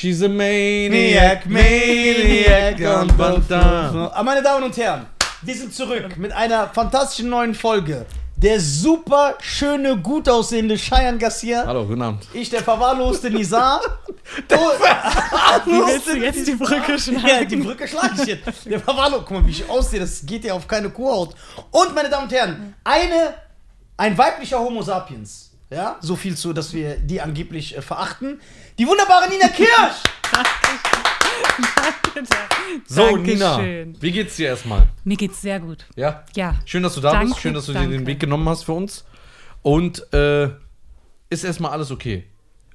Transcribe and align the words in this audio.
She's 0.00 0.22
a 0.22 0.28
maniac, 0.28 1.44
maniac 1.46 2.78
Bandana. 3.16 4.12
Aber 4.12 4.22
meine 4.22 4.40
Damen 4.40 4.62
und 4.62 4.76
Herren, 4.76 5.06
wir 5.42 5.54
sind 5.56 5.74
zurück 5.74 6.16
mit 6.16 6.30
einer 6.30 6.68
fantastischen 6.68 7.28
neuen 7.30 7.52
Folge. 7.52 8.06
Der 8.36 8.60
super 8.60 9.34
schöne, 9.40 9.96
gut 9.96 10.28
aussehende 10.28 10.76
Cheyenne 10.76 11.18
Garcia. 11.18 11.64
Hallo, 11.66 11.84
guten 11.84 12.02
Abend. 12.02 12.28
Ich, 12.32 12.48
der 12.48 12.62
verwahrloste 12.62 13.28
Nizar. 13.28 13.80
Wie 15.64 15.72
willst 15.72 16.06
du 16.06 16.16
jetzt 16.16 16.46
die 16.46 16.54
Brücke 16.54 16.96
schlagen? 16.96 17.26
Ja, 17.26 17.44
die 17.44 17.56
Brücke 17.56 17.88
schlage 17.88 18.22
ich 18.22 18.26
jetzt. 18.26 18.66
Der 18.66 18.78
verwahrloste, 18.78 19.24
guck 19.26 19.38
mal, 19.38 19.46
wie 19.48 19.50
ich 19.50 19.68
aussehe, 19.68 19.98
das 19.98 20.24
geht 20.24 20.44
ja 20.44 20.54
auf 20.54 20.68
keine 20.68 20.90
Kuhhaut. 20.90 21.34
Und, 21.72 21.92
meine 21.96 22.08
Damen 22.08 22.26
und 22.26 22.32
Herren, 22.32 22.76
eine, 22.84 23.34
ein 23.96 24.16
weiblicher 24.16 24.60
Homo 24.60 24.80
sapiens. 24.80 25.47
Ja, 25.70 25.98
so 26.00 26.16
viel 26.16 26.36
zu, 26.36 26.52
dass 26.52 26.72
wir 26.72 26.96
die 26.96 27.20
angeblich 27.20 27.76
äh, 27.76 27.82
verachten. 27.82 28.40
Die 28.78 28.86
wunderbare 28.86 29.28
Nina 29.28 29.48
Kirsch. 29.54 30.02
So, 32.86 33.16
Dankeschön. 33.16 33.88
Nina, 33.90 34.00
wie 34.00 34.12
geht's 34.12 34.36
dir 34.36 34.48
erstmal? 34.48 34.88
Mir 35.04 35.16
geht's 35.16 35.42
sehr 35.42 35.60
gut. 35.60 35.86
Ja? 35.94 36.24
Ja. 36.34 36.54
Schön, 36.64 36.82
dass 36.82 36.94
du 36.94 37.00
da 37.00 37.12
Danke, 37.12 37.28
bist. 37.28 37.40
Schön, 37.40 37.54
dass 37.54 37.66
du 37.66 37.72
dir 37.72 37.86
den 37.86 38.06
Weg 38.06 38.18
genommen 38.18 38.48
hast 38.48 38.64
für 38.64 38.72
uns. 38.72 39.04
Und 39.62 40.10
äh, 40.12 40.50
ist 41.28 41.44
erstmal 41.44 41.72
alles 41.72 41.90
okay? 41.90 42.24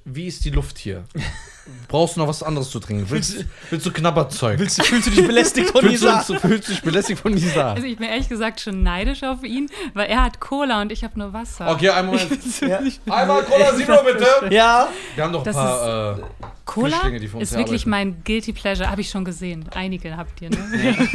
Wie 0.04 0.26
ist 0.26 0.44
die 0.44 0.50
Luft 0.50 0.78
hier? 0.78 1.04
Brauchst 1.88 2.16
du 2.16 2.20
noch 2.20 2.28
was 2.28 2.42
anderes 2.42 2.70
zu 2.70 2.78
trinken? 2.80 3.08
Willst, 3.08 3.44
willst 3.70 3.86
du 3.86 3.92
Knabberzeug? 3.92 4.58
Willst, 4.58 4.82
fühlst 4.84 5.06
du 5.06 5.10
dich 5.10 5.26
belästigt 5.26 5.70
von 5.70 5.80
Fühlst 5.80 6.02
Nisa? 6.02 6.24
du, 6.26 6.38
fühlst 6.38 6.68
du 6.68 6.72
dich 6.72 6.82
belästigt 6.82 7.20
von 7.20 7.32
Nisa? 7.32 7.72
Also 7.72 7.86
ich 7.86 7.96
bin 7.96 8.06
ehrlich 8.06 8.28
gesagt 8.28 8.60
schon 8.60 8.82
neidisch 8.82 9.22
auf 9.22 9.42
ihn, 9.44 9.70
weil 9.94 10.08
er 10.08 10.24
hat 10.24 10.40
Cola 10.40 10.82
und 10.82 10.92
ich 10.92 11.04
habe 11.04 11.18
nur 11.18 11.32
Wasser. 11.32 11.70
Okay, 11.70 11.90
einen 11.90 12.08
Moment. 12.08 12.30
Ja. 12.60 12.80
Einmal 13.12 13.42
Cola 13.44 13.74
Zero, 13.76 14.02
bitte. 14.04 14.54
Ja, 14.54 14.88
Wir 15.14 15.24
haben 15.24 15.32
noch 15.32 15.40
ein 15.40 15.44
Das 15.44 15.56
paar. 15.56 16.18
Äh, 16.18 16.22
Cola 16.64 17.08
die 17.10 17.28
für 17.28 17.36
uns 17.38 17.50
ist 17.52 17.58
wirklich 17.58 17.86
mein 17.86 18.22
Guilty 18.24 18.52
Pleasure. 18.52 18.90
Habe 18.90 19.00
ich 19.00 19.10
schon 19.10 19.24
gesehen. 19.24 19.66
Einige 19.74 20.16
habt 20.16 20.40
ihr, 20.42 20.50
ne? 20.50 20.56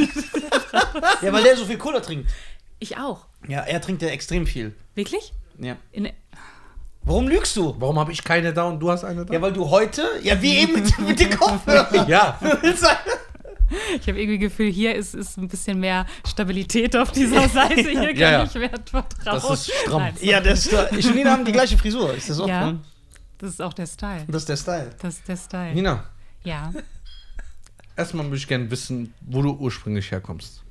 ja, 1.22 1.34
weil 1.34 1.44
der 1.44 1.58
so 1.58 1.66
viel 1.66 1.78
Cola 1.78 2.00
trinkt. 2.00 2.30
Ich 2.80 2.98
auch. 2.98 3.26
Ja, 3.48 3.62
er 3.62 3.82
trinkt 3.82 4.02
ja 4.02 4.10
extrem 4.10 4.46
viel. 4.46 4.76
Wirklich? 4.96 5.34
Ja. 5.58 5.76
In, 5.92 6.10
Warum 7.04 7.28
lügst 7.28 7.56
du? 7.56 7.76
warum 7.80 7.98
habe 7.98 8.12
ich 8.12 8.24
keine 8.24 8.54
da 8.54 8.64
und 8.66 8.80
du 8.80 8.92
hast 8.92 9.04
eine 9.04 9.26
da? 9.26 9.34
Ja, 9.34 9.42
weil 9.42 9.54
du 9.54 9.70
heute, 9.70 10.08
ja, 10.22 10.40
wie 10.42 10.58
eben 10.58 10.74
mit, 10.74 11.00
mit 11.00 11.20
den 11.20 11.30
Kopfhörern. 11.32 12.08
Ja. 12.08 12.38
ich 13.96 14.08
habe 14.08 14.20
irgendwie 14.20 14.38
Gefühl, 14.40 14.72
hier 14.72 14.96
ist, 14.96 15.16
ist 15.16 15.38
ein 15.38 15.48
bisschen 15.48 15.80
mehr 15.80 16.06
Stabilität 16.28 16.96
auf 16.96 17.12
dieser 17.12 17.48
Seite. 17.50 17.76
Hier 17.90 17.94
kann 18.10 18.16
Ja, 18.18 18.32
ja. 18.32 18.44
ich 18.44 18.54
mehr 18.54 18.70
vertrauen. 18.70 19.06
Das 19.26 19.50
ist 19.50 19.72
stramm. 19.74 20.02
Nein, 20.04 20.14
ja, 20.22 20.40
das 20.40 20.66
ist 20.66 20.74
Ich 20.98 21.08
und 21.08 21.16
Nina 21.16 21.32
haben 21.32 21.46
die 21.46 21.52
gleiche 21.52 21.78
Frisur. 21.78 22.14
Ist 22.14 22.30
das 22.30 22.38
so? 22.38 22.48
Ja. 22.48 22.76
das 23.38 23.52
ist 23.52 23.62
auch 23.62 23.74
der 23.74 23.88
Style. 23.88 24.26
Das 24.28 24.44
ist 24.44 24.50
der 24.50 24.58
Style. 24.58 24.90
Das 25.02 25.16
ist 25.16 25.28
der 25.28 25.38
Style. 25.38 25.74
Nina, 25.74 26.04
Ja. 26.44 26.72
erstmal 27.96 28.26
möchte 28.26 28.44
ich 28.44 28.48
gerne 28.48 28.70
wissen, 28.70 29.14
wo 29.22 29.42
du 29.42 29.52
ursprünglich 29.54 30.12
herkommst. 30.12 30.64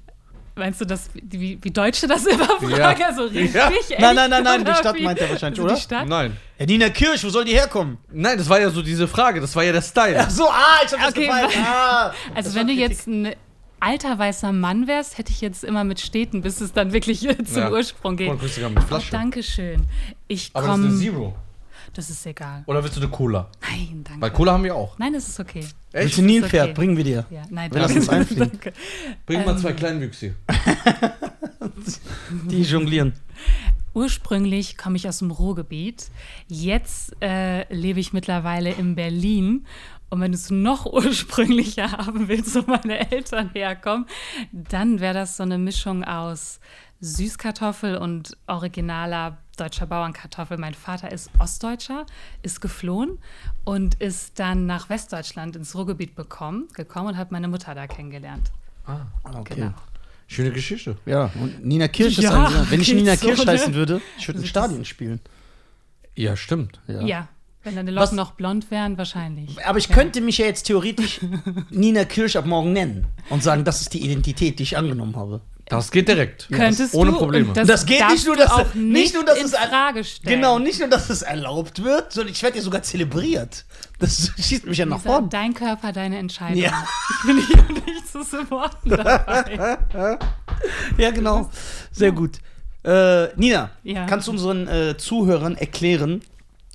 Meinst 0.59 0.81
du, 0.81 0.85
dass, 0.85 1.09
wie, 1.15 1.59
wie 1.63 1.71
Deutsche 1.71 2.07
das 2.07 2.27
immer 2.27 2.45
fragen? 2.47 2.71
Ja. 3.01 3.07
Also 3.09 3.25
richtig? 3.25 3.55
Ja. 3.55 3.71
Nein, 4.01 4.17
nein, 4.17 4.31
nein, 4.31 4.43
nein, 4.45 4.65
die 4.65 4.75
Stadt 4.75 4.97
wie? 4.97 5.03
meint 5.05 5.19
er 5.21 5.31
wahrscheinlich, 5.31 5.59
Also 5.61 5.65
oder? 5.65 5.75
Die 5.77 5.81
Stadt? 5.81 6.09
Nein. 6.09 6.37
Ja, 6.59 6.67
Nina 6.67 6.89
Kirsch, 6.91 7.25
wo 7.25 7.31
soll 7.31 7.45
die 7.45 7.53
herkommen? 7.53 7.99
Nein, 8.13 8.37
das 8.37 8.49
war 8.49 8.61
ja 8.61 8.69
so 8.71 8.83
diese 8.83 9.07
Frage. 9.09 9.41
Das 9.41 9.55
war 9.57 9.63
ja 9.65 9.73
der 9.73 9.83
Style. 9.83 10.19
Ach 10.21 10.29
so, 10.31 10.49
ah, 10.49 10.81
ich 10.85 10.93
hab 10.93 11.01
das 11.01 11.09
Okay, 11.11 11.27
gefallen. 11.27 11.49
Ah, 11.65 12.13
Also 12.35 12.49
das 12.51 12.55
wenn 12.55 12.67
war 12.69 12.75
du 12.75 12.81
Kritik. 12.81 12.91
jetzt 12.91 13.07
ein 13.07 13.35
alter 13.81 14.19
weißer 14.19 14.53
Mann 14.53 14.89
wärst, 14.89 15.19
hätte 15.19 15.31
ich 15.31 15.41
jetzt 15.41 15.63
immer 15.63 15.85
mit 15.85 16.01
Städten, 16.01 16.43
bis 16.43 16.61
es 16.61 16.73
dann 16.73 16.93
wirklich 16.93 17.21
zum 17.45 17.57
Ja. 17.63 17.71
Ursprung 17.71 18.17
geht. 18.17 18.29
Sogar 18.51 18.71
mit 18.71 18.83
Oh, 18.83 18.87
Flasche. 18.87 19.13
Dankeschön. 19.13 19.83
Ich 20.27 20.51
Aber 20.55 20.67
das 20.67 20.77
ist 20.79 20.83
eine 20.85 20.89
komme. 20.93 21.01
Zero. 21.03 21.37
Das 21.95 22.11
ist 22.11 22.25
egal. 22.27 22.63
Oder 22.67 22.83
willst 22.83 22.97
du 22.97 23.01
eine 23.01 23.11
Cola? 23.11 23.51
Nein, 23.63 24.03
danke. 24.05 24.21
Weil 24.21 24.31
Cola 24.31 24.53
haben 24.53 24.65
wir 24.65 24.75
auch. 24.77 24.99
Nein, 24.99 25.13
das 25.13 25.29
ist 25.29 25.41
okay. 25.41 25.65
Willst 25.93 26.19
du 26.19 26.23
Nilpferd? 26.23 26.65
okay. 26.67 26.75
Bringen 26.75 26.97
wir 26.97 27.05
dir. 27.05 27.27
Ja, 27.31 27.43
nein, 27.51 27.73
Wir 27.73 27.81
lassen 27.81 27.97
uns 27.99 28.09
einfliegen. 28.09 28.49
danke. 28.53 28.73
Bring 29.27 29.45
mal 29.45 29.53
Ähm. 29.53 29.59
zwei 29.59 29.73
Kleinwüchse. 29.73 30.35
Die 32.51 32.63
jonglieren. 32.63 33.13
Ursprünglich 33.95 34.77
komme 34.77 34.97
ich 34.97 35.09
aus 35.09 35.19
dem 35.19 35.31
Ruhrgebiet. 35.31 36.11
Jetzt 36.47 37.15
äh, 37.23 37.73
lebe 37.75 38.01
ich 38.01 38.13
mittlerweile 38.13 38.71
in 38.73 38.95
Berlin. 38.95 39.67
Und 40.11 40.21
wenn 40.21 40.33
du 40.33 40.39
es 40.39 40.51
noch 40.51 40.87
ursprünglicher 40.93 41.93
haben 41.93 42.29
willst, 42.29 42.55
wo 42.55 42.63
meine 42.71 43.11
Eltern 43.11 43.51
herkommen, 43.53 44.07
dann 44.53 45.01
wäre 45.01 45.15
das 45.15 45.37
so 45.37 45.43
eine 45.43 45.59
Mischung 45.59 46.05
aus 46.05 46.61
Süßkartoffel 47.01 47.97
und 47.97 48.37
originaler 48.47 49.39
deutscher 49.61 49.87
Bauernkartoffel. 49.87 50.57
Mein 50.59 50.75
Vater 50.75 51.11
ist 51.13 51.31
Ostdeutscher, 51.39 52.07
ist 52.43 52.61
geflohen 52.61 53.19
und 53.65 53.95
ist 54.01 54.39
dann 54.39 54.67
nach 54.67 54.89
Westdeutschland 54.89 55.57
ins 55.57 55.75
Ruhrgebiet 55.75 56.15
bekommen, 56.15 56.69
gekommen 56.75 57.09
und 57.09 57.17
hat 57.17 57.33
meine 57.33 57.49
Mutter 57.49 57.75
da 57.75 57.87
kennengelernt. 57.87 58.51
Ah, 58.87 59.01
Okay. 59.25 59.55
Genau. 59.57 59.75
schöne 60.27 60.51
Geschichte. 60.53 60.97
Ja, 61.07 61.31
und 61.41 61.65
Nina 61.65 61.89
Kirsch 61.89 62.19
ist 62.19 62.25
Ja, 62.25 62.47
ein, 62.47 62.71
Wenn 62.71 62.81
ich 62.81 62.93
Nina 62.95 63.17
so, 63.17 63.27
Kirsch 63.27 63.45
ne? 63.45 63.53
heißen 63.53 63.75
würde, 63.75 64.01
ich 64.19 64.27
würde 64.29 64.39
ein 64.39 64.43
Also 64.43 64.49
Stadion 64.49 64.85
spielen. 64.85 65.21
Ja, 66.15 66.37
stimmt. 66.37 66.81
Ja. 66.87 67.29
wenn 67.65 67.77
deine 67.77 67.95
Was- 67.95 68.05
Locken 68.11 68.17
noch 68.17 68.33
blond 68.33 68.71
wären, 68.71 68.97
wahrscheinlich. 68.97 69.65
Aber 69.67 69.79
ich 69.79 69.89
könnte 69.91 70.21
mich 70.23 70.39
ja 70.39 70.47
jetzt 70.47 70.65
theoretisch 70.65 71.21
Nina 71.71 72.05
Kirsch 72.05 72.37
ab 72.37 72.47
morgen 72.47 72.73
nennen 72.73 73.07
und 73.31 73.43
sagen, 73.43 73.65
das 73.65 73.83
ist 73.83 73.93
die 73.95 74.03
Identität, 74.05 74.59
die 74.59 74.63
ich 74.63 74.77
angenommen 74.79 75.17
habe. 75.17 75.41
Das 75.71 75.91
geht 75.91 76.09
direkt. 76.09 76.49
Könntest 76.51 76.95
Ohne 76.95 77.11
du, 77.13 77.19
Probleme. 77.19 77.49
und 77.49 77.57
Das 77.57 77.85
geht 77.85 78.07
nicht 78.09 78.27
nur, 78.27 78.37
dass- 78.37 78.51
auch 78.51 78.75
nicht 78.75 78.77
nicht, 78.77 79.15
nur, 79.15 79.25
dass 79.25 79.39
in 79.39 79.45
es 79.47 79.55
Frage 79.55 80.03
stellen. 80.05 80.37
Genau, 80.41 80.59
nicht 80.59 80.79
nur, 80.81 80.89
dass 80.89 81.11
es 81.11 81.23
erlaubt 81.23 81.83
wird, 81.85 82.13
sondern 82.13 82.33
ich 82.33 82.43
werde 82.43 82.57
ja 82.57 82.63
sogar 82.63 82.83
zelebriert. 82.83 83.65
Das 83.99 84.33
schießt 84.39 84.67
mich 84.67 84.79
ja 84.79 84.87
nach 84.87 84.99
Lisa, 84.99 85.09
vorn. 85.11 85.29
Dein 85.31 85.53
Körper, 85.55 85.93
deine 85.93 86.19
Entscheidung. 86.19 86.57
Ja. 86.63 86.85
Ich 87.21 87.27
bin 87.27 87.47
hier 87.47 87.63
nicht 87.87 88.09
zu 88.11 88.23
supporten 88.23 88.91
dabei. 88.91 89.79
Ja, 90.97 91.11
genau. 91.11 91.51
Sehr 91.93 92.13
gut. 92.13 92.39
Äh, 92.85 93.29
Nina, 93.37 93.71
Ja. 93.83 94.07
kannst 94.07 94.27
du 94.29 94.33
unseren 94.33 94.67
äh, 94.69 94.97
Zuhörern 94.97 95.57
erklären? 95.57 96.23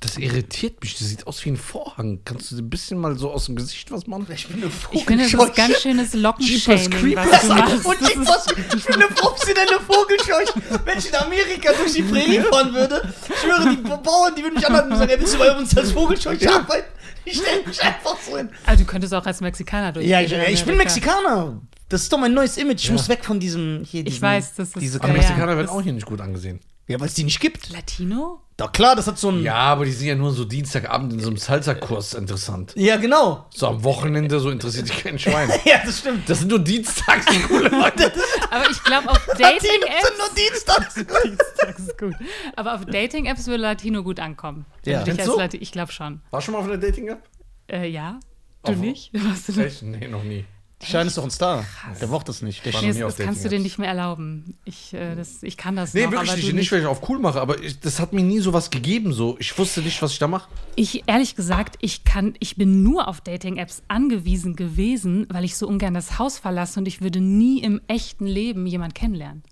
Das 0.04 0.18
irritiert 0.18 0.82
mich. 0.82 0.98
Das 0.98 1.08
sieht 1.08 1.26
aus 1.26 1.42
wie 1.46 1.50
ein 1.50 1.56
Vorhang. 1.56 2.20
Kannst 2.26 2.50
du 2.50 2.56
ein 2.58 2.68
bisschen 2.68 2.98
mal 2.98 3.16
so 3.18 3.30
aus 3.30 3.46
dem 3.46 3.56
Gesicht 3.56 3.90
was 3.90 4.06
machen? 4.06 4.26
Ich 4.30 4.46
bin 4.48 4.62
eine 4.62 4.66
Ich 4.92 5.04
finde, 5.06 5.24
das 5.24 5.32
ist 5.32 5.54
ganz 5.56 5.80
schönes 5.80 6.12
Lockenshaming, 6.14 6.90
Creepers. 6.90 7.26
was 7.32 7.40
du 7.42 7.54
machst. 7.54 7.86
Und 7.86 7.96
ich, 8.02 8.16
was, 8.18 8.46
ich 8.76 8.84
bin 8.84 8.94
eine 8.96 9.06
professionelle 9.06 9.80
Vogelscheuche. 9.80 10.60
Wenn 10.84 10.98
ich 10.98 11.08
in 11.08 11.14
Amerika 11.14 11.72
durch 11.72 11.92
die 11.94 12.02
Prärie 12.02 12.40
fahren 12.42 12.74
würde, 12.74 13.14
ich 13.28 13.38
schwöre, 13.40 13.70
die 13.76 13.82
Bauern, 13.82 14.34
die 14.36 14.42
würden 14.42 14.54
mich 14.54 14.66
anhalten 14.66 14.92
und 14.92 14.98
sagen, 14.98 15.10
ja, 15.10 15.18
willst 15.18 15.34
du 15.34 15.38
bei 15.38 15.56
uns 15.56 15.76
als 15.76 15.90
Vogelscheuche 15.92 16.52
arbeiten? 16.52 16.84
Ich 17.24 17.38
stelle 17.38 17.66
mich 17.66 17.80
einfach 17.82 18.16
so 18.20 18.36
hin. 18.36 18.50
Also 18.66 18.84
du 18.84 18.90
könntest 18.90 19.14
auch 19.14 19.24
als 19.24 19.40
Mexikaner 19.40 19.92
durch. 19.92 20.06
Ja, 20.06 20.20
ich, 20.20 20.30
ich 20.32 20.64
bin 20.66 20.76
Mexikaner. 20.76 21.62
Das 21.88 22.02
ist 22.02 22.12
doch 22.12 22.18
mein 22.18 22.34
neues 22.34 22.58
Image. 22.58 22.80
Ich 22.82 22.86
Ja. 22.88 22.92
muss 22.92 23.08
weg 23.08 23.24
von 23.24 23.40
diesem 23.40 23.82
hier. 23.84 24.04
Diesen, 24.04 24.20
weiß, 24.20 24.54
das 24.56 24.68
ist- 24.68 24.80
Diese 24.80 24.98
Aber 24.98 25.08
Ja, 25.08 25.14
Mexikaner 25.14 25.56
werden 25.56 25.68
auch 25.70 25.80
hier 25.80 25.92
nicht 25.94 26.04
gut 26.06 26.20
angesehen. 26.20 26.60
Ja, 26.86 27.00
weil 27.00 27.06
es 27.06 27.14
die 27.14 27.24
nicht 27.24 27.40
gibt. 27.40 27.70
Latino? 27.70 28.40
Doch 28.56 28.70
klar, 28.70 28.94
das 28.94 29.06
hat 29.06 29.18
so 29.18 29.30
ein. 29.30 29.42
Ja, 29.42 29.54
aber 29.56 29.84
die 29.84 29.90
sind 29.92 30.06
ja 30.06 30.14
nur 30.14 30.30
so 30.32 30.44
Dienstagabend 30.44 31.12
in 31.14 31.18
so 31.20 31.28
einem 31.28 31.38
Salsa-Kurs 31.38 32.14
interessant. 32.14 32.72
Ja, 32.76 32.96
genau. 32.98 33.46
So 33.52 33.66
am 33.68 33.82
Wochenende, 33.82 34.38
so 34.38 34.50
interessiert 34.50 34.86
sich 34.86 35.02
kein 35.02 35.18
Schwein. 35.18 35.50
Ja, 35.64 35.78
das 35.84 35.98
stimmt. 36.00 36.28
Das 36.28 36.38
sind 36.40 36.48
nur 36.48 36.58
dienstags 36.60 37.26
die 37.26 37.40
coole 37.40 37.68
Leute. 37.68 38.12
Aber 38.50 38.70
ich 38.70 38.82
glaube, 38.84 39.10
auf 39.10 39.26
Latino 39.26 39.48
sind 39.48 39.82
Dating-Apps. 39.82 40.12
nur 40.18 40.28
Dienstags. 40.36 40.94
Das 41.66 41.78
ist 41.80 41.98
gut. 41.98 42.14
Aber 42.54 42.74
auf 42.74 42.84
Dating-Apps 42.84 43.46
würde 43.46 43.62
Latino 43.62 44.02
gut 44.04 44.20
ankommen. 44.20 44.66
Ja. 44.84 45.02
du 45.02 45.14
du? 45.16 45.38
Lati- 45.38 45.58
ich 45.60 45.72
glaube 45.72 45.90
schon. 45.90 46.20
War 46.30 46.40
schon 46.42 46.52
mal 46.52 46.58
auf 46.60 46.66
einer 46.66 46.76
Dating-App? 46.78 47.22
Äh, 47.68 47.88
ja. 47.88 48.20
Du 48.64 48.72
Auf- 48.72 48.78
nicht? 48.78 49.10
Warst 49.14 49.48
du 49.48 49.52
nicht? 49.52 49.64
Echt? 49.66 49.82
Nee, 49.82 50.06
noch 50.08 50.22
nie. 50.22 50.44
Schein 50.84 51.06
ist 51.06 51.18
doch 51.18 51.24
ein 51.24 51.30
Star. 51.30 51.64
Der 52.00 52.06
braucht 52.06 52.28
das 52.28 52.42
nicht. 52.42 52.64
Der 52.64 52.72
Nee, 52.80 53.00
das, 53.00 53.16
das 53.16 53.26
kannst 53.26 53.44
du 53.44 53.48
dir 53.48 53.58
nicht 53.58 53.78
mehr 53.78 53.88
erlauben. 53.88 54.56
Ich, 54.64 54.92
äh, 54.94 55.14
das, 55.14 55.42
ich 55.42 55.56
kann 55.56 55.76
das 55.76 55.94
Nee, 55.94 56.04
noch, 56.04 56.12
wirklich 56.12 56.30
aber 56.30 56.38
nicht. 56.38 56.52
Nicht, 56.54 56.72
weil 56.72 56.80
ich 56.80 56.86
auf 56.86 57.08
cool 57.08 57.18
mache, 57.18 57.40
aber 57.40 57.62
ich, 57.62 57.78
das 57.80 58.00
hat 58.00 58.12
mir 58.12 58.22
nie 58.22 58.40
sowas 58.40 58.70
gegeben. 58.70 59.12
So. 59.12 59.36
Ich 59.38 59.56
wusste 59.58 59.80
nicht, 59.80 60.00
was 60.02 60.12
ich 60.12 60.18
da 60.18 60.28
mache. 60.28 60.48
Ich, 60.76 61.04
ehrlich 61.06 61.36
gesagt, 61.36 61.76
ich 61.80 62.04
kann, 62.04 62.34
ich 62.40 62.56
bin 62.56 62.82
nur 62.82 63.08
auf 63.08 63.20
Dating-Apps 63.20 63.82
angewiesen 63.88 64.56
gewesen, 64.56 65.26
weil 65.30 65.44
ich 65.44 65.56
so 65.56 65.66
ungern 65.66 65.94
das 65.94 66.18
Haus 66.18 66.38
verlasse 66.38 66.80
und 66.80 66.86
ich 66.86 67.00
würde 67.00 67.20
nie 67.20 67.62
im 67.62 67.80
echten 67.88 68.26
Leben 68.26 68.66
jemand 68.66 68.94
kennenlernen. 68.94 69.42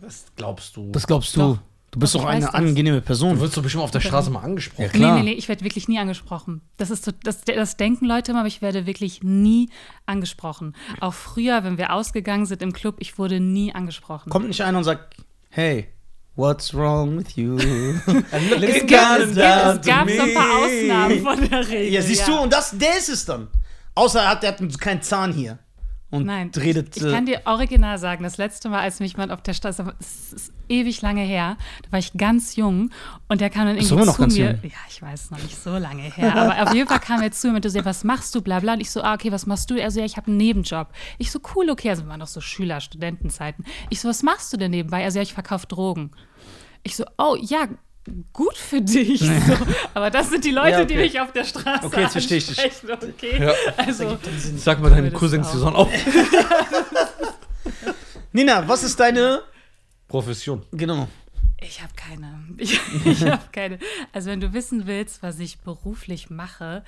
Das 0.00 0.26
glaubst 0.36 0.76
du. 0.76 0.90
Das 0.90 1.06
glaubst 1.06 1.36
du. 1.36 1.40
Doch. 1.40 1.58
Du 1.92 1.98
bist 1.98 2.14
Doch, 2.14 2.24
eine 2.24 2.54
angenehme 2.54 2.96
du 2.96 3.04
Person. 3.04 3.38
wirst 3.38 3.54
doch 3.54 3.62
bestimmt 3.62 3.84
auf 3.84 3.90
der 3.90 4.00
Straße 4.00 4.30
mal 4.30 4.40
angesprochen. 4.40 4.82
Ja, 4.82 4.88
klar. 4.88 5.14
Nee, 5.14 5.22
nee, 5.22 5.30
nee, 5.32 5.36
ich 5.36 5.48
werde 5.48 5.62
wirklich 5.62 5.88
nie 5.88 5.98
angesprochen. 5.98 6.62
Das 6.78 6.90
ist 6.90 7.04
so, 7.04 7.12
das, 7.22 7.42
das 7.42 7.76
denken 7.76 8.06
Leute 8.06 8.30
immer, 8.30 8.40
aber 8.40 8.48
ich 8.48 8.62
werde 8.62 8.86
wirklich 8.86 9.22
nie 9.22 9.68
angesprochen. 10.06 10.74
Auch 11.00 11.12
früher, 11.12 11.64
wenn 11.64 11.76
wir 11.76 11.92
ausgegangen 11.92 12.46
sind 12.46 12.62
im 12.62 12.72
Club, 12.72 12.96
ich 13.00 13.18
wurde 13.18 13.40
nie 13.40 13.74
angesprochen. 13.74 14.30
Kommt 14.30 14.48
nicht 14.48 14.62
einer 14.62 14.78
und 14.78 14.84
sagt, 14.84 15.16
hey, 15.50 15.88
what's 16.34 16.72
wrong 16.72 17.18
with 17.18 17.36
you? 17.36 17.56
es, 17.58 17.66
gibt, 18.06 18.90
es, 18.90 19.36
es 19.36 19.86
gab 19.86 20.08
so 20.08 20.22
ein 20.22 20.34
paar 20.34 20.64
Ausnahmen 20.64 21.20
von 21.20 21.46
der 21.50 21.68
Regel. 21.68 21.92
Ja, 21.92 22.00
siehst 22.00 22.26
du, 22.26 22.38
und 22.40 22.50
das, 22.54 22.70
der 22.70 22.96
ist 22.96 23.10
es 23.10 23.26
dann. 23.26 23.48
Außer 23.94 24.22
er 24.22 24.30
hat, 24.30 24.42
der 24.42 24.52
hat 24.56 24.80
keinen 24.80 25.02
Zahn 25.02 25.34
hier. 25.34 25.58
und 26.10 26.24
Nein, 26.24 26.50
redet. 26.56 26.96
ich, 26.96 27.02
ich 27.04 27.12
kann 27.12 27.26
dir 27.26 27.42
original 27.44 27.98
sagen, 27.98 28.22
das 28.22 28.38
letzte 28.38 28.70
Mal, 28.70 28.80
als 28.80 28.98
mich 28.98 29.12
jemand 29.12 29.30
auf 29.30 29.42
der 29.42 29.52
Straße, 29.52 29.94
es 30.00 30.32
ist 30.32 30.52
ewig 30.72 31.02
lange 31.02 31.22
her, 31.22 31.56
da 31.82 31.92
war 31.92 31.98
ich 31.98 32.12
ganz 32.14 32.56
jung 32.56 32.90
und 33.28 33.40
der 33.40 33.50
kam 33.50 33.66
dann 33.66 33.76
Bist 33.76 33.90
du 33.90 33.94
irgendwie 33.94 34.06
noch 34.08 34.16
zu 34.16 34.22
ganz 34.22 34.34
mir. 34.36 34.50
jung? 34.52 34.58
Ja, 34.64 34.78
ich 34.88 35.02
weiß 35.02 35.30
noch 35.30 35.42
nicht 35.42 35.62
so 35.62 35.76
lange 35.76 36.02
her, 36.02 36.34
aber 36.34 36.62
auf 36.68 36.74
jeden 36.74 36.88
Fall 36.88 37.00
kam 37.00 37.22
er 37.22 37.30
zu 37.30 37.46
mir 37.46 37.50
und 37.50 37.54
meinte 37.56 37.70
so, 37.70 37.84
was 37.84 38.04
machst 38.04 38.34
du, 38.34 38.40
bla 38.42 38.60
bla. 38.60 38.74
Und 38.74 38.80
ich 38.80 38.90
so, 38.90 39.02
ah, 39.02 39.14
okay, 39.14 39.30
was 39.30 39.46
machst 39.46 39.70
du? 39.70 39.74
Er 39.74 39.90
so, 39.90 40.00
ja, 40.00 40.06
ich 40.06 40.16
habe 40.16 40.28
einen 40.28 40.38
Nebenjob. 40.38 40.88
Ich 41.18 41.30
so, 41.30 41.38
cool, 41.54 41.70
okay, 41.70 41.90
also 41.90 42.04
wir 42.04 42.08
waren 42.08 42.20
noch 42.20 42.26
so 42.26 42.40
Schüler, 42.40 42.80
Studentenzeiten. 42.80 43.64
Ich 43.90 44.00
so, 44.00 44.08
was 44.08 44.22
machst 44.22 44.52
du 44.52 44.56
denn 44.56 44.70
nebenbei? 44.70 45.04
Also 45.04 45.18
ja, 45.18 45.22
ich 45.22 45.34
verkaufe 45.34 45.66
Drogen. 45.66 46.10
Ich 46.82 46.96
so, 46.96 47.04
oh, 47.18 47.36
ja, 47.40 47.68
gut 48.32 48.56
für 48.56 48.80
dich. 48.80 49.20
So. 49.46 49.52
Aber 49.94 50.10
das 50.10 50.30
sind 50.30 50.44
die 50.44 50.50
Leute, 50.50 50.70
Ja, 50.70 50.76
okay. 50.78 50.86
die 50.86 50.96
mich 50.96 51.20
auf 51.20 51.32
der 51.32 51.44
Straße 51.44 51.86
Okay, 51.86 52.00
jetzt 52.00 52.12
verstehe 52.12 52.38
ich 52.38 52.46
dich. 52.46 52.58
Okay, 52.90 53.44
Ja. 53.44 53.52
also... 53.76 54.18
Sag 54.56 54.80
mal 54.80 54.90
deinen 54.90 55.10
das 55.10 55.20
Cousins, 55.20 55.46
auch. 55.46 55.52
die 55.52 55.58
sollen 55.58 55.76
auch. 55.76 55.88
Nina, 58.32 58.66
was 58.66 58.82
ist 58.82 58.98
deine. 58.98 59.42
Profession. 60.12 60.62
Genau. 60.72 61.08
Ich 61.62 61.82
habe 61.82 61.92
keine. 61.96 62.38
Ich, 62.58 62.78
ich 63.06 63.22
habe 63.24 63.42
keine. 63.50 63.78
Also 64.12 64.28
wenn 64.30 64.40
du 64.40 64.52
wissen 64.52 64.86
willst, 64.86 65.22
was 65.22 65.38
ich 65.38 65.58
beruflich 65.60 66.28
mache, 66.28 66.84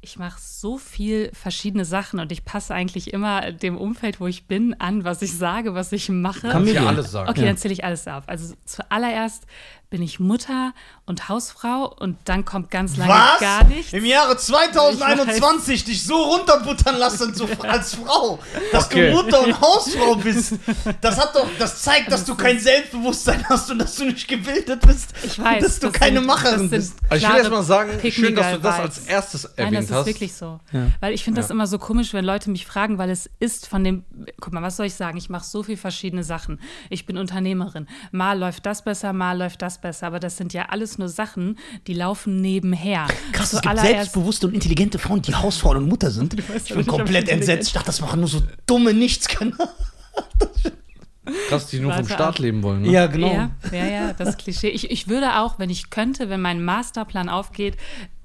ich 0.00 0.18
mache 0.18 0.40
so 0.40 0.78
viel 0.78 1.30
verschiedene 1.34 1.84
Sachen 1.84 2.18
und 2.18 2.32
ich 2.32 2.44
passe 2.46 2.72
eigentlich 2.74 3.12
immer 3.12 3.52
dem 3.52 3.76
Umfeld, 3.76 4.20
wo 4.20 4.26
ich 4.26 4.46
bin, 4.46 4.74
an, 4.80 5.04
was 5.04 5.20
ich 5.22 5.36
sage, 5.36 5.74
was 5.74 5.92
ich 5.92 6.08
mache. 6.08 6.48
Kann 6.48 6.64
mir 6.64 6.72
ja 6.72 6.86
alles 6.86 7.10
sagen. 7.12 7.28
Okay, 7.28 7.42
Ja. 7.42 7.46
dann 7.48 7.56
zähle 7.58 7.74
ich 7.74 7.84
alles 7.84 8.08
auf. 8.08 8.26
Also 8.28 8.54
zuallererst 8.64 9.46
bin 9.92 10.00
ich 10.00 10.18
Mutter 10.18 10.72
und 11.04 11.28
Hausfrau 11.28 11.94
und 12.00 12.16
dann 12.24 12.46
kommt 12.46 12.70
ganz 12.70 12.96
lange 12.96 13.12
Was? 13.12 13.40
gar 13.40 13.62
nichts. 13.64 13.92
Im 13.92 14.06
Jahre 14.06 14.38
2021 14.38 15.84
dich 15.84 16.02
so 16.02 16.14
runterbuttern 16.16 16.96
lassen 16.96 17.34
so, 17.34 17.46
als 17.68 17.94
Frau, 17.96 18.38
dass 18.72 18.86
Okay. 18.86 19.10
du 19.10 19.16
Mutter 19.22 19.42
und 19.44 19.60
Hausfrau 19.60 20.14
bist. 20.16 20.54
Das 21.02 21.18
hat 21.18 21.34
doch, 21.34 21.46
das 21.58 21.82
zeigt, 21.82 22.10
dass 22.10 22.24
du 22.24 22.34
kein 22.34 22.58
Selbstbewusstsein 22.58 23.44
hast 23.50 23.70
und 23.70 23.80
dass 23.80 23.94
du 23.96 24.06
nicht 24.06 24.26
gebildet 24.26 24.80
bist. 24.86 25.10
Ich 25.22 25.38
weiß. 25.38 25.62
Dass 25.62 25.78
du 25.80 25.88
das 25.90 26.00
keine 26.00 26.20
sind- 26.20 26.26
Macherin 26.26 26.70
das 26.70 26.70
bist. 26.70 26.94
Also 27.10 27.26
ich 27.26 27.30
will 27.32 27.38
erst 27.38 27.50
mal 27.50 27.62
sagen, 27.62 27.90
schön, 28.10 28.34
dass 28.34 28.52
du 28.52 28.60
das 28.60 28.78
als 28.80 28.98
erstes 29.06 29.42
Nein, 29.44 29.52
erwähnt 29.56 29.76
das 29.76 29.84
ist 29.84 29.92
hast. 29.92 30.06
wirklich 30.06 30.32
so. 30.32 30.58
Ja. 30.72 30.86
Weil 31.00 31.12
ich 31.12 31.22
finde 31.22 31.40
das 31.42 31.50
Ja. 31.50 31.54
immer 31.54 31.66
so 31.66 31.78
komisch, 31.78 32.14
wenn 32.14 32.24
Leute 32.24 32.48
mich 32.50 32.64
fragen, 32.64 32.96
weil 32.96 33.10
es 33.10 33.28
ist 33.40 33.68
von 33.68 33.84
dem, 33.84 34.04
guck 34.40 34.54
mal, 34.54 34.62
was 34.62 34.78
soll 34.78 34.86
ich 34.86 34.94
sagen? 34.94 35.18
Ich 35.18 35.28
mache 35.28 35.44
so 35.44 35.62
viel 35.62 35.76
verschiedene 35.76 36.24
Sachen. 36.24 36.60
Ich 36.88 37.04
bin 37.04 37.18
Unternehmerin. 37.18 37.86
Mal 38.10 38.38
läuft 38.38 38.64
das 38.64 38.82
besser, 38.82 39.12
mal 39.12 39.36
läuft 39.36 39.60
das 39.60 39.81
besser. 39.82 40.06
Aber 40.06 40.18
das 40.18 40.38
sind 40.38 40.54
ja 40.54 40.66
alles 40.70 40.96
nur 40.96 41.08
Sachen, 41.08 41.58
die 41.86 41.92
laufen 41.92 42.40
nebenher. 42.40 43.06
Krass, 43.32 43.52
es 43.52 43.60
gibt 43.60 43.78
selbstbewusste 43.78 44.46
und 44.46 44.54
intelligente 44.54 44.98
Frauen, 44.98 45.20
die 45.20 45.34
Hausfrau 45.34 45.72
und 45.72 45.88
Mutter 45.88 46.10
sind. 46.10 46.36
Ich 46.64 46.74
bin 46.74 46.86
komplett 46.86 47.24
ich 47.24 47.32
entsetzt. 47.34 47.68
Ich 47.68 47.72
dachte, 47.74 47.86
das 47.86 48.00
machen 48.00 48.20
nur 48.20 48.28
so 48.28 48.42
dumme 48.66 48.94
Nichtskönner. 48.94 49.56
Krass, 51.48 51.66
die 51.68 51.78
nur 51.78 51.92
vom 51.92 52.06
Staat 52.06 52.38
leben 52.38 52.62
wollen. 52.62 52.82
Ne? 52.82 52.90
Ja, 52.90 53.06
genau. 53.06 53.32
Ja, 53.32 53.50
ja, 53.72 53.86
ja, 53.86 54.12
das 54.12 54.36
Klischee. 54.38 54.68
Ich, 54.68 54.90
ich 54.90 55.08
würde 55.08 55.38
auch, 55.38 55.58
wenn 55.58 55.70
ich 55.70 55.90
könnte, 55.90 56.28
wenn 56.28 56.40
mein 56.40 56.64
Masterplan 56.64 57.28
aufgeht, 57.28 57.76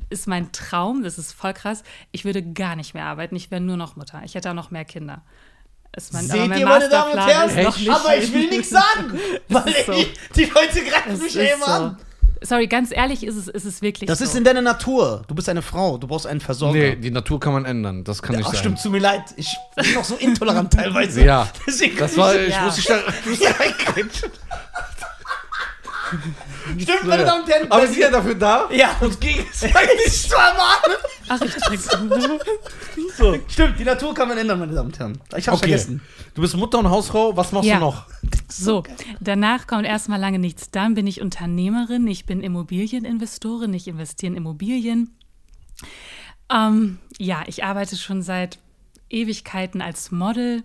ist 0.10 0.27
mein 0.27 0.51
Traum, 0.51 1.03
das 1.03 1.18
ist 1.18 1.33
voll 1.33 1.53
krass, 1.53 1.83
ich 2.12 2.25
würde 2.25 2.42
gar 2.42 2.75
nicht 2.75 2.94
mehr 2.94 3.06
arbeiten. 3.06 3.36
Ich 3.36 3.51
wäre 3.51 3.62
nur 3.62 3.77
noch 3.77 3.95
Mutter. 3.98 4.21
Ich 4.24 4.36
hätte 4.36 4.50
auch 4.50 4.56
noch 4.56 4.71
mehr 4.71 4.86
Kinder. 4.86 5.24
Ist 5.97 6.13
mein, 6.13 6.29
aber 6.29 6.44
Seht 6.47 6.57
ihr, 6.59 6.65
meine 6.67 6.89
Damen 6.89 7.11
und 7.13 7.25
Herren? 7.25 7.67
Aber 7.89 8.17
ich 8.17 8.31
will 8.31 8.47
nichts 8.49 8.69
sagen, 8.69 9.19
weil 9.49 9.73
so. 9.85 9.94
die, 9.94 10.07
die 10.35 10.45
Leute 10.45 10.83
greifen 10.85 11.19
mich 11.21 11.33
ja 11.33 11.55
immer 11.55 11.65
so. 11.65 11.71
an. 11.71 11.97
Sorry, 12.41 12.67
ganz 12.67 12.91
ehrlich, 12.95 13.23
ist 13.25 13.35
es, 13.35 13.47
ist 13.47 13.65
es 13.65 13.81
wirklich 13.81 14.07
Das 14.07 14.19
so. 14.19 14.25
ist 14.25 14.35
in 14.35 14.44
deiner 14.44 14.61
Natur. 14.61 15.23
Du 15.27 15.33
bist 15.33 15.49
eine 15.49 15.63
Frau, 15.63 15.97
du 15.97 16.05
brauchst 16.05 16.27
einen 16.27 16.39
Versorger. 16.39 16.77
Nee, 16.77 16.95
die 16.95 17.09
Natur 17.09 17.39
kann 17.39 17.51
man 17.53 17.65
ändern. 17.65 18.03
Das 18.03 18.21
kann 18.21 18.35
nicht 18.35 18.45
Ach, 18.45 18.51
sein. 18.51 18.59
stimmt, 18.59 18.79
tut 18.83 18.91
mir 18.91 18.99
leid. 18.99 19.23
Ich 19.38 19.57
bin 19.75 19.95
noch 19.95 20.03
so 20.03 20.15
intolerant 20.17 20.71
teilweise. 20.75 21.25
Ja. 21.25 21.49
Deswegen 21.65 21.97
Das 21.97 22.15
war, 22.15 22.35
ich 22.35 22.50
Ja. 22.53 22.61
muss 22.61 22.75
dich 22.75 22.85
da. 22.85 23.00
Ich 23.25 23.39
muss 23.39 23.59
reingrätschen. 23.59 24.29
Stimmt, 26.80 27.04
meine 27.06 27.25
Damen 27.25 27.44
und 27.44 27.50
Herren. 27.50 27.71
Aber 27.71 27.81
wir 27.81 27.88
sind 27.89 28.00
ja 28.01 28.09
dafür 28.12 28.36
da, 28.36 28.69
ja, 28.71 28.95
uns 29.01 29.19
gegenseitig 29.19 30.27
zu 30.30 30.36
ermahnen. 30.36 30.98
Ach, 31.30 31.42
ich 31.42 31.54
trinke. 31.56 32.39
so. 33.18 33.38
Stimmt, 33.48 33.80
die 33.80 33.83
Natur 33.83 34.13
kann 34.13 34.27
man 34.27 34.38
ändern, 34.38 34.59
meine 34.59 34.74
Damen 34.74 34.88
und 34.89 35.00
Herren. 35.00 35.19
Ich 35.36 35.48
hab's 35.48 35.57
Okay. 35.59 35.69
vergessen. 35.69 36.01
Du 36.33 36.42
bist 36.42 36.56
Mutter 36.56 36.80
und 36.80 36.89
Hausfrau, 36.89 37.36
was 37.36 37.51
machst 37.51 37.68
Ja. 37.68 37.75
du 37.80 37.81
noch? 37.86 38.06
So, 38.50 38.83
danach 39.19 39.68
kommt 39.68 39.86
erstmal 39.86 40.19
lange 40.19 40.39
nichts. 40.39 40.71
Dann 40.71 40.94
bin 40.94 41.07
ich 41.07 41.21
Unternehmerin, 41.21 42.07
ich 42.07 42.25
bin 42.25 42.42
Immobilieninvestorin, 42.42 43.74
ich 43.74 43.88
investiere 43.88 44.31
in 44.31 44.38
Immobilien. 44.38 45.15
Ähm, 46.51 47.00
ja, 47.18 47.44
ich 47.48 47.63
arbeite 47.63 47.98
schon 47.98 48.21
seit 48.21 48.60
Ewigkeiten 49.10 49.81
als 49.81 50.12
Model. 50.12 50.63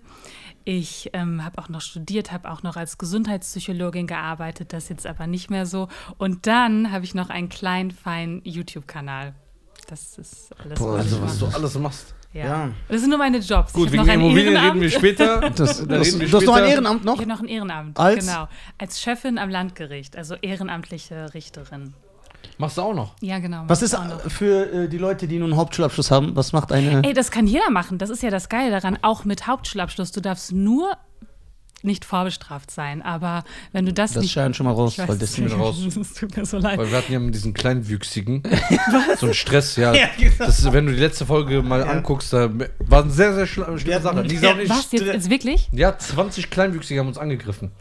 Ich 0.64 1.10
ähm, 1.12 1.44
habe 1.44 1.58
auch 1.60 1.68
noch 1.68 1.80
studiert, 1.80 2.30
habe 2.32 2.50
auch 2.50 2.62
noch 2.62 2.76
als 2.76 2.98
Gesundheitspsychologin 2.98 4.06
gearbeitet, 4.06 4.72
das 4.72 4.88
jetzt 4.88 5.06
aber 5.06 5.26
nicht 5.26 5.50
mehr 5.50 5.66
so. 5.66 5.88
Und 6.18 6.46
dann 6.46 6.92
habe 6.92 7.04
ich 7.04 7.14
noch 7.14 7.30
einen 7.30 7.48
kleinen, 7.48 7.90
feinen 7.90 8.40
YouTube-Kanal. 8.44 9.34
Das 9.88 10.18
ist 10.18 10.50
alles. 10.58 10.78
Boah, 10.78 10.94
was 10.94 11.00
Also, 11.04 11.16
ich 11.16 11.22
was 11.22 11.38
du 11.38 11.46
alles 11.46 11.78
machst. 11.78 12.14
Ja. 12.32 12.44
Ja. 12.46 12.70
Das 12.88 13.00
sind 13.00 13.10
nur 13.10 13.18
meine 13.18 13.38
Jobs. 13.38 13.72
Gut, 13.74 13.86
ich 13.88 13.92
wegen 13.92 14.00
habe 14.02 14.08
noch 14.08 14.14
ein 14.14 14.20
Immobilien 14.20 14.54
Ehrenamt. 14.54 14.74
reden 14.74 14.80
wir 14.82 14.90
später. 14.90 15.50
Das, 15.54 15.86
Da 15.86 15.98
das, 15.98 16.18
du 16.18 16.32
hast 16.36 16.44
noch 16.46 16.54
ein. 16.54 16.64
Ehrenamt 16.64 17.04
noch? 17.04 17.14
Ich 17.14 17.20
habe 17.20 17.28
noch 17.28 17.40
ein 17.40 17.48
Ehrenamt. 17.48 17.98
Als? 17.98 18.24
Genau. 18.26 18.48
Als 18.78 19.00
Chefin 19.02 19.38
am 19.38 19.50
Landgericht, 19.50 20.16
also 20.16 20.34
ehrenamtliche 20.36 21.34
Richterin. 21.34 21.94
Machst 22.58 22.76
du 22.78 22.82
auch 22.82 22.94
noch? 22.94 23.14
Ja, 23.20 23.38
genau. 23.38 23.64
Was 23.66 23.82
ist 23.82 23.96
für 24.28 24.84
äh, 24.84 24.88
die 24.88 24.98
Leute, 24.98 25.26
die 25.28 25.38
nur 25.38 25.48
einen 25.48 25.56
Hauptschulabschluss 25.56 26.10
haben? 26.10 26.34
Was 26.36 26.52
macht 26.52 26.72
eine. 26.72 27.02
Ey, 27.04 27.12
das 27.14 27.30
kann 27.30 27.46
jeder 27.46 27.70
machen. 27.70 27.98
Das 27.98 28.10
ist 28.10 28.22
ja 28.22 28.30
das 28.30 28.48
Geile 28.48 28.70
daran. 28.70 28.98
Auch 29.02 29.24
mit 29.24 29.46
Hauptschulabschluss. 29.46 30.12
Du 30.12 30.20
darfst 30.20 30.52
nur 30.52 30.92
nicht 31.84 32.04
vorbestraft 32.04 32.70
sein. 32.70 33.02
Aber 33.02 33.42
wenn 33.72 33.84
du 33.86 33.92
das, 33.92 34.12
das 34.12 34.22
nicht. 34.22 34.32
scheint 34.32 34.54
schon 34.54 34.66
mal 34.66 34.72
raus, 34.72 34.98
weiß 34.98 35.08
weil 35.08 35.18
das 35.18 35.36
nicht. 35.36 35.52
raus. 35.56 35.76
Es 36.00 36.14
tut 36.14 36.36
mir 36.36 36.46
so 36.46 36.58
leid. 36.58 36.78
Weil 36.78 36.90
wir 36.90 36.98
hatten 36.98 37.12
ja 37.12 37.18
mit 37.18 37.34
diesen 37.34 37.54
kleinwüchsigen 37.54 38.42
so 39.18 39.26
einen 39.26 39.34
Stress, 39.34 39.74
ja. 39.76 39.92
Ja, 39.94 40.06
genau. 40.16 40.32
Das 40.38 40.60
ist, 40.60 40.72
wenn 40.72 40.86
du 40.86 40.92
die 40.92 41.00
letzte 41.00 41.26
Folge 41.26 41.60
mal 41.62 41.80
Ja. 41.80 41.86
anguckst, 41.86 42.32
da 42.32 42.48
war 42.78 43.02
eine 43.02 43.10
sehr, 43.10 43.34
sehr 43.34 43.46
schlimme 43.46 43.78
Sache. 43.78 44.04
hatten- 44.16 44.30
ich, 44.30 44.40
Was? 44.70 44.92
Jetzt, 44.92 45.04
jetzt 45.06 45.30
wirklich? 45.30 45.68
ja, 45.72 45.98
20 45.98 46.50
Kleinwüchsige 46.50 47.00
haben 47.00 47.08
uns 47.08 47.18
angegriffen. 47.18 47.72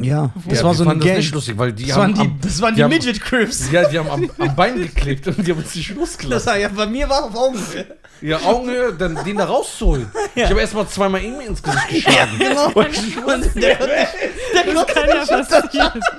Ja, 0.00 0.30
das 0.46 0.58
ja, 0.58 0.64
war 0.64 0.74
so 0.74 0.84
ein 0.88 0.98
das 0.98 1.06
Gang. 1.06 1.16
nicht 1.18 1.34
lustig, 1.34 1.58
weil 1.58 1.72
die 1.72 1.86
Das 1.86 1.96
haben 1.96 2.02
waren 2.02 2.14
die, 2.14 2.20
am, 2.20 2.38
das 2.40 2.60
waren 2.62 2.74
die 2.74 2.82
die 2.82 2.88
Midget 2.88 3.20
Crips. 3.20 3.70
ja, 3.72 3.88
die 3.88 3.98
haben 3.98 4.08
am, 4.08 4.30
am 4.38 4.56
Bein 4.56 4.76
geklebt 4.76 5.26
und 5.26 5.44
die 5.46 5.50
haben 5.50 5.58
uns 5.58 5.74
nicht 5.74 5.90
Das 5.90 5.96
losgelassen. 5.96 6.46
war 6.46 6.56
ja 6.58 6.68
bei 6.68 6.86
mir 6.86 7.08
war 7.08 7.24
auf 7.24 7.34
Augenhöhe. 7.36 7.86
Ja, 8.22 8.38
Augenhöhe, 8.42 8.92
dann 8.92 9.22
den 9.24 9.36
da 9.36 9.44
rauszuholen. 9.46 10.10
Ich 10.34 10.44
habe 10.48 10.60
erstmal 10.60 10.86
zweimal 10.88 11.22
irgendwie 11.22 11.46
ins 11.46 11.62
Gesicht 11.62 11.88
geschlagen. 11.88 12.38
Genau. 12.38 12.66
Und 12.66 13.54
der, 13.56 13.76
der, 13.76 14.08
der 14.54 14.74
konnte 14.74 14.92
Kann 14.94 15.08
ja 15.08 15.24
passieren. 15.44 16.00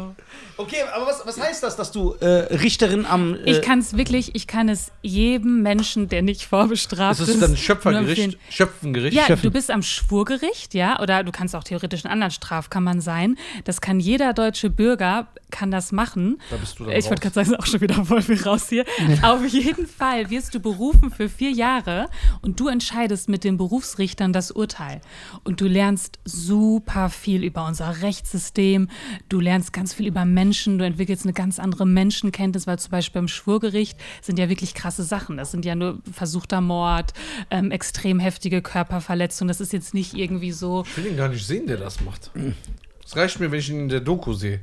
Okay, 0.58 0.76
aber 0.94 1.06
was, 1.06 1.26
was 1.26 1.38
heißt 1.38 1.62
das, 1.62 1.76
dass 1.76 1.93
du 1.93 2.14
äh, 2.20 2.26
Richterin 2.55 3.05
am. 3.05 3.35
Äh, 3.35 3.50
Ich 3.50 3.62
kann 3.62 3.79
es 3.79 3.97
wirklich, 3.97 4.35
ich 4.35 4.47
kann 4.47 4.69
es 4.70 4.91
jedem 5.03 5.62
Menschen, 5.62 6.08
der 6.08 6.23
nicht 6.23 6.44
vorbestraft 6.47 7.20
Das 7.20 7.29
ist. 7.29 7.34
ist 7.34 7.43
dann 7.43 7.56
Schöpfergericht. 7.56 8.39
Schöpfengericht. 8.48 9.15
Ja, 9.15 9.25
Chefin. 9.27 9.43
du 9.43 9.51
bist 9.51 9.70
am 9.70 9.82
Schwurgericht, 9.82 10.72
ja, 10.72 10.98
oder 11.01 11.25
du 11.25 11.31
kannst 11.32 11.55
auch 11.55 11.65
theoretisch 11.65 12.05
in 12.05 12.10
anderen 12.10 12.31
Strafkammern 12.31 13.01
sein. 13.03 13.36
Das 13.65 13.81
kann 13.82 14.01
jeder 14.01 14.32
deutsche 14.32 14.70
Bürger, 14.70 15.27
kann 15.50 15.70
das 15.70 15.93
machen. 15.93 16.38
Da 16.50 16.56
bist 16.56 16.79
du 16.79 16.84
dann 16.84 16.94
Ich 16.94 17.06
wollte 17.06 17.22
gerade 17.22 17.34
sagen, 17.34 17.53
ist 17.53 17.58
auch 17.58 17.67
schon 17.67 17.81
wieder 17.81 18.05
voll 18.05 18.22
viel 18.22 18.43
raus 18.43 18.69
hier. 18.69 18.84
Auf 19.22 19.46
jeden 19.46 19.86
Fall 19.86 20.31
wirst 20.31 20.55
du 20.55 20.60
berufen 20.60 21.10
für 21.10 21.29
vier 21.29 21.50
Jahre 21.50 22.08
und 22.43 22.60
du 22.60 22.69
entscheidest 22.69 23.29
mit 23.29 23.44
den 23.44 23.56
Berufsrichtern 23.56 24.32
das 24.32 24.50
Urteil. 24.50 25.00
Und 25.44 25.60
du 25.60 25.67
lernst 25.67 26.19
super 26.24 27.10
viel 27.10 27.44
über 27.44 27.67
unser 27.67 28.03
Rechtssystem. 28.03 28.88
Du 29.29 29.41
lernst 29.41 29.72
ganz 29.72 29.94
viel 29.94 30.06
über 30.06 30.24
Menschen. 30.24 30.79
Du 30.79 30.84
entwickelst 30.84 31.24
eine 31.24 31.32
ganz 31.32 31.58
andere 31.58 31.86
Menschenkenntnis, 31.86 32.67
weil 32.67 32.79
zum 32.79 32.91
Beispiel 32.91 33.20
beim 33.20 33.29
Schwurgericht 33.29 33.98
sind 34.22 34.38
ja 34.38 34.48
wirklich 34.48 34.74
krasse 34.74 35.05
Sachen. 35.05 35.36
Das 35.36 35.50
sind 35.50 35.65
ja 35.65 35.74
nur 35.74 35.98
versuchter 36.12 36.60
Mord, 36.60 37.12
ähm, 37.50 37.70
extrem 37.70 38.19
heftige 38.19 38.62
Körperverletzung. 38.62 39.48
Das 39.48 39.60
ist 39.60 39.72
jetzt 39.72 39.94
nicht 39.94 40.15
irgendwie 40.15 40.53
so, 40.53 40.84
Ich 40.86 40.96
will 40.96 41.06
ihn 41.06 41.17
gar 41.17 41.29
nicht 41.29 41.46
sehen, 41.46 41.67
der 41.67 41.76
das 41.76 42.00
macht. 42.00 42.31
Es 43.06 43.17
reicht 43.17 43.39
mir, 43.39 43.51
wenn 43.53 43.60
ich 43.60 43.70
ihn 43.70 43.81
in 43.81 43.89
der 43.89 44.01
Doku 44.01 44.32
sehe. 44.32 44.60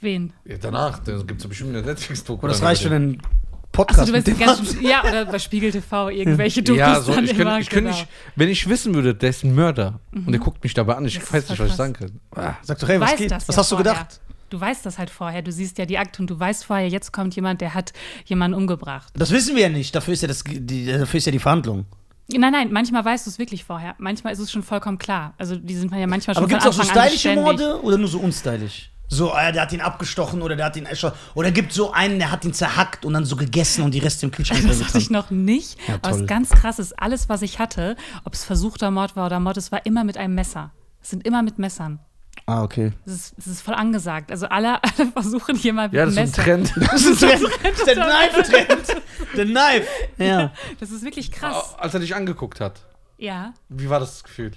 wen? 0.00 0.32
Ja, 0.44 0.56
danach, 0.60 1.00
da 1.00 1.18
gibt 1.18 1.40
es 1.40 1.48
bestimmt 1.48 1.74
eine 1.76 1.82
Netflix-Doku. 1.84 2.38
aber 2.40 2.48
das 2.48 2.62
reicht 2.62 2.86
einen 2.86 3.16
Achso, 3.18 3.30
Podcast 3.72 4.08
du 4.08 4.12
mit 4.12 4.38
ganz, 4.38 4.76
ja, 4.80 5.02
oder 5.04 5.26
bei 5.26 5.38
Spiegel 5.38 5.70
TV 5.72 6.08
irgendwelche. 6.10 6.62
Dokus 6.62 6.78
Ja, 6.78 7.00
so, 7.00 7.12
ich 7.18 7.36
könnte 7.36 7.58
ich 7.60 7.68
könnt 7.68 7.86
genau. 7.86 7.90
nicht, 7.96 8.08
wenn 8.36 8.48
ich 8.48 8.68
wissen 8.68 8.94
würde, 8.94 9.14
der 9.14 9.30
ist 9.30 9.42
ein 9.44 9.54
Mörder 9.54 10.00
und 10.12 10.30
der 10.30 10.38
guckt 10.40 10.62
mich 10.62 10.74
dabei 10.74 10.94
an, 10.94 11.04
ich 11.04 11.18
Das 11.18 11.32
weiß 11.32 11.50
nicht, 11.50 11.58
was 11.58 11.70
ich 11.70 11.76
sagen 11.76 11.92
kann. 11.92 12.20
Ah, 12.34 12.54
Sag 12.62 12.78
doch, 12.78 12.88
hey, 12.88 13.00
was 13.00 13.16
geht? 13.16 13.30
das 13.30 13.48
Was 13.48 13.56
ja 13.56 13.60
hast 13.60 13.72
du 13.72 13.76
vorher. 13.76 13.92
gedacht? 13.94 14.20
Du 14.48 14.60
weißt 14.60 14.86
das 14.86 14.96
halt 14.98 15.10
vorher. 15.10 15.42
Du 15.42 15.50
siehst 15.50 15.76
ja 15.76 15.86
die 15.86 15.98
Akte 15.98 16.22
und 16.22 16.30
du 16.30 16.38
weißt 16.38 16.64
vorher, 16.64 16.88
jetzt 16.88 17.12
kommt 17.12 17.34
jemand, 17.34 17.60
der 17.60 17.74
hat 17.74 17.92
jemanden 18.26 18.56
umgebracht. 18.56 19.12
Das 19.14 19.32
wissen 19.32 19.56
wir 19.56 19.62
ja 19.64 19.68
nicht. 19.68 19.92
Dafür 19.94 20.14
ist 20.14 20.22
ja, 20.22 20.28
das, 20.28 20.44
die, 20.46 20.86
dafür 20.86 21.18
ist 21.18 21.26
ja 21.26 21.32
die 21.32 21.40
Verhandlung. 21.40 21.84
Nein, 22.28 22.52
nein, 22.52 22.72
manchmal 22.72 23.04
weißt 23.04 23.26
du 23.26 23.30
es 23.30 23.38
wirklich 23.38 23.64
vorher. 23.64 23.94
Manchmal 23.98 24.32
ist 24.32 24.40
es 24.40 24.50
schon 24.50 24.62
vollkommen 24.62 24.98
klar. 24.98 25.34
Also 25.38 25.56
die 25.56 25.76
sind 25.76 25.92
ja 25.92 26.06
manchmal 26.06 26.34
schon 26.34 26.44
Aber 26.44 26.48
gibt 26.48 26.62
es 26.62 26.66
auch 26.66 26.72
so 26.72 26.82
stylische. 26.82 27.34
Morde 27.34 27.80
oder 27.82 27.98
nur 27.98 28.08
so 28.08 28.18
unstylisch? 28.18 28.90
So, 29.08 29.32
äh, 29.32 29.52
der 29.52 29.62
hat 29.62 29.72
ihn 29.72 29.80
abgestochen 29.80 30.42
oder 30.42 30.56
der 30.56 30.66
hat 30.66 30.76
ihn 30.76 30.86
erschossen. 30.86 31.16
Oder 31.34 31.52
gibt 31.52 31.72
so 31.72 31.92
einen, 31.92 32.18
der 32.18 32.32
hat 32.32 32.44
ihn 32.44 32.52
zerhackt 32.52 33.04
und 33.04 33.12
dann 33.12 33.24
so 33.24 33.36
gegessen 33.36 33.84
und 33.84 33.92
die 33.94 34.00
Reste 34.00 34.26
im 34.26 34.32
Kühlschrank 34.32 34.66
Das 34.66 34.82
hatte 34.82 34.98
ich 34.98 35.10
noch 35.10 35.30
nicht. 35.30 35.78
Ja, 35.86 35.94
aber 36.02 36.10
was 36.10 36.26
ganz 36.26 36.50
krass 36.50 36.80
ist, 36.80 36.98
alles, 37.00 37.28
was 37.28 37.42
ich 37.42 37.60
hatte, 37.60 37.94
ob 38.24 38.34
es 38.34 38.42
versuchter 38.44 38.90
Mord 38.90 39.14
war 39.14 39.26
oder 39.26 39.38
Mord, 39.38 39.56
es 39.56 39.70
war 39.70 39.86
immer 39.86 40.02
mit 40.02 40.16
einem 40.16 40.34
Messer. 40.34 40.72
Es 41.00 41.10
sind 41.10 41.24
immer 41.24 41.42
mit 41.42 41.60
Messern. 41.60 42.00
Ah, 42.44 42.62
okay. 42.62 42.92
Das 43.04 43.14
ist, 43.14 43.34
das 43.38 43.46
ist 43.46 43.60
voll 43.62 43.74
angesagt. 43.74 44.30
Also 44.30 44.46
alle, 44.46 44.82
alle 44.82 45.10
versuchen 45.12 45.56
hier 45.56 45.72
mal 45.72 45.88
mit 45.88 45.94
Ja, 45.94 46.04
das 46.04 46.14
ist 46.14 46.18
ein 46.18 46.24
Messer. 46.24 46.42
Trend. 46.42 46.72
Das 46.90 47.04
ist 47.04 47.22
der, 47.22 47.38
der 47.38 47.94
Knife-Trend. 47.94 49.02
Der 49.36 49.44
Knife. 49.46 49.86
Ja. 50.18 50.52
Das 50.78 50.90
ist 50.90 51.02
wirklich 51.04 51.32
krass. 51.32 51.74
Als 51.78 51.94
er 51.94 52.00
dich 52.00 52.14
angeguckt 52.14 52.60
hat. 52.60 52.84
Ja. 53.18 53.54
Wie 53.68 53.88
war 53.88 53.98
das 54.00 54.22
Gefühl? 54.22 54.52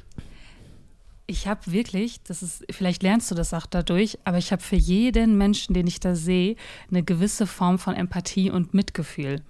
Ich 1.30 1.48
habe 1.48 1.62
wirklich, 1.68 2.24
das 2.24 2.42
ist, 2.42 2.66
vielleicht 2.72 3.04
lernst 3.04 3.30
du 3.30 3.36
das 3.36 3.54
auch 3.54 3.68
dadurch, 3.68 4.18
aber 4.24 4.40
ich 4.40 4.52
habe 4.52 4.64
für 4.64 4.76
jeden 4.76 5.38
Menschen, 5.38 5.76
den 5.76 5.86
ich 5.86 6.00
da 6.00 6.16
sehe, 6.16 6.56
eine 6.90 7.04
gewisse 7.04 7.46
Form 7.46 7.78
von 7.78 7.94
Empathie 7.94 8.50
und 8.50 8.74
Mitgefühl. 8.74 9.44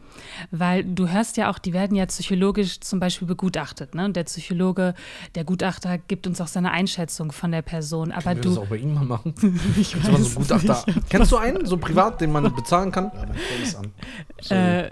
Weil 0.52 0.84
du 0.84 1.08
hörst 1.08 1.38
ja 1.38 1.50
auch, 1.50 1.58
die 1.58 1.72
werden 1.72 1.96
ja 1.96 2.06
psychologisch 2.06 2.82
zum 2.82 3.00
Beispiel 3.00 3.30
begutachtet. 3.30 3.96
Ne? 3.96 4.04
Und 4.04 4.18
der 4.18 4.26
Psychologe, 4.26 4.94
der 5.36 5.46
Gutachter 5.46 5.98
gibt 5.98 6.28
uns 6.28 6.42
auch 6.42 6.48
seine 6.48 6.72
Einschätzung 6.72 7.32
von 7.32 7.52
der 7.52 7.62
Person. 7.62 8.12
Aber 8.12 8.34
Können 8.34 8.44
wir 8.44 8.44
das 8.44 8.56
du. 8.56 8.62
auch 8.62 8.68
bei 8.68 8.76
ihm 8.76 8.94
mal 8.96 9.06
machen? 9.06 9.34
Ich 9.80 9.94
Kannst 9.94 10.08
du 10.08 10.12
mal 10.12 10.22
so 10.22 10.40
Gutachter. 10.40 10.86
Kennst 11.10 11.32
du 11.32 11.38
einen, 11.38 11.66
so 11.66 11.78
privat, 11.78 12.20
den 12.20 12.34
man 12.34 12.54
bezahlen 12.54 12.92
kann? 12.92 13.10
Ja, 13.16 13.64
ist 13.64 13.76
an. 13.76 14.58
Äh, 14.58 14.90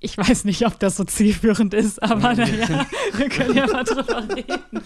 ich 0.00 0.16
weiß 0.18 0.44
nicht, 0.44 0.64
ob 0.66 0.78
das 0.78 0.96
so 0.96 1.04
zielführend 1.04 1.72
ist, 1.74 2.02
aber 2.02 2.34
naja, 2.34 2.86
wir 3.14 3.28
können 3.28 3.54
ja 3.56 3.66
mal 3.66 3.84
drüber 3.84 4.28
reden. 4.34 4.60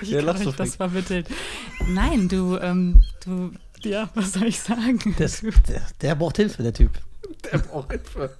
Ich 0.00 0.10
Ja, 0.10 0.18
kann 0.18 0.26
lass 0.26 0.40
euch 0.40 0.44
doch 0.46 0.56
das 0.56 0.68
weg. 0.70 0.76
vermitteln. 0.76 1.24
Nein, 1.88 2.28
du, 2.28 2.56
ähm, 2.58 3.02
du, 3.24 3.52
ja, 3.82 4.08
was 4.14 4.32
soll 4.34 4.44
ich 4.46 4.60
sagen? 4.60 4.98
Das, 5.18 5.40
der, 5.68 5.82
der 6.00 6.14
braucht 6.14 6.36
Hilfe, 6.36 6.62
der 6.62 6.72
Typ. 6.72 6.90
Der 7.50 7.58
braucht 7.58 7.90
Hilfe. 7.90 8.30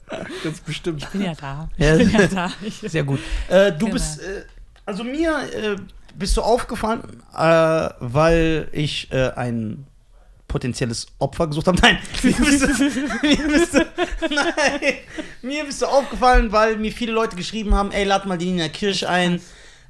Ganz 0.44 0.60
bestimmt. 0.60 1.02
Ich 1.02 1.08
bin 1.08 1.22
ja 1.22 1.34
da. 1.34 1.68
Ja. 1.76 1.96
Ich 1.96 2.10
bin 2.10 2.20
ja 2.20 2.26
da. 2.28 2.52
Ich, 2.62 2.74
Sehr 2.86 3.04
gut. 3.04 3.20
Äh, 3.48 3.72
du 3.72 3.78
Genau. 3.86 3.92
bist, 3.92 4.20
äh, 4.20 4.44
also 4.86 5.04
mir 5.04 5.38
äh, 5.54 5.76
bist 6.16 6.36
du 6.36 6.42
aufgefallen, 6.42 7.02
äh, 7.36 7.88
weil 8.00 8.68
ich 8.72 9.10
äh, 9.12 9.30
ein 9.30 9.86
potenzielles 10.52 11.06
Opfer 11.18 11.46
gesucht 11.48 11.66
habe. 11.66 11.78
Nein, 11.82 11.98
mir 12.22 12.32
bist, 12.32 12.62
du, 12.62 12.66
mir, 13.26 13.48
bist 13.48 13.74
du, 13.74 13.78
nein, 14.28 14.94
mir 15.40 15.64
bist 15.64 15.80
du 15.80 15.86
aufgefallen, 15.86 16.52
weil 16.52 16.76
mir 16.76 16.92
viele 16.92 17.12
Leute 17.12 17.36
geschrieben 17.36 17.74
haben, 17.74 17.90
ey, 17.90 18.04
lad 18.04 18.26
mal 18.26 18.36
die 18.36 18.50
Nina 18.50 18.68
Kirsch 18.68 19.02
ein. 19.04 19.40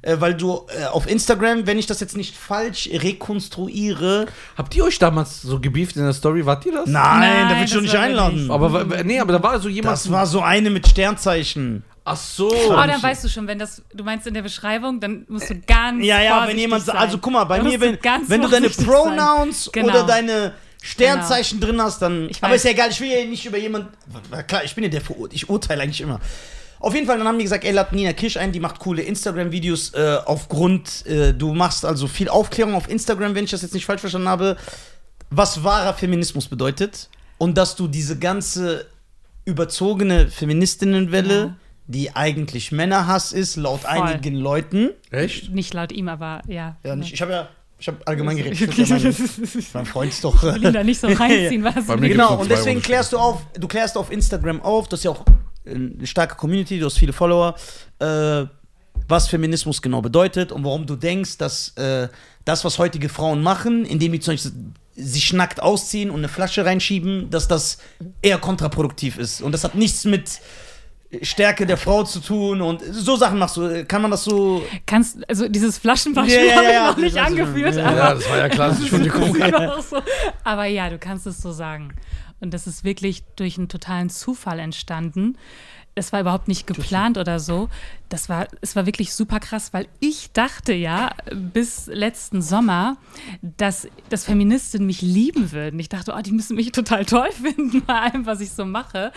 Äh, 0.01 0.19
weil 0.19 0.33
du 0.33 0.65
äh, 0.67 0.85
auf 0.87 1.09
Instagram, 1.09 1.65
wenn 1.65 1.79
ich 1.79 1.85
das 1.85 2.01
jetzt 2.01 2.17
nicht 2.17 2.35
falsch 2.35 2.89
rekonstruiere. 2.91 4.25
Habt 4.57 4.75
ihr 4.75 4.83
euch 4.83 4.99
damals 4.99 5.41
so 5.41 5.61
gebieft 5.61 5.95
in 5.95 6.03
der 6.03 6.11
Story? 6.11 6.45
Wart 6.45 6.65
ihr 6.65 6.73
das? 6.73 6.87
Nein, 6.87 7.19
Nein, 7.21 7.49
da 7.49 7.55
will 7.55 7.63
ich 7.63 7.71
das 7.71 7.71
doch 7.71 7.81
nicht 7.81 7.95
einladen. 7.95 8.35
nicht. 8.41 8.51
Aber 8.51 9.03
nee, 9.05 9.19
aber 9.21 9.31
da 9.31 9.41
war 9.41 9.59
so 9.61 9.69
jemand. 9.69 9.93
das 9.93 10.11
war 10.11 10.25
so 10.27 10.41
eine 10.41 10.69
mit 10.69 10.87
Sternzeichen. 10.87 11.83
Ach 12.05 12.17
so. 12.17 12.51
oh, 12.53 12.69
dann 12.75 13.01
weißt 13.01 13.23
du 13.23 13.29
schon, 13.29 13.47
wenn 13.47 13.59
das, 13.59 13.81
du 13.93 14.03
meinst 14.03 14.27
in 14.27 14.33
der 14.33 14.41
Beschreibung, 14.41 14.99
dann 14.99 15.25
musst 15.29 15.49
du 15.49 15.55
ganz 15.61 16.03
Ja, 16.03 16.21
ja, 16.21 16.45
wenn 16.47 16.57
jemand, 16.57 16.83
sein. 16.85 16.97
also 16.97 17.17
guck 17.17 17.31
mal, 17.31 17.45
bei 17.45 17.61
mir, 17.61 17.79
wenn, 17.79 17.97
ganz 17.99 18.29
wenn 18.29 18.41
du 18.41 18.49
deine. 18.49 18.69
Pronouns 18.69 19.69
Genau. 19.71 19.87
oder 19.87 20.03
deine 20.03 20.53
Sternzeichen 20.81 21.61
drin 21.61 21.81
hast, 21.81 22.01
dann. 22.01 22.29
Ich 22.29 22.43
aber 22.43 22.55
ist 22.55 22.65
ja 22.65 22.71
egal, 22.71 22.89
ich 22.89 22.99
will 22.99 23.09
ja 23.09 23.23
nicht 23.25 23.45
über 23.45 23.57
jemanden. 23.57 23.87
Klar, 24.47 24.65
ich 24.65 24.75
bin 24.75 24.83
ja 24.83 24.89
der 24.89 24.99
Verur 25.01 25.29
ich 25.31 25.49
urteile 25.49 25.83
eigentlich 25.83 26.01
immer. 26.01 26.19
Auf 26.81 26.93
jeden 26.93 27.07
Fall, 27.07 27.17
dann 27.17 27.25
haben 27.25 27.37
die 27.37 27.45
gesagt, 27.45 27.63
ey, 27.63 27.71
lad 27.71 27.93
Nina 27.93 28.11
Kirsch 28.11 28.35
ein, 28.35 28.51
die 28.51 28.59
macht 28.59 28.79
coole 28.79 29.01
Instagram-Videos 29.03 29.93
äh, 29.93 30.17
aufgrund, 30.25 31.05
äh, 31.05 31.33
du 31.33 31.53
machst 31.53 31.85
also 31.85 32.07
viel 32.07 32.27
Aufklärung 32.27 32.75
auf 32.75 32.89
Instagram, 32.89 33.33
wenn 33.35 33.45
ich 33.45 33.51
das 33.51 33.61
jetzt 33.61 33.73
nicht 33.73 33.85
falsch 33.85 34.01
verstanden 34.01 34.27
habe, 34.27 34.57
was 35.29 35.63
wahrer 35.63 35.93
Feminismus 35.93 36.49
bedeutet 36.49 37.07
und 37.37 37.57
dass 37.57 37.77
du 37.77 37.87
diese 37.87 38.19
ganze 38.19 38.85
überzogene 39.45 40.27
Feministinnenwelle, 40.27 41.39
Ja. 41.39 41.55
Die 41.87 42.15
eigentlich 42.15 42.71
Männerhass 42.71 43.33
ist, 43.33 43.55
laut 43.55 43.81
Voll. 43.81 43.91
einigen 43.91 44.35
Leuten, 44.35 44.91
Echt? 45.11 45.51
Nicht 45.53 45.73
laut 45.73 45.91
ihm, 45.91 46.07
aber 46.07 46.41
ja. 46.47 46.77
ja, 46.83 46.95
nicht, 46.95 47.13
ich 47.13 47.21
habe 47.21 47.31
ja, 47.31 47.49
ich 47.77 47.87
habe 47.87 47.97
allgemein 48.05 48.37
geredet. 48.37 48.59
Ich 48.61 48.79
Ich 48.79 48.89
mein, 48.89 49.15
mein 49.73 49.85
Freund 49.85 50.11
ist 50.11 50.23
doch. 50.23 50.41
will 50.43 50.63
ihn 50.63 50.73
da 50.73 50.83
nicht 50.83 50.99
so 50.99 51.07
reinziehen, 51.11 51.63
was 51.63 51.85
Bei 51.85 51.97
mir 51.97 52.09
genau, 52.09 52.39
und 52.39 52.49
deswegen 52.49 52.81
klärst 52.81 53.13
du 53.13 53.17
auf, 53.17 53.41
du 53.53 53.67
klärst 53.67 53.97
auf 53.97 54.11
Instagram 54.11 54.61
auf, 54.61 54.87
das 54.87 55.01
ist 55.01 55.03
ja 55.05 55.11
auch 55.11 55.25
eine 55.65 56.07
starke 56.07 56.35
Community, 56.35 56.79
du 56.79 56.85
hast 56.85 56.97
viele 56.97 57.13
Follower, 57.13 57.55
äh, 57.99 58.45
was 59.07 59.27
Feminismus 59.27 59.81
genau 59.81 60.01
bedeutet 60.01 60.51
und 60.51 60.63
warum 60.63 60.85
du 60.85 60.95
denkst, 60.95 61.37
dass 61.37 61.69
äh, 61.77 62.07
das, 62.45 62.63
was 62.63 62.79
heutige 62.79 63.09
Frauen 63.09 63.43
machen, 63.43 63.85
indem 63.85 64.13
die 64.13 64.19
zum 64.19 64.33
Beispiel 64.33 64.51
sich 64.95 65.33
nackt 65.33 65.61
ausziehen 65.61 66.09
und 66.09 66.17
eine 66.17 66.27
Flasche 66.27 66.65
reinschieben, 66.65 67.29
dass 67.29 67.47
das 67.47 67.79
eher 68.21 68.37
kontraproduktiv 68.37 69.17
ist. 69.17 69.41
Und 69.41 69.51
das 69.51 69.63
hat 69.63 69.75
nichts 69.75 70.05
mit 70.05 70.39
Stärke 71.21 71.65
der 71.65 71.77
Frau 71.77 72.03
zu 72.03 72.19
tun 72.19 72.61
und 72.61 72.81
so 72.91 73.15
Sachen 73.15 73.39
machst 73.39 73.57
du. 73.57 73.85
Kann 73.85 74.01
man 74.01 74.11
das 74.11 74.23
so. 74.23 74.63
Kannst, 74.85 75.27
also 75.29 75.47
dieses 75.47 75.77
Flaschenbeispiel 75.77 76.45
Ja, 76.47 76.61
ja, 76.61 76.87
habe 76.87 77.05
ich 77.05 77.13
noch 77.13 77.21
nicht 77.21 77.39
angeführt, 77.39 77.75
Ja, 77.75 77.85
aber 77.85 78.15
das 78.15 78.29
war 78.29 78.37
ja 78.37 78.49
klar, 78.49 78.69
das 78.69 78.79
ist 78.79 78.87
schon 78.89 79.03
die 79.03 79.09
Das 79.09 79.27
ist 79.27 79.55
auch 79.55 79.81
so. 79.81 80.01
Aber 80.43 80.65
ja, 80.65 80.89
du 80.89 80.97
kannst 80.97 81.27
es 81.27 81.39
so 81.39 81.51
sagen. 81.51 81.93
Und 82.39 82.53
das 82.53 82.67
ist 82.67 82.83
wirklich 82.83 83.23
durch 83.35 83.57
einen 83.57 83.69
totalen 83.69 84.09
Zufall 84.09 84.59
entstanden. 84.59 85.37
Es 85.95 86.11
war 86.11 86.21
überhaupt 86.21 86.47
nicht 86.47 86.65
geplant 86.67 87.17
oder 87.17 87.39
so. 87.39 87.69
Das 88.13 88.29
war, 88.29 88.45
es 88.61 88.75
war 88.75 88.85
wirklich 88.85 89.11
super 89.15 89.39
krass, 89.39 89.73
weil 89.73 89.87
ich 89.99 90.31
dachte 90.33 90.71
ja 90.71 91.09
bis 91.33 91.87
letzten 91.87 92.43
Sommer, 92.43 92.97
dass, 93.41 93.87
dass 94.09 94.25
Feministinnen 94.25 94.85
mich 94.85 95.01
lieben 95.01 95.51
würden. 95.51 95.79
Ich 95.79 95.89
dachte, 95.89 96.13
oh, 96.15 96.21
die 96.21 96.31
müssen 96.31 96.55
mich 96.55 96.71
total 96.71 97.05
toll 97.05 97.31
finden 97.41 97.81
bei 97.87 97.95
allem, 97.95 98.27
was 98.27 98.39
ich 98.39 98.51
so 98.51 98.65
mache. 98.65 99.11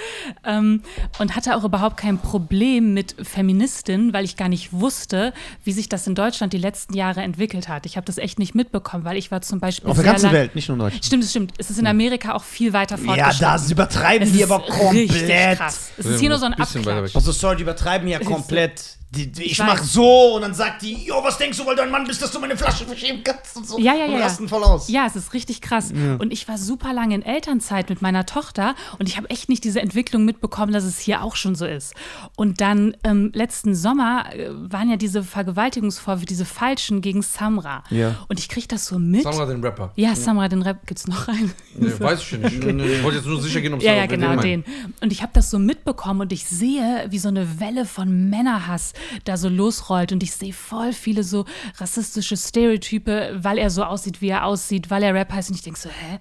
Ähm, 0.45 0.81
und 1.19 1.37
hatte 1.37 1.57
auch 1.57 1.65
überhaupt 1.65 1.99
kein 1.99 2.17
Problem 2.17 2.95
mit 2.95 3.17
Feministinnen, 3.21 4.15
weil 4.15 4.25
ich 4.25 4.39
gar 4.39 4.49
nicht 4.49 4.73
wusste, 4.73 5.35
wie 5.63 5.73
sich 5.73 5.91
das 5.91 6.07
in 6.07 6.15
Deutschland 6.15 6.55
die 6.55 6.59
letzten 6.59 6.95
Jahre 6.95 7.21
entwickelt 7.21 7.69
hat. 7.69 7.85
Ich 7.85 7.99
habe 7.99 8.07
das 8.07 8.17
echt 8.17 8.39
nicht 8.39 8.55
mitbekommen, 8.55 9.05
weil 9.05 9.19
ich 9.19 9.31
war 9.31 9.43
zum 9.43 9.61
Beispiel 9.61 9.91
Auf 9.91 9.97
der 9.97 10.07
ganzen 10.07 10.33
Welt, 10.33 10.55
nicht 10.55 10.69
nur 10.71 10.77
in 10.77 10.81
Deutschland. 10.81 11.05
Stimmt, 11.05 11.25
es 11.25 11.31
stimmt. 11.33 11.53
Es 11.59 11.69
ist 11.69 11.79
in 11.79 11.87
Amerika 11.87 12.33
auch 12.33 12.45
viel 12.45 12.73
weiter 12.73 12.97
Ja, 12.97 13.05
fortgeschritten. 13.05 13.41
da 13.41 13.71
übertreiben 13.73 14.27
es 14.27 14.33
die 14.33 14.43
aber 14.43 14.61
komplett. 14.61 15.59
krass. 15.59 15.91
Es 15.99 16.07
ist 16.07 16.21
hier 16.21 16.31
nur 16.31 16.39
so 16.39 16.47
ein 16.47 16.55
Abklatsch. 16.55 17.15
Also 17.15 17.31
sorry, 17.33 17.57
die 17.57 17.63
übertreiben 17.63 18.09
ja 18.09 18.21
komplett. 18.21 18.86
Die, 19.11 19.31
die, 19.31 19.45
ich 19.45 19.53
Ich 19.53 19.59
mach 19.61 19.79
weiß. 19.81 19.93
so 19.93 20.35
und 20.35 20.43
dann 20.43 20.53
sagt 20.53 20.83
die, 20.83 21.07
jo, 21.07 21.15
was 21.23 21.39
denkst 21.39 21.57
du, 21.59 21.65
weil 21.65 21.77
du 21.77 21.83
ein 21.83 21.91
Mann 21.91 22.05
bist, 22.07 22.21
dass 22.23 22.33
du 22.33 22.41
meine 22.41 22.57
Flasche 22.57 22.85
verschieben 22.85 23.23
kannst 23.23 23.57
und 23.57 23.67
so. 23.67 23.79
Ja, 23.79 23.95
ja, 23.95 24.05
und 24.07 24.13
ja, 24.13 24.19
ja. 24.19 24.25
rasten 24.25 24.49
voll 24.49 24.63
aus. 24.65 24.89
Ja, 24.89 25.07
es 25.07 25.15
ist 25.17 25.33
richtig 25.33 25.61
krass. 25.61 25.93
Und 26.19 26.33
ich 26.33 26.49
war 26.49 26.59
super 26.59 26.93
lange 26.93 27.15
in 27.15 27.23
Elternzeit 27.23 27.89
mit 27.89 28.03
meiner 28.03 28.27
Tochter 28.27 28.75
und 28.99 29.09
ich 29.09 29.17
habe 29.17 29.31
echt 29.31 29.49
nicht 29.49 29.63
diese 29.65 29.81
Entwicklung 29.81 30.25
mitbekommen, 30.25 30.73
dass 30.73 30.85
es 30.85 30.99
hier 30.99 31.23
auch 31.23 31.37
schon 31.37 31.55
so 31.55 31.65
ist. 31.67 31.95
Und 32.37 32.61
dann 32.61 32.97
ähm, 33.05 33.31
letzten 33.33 33.75
Sommer 33.75 34.27
äh, 34.35 34.49
waren 34.51 34.91
ja 34.91 34.97
diese 34.97 35.23
Vergewaltigungsvorwürfe, 35.23 36.27
diese 36.27 36.45
falschen 36.45 37.01
gegen 37.01 37.23
Samra. 37.23 37.85
Ja. 37.91 38.17
Und 38.29 38.39
ich 38.41 38.49
kriege 38.49 38.67
das 38.69 38.87
so 38.87 38.99
mit. 38.99 39.23
Samra 39.23 39.47
den 39.47 39.63
Rapper. 39.65 39.93
Ja, 39.97 40.15
Samra, 40.15 40.49
den 40.49 40.63
Rap, 40.63 40.87
gibt's 40.87 41.07
noch 41.07 41.29
einen? 41.29 41.53
Nee, 41.75 41.93
weiß 41.99 42.21
ich 42.23 42.33
nicht. 42.39 42.57
Ich 42.97 43.03
wollte 43.03 43.19
jetzt 43.19 43.27
nur 43.27 43.41
sicher 43.41 43.61
gehen, 43.61 43.73
ob 43.75 43.83
Ja, 43.83 43.93
Samra- 43.93 43.95
ja, 43.97 44.01
wer 44.03 44.09
genau, 44.09 44.29
meint. 44.29 44.45
den. 44.45 44.65
Und 45.01 45.13
ich 45.13 45.23
habe 45.23 45.33
das 45.33 45.51
so 45.51 45.59
mitbekommen 45.59 46.23
und 46.23 46.33
ich 46.33 46.45
sehe, 46.45 47.07
wie 47.11 47.19
so 47.19 47.29
eine 47.29 47.61
Welle 47.61 47.85
von 47.87 48.29
Männerhass 48.31 48.93
da 49.25 49.37
so 49.37 49.49
losrollt. 49.49 50.13
Und 50.13 50.23
ich 50.23 50.33
sehe 50.33 50.53
voll 50.53 50.93
viele 50.93 51.23
so 51.23 51.45
rassistische 51.79 52.37
Stereotype, 52.37 53.39
weil 53.43 53.59
er 53.59 53.71
so 53.71 53.85
aussieht, 53.85 54.21
wie 54.21 54.29
er 54.29 54.45
aussieht, 54.45 54.91
weil 54.91 55.03
er 55.03 55.15
Rap 55.15 55.33
heißt. 55.33 55.51
Und 55.51 55.57
ich 55.57 55.63
denke 55.63 55.79
so, 55.79 55.89
hä, 55.89 56.19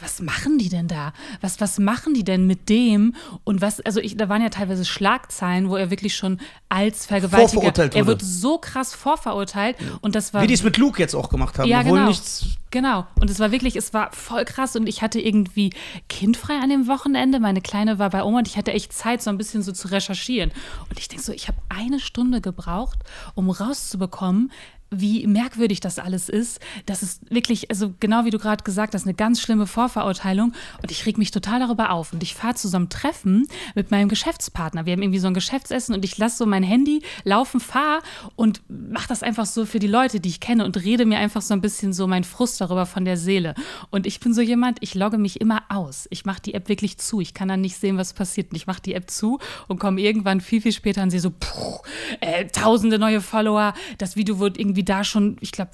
was 0.00 0.20
machen 0.20 0.58
die 0.58 0.68
denn 0.68 0.88
da? 0.88 1.12
Was, 1.40 1.60
was 1.60 1.78
machen 1.78 2.14
die 2.14 2.24
denn 2.24 2.46
mit 2.46 2.68
dem? 2.68 3.14
Und 3.44 3.60
was, 3.60 3.80
also 3.80 4.00
ich, 4.00 4.16
da 4.16 4.28
waren 4.28 4.42
ja 4.42 4.48
teilweise 4.48 4.84
Schlagzeilen, 4.84 5.68
wo 5.68 5.76
er 5.76 5.90
wirklich 5.90 6.16
schon 6.16 6.40
als 6.68 7.06
Vergewaltiger, 7.06 7.48
Vorverurteilt 7.48 7.94
er 7.94 8.06
wird 8.06 8.22
so 8.22 8.58
krass 8.58 8.94
vorverurteilt. 8.94 9.76
Und 10.00 10.14
das 10.14 10.34
war 10.34 10.42
Wie 10.42 10.46
die 10.46 10.54
es 10.54 10.62
mit 10.62 10.76
Luke 10.76 11.00
jetzt 11.00 11.14
auch 11.14 11.28
gemacht 11.28 11.58
haben. 11.58 11.68
ja, 11.68 11.80
obwohl 11.80 11.98
genau. 11.98 12.08
nichts. 12.08 12.46
Genau. 12.76 13.06
Und 13.18 13.30
es 13.30 13.40
war 13.40 13.52
wirklich, 13.52 13.74
es 13.74 13.94
war 13.94 14.12
voll 14.12 14.44
krass 14.44 14.76
und 14.76 14.86
ich 14.86 15.00
hatte 15.00 15.18
irgendwie 15.18 15.70
kindfrei 16.10 16.58
an 16.58 16.68
dem 16.68 16.88
Wochenende. 16.88 17.40
Meine 17.40 17.62
Kleine 17.62 17.98
war 17.98 18.10
bei 18.10 18.22
Oma 18.22 18.40
und 18.40 18.48
ich 18.48 18.58
hatte 18.58 18.74
echt 18.74 18.92
Zeit, 18.92 19.22
so 19.22 19.30
ein 19.30 19.38
bisschen 19.38 19.62
so 19.62 19.72
zu 19.72 19.88
recherchieren. 19.88 20.50
Und 20.90 20.98
ich 20.98 21.08
denke 21.08 21.24
so, 21.24 21.32
ich 21.32 21.48
habe 21.48 21.56
eine 21.70 21.98
Stunde 21.98 22.42
gebraucht, 22.42 22.98
um 23.34 23.48
rauszubekommen, 23.48 24.52
wie 24.90 25.26
merkwürdig 25.26 25.80
das 25.80 25.98
alles 25.98 26.28
ist. 26.28 26.60
Das 26.86 27.02
ist 27.02 27.30
wirklich, 27.30 27.70
also 27.70 27.92
genau 28.00 28.24
wie 28.24 28.30
du 28.30 28.38
gerade 28.38 28.62
gesagt 28.62 28.94
hast, 28.94 29.04
eine 29.04 29.14
ganz 29.14 29.40
schlimme 29.40 29.66
Vorverurteilung. 29.66 30.52
Und 30.82 30.90
ich 30.90 31.06
reg 31.06 31.18
mich 31.18 31.30
total 31.30 31.60
darüber 31.60 31.90
auf. 31.90 32.12
Und 32.12 32.22
ich 32.22 32.34
fahre 32.34 32.54
zu 32.54 32.68
so 32.68 32.76
einem 32.76 32.88
Treffen 32.88 33.48
mit 33.74 33.90
meinem 33.90 34.08
Geschäftspartner. 34.08 34.86
Wir 34.86 34.92
haben 34.92 35.02
irgendwie 35.02 35.18
so 35.18 35.26
ein 35.26 35.34
Geschäftsessen 35.34 35.94
und 35.94 36.04
ich 36.04 36.18
lasse 36.18 36.38
so 36.38 36.46
mein 36.46 36.62
Handy 36.62 37.02
laufen, 37.24 37.60
fahre 37.60 38.00
und 38.36 38.62
mache 38.68 39.08
das 39.08 39.22
einfach 39.22 39.46
so 39.46 39.66
für 39.66 39.78
die 39.78 39.86
Leute, 39.86 40.20
die 40.20 40.28
ich 40.28 40.40
kenne 40.40 40.64
und 40.64 40.76
rede 40.76 41.04
mir 41.04 41.18
einfach 41.18 41.42
so 41.42 41.54
ein 41.54 41.60
bisschen 41.60 41.92
so 41.92 42.06
meinen 42.06 42.24
Frust 42.24 42.60
darüber 42.60 42.86
von 42.86 43.04
der 43.04 43.16
Seele. 43.16 43.54
Und 43.90 44.06
ich 44.06 44.20
bin 44.20 44.34
so 44.34 44.40
jemand, 44.40 44.78
ich 44.80 44.94
logge 44.94 45.18
mich 45.18 45.40
immer 45.40 45.62
aus. 45.68 46.06
Ich 46.10 46.24
mache 46.24 46.42
die 46.42 46.54
App 46.54 46.68
wirklich 46.68 46.98
zu. 46.98 47.20
Ich 47.20 47.34
kann 47.34 47.48
dann 47.48 47.60
nicht 47.60 47.76
sehen, 47.76 47.98
was 47.98 48.12
passiert. 48.12 48.50
Und 48.50 48.56
ich 48.56 48.66
mache 48.66 48.82
die 48.82 48.94
App 48.94 49.10
zu 49.10 49.38
und 49.68 49.78
komme 49.78 50.00
irgendwann 50.00 50.40
viel, 50.40 50.60
viel 50.60 50.72
später 50.72 51.02
und 51.02 51.10
sehe 51.10 51.20
so, 51.20 51.30
puh, 51.30 51.80
äh, 52.20 52.46
tausende 52.46 52.98
neue 52.98 53.20
Follower. 53.20 53.74
Das 53.98 54.16
Video 54.16 54.38
wurde 54.38 54.60
irgendwie 54.60 54.75
da 54.84 55.04
schon, 55.04 55.36
ich 55.40 55.52
glaube, 55.52 55.70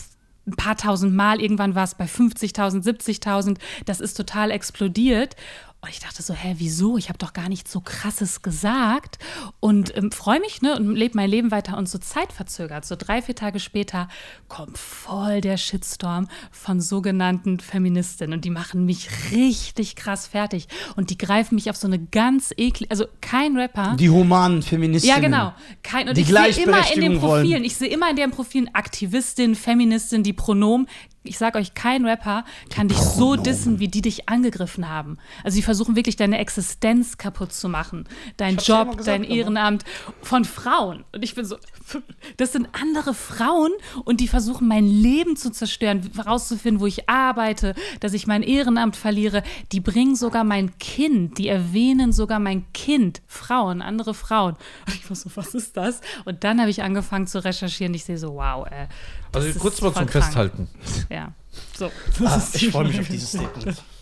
ein 0.46 0.56
paar 0.56 0.76
tausend 0.76 1.14
Mal, 1.14 1.40
irgendwann 1.40 1.74
war 1.74 1.84
es 1.84 1.94
bei 1.94 2.04
50.000, 2.04 2.82
70.000, 2.82 3.58
das 3.84 4.00
ist 4.00 4.14
total 4.14 4.50
explodiert. 4.50 5.36
Und 5.84 5.90
ich 5.90 5.98
dachte 5.98 6.22
so, 6.22 6.32
hä, 6.32 6.54
wieso? 6.58 6.96
Ich 6.96 7.08
habe 7.08 7.18
doch 7.18 7.32
gar 7.32 7.48
nichts 7.48 7.72
so 7.72 7.80
krasses 7.80 8.42
gesagt. 8.42 9.18
Und 9.58 9.96
ähm, 9.96 10.12
freue 10.12 10.38
mich, 10.38 10.62
ne, 10.62 10.76
und 10.76 10.94
lebe 10.94 11.16
mein 11.16 11.28
Leben 11.28 11.50
weiter 11.50 11.76
und 11.76 11.88
so 11.88 11.98
zeitverzögert. 11.98 12.84
So 12.84 12.94
drei, 12.96 13.20
vier 13.20 13.34
Tage 13.34 13.58
später 13.58 14.06
kommt 14.46 14.78
voll 14.78 15.40
der 15.40 15.56
Shitstorm 15.56 16.28
von 16.52 16.80
sogenannten 16.80 17.58
Feministinnen. 17.58 18.32
Und 18.34 18.44
die 18.44 18.50
machen 18.50 18.84
mich 18.86 19.08
richtig 19.32 19.96
krass 19.96 20.28
fertig. 20.28 20.68
Und 20.94 21.10
die 21.10 21.18
greifen 21.18 21.56
mich 21.56 21.68
auf 21.68 21.76
so 21.76 21.88
eine 21.88 21.98
ganz 21.98 22.54
eklige, 22.56 22.88
also 22.92 23.06
kein 23.20 23.56
Rapper. 23.56 23.96
Die 23.98 24.08
humanen 24.08 24.62
Feministinnen. 24.62 25.16
Ja, 25.16 25.20
genau. 25.20 25.52
Kein, 25.82 26.08
und 26.08 26.16
Die 26.16 26.20
ich 26.20 26.28
sehe 26.28 26.64
immer 26.64 26.92
in 26.94 27.00
den 27.00 27.18
Profilen, 27.18 27.50
wollen. 27.50 27.64
ich 27.64 27.74
sehe 27.74 27.88
immer 27.88 28.08
in 28.08 28.14
den 28.14 28.30
Profilen 28.30 28.72
Aktivistin, 28.72 29.56
Feministin, 29.56 30.22
die 30.22 30.32
Pronomen. 30.32 30.86
Ich 31.24 31.38
sag 31.38 31.54
euch, 31.54 31.74
kein 31.74 32.04
Rapper 32.04 32.44
kann 32.68 32.88
dich 32.88 32.98
so 32.98 33.36
dissen, 33.36 33.78
wie 33.78 33.86
die 33.86 34.02
dich 34.02 34.28
angegriffen 34.28 34.88
haben. 34.88 35.18
Also 35.44 35.54
sie 35.54 35.62
versuchen 35.62 35.94
wirklich 35.94 36.16
deine 36.16 36.38
Existenz 36.38 37.16
kaputt 37.16 37.52
zu 37.52 37.68
machen. 37.68 38.08
Dein 38.38 38.56
Job, 38.56 38.96
gesagt, 38.96 39.06
dein 39.06 39.22
Ehrenamt 39.22 39.84
von 40.20 40.44
Frauen. 40.44 41.04
Und 41.12 41.22
ich 41.22 41.36
bin 41.36 41.44
so, 41.44 41.56
das 42.38 42.52
sind 42.52 42.68
andere 42.72 43.14
Frauen 43.14 43.70
und 44.04 44.18
die 44.18 44.26
versuchen 44.26 44.66
mein 44.66 44.86
Leben 44.86 45.36
zu 45.36 45.50
zerstören, 45.50 46.10
herauszufinden, 46.14 46.80
wo 46.80 46.86
ich 46.86 47.08
arbeite, 47.08 47.74
dass 48.00 48.14
ich 48.14 48.26
mein 48.26 48.42
Ehrenamt 48.42 48.96
verliere. 48.96 49.44
Die 49.70 49.80
bringen 49.80 50.16
sogar 50.16 50.42
mein 50.42 50.76
Kind, 50.78 51.38
die 51.38 51.46
erwähnen 51.46 52.12
sogar 52.12 52.40
mein 52.40 52.64
Kind, 52.72 53.22
Frauen, 53.28 53.80
andere 53.80 54.14
Frauen. 54.14 54.56
Und 54.86 54.94
ich 54.94 55.08
war 55.08 55.16
so, 55.16 55.30
was 55.36 55.54
ist 55.54 55.76
das? 55.76 56.00
Und 56.24 56.42
dann 56.42 56.60
habe 56.60 56.70
ich 56.70 56.82
angefangen 56.82 57.28
zu 57.28 57.44
recherchieren. 57.44 57.94
Ich 57.94 58.04
sehe 58.04 58.18
so, 58.18 58.34
wow, 58.34 58.66
äh, 58.66 58.88
Also 59.32 59.58
kurz 59.58 59.80
mal 59.80 59.88
zum 59.88 60.06
krank. 60.06 60.10
Festhalten. 60.10 60.68
Ja, 61.10 61.32
so. 61.76 61.90
Ah, 62.24 62.40
ich 62.54 62.70
freue 62.70 62.86
mich 62.88 63.00
auf 63.00 63.08
dieses 63.08 63.28
Statement. 63.30 63.82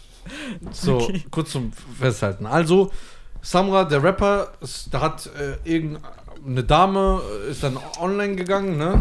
So, 0.70 1.10
kurz 1.30 1.50
zum 1.52 1.72
Festhalten. 1.98 2.44
Also, 2.46 2.92
Samra, 3.40 3.84
der 3.84 4.02
Rapper, 4.02 4.52
ist, 4.60 4.92
da 4.92 5.00
hat 5.00 5.28
äh, 5.34 5.56
irgendeine 5.68 6.62
Dame, 6.62 7.22
äh, 7.46 7.50
ist 7.50 7.62
dann 7.62 7.78
online 7.98 8.36
gegangen, 8.36 8.76
ne? 8.76 9.00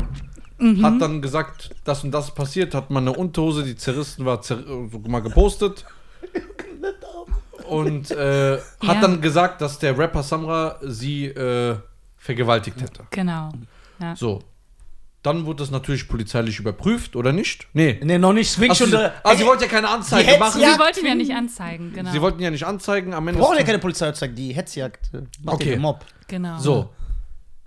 Mhm. 0.60 0.84
Hat 0.84 1.02
dann 1.02 1.22
gesagt, 1.22 1.72
das 1.84 2.04
und 2.06 2.12
das 2.12 2.34
passiert, 2.34 2.74
hat 2.74 2.90
mal 2.90 3.02
eine 3.02 3.12
Unterhose, 3.14 3.64
die 3.64 3.76
zerrissen 3.76 4.26
war, 4.26 4.42
zer 4.42 4.64
so 4.66 4.88
mal 5.08 5.22
gepostet. 5.22 5.86
Und 7.68 8.12
äh, 8.12 8.56
Ja. 8.56 8.62
hat 8.88 9.04
dann 9.04 9.22
gesagt, 9.22 9.62
dass 9.62 9.78
der 9.78 9.98
Rapper 9.98 10.24
Samra 10.24 10.78
sie 10.82 11.26
äh, 11.28 11.76
vergewaltigt 12.18 12.82
hätte. 12.82 13.04
Genau. 13.12 13.52
Ja. 14.00 14.16
So. 14.16 14.42
Dann 15.22 15.46
wurde 15.46 15.58
das 15.64 15.70
natürlich 15.72 16.08
polizeilich 16.08 16.60
überprüft, 16.60 17.16
oder 17.18 17.34
nicht? 17.34 17.68
Nee. 17.74 18.00
Nee, 18.02 18.18
noch 18.18 18.32
nicht. 18.32 18.50
Swing 18.52 18.72
Ach, 18.72 18.76
schon 18.76 18.90
sie, 18.90 19.12
ah, 19.24 19.36
sie 19.36 19.46
wollte 19.46 19.66
ja 19.66 19.70
keine 19.70 19.90
Anzeige 19.90 20.30
Hetz- 20.32 20.40
machen. 20.40 20.62
Ja, 20.62 20.74
Sie 20.74 20.80
wollten 20.80 21.06
ja 21.06 21.14
nicht 21.16 21.32
anzeigen, 21.36 21.92
genau. 21.94 22.12
Sie 22.12 22.22
wollten 22.22 22.42
ja 22.42 22.50
nicht 22.50 22.66
anzeigen. 22.66 23.14
Am 23.14 23.28
Ende 23.28 23.40
Wir 23.40 23.46
brauchen 23.46 23.58
ja 23.58 23.64
keine 23.66 23.80
Polizeianzeige, 23.80 24.34
die 24.34 24.54
Hetzjagd. 24.54 25.14
äh, 25.14 25.22
Macht 25.44 25.56
Okay. 25.56 25.66
ja 25.72 25.76
den 25.76 25.82
Mob. 25.82 26.06
genau. 26.28 26.58
So. 26.60 26.90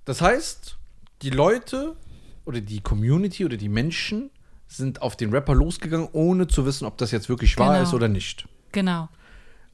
Das 0.06 0.22
heißt, 0.22 0.78
die 1.20 1.30
Leute 1.30 1.94
oder 2.46 2.60
die 2.62 2.80
Community 2.80 3.44
oder 3.44 3.56
die 3.58 3.68
Menschen 3.68 4.30
sind 4.66 5.02
auf 5.02 5.16
den 5.16 5.30
Rapper 5.30 5.54
losgegangen, 5.54 6.08
ohne 6.12 6.46
zu 6.48 6.64
wissen, 6.64 6.86
ob 6.86 6.96
das 6.96 7.10
jetzt 7.10 7.28
wirklich 7.28 7.58
wahr 7.58 7.74
Genau. 7.74 7.82
ist 7.82 7.92
oder 7.92 8.08
nicht. 8.08 8.48
Genau. 8.72 9.08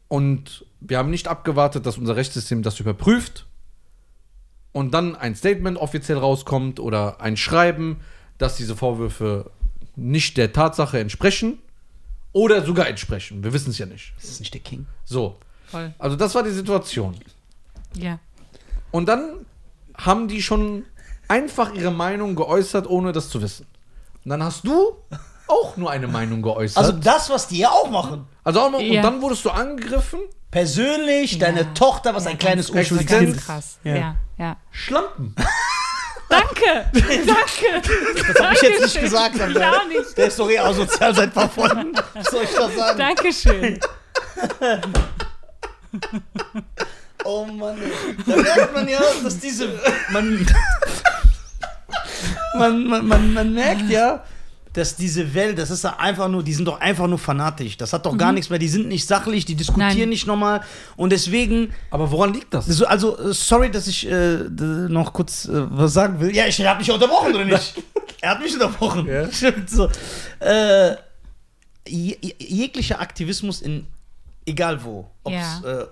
Und 0.09 0.65
wir 0.81 0.99
haben 0.99 1.11
nicht 1.11 1.29
abgewartet, 1.29 1.87
dass 1.87 1.97
unser 1.99 2.17
Rechtssystem 2.17 2.63
das 2.63 2.81
überprüft 2.81 3.47
und 4.79 4.95
dann 4.95 5.17
ein 5.17 5.35
Statement 5.35 5.77
offiziell 5.77 6.19
rauskommt 6.19 6.79
oder 6.79 7.21
ein 7.21 7.37
Schreiben, 7.37 7.99
dass 8.39 8.55
diese 8.55 8.77
Vorwürfe 8.77 9.51
nicht 9.97 10.37
der 10.37 10.53
Tatsache 10.53 11.01
entsprechen 11.01 11.59
oder 12.33 12.65
sogar 12.65 12.87
entsprechen. 12.87 13.43
Wir 13.43 13.53
wissen 13.53 13.71
es 13.71 13.79
ja 13.79 13.87
nicht. 13.87 14.13
Das 14.21 14.31
ist 14.31 14.39
nicht 14.39 14.55
der 14.55 14.61
King. 14.61 14.87
So. 15.05 15.37
Voll. 15.67 15.93
Also 15.99 16.15
das 16.15 16.33
war 16.37 16.45
die 16.45 16.53
Situation. 16.53 17.17
Ja. 17.97 18.21
Und 18.93 19.09
dann 19.09 19.45
haben 19.97 20.29
die 20.29 20.43
schon 20.43 20.85
einfach 21.27 21.75
ihre 21.75 21.91
Meinung 21.91 22.37
geäußert, 22.37 22.89
ohne 22.89 23.11
das 23.11 23.31
zu 23.31 23.43
wissen. 23.43 23.67
Und 24.23 24.29
dann 24.29 24.45
hast 24.45 24.65
du 24.65 24.97
auch 25.49 25.77
nur 25.77 25.91
eine 25.91 26.07
Meinung 26.09 26.43
geäußert. 26.43 26.79
Also 26.79 26.93
das, 26.93 27.31
was 27.31 27.49
die 27.49 27.59
ja 27.59 27.71
auch 27.71 27.91
machen. 27.91 28.27
Also 28.45 28.61
auch 28.61 28.71
mal, 28.71 28.81
Ja. 28.83 28.99
und 29.01 29.03
dann 29.05 29.23
wurdest 29.23 29.45
du 29.45 29.51
angegriffen. 29.51 30.21
Persönlich, 30.51 31.39
deine 31.39 31.75
Tochter, 31.75 32.15
was 32.15 32.25
Ja, 32.25 32.31
ein 32.31 32.39
kleines 32.39 32.69
ganz- 32.69 32.79
unschuldiges 32.91 33.11
ganz 33.13 33.25
Kind 33.25 33.37
ist. 33.37 33.47
krass. 33.47 33.79
Ja. 33.85 33.95
Ja, 33.97 34.17
ja. 34.39 34.57
Schlampen. 34.71 35.35
Danke! 36.31 36.91
Danke! 36.93 37.83
Das 38.35 38.43
hab 38.47 38.53
ich 38.53 38.61
jetzt 38.63 38.83
nicht 38.83 39.01
gesagt. 39.01 39.41
aber 39.41 39.51
auch 39.73 39.89
nicht. 39.89 40.17
Der 40.17 40.27
ist 40.27 40.39
doch 40.39 40.51
eh 40.51 40.59
asozial 40.59 41.15
seit 41.15 41.33
paar 41.33 41.49
Folgen. 41.49 41.93
Was 42.15 42.27
soll 42.27 42.43
ich 42.45 42.51
da 42.55 42.69
sagen? 42.71 42.99
Dankeschön. 42.99 43.81
Oh 47.25 47.45
Mann. 47.47 47.77
ey. 47.83 48.17
Da 48.27 48.37
merkt 48.37 48.75
man 48.75 48.89
ja, 48.89 49.01
dass 49.23 49.39
diese. 49.39 49.69
Man, 50.11 50.47
man, 52.55 52.85
man, 52.87 53.07
man, 53.09 53.35
man 53.35 53.53
merkt 53.55 53.89
ja, 53.91 54.23
dass 54.75 54.97
diese 54.97 55.35
Welt, 55.35 55.59
das 55.59 55.71
ist 55.71 55.85
ja 55.85 55.97
einfach 55.99 56.29
nur, 56.29 56.43
die 56.43 56.53
sind 56.55 56.67
doch 56.67 56.81
einfach 56.81 57.07
nur 57.07 57.19
fanatisch. 57.19 57.77
Das 57.77 57.93
hat 57.93 58.05
doch 58.07 58.17
gar 58.17 58.33
nichts 58.33 58.51
mehr. 58.51 58.59
Die 58.59 58.69
sind 58.69 58.89
nicht 58.89 59.07
sachlich, 59.07 59.45
die 59.45 59.55
diskutieren 59.55 59.97
Nein. 59.99 60.09
nicht 60.11 60.27
nochmal. 60.27 60.61
Und 60.97 61.11
deswegen, 61.11 61.73
Aber 61.91 62.11
woran 62.11 62.35
liegt 62.35 62.53
das? 62.55 62.67
so, 62.67 62.87
also, 62.87 63.19
äh, 63.19 63.33
sorry, 63.33 63.71
dass 63.71 63.87
ich 63.87 64.09
äh, 64.11 64.39
noch 64.49 65.13
kurz 65.13 65.47
äh, 65.47 65.51
was 65.53 65.93
sagen 65.95 66.21
will. 66.21 66.35
Ja, 66.35 66.47
ich 66.47 66.65
habe 66.65 66.79
mich 66.79 66.91
unterbrochen, 66.91 67.35
oder 67.35 67.45
nicht? 67.45 67.75
er 68.21 68.31
hat 68.31 68.41
mich 68.43 68.53
unterbrochen. 68.55 69.07
Ja. 69.07 69.31
Stimmt 69.33 69.71
so. 69.79 69.89
Äh, 70.41 70.93
je, 71.87 72.17
je- 72.21 72.35
jeglicher 72.39 73.01
Aktivismus 73.01 73.63
in 73.63 73.87
egal 74.47 74.83
wo, 74.85 75.11
ob 75.25 75.33
es 75.33 75.39
Ja. 75.65 75.87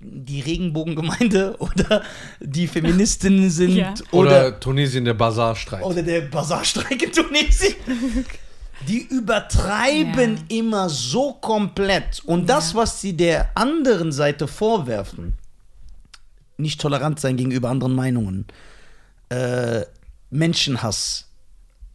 Die 0.00 0.40
Regenbogengemeinde 0.40 1.56
oder 1.60 2.02
die 2.40 2.66
Feministinnen 2.66 3.50
sind 3.50 3.76
Ja. 3.76 3.94
oder, 4.12 4.48
Oder, 4.48 4.60
Tunesien, 4.60 5.04
der 5.04 5.14
Bazarstreit. 5.14 5.82
oder 5.82 6.02
der 6.02 6.22
Basarstreik 6.22 7.02
in 7.02 7.12
Tunesien. 7.12 7.74
Die 8.86 9.06
übertreiben 9.08 10.38
immer 10.48 10.90
so 10.90 11.32
komplett. 11.32 12.20
Und 12.26 12.46
das, 12.48 12.72
Ja. 12.72 12.78
was 12.80 13.00
sie 13.00 13.16
der 13.16 13.50
anderen 13.56 14.12
Seite 14.12 14.46
vorwerfen, 14.46 15.32
nicht 16.58 16.78
tolerant 16.78 17.18
sein 17.18 17.38
gegenüber 17.38 17.70
anderen 17.70 17.94
Meinungen, 17.94 18.44
äh, 19.30 19.80
Menschenhass, 20.30 21.24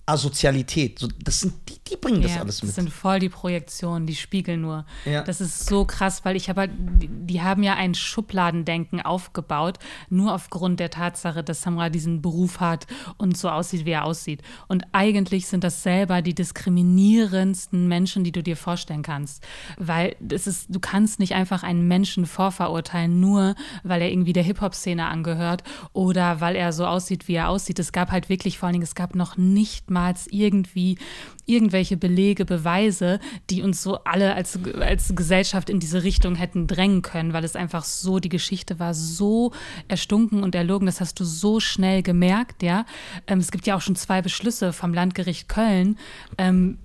Asozialität, 0.07 0.97
so, 0.99 1.07
das 1.23 1.41
sind 1.41 1.53
die, 1.69 1.77
die 1.91 1.97
bringen 1.97 2.21
das 2.21 2.35
ja, 2.35 2.41
alles 2.41 2.59
das 2.59 2.67
mit. 2.67 2.75
sind 2.75 2.89
voll 2.89 3.19
die 3.19 3.29
Projektionen, 3.29 4.07
die 4.07 4.15
spiegeln 4.15 4.61
nur. 4.61 4.85
Ja. 5.05 5.23
Das 5.23 5.41
ist 5.41 5.65
so 5.67 5.85
krass, 5.85 6.23
weil 6.25 6.35
ich 6.35 6.49
habe 6.49 6.61
halt, 6.61 6.71
die, 6.77 7.09
die 7.09 7.41
haben 7.41 7.63
ja 7.63 7.75
ein 7.75 7.93
Schubladendenken 7.93 9.01
aufgebaut, 9.01 9.77
nur 10.09 10.33
aufgrund 10.33 10.79
der 10.79 10.89
Tatsache, 10.89 11.43
dass 11.43 11.61
Samra 11.61 11.89
diesen 11.89 12.21
Beruf 12.21 12.59
hat 12.59 12.87
und 13.17 13.37
so 13.37 13.49
aussieht, 13.49 13.85
wie 13.85 13.91
er 13.91 14.05
aussieht. 14.05 14.41
Und 14.67 14.85
eigentlich 14.93 15.47
sind 15.47 15.63
das 15.63 15.83
selber 15.83 16.21
die 16.21 16.33
diskriminierendsten 16.33 17.87
Menschen, 17.87 18.23
die 18.23 18.31
du 18.31 18.41
dir 18.41 18.55
vorstellen 18.57 19.03
kannst. 19.03 19.43
Weil 19.77 20.15
das 20.19 20.47
ist, 20.47 20.67
du 20.69 20.79
kannst 20.79 21.19
nicht 21.19 21.33
einfach 21.33 21.63
einen 21.63 21.87
Menschen 21.87 22.25
vorverurteilen, 22.25 23.19
nur 23.19 23.55
weil 23.83 24.01
er 24.01 24.11
irgendwie 24.11 24.33
der 24.33 24.43
Hip-Hop-Szene 24.43 25.05
angehört 25.05 25.63
oder 25.93 26.39
weil 26.39 26.55
er 26.55 26.71
so 26.71 26.85
aussieht, 26.85 27.27
wie 27.27 27.35
er 27.35 27.49
aussieht. 27.49 27.79
Es 27.79 27.91
gab 27.91 28.11
halt 28.11 28.29
wirklich 28.29 28.57
vor 28.57 28.67
allen 28.67 28.73
Dingen, 28.73 28.83
es 28.83 28.95
gab 28.95 29.15
noch 29.15 29.37
nichtmals 29.37 30.27
irgendwie 30.27 30.97
irgendwelche 31.45 31.80
Belege, 31.97 32.45
Beweise, 32.45 33.19
die 33.49 33.61
uns 33.61 33.81
so 33.81 34.03
alle 34.03 34.35
als, 34.35 34.59
als 34.79 35.13
Gesellschaft 35.15 35.69
in 35.69 35.79
diese 35.79 36.03
Richtung 36.03 36.35
hätten 36.35 36.67
drängen 36.67 37.01
können, 37.01 37.33
weil 37.33 37.43
es 37.43 37.55
einfach 37.55 37.83
so, 37.83 38.19
die 38.19 38.29
Geschichte 38.29 38.79
war 38.79 38.93
so 38.93 39.51
erstunken 39.87 40.43
und 40.43 40.55
erlogen, 40.55 40.85
das 40.85 41.01
hast 41.01 41.19
du 41.19 41.25
so 41.25 41.59
schnell 41.59 42.03
gemerkt, 42.03 42.63
ja. 42.63 42.85
Ähm, 43.27 43.39
es 43.39 43.51
gibt 43.51 43.67
ja 43.67 43.75
auch 43.75 43.81
schon 43.81 43.95
zwei 43.95 44.21
Beschlüsse 44.21 44.73
vom 44.73 44.93
Landgericht 44.93 45.49
Köln. 45.49 45.97
Ähm, 46.37 46.77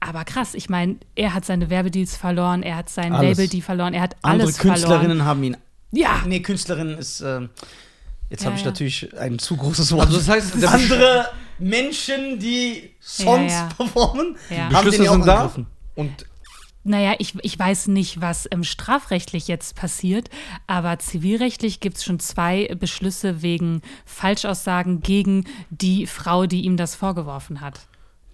aber 0.00 0.24
krass, 0.24 0.54
ich 0.54 0.70
meine, 0.70 0.96
er 1.14 1.34
hat 1.34 1.44
seine 1.44 1.68
Werbedeals 1.68 2.16
verloren, 2.16 2.62
er 2.62 2.76
hat 2.76 2.88
sein 2.88 3.12
Alles. 3.12 3.36
Label-Deal 3.36 3.62
verloren, 3.62 3.92
er 3.92 4.02
hat 4.02 4.16
Andere 4.22 4.44
alles 4.46 4.58
Künstlerinnen 4.58 5.18
verloren. 5.18 5.24
haben 5.26 5.42
ihn. 5.42 5.56
Ja, 5.92 6.22
Nee, 6.26 6.40
Künstlerinnen 6.40 6.96
ist. 6.96 7.20
Äh, 7.20 7.48
jetzt 8.30 8.42
Ja, 8.42 8.46
habe 8.46 8.56
ich 8.56 8.62
ja. 8.62 8.68
natürlich 8.68 9.18
ein 9.18 9.38
zu 9.38 9.56
großes 9.56 9.92
Wort. 9.92 10.06
Also 10.06 10.18
das 10.18 10.28
heißt, 10.28 10.62
der 10.62 10.70
andere 10.70 11.26
Menschen, 11.60 12.38
die 12.38 12.90
Songs 13.02 13.52
Ja, 13.52 13.58
ja. 13.60 13.68
performen, 13.76 14.36
Ja. 14.50 14.56
haben 14.56 14.70
den 14.72 14.84
Beschlüsse 14.84 15.10
auch 15.10 15.14
sind 15.14 15.26
da. 15.26 15.52
Und 15.94 16.26
Naja, 16.82 17.14
ich, 17.18 17.34
ich 17.42 17.58
weiß 17.58 17.88
nicht, 17.88 18.20
was 18.22 18.48
ähm, 18.50 18.64
strafrechtlich 18.64 19.48
jetzt 19.48 19.76
passiert, 19.76 20.30
aber 20.66 20.98
zivilrechtlich 20.98 21.80
gibt 21.80 21.98
es 21.98 22.04
schon 22.04 22.18
zwei 22.20 22.74
Beschlüsse 22.78 23.42
wegen 23.42 23.82
Falschaussagen 24.06 25.00
gegen 25.00 25.44
die 25.70 26.06
Frau, 26.06 26.46
die 26.46 26.62
ihm 26.62 26.76
das 26.78 26.94
vorgeworfen 26.94 27.60
hat. 27.60 27.80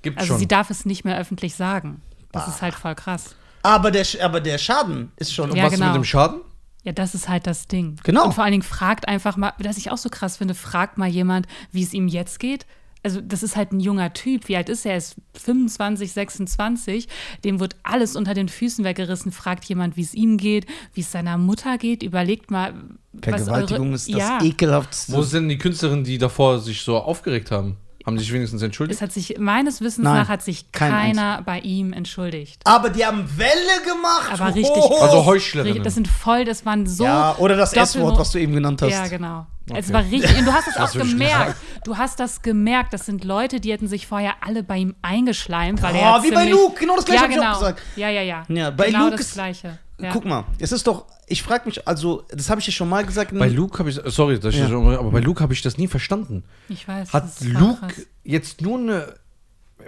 gibt 0.03 0.19
Also 0.19 0.29
schon. 0.35 0.39
sie 0.39 0.47
darf 0.47 0.71
es 0.71 0.85
nicht 0.85 1.05
mehr 1.05 1.19
öffentlich 1.19 1.55
sagen. 1.57 2.03
Das 2.33 2.47
ist 2.49 2.63
halt 2.63 2.75
voll 2.75 2.95
krass. 2.95 3.35
Aber 3.63 3.91
der, 3.91 4.07
aber 4.23 4.41
der 4.41 4.59
Schaden 4.59 5.11
ist 5.17 5.35
schon. 5.35 5.55
Ja, 5.57 5.65
Was 5.65 5.73
genau. 5.73 5.87
mit 5.87 5.95
dem 5.97 6.05
Schaden? 6.05 6.41
Ja, 6.85 6.93
das 6.93 7.17
ist 7.17 7.29
halt 7.29 7.49
das 7.49 7.67
Ding. 7.67 7.97
Genau. 8.05 8.27
Und 8.27 8.33
vor 8.35 8.45
allen 8.45 8.53
Dingen 8.53 8.63
fragt 8.63 9.09
einfach 9.09 9.37
mal, 9.37 9.55
was 9.59 9.77
ich 9.77 9.91
auch 9.91 9.99
so 9.99 10.09
krass 10.09 10.37
finde, 10.37 10.55
fragt 10.55 10.99
mal 10.99 11.09
jemand, 11.09 11.49
wie 11.73 11.83
es 11.83 11.93
ihm 11.93 12.07
jetzt 12.07 12.39
geht. 12.39 12.65
Also 13.07 13.21
das 13.21 13.45
ist 13.45 13.55
halt 13.55 13.71
ein 13.73 13.79
junger 13.79 14.13
Typ. 14.13 14.49
Wie 14.49 14.57
alt 14.57 14.69
ist 14.69 14.85
er? 14.85 14.93
Er 14.93 14.99
ist 14.99 15.15
25, 15.35 16.13
26. 16.13 17.07
Dem 17.45 17.61
wird 17.61 17.77
alles 17.85 18.17
unter 18.17 18.35
den 18.35 18.49
Füßen 18.49 18.85
weggerissen. 18.85 19.31
Fragt 19.31 19.65
jemand, 19.67 19.97
wie 19.97 20.03
es 20.03 20.13
ihm 20.13 20.39
geht, 20.39 20.67
wie 20.93 21.03
es 21.03 21.13
seiner 21.13 21.39
Mutter 21.39 21.79
geht. 21.79 22.03
Überlegt 22.03 22.51
mal, 22.51 22.75
was 23.13 23.23
Vergewaltigung 23.23 23.87
eure, 23.87 23.95
ist 23.95 24.09
das 24.13 24.19
ja, 24.19 24.43
ekelhafteste. 24.43 25.13
Wo 25.13 25.23
sind 25.23 25.49
die 25.49 25.57
Künstlerinnen, 25.57 26.03
die 26.03 26.19
davor 26.19 26.59
sich 26.59 26.83
so 26.83 26.97
aufgeregt 26.97 27.53
haben? 27.53 27.77
Haben 28.05 28.19
sich 28.19 28.33
wenigstens 28.33 28.63
entschuldigt? 28.63 28.99
Es 28.99 29.03
hat 29.03 29.13
sich, 29.13 29.37
meines 29.39 29.81
Wissens 29.81 30.05
Nein, 30.05 30.15
nach, 30.23 30.29
hat 30.29 30.43
sich 30.43 30.73
kein 30.73 30.91
keiner 30.91 31.43
bei 31.43 31.61
ihm 31.61 31.93
entschuldigt. 31.93 32.61
Aber 32.65 32.91
die 32.91 33.05
haben 33.07 33.25
Welle 33.37 33.83
gemacht. 33.85 34.33
Aber 34.33 34.53
richtig- 34.53 34.71
Oh. 34.75 35.01
Also 35.01 35.27
Heuchlerinnen. 35.27 35.85
Das 35.85 35.95
sind 35.95 36.09
voll, 36.09 36.45
das 36.45 36.67
waren 36.67 36.87
so. 36.87 37.05
ja, 37.05 37.37
oder 37.39 37.57
das 37.57 37.73
S-Wort, 37.73 38.19
was 38.19 38.33
du 38.33 38.39
eben 38.39 38.53
genannt 38.53 38.83
hast. 38.83 38.91
Ja, 38.91 39.07
genau. 39.07 39.47
Es 39.75 39.87
Okay. 39.87 39.93
war 39.95 40.03
richtig. 40.05 40.39
Und 40.39 40.45
du 40.47 40.53
hast 40.53 40.69
es 40.69 40.77
auch 40.77 40.93
gemerkt. 40.93 41.57
Du 41.85 41.97
hast 41.97 42.21
das 42.21 42.43
gemerkt. 42.43 42.93
Das 42.93 43.05
sind 43.07 43.25
Leute, 43.25 43.59
die 43.61 43.73
hätten 43.73 43.89
sich 43.89 44.07
vorher 44.07 44.35
alle 44.43 44.63
bei 44.63 44.77
ihm 44.79 44.95
eingeschleimt. 45.03 45.83
Weil 45.83 45.95
Oh, 45.95 45.99
er 45.99 46.03
ja 46.03 46.23
wie 46.23 46.31
bei 46.31 46.49
Luke. 46.49 46.79
Genau 46.79 46.95
das 46.97 47.05
Gleiche 47.05 47.23
ja, 47.23 47.25
hab 47.25 47.31
ich 47.31 47.39
auch 47.39 47.43
genau. 47.43 47.59
gesagt. 47.59 47.83
Ja, 47.97 48.09
ja, 48.09 48.23
ja. 48.23 48.45
Ja, 48.49 48.71
bei 48.71 48.87
genau 48.87 49.05
Luke 49.07 49.17
das 49.17 49.27
ist- 49.27 49.35
Gleiche. 49.35 49.79
Ja. 49.99 50.11
Guck 50.13 50.27
mal, 50.27 50.45
es 50.59 50.73
ist 50.73 50.87
doch, 50.87 51.07
ich 51.27 51.43
frage 51.43 51.65
mich, 51.65 51.89
also, 51.89 52.25
das 52.29 52.51
habe 52.51 52.61
ich 52.61 52.67
ja 52.67 52.73
schon 52.73 52.89
mal 52.89 53.05
gesagt. 53.07 53.33
Bei 53.37 53.49
Luke 53.49 53.79
habe 53.79 53.89
ich, 53.89 53.99
sorry, 54.05 54.35
ich 54.35 54.45
Ja. 54.45 54.51
das 54.51 54.69
schon, 54.71 54.95
aber 54.95 55.11
bei 55.11 55.21
Luke 55.21 55.43
habe 55.43 55.55
ich 55.55 55.63
das 55.63 55.79
nie 55.79 55.89
verstanden. 55.89 56.45
Ich 56.69 56.87
weiß. 56.87 57.15
Hat 57.15 57.25
das 57.25 57.41
Luke 57.41 57.81
krass. 57.81 58.07
jetzt 58.23 58.61
nur 58.61 58.79
eine 58.79 59.15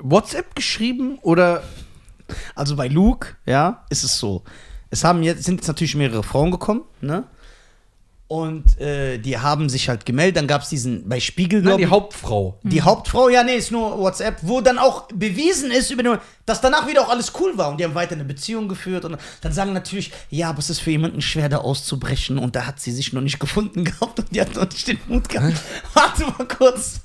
WhatsApp 0.00 0.54
geschrieben 0.54 1.18
oder 1.22 1.62
Also 2.54 2.76
bei 2.76 2.88
Luke, 2.88 3.36
ja, 3.46 3.84
ist 3.90 4.02
es 4.04 4.18
so. 4.18 4.44
Es 4.90 5.04
haben 5.04 5.22
jetzt, 5.22 5.44
sind 5.44 5.56
jetzt 5.56 5.68
natürlich 5.68 5.94
mehrere 5.94 6.22
Frauen 6.22 6.50
gekommen, 6.50 6.82
ne? 7.00 7.24
Und 8.28 8.78
äh, 8.78 9.16
die 9.18 9.38
haben 9.38 9.70
sich 9.70 9.88
halt 9.88 10.04
gemeldet. 10.04 10.36
Dann 10.36 10.46
gab 10.46 10.60
es 10.62 10.68
diesen, 10.68 11.08
bei 11.08 11.18
Spiegel, 11.18 11.62
Nein, 11.62 11.78
die. 11.78 11.86
Hauptfrau? 11.86 12.60
Die 12.62 12.82
Hauptfrau, 12.82 13.30
ja, 13.30 13.42
nee, 13.42 13.56
ist 13.56 13.72
nur 13.72 13.98
WhatsApp, 13.98 14.40
wo 14.42 14.60
dann 14.60 14.78
auch 14.78 15.08
bewiesen 15.08 15.70
ist, 15.70 15.90
über 15.90 16.02
den, 16.02 16.18
dass 16.48 16.60
danach 16.60 16.86
wieder 16.86 17.02
auch 17.02 17.08
alles 17.10 17.32
cool 17.40 17.56
war 17.58 17.70
und 17.70 17.78
die 17.78 17.84
haben 17.84 17.94
weiter 17.94 18.14
eine 18.14 18.24
Beziehung 18.24 18.68
geführt 18.68 19.04
und 19.04 19.16
dann 19.40 19.52
sagen 19.52 19.72
natürlich, 19.72 20.12
ja, 20.30 20.48
aber 20.50 20.58
es 20.60 20.70
ist 20.70 20.80
für 20.80 20.90
jemanden 20.90 21.20
schwer, 21.20 21.48
da 21.48 21.58
auszubrechen 21.58 22.38
und 22.38 22.56
da 22.56 22.66
hat 22.66 22.80
sie 22.80 22.90
sich 22.92 23.12
noch 23.12 23.20
nicht 23.22 23.38
gefunden 23.38 23.84
gehabt 23.84 24.18
und 24.18 24.34
die 24.34 24.40
hat 24.40 24.54
noch 24.54 24.68
nicht 24.68 24.86
den 24.88 24.98
Mut 25.08 25.28
gehabt. 25.28 25.56
Warte 25.94 26.22
mal 26.24 26.46
kurz. 26.48 27.00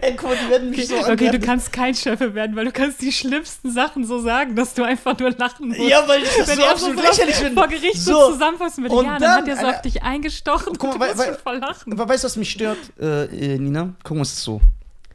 Ey, 0.00 0.14
guck 0.16 0.30
mal, 0.30 0.36
die 0.44 0.50
werden 0.50 0.70
mich 0.70 0.86
so 0.86 0.96
Okay, 0.98 1.30
du 1.30 1.40
kannst 1.40 1.72
kein 1.72 1.94
Schöffe 1.94 2.34
werden, 2.34 2.54
weil 2.56 2.64
du 2.64 2.72
kannst 2.72 3.00
die 3.02 3.10
schlimmsten 3.12 3.72
Sachen 3.72 4.04
so 4.06 4.20
sagen, 4.20 4.54
dass 4.56 4.74
du 4.74 4.84
einfach 4.84 5.18
nur 5.18 5.30
lachen 5.32 5.68
musst. 5.68 5.80
Ja, 5.80 6.06
weil 6.06 6.22
ich 6.22 6.28
das 6.36 6.48
Wenn 6.48 6.58
so 6.58 6.64
absolut 6.64 6.96
so 6.98 7.02
lächerlich 7.04 7.34
finde. 7.36 7.54
vor 7.54 7.68
Gericht 7.68 7.96
so, 8.00 8.12
So. 8.12 8.32
zusammenfassen 8.32 8.84
würde, 8.84 8.94
Und 8.94 9.04
ja, 9.06 9.12
dann, 9.18 9.20
dann, 9.22 9.36
hat 9.42 9.48
er 9.48 9.56
so 9.56 9.66
auf 9.66 9.82
dich 9.82 10.02
eingestochen. 10.02 10.78
guck 10.78 10.90
mal, 10.90 10.92
du 10.94 11.00
weil- 11.00 11.08
musst 11.08 11.18
weil- 11.18 11.34
schon 11.34 11.42
voll 11.42 11.56
lachen. 11.58 11.92
Aber 11.92 12.08
weißt 12.08 12.24
du, 12.24 12.26
was 12.26 12.36
mich 12.36 12.50
stört, 12.50 12.78
äh, 13.00 13.24
äh, 13.54 13.58
Nina? 13.58 13.94
Guck 14.04 14.16
mal, 14.16 14.22
es 14.22 14.32
ist 14.34 14.42
so. 14.42 14.60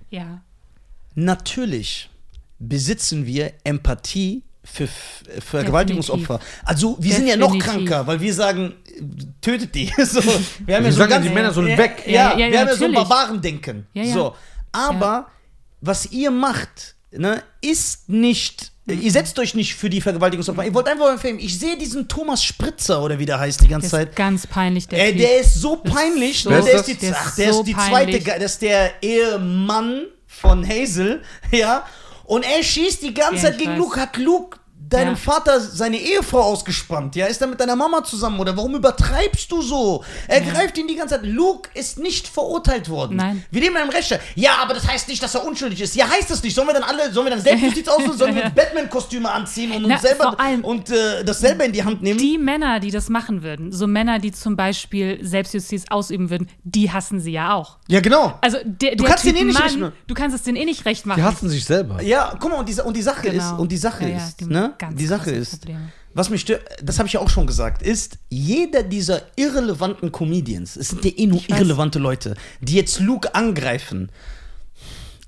Ja. 0.09 0.41
Natürlich 1.15 2.09
besitzen 2.67 3.25
wir 3.25 3.53
Empathie 3.63 4.43
für 4.63 4.87
Vergewaltigungsopfer. 5.39 6.39
Also 6.63 6.97
wir 6.99 7.13
sind 7.13 7.27
ja 7.27 7.35
noch 7.35 7.51
Definitiv. 7.51 7.73
kranker, 7.89 8.07
weil 8.07 8.21
wir 8.21 8.33
sagen, 8.33 8.73
tötet 9.41 9.75
die. 9.75 9.87
so, 10.05 10.21
wir 10.65 10.75
haben 10.75 10.83
Wir 10.83 10.89
ja 10.89 10.91
so 10.91 10.97
sagen 10.99 11.09
ganz, 11.09 11.25
die 11.25 11.31
Männer 11.33 11.51
sollen 11.53 11.67
ja, 11.69 11.77
weg. 11.77 12.03
Ja, 12.05 12.11
Ja, 12.11 12.31
ja, 12.31 12.37
wir 12.37 12.53
ja, 12.53 12.59
haben 12.61 12.67
ja 12.69 12.75
so 12.75 12.85
ein. 12.85 12.93
Barbarendenken. 12.93 13.87
Ja, 13.93 14.03
ja. 14.03 14.13
So, 14.13 14.35
aber 14.71 15.27
was 15.81 16.11
ihr 16.11 16.31
macht, 16.31 16.95
ne, 17.11 17.43
ist 17.61 18.09
nicht 18.09 18.71
Ihr 18.85 19.13
setzt 19.13 19.39
euch 19.39 19.53
nicht 19.55 19.75
für 19.75 19.89
die 19.89 20.01
Vergewaltigungsopfer. 20.01 20.65
Ihr 20.65 20.73
wollt 20.73 20.89
einfach 20.89 21.05
mal 21.05 21.17
filmen. 21.17 21.39
Ich 21.39 21.57
sehe 21.57 21.77
diesen 21.77 22.05
Thomas 22.09 22.43
Spritzer 22.43 23.01
oder 23.01 23.17
wie 23.17 23.25
der 23.25 23.39
heißt 23.39 23.61
die 23.63 23.69
ganze 23.69 23.89
Der 23.89 23.99
Zeit. 23.99 24.09
ist 24.09 24.15
ganz 24.17 24.45
peinlich, 24.45 24.89
der 24.89 25.05
Ey, 25.05 25.15
der 25.15 25.39
ist 25.39 25.53
so 25.55 25.77
peinlich. 25.77 26.43
so- 26.43 26.49
ne? 26.49 26.57
Ist 26.57 26.65
der, 26.67 26.73
das? 26.73 26.81
ist 26.89 27.01
die, 27.01 27.05
Der 27.05 27.11
ist 27.11 27.17
ach, 27.17 27.35
der 27.37 27.53
so 27.53 27.59
ist 27.61 27.67
die 27.67 27.73
zweite, 27.75 27.91
peinlich. 27.93 28.23
Das 28.25 28.43
ist 28.51 28.61
der 28.61 28.91
Ehemann 29.01 30.07
von 30.27 30.67
Hazel, 30.67 31.21
ja. 31.53 31.85
Und 32.23 32.45
er 32.45 32.63
schießt 32.63 33.01
die 33.03 33.13
ganze 33.13 33.35
Ja, 33.35 33.41
Zeit 33.51 33.57
gegen 33.57 33.71
weiß. 33.71 33.79
Luke. 33.79 33.99
Hat 33.99 34.17
Luke 34.17 34.59
deinem 34.93 35.09
Ja. 35.11 35.15
Vater 35.15 35.59
seine 35.59 35.97
Ehefrau 35.97 36.41
ausgespannt? 36.41 37.15
Ja, 37.15 37.25
ist 37.25 37.41
er 37.41 37.47
mit 37.47 37.59
deiner 37.59 37.75
Mama 37.75 38.03
zusammen 38.03 38.39
oder 38.39 38.55
warum 38.55 38.75
übertreibst 38.75 39.51
du 39.51 39.61
so? 39.61 40.03
Er 40.27 40.43
Ja. 40.43 40.51
greift 40.53 40.77
ihn 40.77 40.87
die 40.87 40.95
ganze 40.95 41.15
Zeit. 41.15 41.25
Luke 41.25 41.69
ist 41.73 41.99
nicht 41.99 42.27
verurteilt 42.27 42.89
worden. 42.89 43.17
Nein. 43.17 43.43
Wir 43.51 43.61
nehmen 43.61 43.77
einen 43.77 43.89
Rechter. 43.89 44.19
Ja, 44.35 44.57
aber 44.61 44.73
das 44.73 44.87
heißt 44.87 45.07
nicht, 45.07 45.21
dass 45.21 45.35
er 45.35 45.45
unschuldig 45.45 45.81
ist. 45.81 45.95
Ja, 45.95 46.09
heißt 46.09 46.29
das 46.29 46.43
nicht. 46.43 46.55
Sollen 46.55 46.67
wir 46.67 46.73
dann 46.73 46.83
alle, 46.83 47.11
sollen 47.11 47.25
wir 47.25 47.31
dann 47.31 47.41
Selbstjustiz 47.41 47.87
ausüben? 47.89 48.17
Sollen 48.17 48.35
wir 48.35 48.49
Batman-Kostüme 48.49 49.29
anziehen 49.31 49.71
und 49.71 49.83
Na, 49.87 49.95
uns 49.95 50.01
selber 50.03 50.37
und 50.63 50.89
äh, 50.89 51.23
das 51.23 51.39
selber 51.39 51.65
in 51.65 51.71
die 51.71 51.83
Hand 51.83 52.01
nehmen? 52.01 52.19
Die 52.19 52.37
Männer, 52.37 52.79
die 52.79 52.91
das 52.91 53.09
machen 53.09 53.43
würden, 53.43 53.71
so 53.71 53.87
Männer, 53.87 54.19
die 54.19 54.31
zum 54.31 54.55
Beispiel 54.55 55.19
Selbstjustiz 55.25 55.85
ausüben 55.89 56.29
würden, 56.29 56.49
die 56.63 56.91
hassen 56.91 57.19
sie 57.19 57.31
ja 57.31 57.53
auch. 57.53 57.77
ja, 57.87 57.99
genau. 57.99 58.37
Also 58.41 58.57
der, 58.63 58.95
der 58.95 59.07
kannst 59.07 59.23
typ 59.23 59.33
den 59.35 59.43
eh 59.43 59.45
nicht 59.45 59.53
Mann, 59.55 59.63
recht 59.63 59.79
machen. 59.79 59.93
du 60.07 60.13
kannst 60.13 60.35
es 60.35 60.43
denen 60.43 60.57
eh 60.57 60.65
nicht 60.65 60.85
recht 60.85 61.05
machen. 61.05 61.19
Die 61.19 61.23
hassen 61.23 61.49
sich 61.49 61.65
selber. 61.65 62.01
Ja, 62.01 62.33
guck 62.39 62.51
mal, 62.51 62.57
und 62.59 62.69
die, 62.69 62.79
und 62.81 62.95
die 62.95 63.01
Sache 63.01 63.29
Genau. 63.29 63.53
ist, 63.53 63.59
und 63.59 63.71
die 63.71 63.77
Sache 63.77 64.03
Ja, 64.03 64.09
ja, 64.09 64.17
ist, 64.17 64.39
die 64.41 64.45
ne? 64.45 64.73
Ganz 64.87 64.97
Die 64.97 65.05
Sache 65.07 65.31
ist, 65.31 65.59
Probleme. 65.61 65.91
was 66.13 66.29
mich 66.29 66.41
stört, 66.41 66.63
das 66.81 66.99
habe 66.99 67.07
ich 67.07 67.13
ja 67.13 67.19
auch 67.19 67.29
schon 67.29 67.47
gesagt, 67.47 67.81
ist, 67.81 68.17
jeder 68.29 68.83
dieser 68.83 69.21
irrelevanten 69.35 70.11
Comedians, 70.11 70.75
es 70.75 70.89
sind 70.89 71.03
ja 71.05 71.11
eh 71.15 71.27
nur 71.27 71.39
Ich 71.39 71.49
weiß. 71.49 71.57
irrelevante 71.57 71.99
Leute, 71.99 72.35
die 72.61 72.75
jetzt 72.75 72.99
Luke 72.99 73.33
angreifen. 73.35 74.11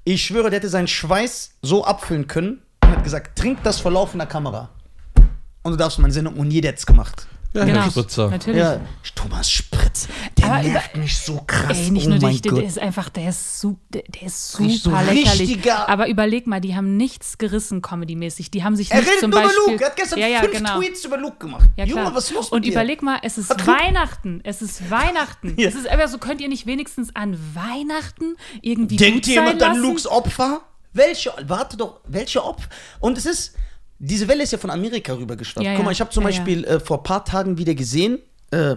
Ich 0.03 0.23
schwöre, 0.25 0.49
der 0.49 0.59
hätte 0.59 0.69
seinen 0.69 0.87
Schweiß 0.87 1.51
so 1.61 1.83
abfüllen 1.85 2.27
können 2.27 2.61
und 2.83 2.91
hat 2.91 3.03
gesagt, 3.03 3.37
trink 3.37 3.63
das 3.63 3.79
vor 3.79 3.91
laufender 3.91 4.25
Kamera. 4.27 4.69
Und 5.63 5.71
du 5.71 5.77
darfst 5.77 5.97
meine 5.97 6.13
Sendung 6.13 6.35
und 6.35 6.51
jeder 6.51 6.69
hätte 6.69 6.77
es 6.79 6.85
gemacht. 6.85 7.27
Ja, 7.55 7.65
Genau, 7.65 7.81
Herr 7.83 7.89
Spritzer. 7.91 8.29
natürlich. 8.29 8.59
Ja, 8.59 8.81
Thomas 9.15 9.49
Spritz, 9.49 10.07
der 10.37 10.45
Aber 10.45 10.61
nervt 10.63 10.97
mich 10.97 11.17
so 11.17 11.41
krass. 11.47 11.77
Ey, 11.77 11.89
nicht 11.89 12.05
oh 12.05 12.09
nur 12.09 12.19
mein 12.21 12.31
dich, 12.33 12.41
der, 12.41 12.51
Gott. 12.51 12.61
der 12.61 12.67
ist 12.67 12.79
einfach, 12.79 13.09
der 13.09 13.29
ist, 13.29 13.59
su 13.61 13.77
der, 13.89 14.03
der 14.07 14.23
ist 14.23 14.59
Richtig 14.59 14.83
so 14.83 14.89
super 14.91 15.03
lächerlich. 15.03 15.39
richtiger- 15.49 15.87
Aber 15.89 16.07
überleg 16.09 16.47
mal, 16.47 16.59
die 16.61 16.75
haben 16.75 16.97
nichts 16.97 17.37
gerissen 17.37 17.81
comedy-mäßig. 17.81 18.51
Die 18.51 18.63
haben 18.63 18.75
sich 18.75 18.91
er 18.91 18.97
nicht 18.99 19.07
redet 19.07 19.19
zum 19.21 19.29
nur 19.31 19.41
Beispiel... 19.41 19.57
über 19.63 19.71
Luke. 19.71 19.83
Er 19.83 19.89
hat 19.89 19.95
gestern 19.95 20.19
ja, 20.19 20.27
ja, 20.27 20.39
fünf 20.41 20.51
genau. 20.57 20.77
Tweets 20.79 21.05
über 21.05 21.17
Luke 21.17 21.37
gemacht. 21.39 21.69
Ja. 21.77 21.85
Junge, 21.85 22.13
was 22.13 22.25
ist 22.25 22.33
los 22.33 22.49
Und 22.49 22.65
überleg 22.65 23.01
mal, 23.01 23.19
es 23.23 23.37
ist 23.37 23.49
Hat 23.49 23.65
Weihnachten. 23.65 24.41
Es 24.43 24.61
ist 24.61 24.91
Weihnachten. 24.91 25.53
Ja. 25.57 25.69
Es 25.69 25.75
ist 25.75 25.87
einfach 25.87 26.09
so, 26.09 26.17
könnt 26.17 26.41
ihr 26.41 26.49
nicht 26.49 26.65
wenigstens 26.65 27.15
an 27.15 27.37
Weihnachten 27.53 28.35
irgendwie 28.61 28.97
Denkt 28.97 29.25
gut 29.25 29.27
jemand 29.27 29.63
an? 29.63 29.77
Lukes 29.77 30.07
Opfer? 30.07 30.61
Welche? 30.93 31.33
Warte 31.47 31.77
doch, 31.77 31.99
welche 32.07 32.43
Opfer? 32.43 32.69
Und 32.99 33.17
es 33.17 33.25
ist, 33.25 33.55
diese 34.05 34.27
Welle 34.27 34.43
ist 34.43 34.51
ja 34.51 34.57
von 34.57 34.69
Amerika 34.69 35.13
rübergeschwappt. 35.13 35.65
Ja, 35.65 35.75
Guck 35.75 35.85
mal, 35.85 35.89
ja. 35.91 35.93
ich 35.93 36.01
habe 36.01 36.11
zum 36.11 36.23
Ja, 36.23 36.29
ja. 36.29 36.35
Beispiel 36.37 36.63
äh, 36.65 36.79
vor 36.79 36.97
ein 36.97 37.03
paar 37.03 37.23
Tagen 37.25 37.57
wieder 37.57 37.75
gesehen, 37.75 38.19
äh, 38.51 38.75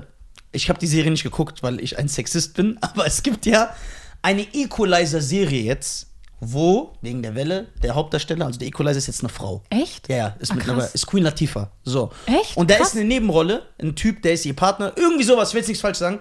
ich 0.53 0.69
habe 0.71 0.79
die 0.79 0.87
Serie 0.87 1.11
nicht 1.11 1.23
geguckt, 1.25 1.63
weil 1.63 1.81
ich 1.81 1.99
ein 1.99 2.09
Sexist 2.09 2.55
bin, 2.55 2.79
aber 2.81 3.07
es 3.07 3.23
gibt 3.23 3.47
ja 3.47 3.75
eine 4.23 4.43
Equalizer-Serie 4.55 5.63
jetzt, 5.63 6.07
wo, 6.41 6.93
wegen 7.03 7.23
der 7.23 7.35
Welle, 7.35 7.67
der 7.83 7.95
Hauptdarsteller, 7.95 8.47
also 8.47 8.59
der 8.59 8.69
Equalizer 8.69 8.99
ist 8.99 9.09
jetzt 9.09 9.21
eine 9.21 9.29
Frau. 9.29 9.63
Echt? 9.71 10.09
Ja, 10.09 10.17
ja, 10.17 10.37
ist 10.39 10.53
Ah, 10.53 10.55
mittlerweile, 10.55 10.89
ist 10.93 11.07
Queen 11.07 11.25
Latifah. 11.25 11.71
So. 11.85 12.11
Echt? 12.27 12.57
Und 12.57 12.71
da 12.71 12.77
Krass. 12.77 12.89
ist 12.89 12.97
eine 12.97 13.05
Nebenrolle, 13.07 13.63
ein 13.81 13.97
Typ, 13.97 14.23
der 14.23 14.35
ist 14.35 14.47
ihr 14.47 14.55
Partner, 14.55 14.93
irgendwie 14.97 15.25
sowas, 15.25 15.49
ich 15.49 15.55
will 15.55 15.61
jetzt 15.61 15.69
nichts 15.69 15.81
falsch 15.83 15.99
sagen. 15.99 16.21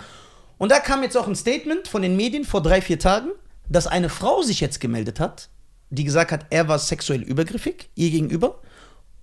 Und 0.57 0.71
da 0.71 0.79
kam 0.79 1.03
jetzt 1.03 1.15
auch 1.15 1.27
ein 1.27 1.35
Statement 1.35 1.87
von 1.87 2.01
den 2.01 2.15
Medien 2.15 2.45
vor 2.45 2.63
drei, 2.63 2.81
vier 2.81 2.97
Tagen, 2.97 3.29
dass 3.69 3.85
eine 3.85 4.09
Frau 4.09 4.41
sich 4.41 4.59
jetzt 4.59 4.79
gemeldet 4.79 5.19
hat, 5.19 5.49
die 5.91 6.03
gesagt 6.03 6.31
hat, 6.31 6.47
er 6.49 6.67
war 6.67 6.79
sexuell 6.79 7.21
übergriffig, 7.21 7.89
ihr 7.95 8.09
gegenüber. 8.09 8.59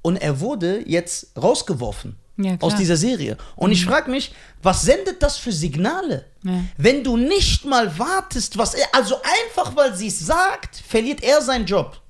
Und 0.05 0.19
er 0.19 0.39
wurde 0.41 0.87
jetzt 0.87 1.29
rausgeworfen 1.35 2.17
Ja, 2.37 2.59
aus 2.61 2.77
dieser 2.77 2.99
Serie. 2.99 3.39
Und 3.57 3.73
ich 3.73 3.87
frage 3.87 4.11
mich, 4.11 4.35
was 4.63 4.83
sendet 4.83 5.23
das 5.23 5.39
für 5.39 5.51
Signale? 5.51 6.27
Ja. 6.43 6.63
Wenn 6.77 7.03
du 7.03 7.17
nicht 7.17 7.65
mal 7.65 7.99
wartest, 7.99 8.59
was 8.59 8.75
er, 8.75 8.87
also 8.93 9.17
einfach 9.23 9.75
weil 9.75 9.95
sie 9.95 10.09
es 10.09 10.19
sagt, 10.21 10.77
verliert 10.77 11.23
er 11.23 11.41
seinen 11.41 11.65
Job. 11.65 12.03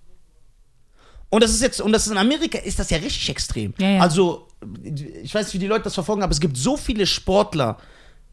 Und 1.31 1.45
das 1.45 1.53
ist 1.53 1.63
jetzt, 1.63 1.81
und 1.81 1.93
das 1.93 2.07
ist 2.07 2.11
in 2.11 2.19
Amerika, 2.19 2.59
ist 2.59 2.81
das 2.81 2.91
ja 2.91 2.99
richtig 2.99 3.29
extrem. 3.29 3.75
Ja. 3.79 4.01
Also, 4.01 4.49
ich 4.83 5.33
weiß 5.33 5.47
nicht, 5.47 5.55
wie 5.55 5.59
die 5.61 5.69
Leute 5.69 5.85
das 5.85 5.95
verfolgen, 5.95 6.25
aber 6.25 6.33
es 6.33 6.41
gibt 6.41 6.57
so 6.57 6.77
viele 6.77 7.07
Sportler, 7.07 7.79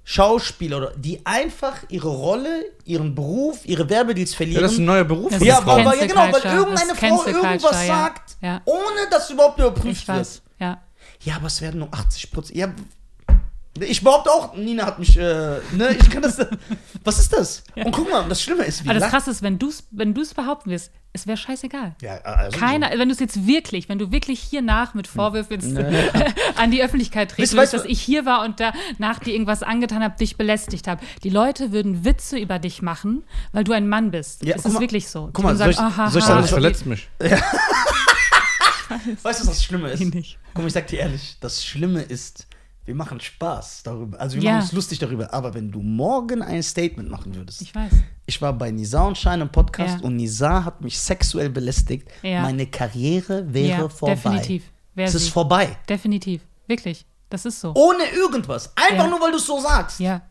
Schauspieler, 0.03 0.77
oder- 0.77 0.93
die 0.97 1.25
einfach 1.25 1.77
ihre 1.89 2.09
Rolle, 2.09 2.65
ihren 2.85 3.13
Beruf, 3.15 3.59
ihre 3.65 3.89
Werbedeals 3.89 4.31
Ja, 4.31 4.37
verlieren. 4.37 4.63
das 4.63 4.71
ist 4.73 4.77
ein 4.79 4.85
neuer 4.85 5.03
Beruf. 5.03 5.31
Das 5.31 5.43
ja, 5.43 5.59
aber, 5.59 5.95
ja, 5.95 6.05
genau, 6.05 6.31
weil 6.33 6.53
irgendeine 6.55 6.95
Frau 6.95 7.25
irgendwas 7.25 7.87
ja. 7.87 7.87
sagt, 7.87 8.37
Ja. 8.41 8.61
ohne 8.65 9.09
dass 9.09 9.29
überhaupt 9.29 9.59
überprüft 9.59 10.01
Ich 10.01 10.07
weiß, 10.07 10.41
ja. 10.59 10.81
ja, 11.23 11.35
aber 11.35 11.47
es 11.47 11.61
werden 11.61 11.79
nur 11.79 11.89
80 11.93 12.31
Prozent. 12.31 12.57
Ja, 12.57 12.73
ich 13.79 14.03
behaupte 14.03 14.29
auch, 14.29 14.55
Nina 14.55 14.85
hat 14.85 14.99
mich, 14.99 15.17
äh, 15.17 15.21
ne, 15.71 15.95
ich 15.99 16.09
kann 16.09 16.21
das. 16.21 16.37
was 17.03 17.19
ist 17.19 17.31
das? 17.33 17.63
Und 17.75 17.91
guck 17.91 18.09
mal, 18.11 18.27
das 18.27 18.41
Schlimme 18.41 18.63
ist, 18.65 18.83
wie 18.83 18.89
Aber 18.89 18.99
das 18.99 19.09
Krasse 19.09 19.31
ist, 19.31 19.41
wenn 19.41 19.57
du 19.59 19.69
es 19.69 19.83
wenn 19.91 20.13
du's 20.13 20.33
behaupten 20.33 20.69
wirst, 20.71 20.91
es 21.13 21.27
wäre 21.27 21.37
scheißegal. 21.37 21.95
Ja, 22.01 22.17
also 22.21 22.57
Keiner, 22.57 22.89
wenn 22.97 23.07
du 23.09 23.13
es 23.13 23.19
jetzt 23.19 23.45
wirklich, 23.47 23.89
wenn 23.89 23.97
du 23.99 24.11
wirklich 24.11 24.39
hier 24.39 24.61
nach 24.61 24.93
mit 24.93 25.07
Vorwürfen 25.07 25.53
jetzt 25.59 25.77
an 26.57 26.71
die 26.71 26.81
Öffentlichkeit 26.83 27.31
treten 27.31 27.57
willst, 27.57 27.73
dass 27.73 27.85
ich 27.85 28.01
hier 28.01 28.25
war 28.25 28.43
und 28.45 28.59
danach 28.59 29.19
dir 29.19 29.33
irgendwas 29.33 29.63
angetan 29.63 30.03
habe, 30.03 30.17
dich 30.17 30.37
belästigt 30.37 30.87
habe. 30.87 31.01
Die 31.23 31.29
Leute 31.29 31.71
würden 31.71 32.05
Witze 32.05 32.37
über 32.37 32.59
dich 32.59 32.81
machen, 32.81 33.23
weil 33.51 33.63
du 33.63 33.71
ein 33.73 33.87
Mann 33.89 34.11
bist. 34.11 34.43
Ja, 34.45 34.55
es 34.55 34.63
guck 34.63 34.65
ist 34.69 34.73
mal- 34.75 34.81
wirklich 34.81 35.07
so. 35.09 35.29
guck 35.33 35.43
mal, 35.43 35.49
würden 35.49 35.57
soll 35.57 35.69
ich- 35.71 35.79
aha, 35.79 36.09
soll 36.09 36.19
ich 36.19 36.25
sagen, 36.25 36.41
Das 36.41 36.49
verletzt 36.51 36.85
mich. 36.85 37.09
Weißt 39.23 39.41
du, 39.41 39.47
was 39.47 39.55
das 39.55 39.63
Schlimme 39.63 39.89
ist? 39.89 39.99
Nicht. 40.13 40.37
Guck 40.53 40.63
mal, 40.63 40.67
ich 40.67 40.73
sag 40.73 40.87
dir 40.87 40.99
ehrlich, 40.99 41.37
das 41.39 41.63
Schlimme 41.63 42.01
ist, 42.01 42.47
wir 42.91 42.95
machen 42.97 43.21
Spaß 43.21 43.83
darüber. 43.83 44.19
Also 44.19 44.35
wir 44.35 44.43
Ja. 44.43 44.51
machen 44.51 44.63
uns 44.63 44.73
lustig 44.73 44.99
darüber. 44.99 45.33
Aber 45.33 45.53
wenn 45.53 45.71
du 45.71 45.81
morgen 45.81 46.41
ein 46.41 46.61
Statement 46.61 47.09
machen 47.09 47.33
würdest, 47.33 47.61
Ich 47.61 47.73
weiß. 47.73 47.93
ich 48.25 48.41
war 48.41 48.51
bei 48.51 48.69
Nisa 48.69 49.03
und 49.05 49.17
Schein 49.17 49.39
im 49.39 49.47
Podcast 49.49 49.99
Ja. 49.99 50.05
und 50.05 50.17
Nisa 50.17 50.65
hat 50.65 50.81
mich 50.81 50.99
sexuell 50.99 51.49
belästigt. 51.49 52.09
Ja. 52.21 52.41
Meine 52.41 52.67
Karriere 52.67 53.45
wäre 53.53 53.89
vorbei. 53.89 54.15
definitiv. 54.15 54.63
Wär 54.93 55.05
Es 55.07 55.15
ist 55.15 55.29
vorbei. 55.29 55.77
Definitiv. 55.87 56.41
Wirklich. 56.67 57.05
Das 57.29 57.45
ist 57.45 57.61
so. 57.61 57.73
Ohne 57.75 58.03
irgendwas. 58.13 58.73
Einfach 58.75 59.09
nur, 59.09 59.21
weil 59.21 59.31
du 59.31 59.37
es 59.37 59.45
so 59.45 59.61
sagst. 59.61 60.01
Ja. 60.01 60.21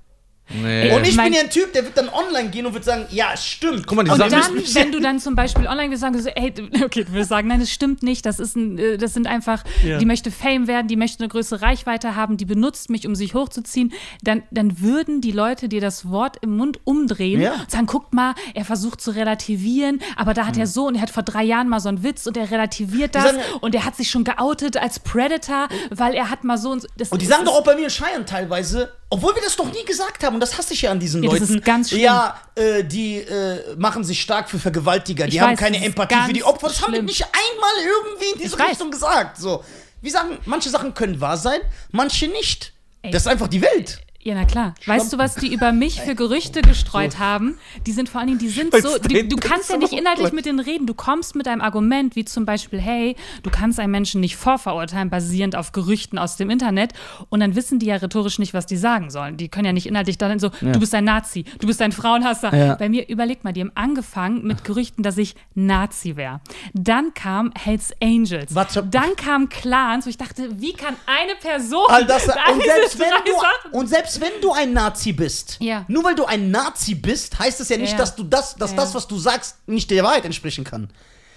Nee. 0.52 0.92
Und 0.92 1.06
ich 1.06 1.14
Mein- 1.16 1.26
bin 1.26 1.34
ja 1.34 1.40
ein 1.42 1.50
Typ, 1.50 1.72
der 1.72 1.84
wird 1.84 1.96
dann 1.96 2.08
online 2.08 2.50
gehen 2.50 2.66
und 2.66 2.74
wird 2.74 2.84
sagen, 2.84 3.06
ja, 3.10 3.28
es 3.34 3.46
stimmt. 3.46 3.86
Guck 3.86 3.96
mal, 3.96 4.04
die 4.04 4.10
Und 4.10 4.18
Sache 4.18 4.30
dann, 4.30 4.56
wenn 4.74 4.92
du 4.92 5.00
dann 5.00 5.18
zum 5.20 5.36
Beispiel 5.36 5.66
online 5.66 5.90
wirst, 5.92 6.00
sagen 6.00 6.20
so, 6.20 6.28
ey, 6.28 6.50
du- 6.52 6.68
okay, 6.84 7.04
du 7.04 7.12
wirst 7.12 7.28
sagen, 7.28 7.46
nein, 7.48 7.60
das 7.60 7.70
stimmt 7.70 8.02
nicht, 8.02 8.26
das 8.26 8.40
ist 8.40 8.56
ein, 8.56 8.78
äh, 8.78 8.98
das 8.98 9.14
sind 9.14 9.26
einfach, 9.26 9.62
Ja. 9.84 9.98
die 9.98 10.06
möchte 10.06 10.30
Fame 10.30 10.66
werden, 10.66 10.88
die 10.88 10.96
möchte 10.96 11.20
eine 11.20 11.28
größere 11.28 11.62
Reichweite 11.62 12.16
haben, 12.16 12.36
die 12.36 12.44
benutzt 12.46 12.90
mich, 12.90 13.06
um 13.06 13.14
sich 13.14 13.34
hochzuziehen, 13.34 13.92
dann, 14.22 14.42
dann 14.50 14.80
würden 14.80 15.20
die 15.20 15.32
Leute 15.32 15.68
dir 15.68 15.80
das 15.80 16.10
Wort 16.10 16.36
im 16.40 16.56
Mund 16.56 16.80
umdrehen 16.84 17.40
Ja. 17.40 17.52
und 17.54 17.70
sagen, 17.70 17.86
guck 17.86 18.12
mal, 18.12 18.34
er 18.54 18.64
versucht 18.64 19.00
zu 19.00 19.12
relativieren, 19.12 20.00
aber 20.16 20.34
da 20.34 20.46
hat 20.46 20.56
er 20.56 20.66
so 20.66 20.86
und 20.86 20.96
er 20.96 21.02
hat 21.02 21.10
vor 21.10 21.22
drei 21.22 21.44
Jahren 21.44 21.68
mal 21.68 21.80
so 21.80 21.88
einen 21.88 22.02
Witz 22.02 22.26
und 22.26 22.36
er 22.36 22.50
relativiert 22.50 23.14
das 23.14 23.24
sagen- 23.24 23.38
und 23.60 23.74
er 23.74 23.84
hat 23.84 23.96
sich 23.96 24.10
schon 24.10 24.24
geoutet 24.24 24.76
als 24.76 24.98
Predator, 24.98 25.68
weil 25.90 26.14
er 26.14 26.30
hat 26.30 26.44
mal 26.44 26.58
so 26.58 26.70
und 26.70 26.82
so. 26.82 26.88
Das 26.96 27.10
Und 27.10 27.22
die 27.22 27.26
sagen 27.26 27.44
doch 27.44 27.54
auch 27.54 27.64
bei 27.64 27.76
mir 27.76 27.84
in 27.84 27.90
Scheiern 27.90 28.26
teilweise, 28.26 28.92
obwohl 29.10 29.34
wir 29.34 29.42
das 29.42 29.56
doch 29.56 29.70
nie 29.72 29.84
gesagt 29.84 30.24
haben, 30.24 30.39
und 30.40 30.48
das 30.48 30.57
hasse 30.57 30.72
ich 30.72 30.81
ja 30.83 30.90
an 30.90 30.98
diesen 30.98 31.22
Ja, 31.22 31.29
das 31.31 31.40
Leuten. 31.40 31.55
ist 31.59 31.64
ganz 31.66 31.90
schlimm. 31.90 32.00
Ja, 32.03 32.40
äh, 32.55 32.83
die 32.83 33.16
äh, 33.18 33.76
machen 33.76 34.05
sich 34.05 34.22
stark 34.22 34.48
für 34.48 34.59
Vergewaltiger, 34.59 35.26
die 35.26 35.35
Ich 35.37 35.40
haben 35.40 35.53
weiß, 35.53 35.59
keine 35.59 35.76
das 35.76 35.87
Empathie 35.87 36.14
für 36.26 36.33
die 36.33 36.44
Opfer. 36.44 36.68
Das 36.68 36.81
haben 36.81 36.92
wir 36.92 36.96
schlimm. 36.96 37.05
nicht 37.05 37.24
einmal 37.24 37.70
irgendwie 37.85 38.24
in 38.33 38.38
diese 38.38 38.55
Ich 38.55 38.59
weiß. 38.59 38.70
Richtung 38.70 38.90
gesagt. 38.90 39.37
So. 39.37 39.62
Wir 40.00 40.11
sagen, 40.11 40.38
manche 40.46 40.70
Sachen 40.70 40.94
können 40.94 41.20
wahr 41.20 41.37
sein, 41.37 41.61
manche 41.90 42.26
nicht. 42.29 42.72
Ey. 43.03 43.11
Das 43.11 43.22
ist 43.22 43.29
einfach 43.29 43.48
die 43.48 43.61
Welt. 43.61 44.00
Ja, 44.22 44.35
na 44.35 44.44
klar. 44.44 44.74
Weißt 44.85 45.11
du, 45.14 45.16
was 45.18 45.35
die 45.35 45.50
über 45.50 45.72
mich 45.72 46.02
für 46.02 46.14
Gerüchte 46.14 46.61
gestreut 46.70 47.18
haben? 47.18 47.56
Die 47.87 47.92
sind 47.92 48.11
vor 48.11 48.20
allen 48.20 48.28
Dingen, 48.28 48.38
die 48.38 48.50
sind 48.50 48.74
so, 48.74 48.98
die, 48.98 49.26
du 49.26 49.37
kannst 49.37 49.70
ja 49.70 49.78
nicht 49.78 49.94
inhaltlich 49.94 50.33
mit 50.33 50.44
denen 50.44 50.61
reden. 50.61 50.87
Du 50.87 50.92
kommst 50.92 51.35
mit 51.35 51.48
einem 51.48 51.62
Argument, 51.62 52.16
wie 52.16 52.26
zum 52.26 52.44
Beispiel, 52.44 52.78
hey, 52.78 53.16
du 53.42 53.48
kannst 53.48 53.80
einen 53.80 53.90
Menschen 53.90 54.20
nicht 54.20 54.37
vorverurteilen, 54.37 55.09
basierend 55.09 55.56
auf 55.56 55.72
Gerüchten 55.72 56.18
aus 56.18 56.37
dem 56.37 56.50
Internet. 56.50 56.92
Und 57.30 57.40
dann 57.40 57.56
wissen 57.56 57.78
die 57.78 57.87
ja 57.87 57.96
rhetorisch 57.96 58.38
nicht, 58.38 58.52
was 58.52 58.66
die 58.66 58.76
sagen 58.76 59.11
sollen. 59.11 59.38
Die 59.38 59.48
können 59.48 59.64
ja 59.64 59.72
nicht 59.72 59.87
inhaltlich 59.87 60.18
dann 60.18 60.38
so, 60.38 60.50
du 60.61 60.78
bist 60.78 60.94
ein 60.94 61.04
Nazi, 61.04 61.44
du 61.59 61.66
bist 61.66 61.80
ein 61.80 61.92
Frauenhasser. 61.92 62.54
Ja. 62.54 62.74
Bei 62.74 62.90
mir, 62.90 63.09
überleg 63.09 63.42
mal, 63.42 63.54
die 63.54 63.62
haben 63.62 63.72
angefangen 63.74 64.46
mit 64.46 64.64
Gerüchten, 64.64 65.02
dass 65.02 65.16
ich 65.16 65.35
Nazi 65.54 66.16
wäre. 66.16 66.42
Dann 66.74 67.14
kam 67.14 67.52
Hells 67.56 67.94
Angels. 68.02 68.54
Was 68.54 68.78
Dann 68.90 69.16
kam 69.16 69.48
Clans, 69.48 70.04
wo 70.04 70.11
ich 70.11 70.18
dachte, 70.18 70.61
wie 70.61 70.74
kann 70.74 70.94
eine 71.06 71.37
Person 71.37 71.87
All 71.88 72.04
das, 72.04 72.26
und, 72.26 72.35
selbst 72.64 72.98
wenn 72.98 73.09
du, 73.24 73.78
und 73.78 73.88
selbst 73.88 74.10
wenn 74.18 74.33
du 74.40 74.53
ein 74.53 74.73
Nazi 74.73 75.12
bist, 75.12 75.59
Ja. 75.61 75.85
nur 75.88 76.03
weil 76.05 76.14
du 76.14 76.25
ein 76.25 76.51
Nazi 76.51 76.94
bist, 76.94 77.38
heißt 77.38 77.61
es 77.61 77.68
ja 77.68 77.77
nicht, 77.77 77.92
Ja. 77.92 77.99
dass 77.99 78.16
du 78.16 78.23
das, 78.23 78.55
dass 78.57 78.70
Ja. 78.70 78.77
das, 78.79 78.94
was 78.94 79.07
du 79.07 79.18
sagst, 79.18 79.57
nicht 79.68 79.90
der 79.90 80.03
Wahrheit 80.05 80.25
entsprechen 80.25 80.64
kann. 80.64 80.88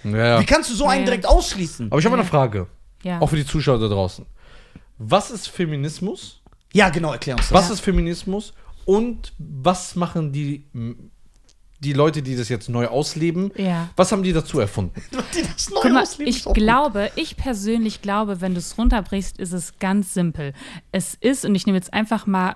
Wie 0.02 0.46
kannst 0.46 0.70
du 0.70 0.74
so 0.74 0.86
einen 0.86 1.00
Ja. 1.02 1.06
direkt 1.06 1.26
ausschließen? 1.26 1.90
Aber 1.90 1.98
ich 1.98 2.04
habe 2.06 2.16
Ja. 2.16 2.20
eine 2.22 2.28
Frage. 2.28 2.66
Ja. 3.02 3.20
Auch 3.20 3.28
für 3.28 3.36
die 3.36 3.46
Zuschauer 3.46 3.78
da 3.78 3.88
draußen. 3.88 4.24
Was 4.96 5.30
ist 5.30 5.48
Feminismus? 5.48 6.40
Ja, 6.72 6.88
genau, 6.88 7.12
erklär 7.12 7.36
uns 7.36 7.48
das. 7.48 7.52
Was 7.52 7.70
ist 7.70 7.80
Feminismus? 7.80 8.54
Und 8.86 9.32
was 9.38 9.94
machen 9.94 10.32
die, 10.32 10.66
die 11.84 11.92
Leute, 11.92 12.22
die 12.22 12.34
das 12.36 12.48
jetzt 12.48 12.68
neu 12.68 12.86
ausleben? 12.88 13.52
Ja. 13.56 13.88
Was 13.96 14.10
haben 14.10 14.22
die 14.22 14.32
dazu 14.32 14.58
erfunden? 14.58 15.00
Die 15.34 15.42
das 15.42 15.70
neu 15.70 15.80
Guck 15.82 15.92
mal, 15.92 16.02
ausleben, 16.02 16.30
ich 16.32 16.44
glaube, 16.44 17.10
ich 17.16 17.36
persönlich 17.36 18.02
glaube, 18.02 18.40
wenn 18.40 18.54
du 18.54 18.58
es 18.58 18.76
runterbrichst, 18.78 19.38
ist 19.38 19.52
es 19.52 19.78
ganz 19.78 20.14
simpel. 20.14 20.52
Es 20.92 21.14
ist, 21.14 21.44
und 21.44 21.54
ich 21.54 21.66
nehme 21.66 21.76
jetzt 21.78 21.92
einfach 21.92 22.26
mal 22.26 22.54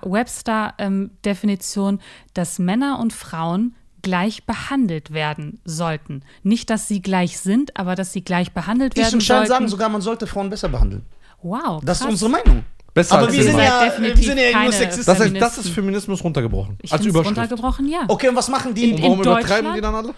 Webster-Definition, 0.89 1.99
dass 2.33 2.59
Männer 2.59 2.99
und 2.99 3.13
Frauen 3.13 3.75
gleich 4.01 4.45
behandelt 4.45 5.11
werden 5.11 5.59
sollten. 5.65 6.23
Nicht, 6.43 6.69
dass 6.69 6.87
sie 6.87 7.01
gleich 7.01 7.39
sind, 7.39 7.75
aber 7.77 7.95
dass 7.95 8.13
sie 8.13 8.23
gleich 8.23 8.53
behandelt 8.53 8.93
Ich 8.97 9.03
werden 9.03 9.15
und 9.15 9.21
Schein 9.21 9.37
sollten. 9.39 9.49
sagen 9.49 9.67
sogar, 9.67 9.89
man 9.89 10.01
sollte 10.01 10.25
Frauen 10.25 10.49
besser 10.49 10.69
behandeln. 10.69 11.03
wow, 11.41 11.81
Das 11.83 11.99
krass. 11.99 12.07
ist 12.07 12.23
unsere 12.23 12.31
Meinung. 12.31 12.63
Besser 12.99 13.15
Aber 13.15 13.27
als 13.27 13.35
wir 13.37 13.43
sind, 13.43 13.57
ja, 13.57 13.93
wir 13.97 14.17
sind 14.17 14.37
ja 14.37 14.61
nur 14.61 14.71
Sexisten. 14.73 15.05
das, 15.05 15.19
heißt, 15.21 15.41
das 15.41 15.57
ist 15.59 15.69
Feminismus 15.69 16.21
runtergebrochen. 16.21 16.77
Ich 16.81 16.91
als 16.91 17.05
Überschrift. 17.05 17.37
runtergebrochen, 17.37 17.87
ja. 17.87 18.03
Okay, 18.09 18.27
und 18.27 18.35
was 18.35 18.49
machen 18.49 18.73
die? 18.73 18.91
Und 18.91 19.01
warum 19.01 19.13
in 19.13 19.19
übertreiben 19.21 19.73
die 19.73 19.79
Deutschland? 19.79 19.83
dann 19.83 19.95
alle? 19.95 20.13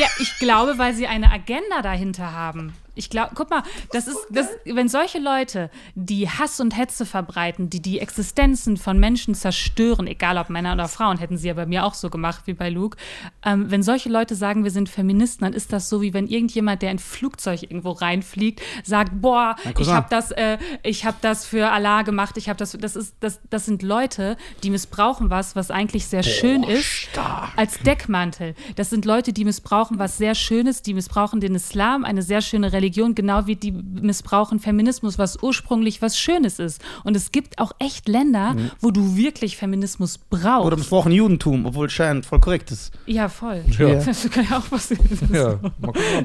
Ja, 0.00 0.06
ich 0.18 0.38
glaube, 0.38 0.78
weil 0.78 0.94
sie 0.94 1.06
eine 1.06 1.30
Agenda 1.30 1.82
dahinter 1.82 2.32
haben. 2.32 2.72
Ich 2.94 3.08
glaube, 3.08 3.32
guck 3.34 3.48
mal, 3.48 3.62
das 3.92 4.06
ist, 4.06 4.18
das, 4.30 4.48
wenn 4.64 4.88
solche 4.88 5.18
Leute, 5.18 5.70
die 5.94 6.28
Hass 6.28 6.60
und 6.60 6.76
Hetze 6.76 7.06
verbreiten, 7.06 7.70
die 7.70 7.80
die 7.80 8.00
Existenzen 8.00 8.76
von 8.76 8.98
Menschen 8.98 9.34
zerstören, 9.34 10.06
egal 10.06 10.36
ob 10.36 10.50
Männer 10.50 10.74
oder 10.74 10.88
Frauen, 10.88 11.16
hätten 11.16 11.38
sie 11.38 11.48
ja 11.48 11.54
bei 11.54 11.64
mir 11.64 11.84
auch 11.84 11.94
so 11.94 12.10
gemacht 12.10 12.42
wie 12.46 12.52
bei 12.52 12.68
Luke, 12.68 12.98
ähm, 13.44 13.70
wenn 13.70 13.82
solche 13.82 14.10
Leute 14.10 14.34
sagen, 14.34 14.64
wir 14.64 14.70
sind 14.70 14.90
Feministen, 14.90 15.44
dann 15.44 15.54
ist 15.54 15.72
das 15.72 15.88
so, 15.88 16.02
wie 16.02 16.12
wenn 16.12 16.26
irgendjemand, 16.26 16.82
der 16.82 16.90
ein 16.90 16.98
Flugzeug 16.98 17.62
irgendwo 17.62 17.92
reinfliegt, 17.92 18.60
sagt, 18.84 19.20
boah, 19.20 19.56
ich 19.78 19.88
habe 19.88 20.06
das, 20.10 20.30
äh, 20.32 20.58
ich 20.82 21.06
habe 21.06 21.16
das 21.22 21.46
für 21.46 21.70
Allah 21.70 22.02
gemacht, 22.02 22.36
ich 22.36 22.48
habe 22.48 22.58
das, 22.58 22.72
das 22.72 22.94
ist, 22.96 23.16
das, 23.20 23.40
das 23.48 23.64
sind 23.64 23.82
Leute, 23.82 24.36
die 24.62 24.70
missbrauchen 24.70 25.30
was, 25.30 25.56
was 25.56 25.70
eigentlich 25.70 26.06
sehr 26.06 26.22
schön 26.22 26.62
ist, 26.62 27.08
als 27.56 27.78
Deckmantel. 27.78 28.54
Das 28.76 28.90
sind 28.90 29.04
Leute, 29.04 29.32
die 29.32 29.44
missbrauchen 29.44 29.98
was 29.98 30.18
sehr 30.18 30.34
Schönes, 30.34 30.82
die 30.82 30.92
missbrauchen 30.94 31.40
den 31.40 31.54
Islam, 31.54 32.04
eine 32.04 32.22
sehr 32.22 32.42
schöne 32.42 32.72
Religion, 32.72 32.81
genau 32.90 33.46
wie 33.46 33.56
die 33.56 33.72
missbrauchen 33.72 34.58
Feminismus, 34.58 35.18
was 35.18 35.42
ursprünglich 35.42 36.02
was 36.02 36.18
Schönes 36.18 36.58
ist. 36.58 36.80
Und 37.04 37.16
es 37.16 37.32
gibt 37.32 37.58
auch 37.58 37.72
echt 37.78 38.08
Länder, 38.08 38.56
wo 38.80 38.90
du 38.90 39.16
wirklich 39.16 39.56
Feminismus 39.56 40.18
brauchst. 40.18 40.66
Oder 40.66 40.76
missbrauchen 40.76 41.12
Judentum, 41.12 41.66
obwohl 41.66 41.88
Schein 41.90 42.22
voll 42.22 42.40
korrekt 42.40 42.70
ist. 42.70 42.92
ja, 43.06 43.28
voll. 43.28 43.64
Ja. 43.78 43.92
Das 44.12 44.28
kann 44.30 44.46
ja 44.48 44.58
auch 44.58 44.68
passieren. 44.68 45.00
Ja. 45.32 45.58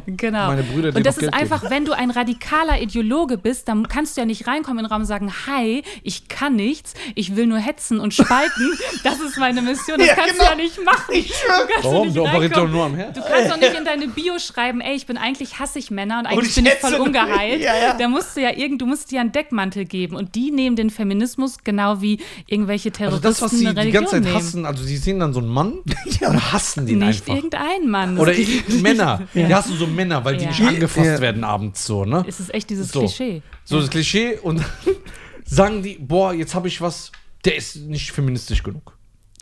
Genau. 0.06 0.48
Meine 0.48 0.63
Brüder, 0.63 0.96
und 0.96 1.06
das 1.06 1.15
ist 1.17 1.22
Geld 1.22 1.34
einfach, 1.34 1.70
wenn 1.70 1.86
du 1.86 1.91
ein 1.93 2.12
radikaler 2.12 2.82
Ideologe 2.82 3.38
bist, 3.38 3.67
dann 3.67 3.88
kannst 3.88 4.15
du 4.17 4.22
ja 4.22 4.26
nicht 4.26 4.48
reinkommen 4.48 4.80
in 4.80 4.86
den 4.86 4.91
Raum 4.91 5.02
und 5.02 5.08
sagen, 5.08 5.32
hi, 5.48 5.84
ich 6.04 6.28
kann 6.28 6.56
nichts, 6.56 6.93
ich 7.15 7.36
will 7.36 7.46
nur 7.48 7.60
hetzen 7.60 8.00
und 8.00 8.13
spalten. 8.13 8.72
Das 9.04 9.20
ist 9.20 9.38
meine 9.38 9.62
Mission. 9.62 9.98
Das 9.98 10.08
Ja, 10.08 10.15
kannst 10.15 10.34
genau. 10.34 10.46
du 10.46 10.50
ja 10.52 10.56
nicht 10.56 10.84
machen. 10.84 11.13
Ich. 11.13 11.30
Du 11.30 11.36
kannst 11.74 11.84
Warum? 11.84 12.08
nicht 12.08 12.17
Du 12.17 12.22
operierst 12.24 12.56
doch 12.56 12.67
nur 12.70 12.86
am 12.86 12.96
Herz. 12.96 13.15
Du 13.15 13.22
kannst 13.22 13.52
doch 13.52 13.58
nicht 13.58 13.74
in 13.78 13.86
deine 13.86 14.08
Bio 14.08 14.39
schreiben, 14.39 14.82
ey, 14.82 14.96
ich 14.96 15.06
bin 15.06 15.17
eigentlich 15.17 15.60
hasse 15.60 15.80
ich 15.80 15.91
Männer 15.91 16.20
und 16.20 16.26
eigentlich 16.26 16.46
ich 16.49 16.55
bin 16.55 16.65
ich 16.65 16.73
voll 16.75 16.93
ungeheilt. 16.95 17.62
Ja, 17.62 17.75
ja. 17.75 17.97
Da 17.97 18.07
musst 18.07 18.36
du 18.38 18.41
ja 18.41 18.51
irgend, 18.55 18.81
du 18.81 18.86
musst 18.86 19.12
dir 19.12 19.21
einen 19.21 19.31
Deckmantel 19.31 19.86
geben 19.86 20.15
und 20.15 20.36
die 20.36 20.51
nehmen 20.51 20.75
den 20.75 20.89
Feminismus 20.89 21.57
genau 21.63 22.01
wie 22.01 22.19
irgendwelche 22.47 22.89
Also 22.89 22.97
Terroristen 23.19 23.27
das, 23.27 23.41
was 23.41 23.51
sie 23.51 23.65
eine 23.67 23.73
die 23.75 23.79
Religion 23.79 24.03
ganze 24.03 24.15
Zeit 24.15 24.23
nehmen. 24.23 24.36
hassen, 24.36 24.65
also 24.65 24.83
sie 24.83 24.97
sehen 24.97 25.19
dann 25.19 25.33
so 25.33 25.39
einen 25.39 25.49
Mann 25.49 25.73
Ja. 26.19 26.29
und 26.29 26.51
hassen 26.53 26.86
den 26.86 26.99
Nicht 26.99 27.21
einfach. 27.21 27.36
irgendein 27.36 27.89
Mann. 27.89 28.17
Oder 28.17 28.33
Männer. 28.81 29.21
Die 29.33 29.53
hassen 29.53 29.77
so 29.77 29.88
Männer, 29.88 30.23
weil 30.25 30.38
die 30.38 30.43
Ja. 30.45 30.49
nicht 30.51 30.62
angefasst 30.62 31.05
Ja. 31.05 31.19
werden 31.21 31.43
abends 31.43 31.86
so, 31.86 32.05
ne? 32.05 32.23
es 32.27 32.39
ist 32.39 32.53
echt 32.53 32.69
dieses 32.69 32.91
So. 32.91 32.99
Klischee. 32.99 33.41
So 33.65 33.79
das 33.79 33.89
Klischee 33.89 34.38
und 34.41 34.62
sagen 35.45 35.83
die, 35.83 35.97
boah, 35.99 36.33
jetzt 36.33 36.55
habe 36.55 36.67
ich 36.67 36.81
was, 36.81 37.12
der 37.45 37.55
ist 37.55 37.75
nicht 37.77 38.12
feministisch 38.12 38.63
genug. 38.63 38.96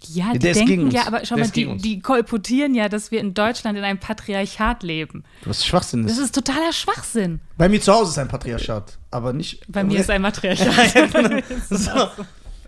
Ja, 0.09 0.33
die 0.33 0.47
ist 0.47 0.59
gegen 0.59 0.67
denken 0.67 0.91
ja, 0.91 1.07
aber 1.07 1.25
schau 1.25 1.35
Der 1.35 1.43
mal, 1.43 1.45
ist 1.45 1.55
die, 1.55 1.77
die 1.77 1.99
kolportieren 1.99 2.75
ja, 2.75 2.89
dass 2.89 3.11
wir 3.11 3.19
in 3.19 3.33
Deutschland 3.33 3.77
in 3.77 3.83
einem 3.83 3.99
Patriarchat 3.99 4.83
leben. 4.83 5.23
Was 5.43 5.65
Schwachsinn 5.65 6.03
Das 6.03 6.17
ist. 6.17 6.25
ist 6.25 6.35
totaler 6.35 6.73
Schwachsinn. 6.73 7.39
Bei 7.57 7.69
mir 7.69 7.81
zu 7.81 7.93
Hause 7.93 8.11
ist 8.11 8.17
ein 8.17 8.27
Patriarchat, 8.27 8.97
aber 9.11 9.33
nicht. 9.33 9.63
Bei 9.67 9.83
mir 9.83 9.99
ist 9.99 10.09
ein 10.09 10.21
Matriarchat. 10.21 11.43
so. 11.69 12.09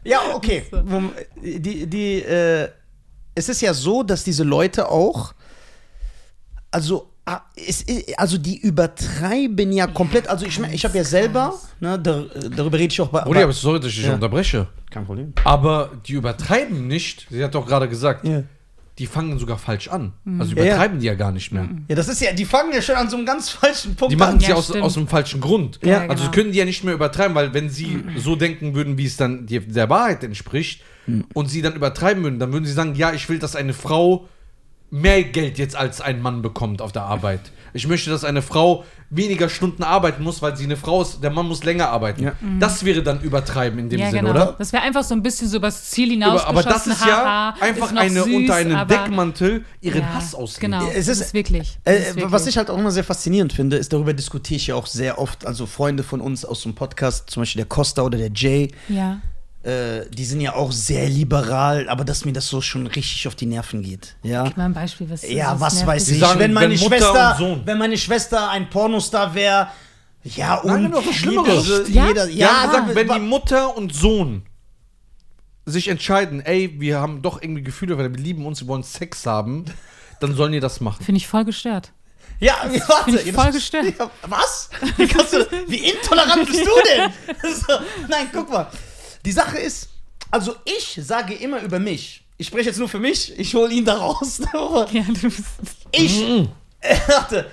Ja, 0.04 0.20
okay. 0.34 0.64
Die, 1.42 1.88
die, 1.88 2.22
äh, 2.22 2.70
es 3.36 3.50
ist 3.50 3.62
ja 3.62 3.74
so, 3.74 4.04
dass 4.04 4.24
diese 4.24 4.44
Leute 4.44 4.90
auch, 4.90 5.34
also, 6.72 7.12
ist- 7.56 7.90
also 8.18 8.38
die 8.38 8.58
übertreiben 8.58 9.72
ja 9.72 9.88
komplett. 9.88 10.28
Also 10.30 10.46
ich, 10.46 10.60
ich 10.72 10.86
habe 10.86 10.98
ja 10.98 11.04
selber, 11.04 11.54
ne, 11.80 12.00
dar, 12.00 12.24
darüber 12.56 12.78
rede 12.78 12.94
ich 12.94 13.02
auch 13.02 13.10
bei. 13.10 13.24
Oder 13.26 13.44
aber 13.44 13.54
sorry, 13.54 13.80
dass 13.80 13.90
ich 13.90 13.98
dich 13.98 14.06
Ja. 14.06 14.14
unterbreche. 14.14 14.68
kein 14.90 15.06
Problem. 15.06 15.34
Aber 15.44 15.92
die 16.08 16.14
übertreiben 16.14 16.88
nicht. 16.88 17.28
Sie 17.30 17.44
hat 17.44 17.54
doch 17.54 17.66
gerade 17.68 17.90
gesagt, 17.90 18.26
Ja. 18.26 18.44
die 18.98 19.06
fangen 19.06 19.38
sogar 19.38 19.58
falsch 19.58 19.90
an. 19.90 20.14
Also 20.40 20.56
Ja, 20.56 20.64
ja. 20.64 20.68
übertreiben 20.72 21.00
die 21.00 21.06
ja 21.08 21.16
gar 21.16 21.32
nicht 21.34 21.52
mehr. 21.52 21.68
ja, 21.90 21.96
das 21.96 22.08
ist 22.08 22.22
ja, 22.22 22.32
die 22.32 22.46
fangen 22.46 22.72
ja 22.74 22.82
schon 22.82 22.96
an 22.96 23.10
so 23.10 23.18
einem 23.18 23.26
ganz 23.26 23.50
falschen 23.50 23.96
Punkt 23.96 24.12
Die 24.14 24.16
machen 24.16 24.38
es 24.38 24.48
Ja, 24.48 24.56
aus, 24.56 24.72
aus 24.72 24.94
dem 24.94 25.08
falschen 25.08 25.42
Grund. 25.42 25.80
Ja, 25.84 26.02
also 26.08 26.24
genau. 26.24 26.32
können 26.32 26.52
die 26.54 26.58
ja 26.60 26.66
nicht 26.66 26.84
mehr 26.86 26.94
übertreiben, 26.94 27.36
weil 27.36 27.54
wenn 27.54 27.70
sie 27.70 28.04
so 28.18 28.36
denken 28.38 28.74
würden, 28.74 28.98
wie 28.98 29.06
es 29.06 29.18
dann 29.18 29.46
der 29.48 29.90
Wahrheit 29.90 30.24
entspricht, 30.24 30.82
und 31.34 31.50
sie 31.50 31.62
dann 31.62 31.74
übertreiben 31.74 32.22
würden, 32.24 32.38
dann 32.40 32.52
würden 32.52 32.66
sie 32.66 32.74
sagen, 32.74 32.94
ja, 32.96 33.14
ich 33.14 33.30
will, 33.30 33.40
dass 33.40 33.56
eine 33.56 33.74
Frau 33.74 34.28
mehr 34.90 35.24
Geld 35.24 35.58
jetzt 35.58 35.76
als 35.76 36.02
ein 36.02 36.22
Mann 36.22 36.42
bekommt 36.42 36.82
auf 36.82 36.92
der 36.92 37.04
Arbeit. 37.04 37.42
Ich 37.74 37.88
möchte, 37.88 38.10
dass 38.10 38.24
eine 38.24 38.42
Frau 38.42 38.86
weniger 39.10 39.50
Stunden 39.50 39.84
arbeiten 39.84 40.24
muss, 40.24 40.42
weil 40.42 40.56
sie 40.58 40.64
eine 40.64 40.78
Frau 40.78 41.02
ist, 41.02 41.22
der 41.22 41.30
Mann 41.30 41.48
muss 41.48 41.64
länger 41.64 41.90
arbeiten. 41.90 42.24
Ja. 42.24 42.34
Das 42.60 42.84
wäre 42.84 43.04
dann 43.04 43.22
übertreiben 43.22 43.80
in 43.80 43.90
dem 43.90 44.00
ja, 44.00 44.10
Sinn, 44.10 44.20
genau. 44.20 44.32
oder? 44.32 44.56
Das 44.58 44.74
wäre 44.74 44.84
einfach 44.84 45.04
so 45.04 45.14
ein 45.14 45.22
bisschen 45.22 45.48
so 45.48 45.58
übers 45.58 45.90
Ziel 45.90 46.06
Aber, 46.08 46.14
hinaus 46.32 46.46
aber 46.46 46.64
das 46.64 46.88
ist 46.88 47.06
ja 47.06 47.54
einfach 47.60 47.94
eine 47.96 48.24
unter 48.24 48.56
einem 48.56 48.88
Deckmantel 48.88 49.66
ihren 49.82 50.02
ja, 50.02 50.14
Hass 50.14 50.34
ausleben. 50.34 50.80
Genau, 50.80 50.90
Es 50.92 51.08
ist- 51.08 51.22
ist, 51.22 51.34
wirklich. 51.34 51.78
Äh, 51.84 51.94
es 51.94 52.00
ist 52.10 52.16
wirklich. 52.16 52.32
was 52.32 52.48
ich 52.48 52.58
halt 52.58 52.70
auch 52.70 52.78
immer 52.78 52.92
sehr 52.92 53.04
faszinierend 53.04 53.54
finde, 53.54 53.78
ist, 53.78 53.92
darüber 53.94 54.14
diskutiere 54.14 54.58
ich 54.58 54.68
ja 54.68 54.76
auch 54.76 54.88
sehr 54.88 55.20
oft. 55.20 55.46
Also 55.46 55.66
Freunde 55.66 56.04
von 56.04 56.22
uns 56.22 56.44
aus 56.46 56.64
dem 56.64 56.76
Podcast, 56.76 57.30
zum 57.30 57.42
Beispiel 57.42 57.62
der 57.62 57.70
Costa 57.70 58.02
oder 58.02 58.18
der 58.18 58.32
Jay, 58.34 58.72
Ja, 58.90 59.20
äh, 59.68 60.10
die 60.10 60.24
sind 60.26 60.40
ja 60.42 60.56
auch 60.56 60.72
sehr 60.72 61.10
liberal, 61.10 61.90
aber 61.90 62.06
dass 62.06 62.24
mir 62.26 62.32
das 62.34 62.48
so 62.48 62.62
schon 62.62 62.88
richtig 62.88 63.28
auf 63.28 63.36
die 63.36 63.46
Nerven 63.46 63.82
geht. 63.82 64.16
Ja. 64.24 64.44
Gib 64.46 64.56
mal 64.58 64.66
ein 64.66 64.74
Beispiel, 64.74 65.10
was 65.10 65.28
Ja, 65.30 65.60
was 65.60 65.76
nervt 65.76 65.88
weiß 65.88 66.06
dich? 66.06 66.14
ich. 66.16 66.20
sagen, 66.22 66.40
wenn 66.40 66.54
meine 66.54 66.70
wenn 66.80 66.88
Schwester, 66.88 67.38
wenn 67.66 67.78
meine 67.78 67.98
Schwester 67.98 68.50
ein 68.50 68.70
Pornostar 68.70 69.34
wäre, 69.36 69.68
ja 70.24 70.56
und 70.56 70.82
Nein, 70.84 70.92
noch 70.92 71.12
Schlimmeres. 71.14 71.90
Ja? 71.90 72.08
jeder, 72.08 72.30
Ja, 72.30 72.64
ja, 72.66 72.70
sag, 72.72 72.96
wenn 72.96 73.08
die 73.10 73.20
Mutter 73.20 73.76
und 73.76 73.94
Sohn 73.94 74.44
sich 75.66 75.90
entscheiden, 75.90 76.40
ey, 76.46 76.76
wir 76.80 77.00
haben 77.00 77.22
doch 77.22 77.42
irgendwie 77.42 77.62
Gefühle, 77.64 77.98
weil 77.98 78.14
wir 78.14 78.22
lieben 78.24 78.46
uns, 78.46 78.62
wir 78.62 78.68
wollen 78.70 78.84
Sex 78.84 79.26
haben, 79.26 79.66
dann 80.22 80.34
sollen 80.36 80.54
die 80.54 80.60
das 80.62 80.80
machen. 80.80 81.04
Finde 81.04 81.18
ich 81.18 81.28
voll 81.28 81.44
gestört. 81.44 81.92
ja, 82.40 82.56
warte, 82.88 83.04
find 83.04 83.20
ich 83.20 83.26
ja, 83.28 83.34
voll 83.34 83.46
das- 83.48 83.56
gestört. 83.56 83.86
Ja, 84.00 84.10
was? 84.28 84.70
Wie, 84.96 85.08
kannst 85.08 85.34
du, 85.34 85.46
wie 85.68 85.90
intolerant 85.92 86.46
bist 86.48 86.66
du 86.66 86.72
denn? 86.88 87.12
So, 87.54 87.74
nein, 88.08 88.28
guck 88.32 88.50
mal. 88.50 88.68
Die 89.28 89.34
Sache 89.34 89.58
ist, 89.58 89.90
also 90.32 90.56
ich 90.64 91.02
sage 91.04 91.34
immer 91.34 91.62
über 91.62 91.80
mich. 91.80 92.24
Ich 92.38 92.48
spreche 92.48 92.70
jetzt 92.70 92.80
nur 92.80 92.88
für 92.88 93.00
mich, 93.00 93.38
ich 93.38 93.54
hole 93.56 93.74
ihn 93.74 93.84
da 93.84 93.96
raus. 93.96 94.40
Ja, 94.54 95.04
du 95.06 95.22
bist, 95.22 95.44
Ich, 95.92 96.24
warte. 97.08 97.52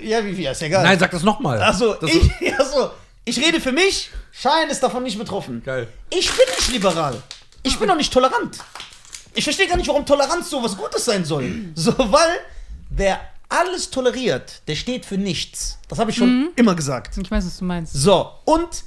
Ja, 0.00 0.24
wie 0.24 0.34
viel, 0.34 0.46
ist 0.46 0.62
egal. 0.62 0.82
Nein, 0.82 0.98
sag 0.98 1.10
das 1.10 1.22
nochmal. 1.22 1.60
Also, 1.60 1.92
das 1.96 2.10
ich, 2.10 2.30
ja, 2.40 2.64
so. 2.74 2.92
ich 3.26 3.38
rede 3.44 3.60
für 3.60 3.72
mich, 3.72 4.08
Schein 4.32 4.70
ist 4.70 4.82
davon 4.82 5.02
nicht 5.02 5.18
betroffen. 5.18 5.62
Geil. 5.62 5.86
Ich 6.08 6.30
bin 6.30 6.46
nicht 6.56 6.72
liberal. 6.72 7.22
Ich 7.62 7.78
bin 7.78 7.90
auch 7.90 7.96
nicht 7.96 8.10
tolerant. 8.10 8.56
Ich 9.34 9.44
verstehe 9.44 9.68
gar 9.68 9.76
nicht, 9.76 9.88
warum 9.88 10.06
Toleranz 10.06 10.48
so 10.48 10.62
was 10.62 10.78
Gutes 10.78 11.04
sein 11.04 11.26
soll. 11.26 11.72
So, 11.74 11.92
weil 11.98 12.38
wer 12.88 13.20
alles 13.50 13.90
toleriert, 13.90 14.62
der 14.66 14.76
steht 14.76 15.04
für 15.04 15.18
nichts. 15.18 15.78
Das 15.88 15.98
habe 15.98 16.10
ich 16.10 16.16
schon 16.16 16.52
immer 16.56 16.74
gesagt. 16.74 17.18
ich 17.18 17.30
weiß, 17.30 17.44
was 17.44 17.58
du 17.58 17.66
meinst. 17.66 17.92
So, 17.92 18.30
und 18.46 18.84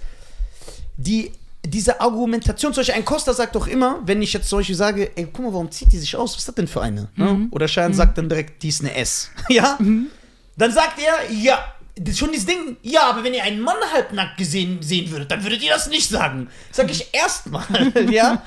die, 0.98 1.32
diese 1.66 2.02
Argumentation, 2.02 2.74
zum 2.74 2.82
Beispiel 2.82 2.96
ein 2.96 3.06
Costa 3.06 3.34
sagt 3.34 3.56
doch 3.56 3.68
immer, 3.68 4.02
wenn 4.06 4.22
ich 4.22 4.34
jetzt 4.34 4.50
zum 4.50 4.60
Beispiel 4.60 4.76
sage, 4.76 5.12
ey, 5.16 5.28
guck 5.32 5.46
mal, 5.46 5.54
warum 5.54 5.72
zieht 5.72 5.92
die 5.94 5.98
sich 5.98 6.16
aus? 6.16 6.34
Was 6.34 6.40
ist 6.40 6.48
das 6.50 6.56
denn 6.56 6.68
für 6.68 6.82
eine? 6.82 7.10
Ne? 7.16 7.48
Oder 7.52 7.68
Schein 7.68 7.94
sagt 7.94 8.18
dann 8.18 8.28
direkt, 8.28 8.62
die 8.64 8.70
ist 8.70 8.82
eine 8.82 8.94
S. 8.96 9.30
ja? 9.50 9.78
Dann 10.58 10.72
sagt 10.72 11.00
er, 11.00 11.32
ja, 11.34 11.64
das 11.96 12.18
schon 12.18 12.32
dieses 12.32 12.48
Ding, 12.48 12.78
ja, 12.82 13.04
aber 13.10 13.24
wenn 13.24 13.34
ihr 13.34 13.44
einen 13.44 13.62
Mann 13.62 13.78
halbnackt 13.94 14.38
gesehen 14.38 14.82
sehen 14.82 15.10
würdet, 15.12 15.32
dann 15.32 15.44
würdet 15.44 15.64
ihr 15.64 15.72
das 15.72 15.88
nicht 15.88 16.10
sagen. 16.10 16.50
Sag 16.72 16.92
ich 16.92 17.14
erstmal, 17.14 17.64
ja? 18.12 18.42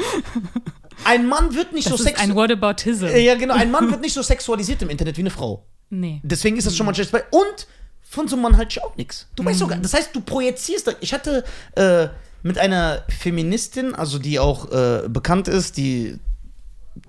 Ein 1.05 1.27
Mann 1.27 1.55
wird 1.55 1.73
nicht 1.73 1.87
Das 1.87 1.97
so 1.99 2.05
ist 2.05 2.19
ein 2.19 2.29
sexualisiert. 2.29 2.61
Whataboutism. 2.61 3.07
Ja, 3.07 3.35
genau, 3.37 3.55
ein 3.55 3.71
Mann 3.71 3.91
wird 3.91 4.01
nicht 4.01 4.15
so 4.15 4.23
sexualisiert 4.23 4.83
im 4.83 4.91
Internet 4.91 5.17
wie 5.17 5.23
eine 5.23 5.31
Frau. 5.31 5.65
Nee. 5.91 6.21
Deswegen 6.23 6.57
ist 6.57 6.67
das 6.67 6.77
schon 6.77 6.87
mal 6.87 6.95
schlecht. 6.95 7.13
Und 7.31 7.67
von 8.03 8.29
so 8.29 8.35
einem 8.35 8.43
Mann 8.43 8.57
halte 8.57 8.71
ich 8.73 8.83
auch 8.83 8.97
nichts. 8.97 9.29
Du 9.37 9.45
weißt 9.45 9.59
sogar, 9.59 9.79
das 9.79 9.95
heißt, 9.95 10.15
du 10.15 10.21
projizierst. 10.21 10.97
Ich 11.01 11.13
hatte 11.13 11.45
äh, 11.77 12.09
mit 12.47 12.59
einer 12.59 13.03
Feministin, 13.09 13.95
also 13.95 14.19
die 14.19 14.39
auch 14.39 14.71
äh, 14.73 15.09
bekannt 15.09 15.49
ist, 15.49 15.77
die 15.77 16.19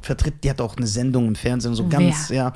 vertritt, 0.01 0.43
die 0.43 0.49
hat 0.49 0.59
auch 0.61 0.75
eine 0.77 0.87
Sendung 0.87 1.27
im 1.27 1.35
Fernsehen, 1.35 1.75
so 1.75 1.87
ganz, 1.87 2.29
ja. 2.29 2.53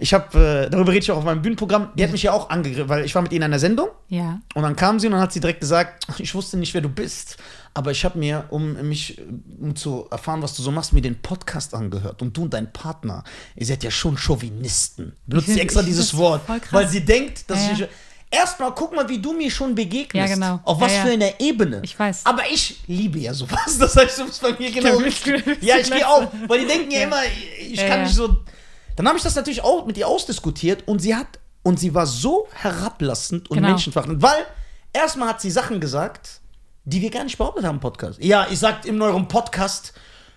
Ich 0.00 0.14
habe, 0.14 0.66
äh, 0.66 0.70
darüber 0.70 0.92
rede 0.92 1.00
ich 1.02 1.10
auch 1.10 1.16
auf 1.16 1.24
meinem 1.24 1.42
Bühnenprogramm, 1.42 1.88
die 1.96 2.04
hat 2.04 2.12
mich 2.12 2.22
ja 2.22 2.32
auch 2.32 2.50
angegriffen, 2.50 2.88
weil 2.88 3.04
ich 3.04 3.14
war 3.16 3.22
mit 3.22 3.32
ihr 3.32 3.38
in 3.38 3.42
einer 3.42 3.58
Sendung 3.58 3.88
Ja. 4.08 4.40
und 4.54 4.62
dann 4.62 4.76
kam 4.76 5.00
sie 5.00 5.06
und 5.08 5.12
dann 5.14 5.20
hat 5.20 5.32
sie 5.32 5.40
direkt 5.40 5.60
gesagt, 5.60 6.06
ich 6.18 6.32
wusste 6.36 6.56
nicht, 6.56 6.72
wer 6.74 6.80
du 6.80 6.88
bist, 6.88 7.36
aber 7.74 7.90
ich 7.90 8.04
habe 8.04 8.16
mir, 8.18 8.44
um 8.50 8.74
mich, 8.88 9.20
um 9.60 9.74
zu 9.74 10.06
erfahren, 10.10 10.40
was 10.40 10.54
du 10.54 10.62
so 10.62 10.70
machst, 10.70 10.92
mir 10.92 11.00
den 11.02 11.20
Podcast 11.20 11.74
angehört 11.74 12.22
und 12.22 12.36
du 12.36 12.42
und 12.42 12.54
dein 12.54 12.72
Partner, 12.72 13.24
ihr 13.56 13.66
seid 13.66 13.82
ja 13.82 13.90
schon 13.90 14.16
Chauvinisten. 14.16 15.14
Benutzt 15.26 15.48
sie 15.48 15.60
extra 15.60 15.82
dieses 15.82 16.16
Wort, 16.16 16.42
weil 16.70 16.88
sie 16.88 17.04
denkt, 17.04 17.50
dass 17.50 17.66
Ja, 17.66 17.72
ich 17.72 17.78
ja. 17.80 17.86
Erstmal 18.30 18.74
guck 18.74 18.94
mal, 18.94 19.08
wie 19.08 19.18
du 19.18 19.32
mir 19.32 19.50
schon 19.50 19.74
begegnest. 19.74 20.14
Ja, 20.14 20.26
genau. 20.34 20.60
Auf 20.64 20.80
was 20.80 20.92
Ja, 20.92 20.98
ja. 20.98 21.04
für 21.06 21.12
einer 21.12 21.40
Ebene. 21.40 21.80
Ich 21.82 21.98
weiß. 21.98 22.26
Aber 22.26 22.42
ich 22.50 22.80
liebe 22.86 23.18
ja 23.18 23.32
sowas. 23.32 23.58
Das 23.78 23.96
heißt, 23.96 24.18
du 24.18 24.26
bist 24.26 24.42
bei 24.42 24.52
mir 24.58 24.70
genau 24.70 24.96
richtig. 24.98 25.42
Ja, 25.62 25.76
ich 25.78 25.90
gehe 25.90 26.06
auch. 26.06 26.30
Weil 26.46 26.60
die 26.60 26.66
denken 26.66 26.90
ja, 26.90 27.02
immer, 27.04 27.20
ich 27.58 27.78
kann 27.86 28.02
nicht 28.02 28.14
so. 28.14 28.36
Dann 28.96 29.06
habe 29.08 29.16
ich 29.16 29.22
das 29.24 29.34
natürlich 29.34 29.62
auch 29.62 29.86
mit 29.86 29.96
ihr 29.96 30.06
ausdiskutiert 30.08 30.86
und 30.86 30.98
sie 31.00 31.14
hat, 31.14 31.38
und 31.62 31.78
sie 31.80 31.94
war 31.94 32.04
so 32.06 32.48
herablassend 32.52 33.48
und 33.50 33.56
Genau. 33.56 33.68
menschenverachtend, 33.68 34.20
weil 34.20 34.44
erstmal 34.92 35.28
hat 35.28 35.40
sie 35.40 35.50
Sachen 35.50 35.80
gesagt, 35.80 36.40
die 36.84 37.00
wir 37.00 37.10
gar 37.10 37.24
nicht 37.24 37.38
behauptet 37.38 37.64
haben 37.64 37.76
im 37.76 37.80
Podcast. 37.80 38.18
Ja, 38.22 38.46
ich 38.50 38.58
sagt 38.58 38.86
in 38.86 39.00
eurem 39.00 39.28
Podcast, 39.28 39.92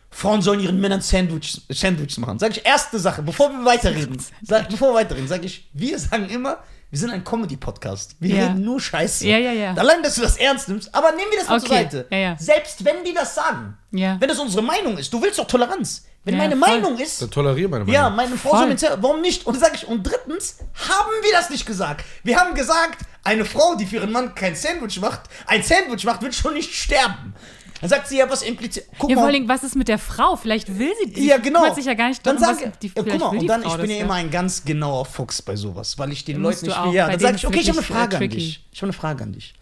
Frauen 0.09 0.41
sollen 0.41 0.59
ihren 0.59 0.79
Männern 0.79 1.01
Sandwich, 1.01 1.61
Sandwiches 1.69 2.17
machen. 2.17 2.37
Sag 2.37 2.51
ich, 2.51 2.65
erste 2.65 2.99
Sache, 2.99 3.21
bevor 3.21 3.49
wir 3.49 3.63
weiterreden, 3.65 4.21
sag, 4.43 4.69
bevor 4.69 4.89
wir 4.91 4.95
weiterreden, 4.95 5.27
sag 5.27 5.43
ich, 5.43 5.67
wir 5.73 5.97
sagen 5.97 6.29
immer, 6.29 6.57
wir 6.91 6.99
sind 6.99 7.09
ein 7.09 7.23
Comedy-Podcast. 7.23 8.15
Wir 8.19 8.35
Ja. 8.35 8.47
reden 8.47 8.61
nur 8.63 8.79
Scheiße. 8.79 9.25
Ja, 9.27 9.37
ja, 9.37 9.51
ja. 9.51 9.73
Allein, 9.73 10.03
dass 10.03 10.15
du 10.15 10.21
das 10.21 10.37
ernst 10.37 10.67
nimmst, 10.69 10.93
aber 10.93 11.11
nehmen 11.13 11.31
wir 11.31 11.39
das 11.39 11.47
mal 11.49 11.59
zur 11.59 11.69
Okay. 11.71 11.83
Seite. 11.83 12.07
Ja, 12.11 12.17
ja. 12.17 12.35
Selbst 12.37 12.85
wenn 12.85 13.03
die 13.03 13.13
das 13.13 13.33
sagen, 13.33 13.77
Ja. 13.91 14.17
wenn 14.19 14.27
das 14.29 14.37
unsere 14.39 14.61
Meinung 14.61 14.97
ist, 14.97 15.11
du 15.11 15.21
willst 15.21 15.39
doch 15.39 15.47
Toleranz. 15.47 16.05
Wenn 16.23 16.35
Ja, 16.35 16.41
meine 16.41 16.55
voll. 16.55 16.69
Meinung 16.69 16.99
ist, 16.99 17.19
Dann 17.19 17.31
toleriere 17.31 17.67
meine 17.67 17.83
Meinung. 17.85 17.95
ja, 17.95 18.09
meine 18.11 18.37
Frau 18.37 18.49
Voll. 18.51 18.59
soll 18.59 18.67
mir 18.67 18.73
erzählen, 18.73 18.97
warum 19.01 19.21
nicht? 19.21 19.47
Und 19.47 19.59
sage 19.59 19.71
ich, 19.75 19.87
und 19.87 20.03
drittens 20.03 20.57
haben 20.87 21.09
wir 21.23 21.31
das 21.31 21.49
nicht 21.49 21.65
gesagt. 21.65 22.05
Wir 22.23 22.37
haben 22.39 22.53
gesagt, 22.53 22.99
eine 23.23 23.43
Frau, 23.43 23.73
die 23.73 23.87
für 23.87 23.95
ihren 23.95 24.11
Mann 24.11 24.35
kein 24.35 24.55
Sandwich 24.55 24.99
macht, 25.01 25.21
ein 25.47 25.63
Sandwich 25.63 26.03
macht, 26.05 26.21
wird 26.21 26.35
schon 26.35 26.53
nicht 26.53 26.75
sterben. 26.75 27.33
Dann 27.81 27.89
sagt 27.89 28.07
sie 28.07 28.17
ja, 28.19 28.29
was 28.29 28.43
impliziert. 28.43 28.85
Guck 28.99 29.09
Ja, 29.09 29.15
vor 29.15 29.23
mal. 29.23 29.27
allen 29.27 29.33
Dingen, 29.33 29.49
was 29.49 29.63
ist 29.63 29.75
mit 29.75 29.87
der 29.87 29.97
Frau? 29.97 30.35
Vielleicht 30.35 30.77
will 30.79 30.91
sie 31.03 31.11
die 31.11 31.25
ja, 31.25 31.37
genau. 31.37 31.73
sich 31.73 31.85
ja 31.85 31.95
gar 31.95 32.09
nicht 32.09 32.25
dann 32.25 32.37
sag, 32.37 32.61
was 32.63 32.79
die, 32.79 32.87
ja, 32.87 32.93
guck 32.95 33.07
mal, 33.19 33.37
und 33.37 33.47
dann, 33.47 33.63
Frau 33.63 33.75
ich 33.75 33.81
bin 33.81 33.89
ja 33.89 33.97
immer 33.97 34.13
ein 34.13 34.29
ganz 34.29 34.63
genauer 34.63 35.05
Fuchs 35.05 35.41
bei 35.41 35.55
sowas, 35.55 35.97
weil 35.97 36.11
ich 36.11 36.23
den 36.23 36.39
Musst 36.41 36.61
Leuten 36.61 36.67
nicht 36.67 36.77
auch. 36.77 36.85
will. 36.87 36.93
Ja, 36.93 37.09
dann 37.09 37.19
sage 37.19 37.35
ich, 37.37 37.47
okay, 37.47 37.59
ich 37.59 37.69
habe 37.69 37.79
eine 37.79 37.87
äh, 37.87 37.91
Frage 37.91 38.15
an 38.17 38.21
tricky. 38.21 38.35
dich. 38.35 38.65
Ich 38.71 38.79
habe 38.81 38.85
eine 38.87 38.93
Frage 38.93 39.23
an 39.23 39.33
dich. 39.33 39.53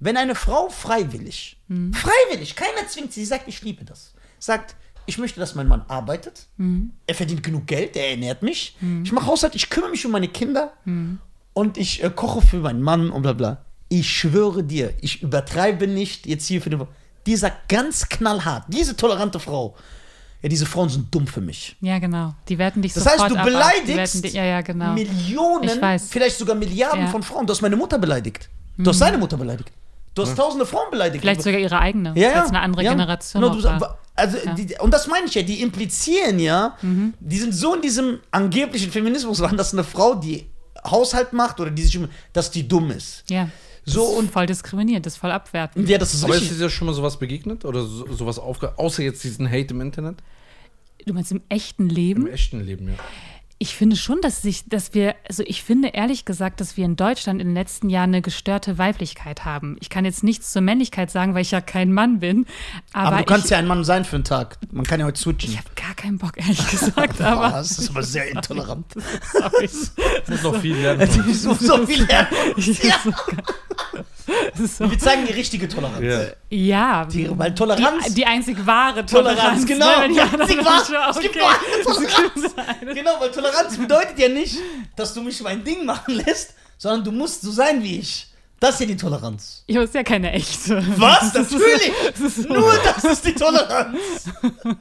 Wenn 0.00 0.16
eine 0.16 0.34
Frau 0.34 0.68
freiwillig, 0.68 1.56
Mhm. 1.68 1.92
freiwillig, 1.94 2.54
keiner 2.56 2.86
zwingt 2.88 3.12
sie, 3.12 3.20
sie 3.20 3.26
sagt, 3.26 3.48
ich 3.48 3.62
liebe 3.62 3.84
das, 3.84 4.12
sagt, 4.38 4.74
ich 5.06 5.18
möchte, 5.18 5.38
dass 5.40 5.54
mein 5.54 5.68
Mann 5.68 5.84
arbeitet, 5.88 6.46
Mhm. 6.56 6.90
er 7.06 7.14
verdient 7.14 7.42
genug 7.42 7.66
Geld, 7.66 7.96
er 7.96 8.10
ernährt 8.10 8.42
mich, 8.42 8.76
ich 9.04 9.12
mache 9.12 9.26
Haushalt, 9.26 9.54
ich 9.54 9.70
kümmere 9.70 9.90
mich 9.90 10.04
um 10.04 10.12
meine 10.12 10.28
Kinder 10.28 10.72
Mhm. 10.84 11.18
und 11.54 11.78
ich 11.78 12.02
äh, 12.02 12.10
koche 12.10 12.42
für 12.46 12.56
meinen 12.58 12.82
Mann 12.82 13.10
und 13.10 13.22
bla 13.22 13.32
bla. 13.32 13.64
Ich 13.88 14.10
schwöre 14.10 14.64
dir, 14.64 14.92
ich 15.00 15.22
übertreibe 15.22 15.86
nicht 15.86 16.26
jetzt 16.26 16.46
hier 16.48 16.60
für 16.60 16.70
den. 16.70 16.86
Die 17.26 17.36
sagt 17.36 17.68
ganz 17.68 18.08
knallhart, 18.08 18.64
diese 18.68 18.96
tolerante 18.96 19.38
Frau, 19.40 19.74
ja, 20.42 20.48
diese 20.48 20.66
Frauen 20.66 20.88
sind 20.88 21.12
dumm 21.14 21.26
für 21.26 21.40
mich. 21.40 21.76
Ja, 21.80 21.98
genau. 21.98 22.34
Die 22.48 22.56
werten 22.58 22.82
dich 22.82 22.92
Das 22.92 23.02
sofort 23.04 23.20
heißt, 23.22 23.30
du. 23.32 23.36
Die 23.38 23.42
beleidigst 23.44 24.24
dich, 24.24 24.32
ja, 24.34 24.44
ja, 24.44 24.60
genau. 24.60 24.92
Millionen, 24.92 25.98
vielleicht 26.08 26.38
sogar 26.38 26.54
Milliarden 26.54 27.00
Ja. 27.00 27.06
Mhm. 27.06 27.10
von 27.10 27.22
Frauen. 27.22 27.46
Du 27.46 27.52
hast 27.52 27.62
meine 27.62 27.76
Mutter 27.76 27.98
beleidigt. 27.98 28.48
Du 28.78 28.90
hast 28.90 28.98
seine 28.98 29.18
Mutter 29.18 29.36
beleidigt. 29.36 29.70
Du 30.14 30.22
hast 30.22 30.34
tausende 30.36 30.64
Frauen 30.64 30.90
beleidigt. 30.90 31.20
Vielleicht 31.20 31.42
sogar 31.42 31.58
ihre 31.60 31.78
eigene, 31.78 32.12
ja, 32.16 32.30
ja. 32.30 32.44
eine 32.46 32.60
andere 32.60 32.82
ja. 32.84 32.92
Generation 32.92 33.42
Genau, 33.42 33.62
war. 33.80 33.98
also, 34.14 34.38
Ja. 34.44 34.54
die, 34.54 34.74
Und 34.78 34.94
das 34.94 35.06
meine 35.08 35.26
ich 35.26 35.34
ja, 35.34 35.42
die 35.42 35.60
implizieren 35.60 36.38
ja, 36.38 36.74
Mhm. 36.80 37.12
die 37.20 37.38
sind 37.38 37.54
so 37.54 37.74
in 37.74 37.82
diesem 37.82 38.20
angeblichen 38.30 38.90
Feminismus, 38.90 39.38
dass 39.38 39.72
eine 39.74 39.84
Frau, 39.84 40.14
die 40.14 40.46
Haushalt 40.90 41.32
macht 41.32 41.60
oder 41.60 41.70
die 41.70 41.82
sich, 41.82 41.98
um- 41.98 42.08
dass 42.32 42.50
die 42.50 42.66
dumm 42.66 42.90
ist. 42.92 43.24
Ja. 43.28 43.48
So, 43.86 44.00
das 44.00 44.10
ist 44.12 44.18
und- 44.18 44.30
voll 44.32 44.46
diskriminierend, 44.46 45.06
das 45.06 45.14
ist 45.14 45.18
voll 45.18 45.30
abwertend. 45.30 45.88
Ja, 45.88 45.96
das 45.98 46.12
ist 46.12 46.24
Aber 46.24 46.34
ist 46.34 46.42
richtig. 46.42 46.58
dir 46.58 46.68
schon 46.70 46.86
mal 46.86 46.92
sowas 46.94 47.18
begegnet? 47.18 47.64
Oder 47.64 47.84
so, 47.84 48.12
sowas 48.12 48.38
aufge... 48.38 48.78
Außer 48.78 49.02
jetzt 49.02 49.22
diesen 49.24 49.48
Hate 49.48 49.72
im 49.74 49.80
Internet? 49.80 50.16
Du 51.06 51.14
meinst 51.14 51.30
im 51.30 51.40
echten 51.48 51.88
Im 51.88 51.94
Leben? 51.94 52.26
echten 52.26 52.60
Leben, 52.60 52.88
ja. 52.88 52.94
Ich 53.58 53.74
finde 53.74 53.96
schon, 53.96 54.20
dass 54.20 54.42
sich, 54.42 54.68
dass 54.68 54.92
wir, 54.92 55.14
also 55.26 55.42
ich 55.46 55.62
finde 55.62 55.88
ehrlich 55.88 56.26
gesagt, 56.26 56.60
dass 56.60 56.76
wir 56.76 56.84
in 56.84 56.94
Deutschland 56.94 57.40
in 57.40 57.48
den 57.48 57.54
letzten 57.54 57.88
Jahren 57.88 58.10
eine 58.10 58.20
gestörte 58.20 58.76
Weiblichkeit 58.76 59.46
haben. 59.46 59.78
Ich 59.80 59.88
kann 59.88 60.04
jetzt 60.04 60.22
nichts 60.22 60.52
zur 60.52 60.60
Männlichkeit 60.60 61.10
sagen, 61.10 61.32
weil 61.34 61.40
ich 61.40 61.52
ja 61.52 61.62
kein 61.62 61.90
Mann 61.90 62.18
bin. 62.20 62.44
Aber, 62.92 63.06
Aber 63.08 63.16
du 63.18 63.24
kannst 63.24 63.46
ich, 63.46 63.50
ja 63.52 63.56
ein 63.58 63.66
Mann 63.66 63.82
sein 63.82 64.04
für 64.04 64.16
einen 64.16 64.24
Tag. 64.24 64.58
Man 64.72 64.84
kann 64.84 65.00
ja 65.00 65.06
heute 65.06 65.18
switchen. 65.18 65.52
ich 65.52 65.56
habe 65.56 65.70
gar 65.74 65.94
keinen 65.94 66.18
Bock, 66.18 66.36
ehrlich 66.36 66.70
gesagt. 66.70 67.18
aber 67.22 67.48
das 67.48 67.78
ist 67.78 67.88
aber 67.88 68.02
sehr 68.02 68.28
intolerant. 68.30 68.84
sorry. 69.32 69.64
Ich 69.64 70.28
muss 70.28 70.42
noch 70.42 70.56
viel 70.60 70.76
lernen. 70.76 71.08
Ich 71.26 71.40
so, 71.40 71.54
so 71.54 71.86
viel 71.86 72.04
lernen. 72.04 72.28
Ja. 72.82 72.94
So, 74.54 74.90
Wir 74.90 74.98
zeigen 74.98 75.24
die 75.26 75.32
richtige 75.34 75.68
Toleranz. 75.68 76.00
Ja. 76.02 76.20
ja, 76.50 77.04
Die, 77.04 77.28
weil 77.38 77.54
Toleranz. 77.54 78.06
die, 78.06 78.14
die 78.14 78.26
einzig 78.26 78.66
wahre 78.66 79.06
Toleranz, 79.06 79.64
Toleranz. 79.64 79.66
genau. 79.66 80.00
Ne? 80.00 80.08
Die 80.08 80.14
Die 80.14 80.20
anderen 80.20 80.40
einzig 80.40 80.64
wahre- 80.64 81.10
es 81.10 81.20
gibt 81.20 81.36
nur 81.36 81.44
eine 81.48 81.84
Toleranz. 81.84 82.34
Es 82.36 82.42
gibt 82.56 82.58
eine. 82.82 82.94
Genau, 82.94 83.10
weil 83.20 83.30
Toleranz 83.50 83.76
bedeutet 83.78 84.18
ja 84.18 84.28
nicht, 84.28 84.56
dass 84.96 85.14
du 85.14 85.22
mich 85.22 85.40
mein 85.42 85.62
Ding 85.64 85.84
machen 85.84 86.14
lässt, 86.14 86.54
sondern 86.78 87.04
du 87.04 87.12
musst 87.12 87.42
so 87.42 87.50
sein 87.50 87.82
wie 87.82 87.98
ich. 87.98 88.28
Das 88.58 88.74
ist 88.74 88.80
ja 88.80 88.86
die 88.86 88.96
Toleranz. 88.96 89.64
Ja, 89.66 89.82
ist 89.82 89.94
ja 89.94 90.02
keine 90.02 90.32
echte. 90.32 90.82
Was? 90.98 91.32
Das 91.32 91.52
ist- 91.52 91.60
Natürlich! 91.60 91.92
ist 92.24 92.36
so- 92.42 92.48
Nur 92.48 92.72
das 92.84 93.04
ist 93.04 93.24
die 93.24 93.34
Toleranz. 93.34 93.98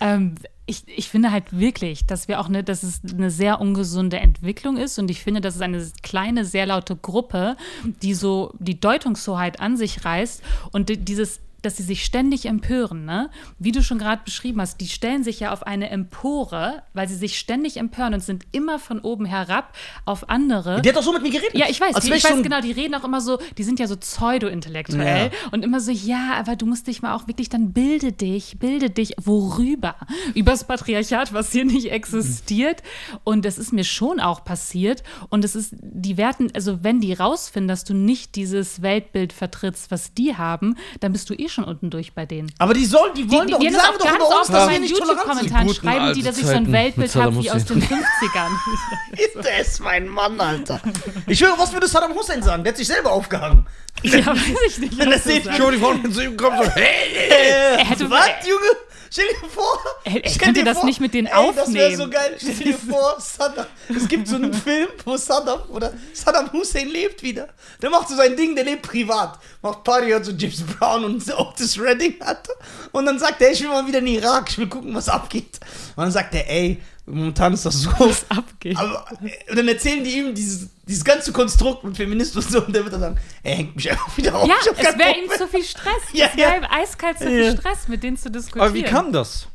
Ähm, 0.00 0.34
ich, 0.66 0.82
ich 0.86 1.08
finde 1.08 1.30
halt 1.32 1.56
wirklich, 1.58 2.06
dass 2.06 2.28
wir 2.28 2.40
auch 2.40 2.48
eine, 2.48 2.62
dass 2.64 2.82
es 2.82 3.00
eine 3.12 3.30
sehr 3.30 3.60
ungesunde 3.60 4.18
Entwicklung 4.18 4.76
ist 4.76 4.98
und 4.98 5.10
ich 5.10 5.22
finde, 5.22 5.40
das 5.40 5.56
ist 5.56 5.60
eine 5.62 5.84
kleine, 6.02 6.44
sehr 6.44 6.66
laute 6.66 6.96
Gruppe, 6.96 7.56
die 8.02 8.14
so 8.14 8.52
die 8.58 8.78
Deutungshoheit 8.80 9.60
an 9.60 9.76
sich 9.76 10.04
reißt 10.04 10.42
und 10.72 10.88
di- 10.88 10.96
dieses 10.98 11.40
dass 11.62 11.76
sie 11.76 11.82
sich 11.82 12.04
ständig 12.04 12.46
empören, 12.46 13.04
ne? 13.04 13.30
Wie 13.58 13.72
du 13.72 13.82
schon 13.82 13.98
gerade 13.98 14.22
beschrieben 14.24 14.60
hast, 14.60 14.80
die 14.80 14.88
stellen 14.88 15.24
sich 15.24 15.40
ja 15.40 15.52
auf 15.52 15.62
eine 15.66 15.90
Empore, 15.90 16.82
weil 16.92 17.08
sie 17.08 17.14
sich 17.16 17.38
ständig 17.38 17.76
empören 17.76 18.14
und 18.14 18.20
sind 18.20 18.44
immer 18.52 18.78
von 18.78 19.00
oben 19.00 19.24
herab 19.24 19.74
auf 20.04 20.28
andere. 20.28 20.82
Die 20.82 20.88
hat 20.88 20.96
doch 20.96 21.02
so 21.02 21.12
mit 21.12 21.22
mir 21.22 21.30
geredet. 21.30 21.54
Ja, 21.54 21.66
ich 21.68 21.80
weiß, 21.80 21.94
die, 21.96 22.12
ich 22.12 22.24
weiß 22.24 22.42
genau, 22.42 22.60
die 22.60 22.72
reden 22.72 22.94
auch 22.94 23.04
immer 23.04 23.20
so, 23.20 23.38
die 23.58 23.62
sind 23.64 23.78
ja 23.78 23.86
so 23.86 23.96
pseudo-intellektuell 23.96 25.26
Ja. 25.26 25.48
und 25.50 25.64
immer 25.64 25.80
so, 25.80 25.90
ja, 25.92 26.34
aber 26.38 26.56
du 26.56 26.66
musst 26.66 26.86
dich 26.86 27.02
mal 27.02 27.14
auch 27.14 27.28
wirklich, 27.28 27.48
dann 27.48 27.72
bilde 27.72 28.12
dich, 28.12 28.58
bilde 28.58 28.90
dich, 28.90 29.14
worüber? 29.22 29.96
Übers 30.34 30.64
Patriarchat, 30.64 31.32
was 31.32 31.52
hier 31.52 31.64
nicht 31.64 31.90
existiert. 31.90 32.82
Und 33.24 33.44
das 33.44 33.58
ist 33.58 33.72
mir 33.72 33.84
schon 33.84 34.20
auch 34.20 34.44
passiert. 34.44 35.02
Und 35.28 35.44
es 35.44 35.54
ist, 35.54 35.74
die 35.80 36.16
werten, 36.16 36.48
also 36.54 36.82
wenn 36.82 37.00
die 37.00 37.12
rausfinden, 37.12 37.68
dass 37.68 37.84
du 37.84 37.94
nicht 37.94 38.34
dieses 38.36 38.82
Weltbild 38.82 39.32
vertrittst, 39.32 39.90
was 39.90 40.14
die 40.14 40.36
haben, 40.36 40.76
dann 41.00 41.12
bist 41.12 41.30
du 41.30 41.34
eh 41.34 41.48
schon 41.52 41.64
unten 41.64 41.90
durch 41.90 42.12
bei 42.14 42.26
denen. 42.26 42.52
Aber 42.58 42.74
die 42.74 42.84
sollen, 42.86 43.14
die 43.14 43.30
wollen 43.30 43.46
Die, 43.46 43.52
doch, 43.52 43.58
die, 43.60 43.66
die, 43.66 43.72
die 43.72 43.78
haben 43.78 43.98
sagen 43.98 44.18
doch 44.18 44.30
ganz 44.30 44.40
oft 44.40 44.48
in 44.50 44.66
meinen. 44.66 44.84
YouTube-Kommentaren 44.84 45.74
schreiben, 45.74 46.14
die, 46.14 46.22
dass 46.22 46.38
ich 46.38 46.46
so 46.46 46.52
ein 46.52 46.72
Weltbild 46.72 47.14
habe 47.16 47.36
wie 47.42 47.50
aus 47.50 47.64
den 47.64 47.82
Hussein. 47.82 47.98
50ern. 47.98 49.42
Der 49.42 49.58
ist 49.60 49.80
mein 49.80 50.08
Mann, 50.08 50.40
Alter. 50.40 50.80
Ich 51.26 51.42
höre, 51.42 51.58
was 51.58 51.72
würde 51.72 51.86
Saddam 51.86 52.14
Hussein 52.14 52.42
sagen? 52.42 52.64
Der 52.64 52.72
hat 52.72 52.78
sich 52.78 52.86
selber 52.88 53.12
aufgehangen. 53.12 53.66
ja, 54.02 54.26
weiß 54.26 54.38
ich 54.68 54.78
nicht. 54.78 54.98
Wenn 54.98 55.10
du 55.10 55.18
sieht. 55.18 55.44
Schon 55.54 55.72
die 55.72 55.78
Frauen 55.78 56.12
zu 56.12 56.22
ihm 56.22 56.36
kommen 56.36 56.58
so, 56.62 56.70
hey! 56.70 57.84
Hätte- 57.84 58.10
was, 58.10 58.26
Junge? 58.46 58.62
Stell 59.10 59.26
dir 59.28 59.46
vor. 59.50 59.78
Er- 60.04 60.24
er 60.24 60.30
könnte 60.38 60.60
dir 60.60 60.64
das 60.64 60.78
vor- 60.78 60.86
nicht 60.86 60.98
mit 60.98 61.12
denen 61.12 61.26
ey, 61.26 61.32
Das 61.54 61.70
wäre 61.74 61.86
aufnehmen. 61.86 61.96
so 61.98 62.08
geil. 62.08 62.34
Stell 62.38 62.54
dir 62.54 62.78
vor, 62.90 63.16
Saddam. 63.18 63.66
Es 63.94 64.08
gibt 64.08 64.26
so 64.26 64.36
einen 64.36 64.54
Film, 64.64 64.88
wo 65.04 65.16
Saddam 65.18 65.60
oder 65.68 65.92
Saddam 66.14 66.50
Hussein 66.52 66.88
lebt 66.88 67.22
wieder. 67.22 67.48
Der 67.82 67.90
macht 67.90 68.08
so 68.08 68.16
sein 68.16 68.34
Ding, 68.36 68.54
der 68.56 68.64
lebt 68.64 68.80
privat. 68.82 69.38
Macht 69.60 69.84
Party, 69.84 70.06
hört 70.08 70.24
so 70.24 70.32
James 70.32 70.62
Brown 70.62 71.04
und 71.04 71.22
so 71.22 71.36
Otis 71.48 71.78
Redding 71.78 72.14
hat. 72.20 72.48
Und 72.92 73.06
dann 73.06 73.18
sagt 73.18 73.40
er, 73.42 73.50
ich 73.52 73.60
will 73.60 73.68
mal 73.68 73.86
wieder 73.86 73.98
in 73.98 74.06
den 74.06 74.14
Irak, 74.16 74.50
ich 74.50 74.58
will 74.58 74.68
gucken, 74.68 74.94
was 74.94 75.08
abgeht. 75.08 75.58
Und 75.96 76.04
dann 76.04 76.12
sagt 76.12 76.34
er, 76.34 76.48
ey, 76.50 76.80
momentan 77.06 77.52
ist 77.52 77.64
das 77.66 77.80
so. 77.82 77.90
was 77.98 78.24
abgeht. 78.30 78.76
Aber 78.76 79.04
und 79.48 79.56
dann 79.56 79.68
erzählen 79.68 80.04
die 80.04 80.18
ihm 80.18 80.34
dieses, 80.34 80.68
dieses 80.86 81.04
ganze 81.04 81.32
Konstrukt 81.32 81.84
mit 81.84 81.96
Feminismus 81.96 82.46
und 82.46 82.52
so 82.52 82.64
und 82.64 82.74
der 82.74 82.84
wird 82.84 82.94
dann 82.94 83.00
sagen, 83.00 83.18
er 83.42 83.56
hängt 83.56 83.76
mich 83.76 83.90
einfach 83.90 84.16
wieder 84.16 84.34
auf. 84.36 84.48
Ja, 84.48 84.54
es 84.76 84.98
wäre 84.98 85.18
ihm 85.18 85.30
zu 85.36 85.48
viel 85.48 85.64
Stress. 85.64 86.02
Ja, 86.12 86.26
es 86.26 86.36
wäre 86.36 86.50
ja. 86.52 86.56
ihm 86.58 86.64
eiskalt 86.70 87.18
zu 87.18 87.26
viel 87.26 87.56
Stress, 87.56 87.88
mit 87.88 88.02
denen 88.02 88.16
zu 88.16 88.30
diskutieren. 88.30 88.66
Aber 88.66 88.74
wie 88.74 88.82
kam 88.82 89.12
das? 89.12 89.48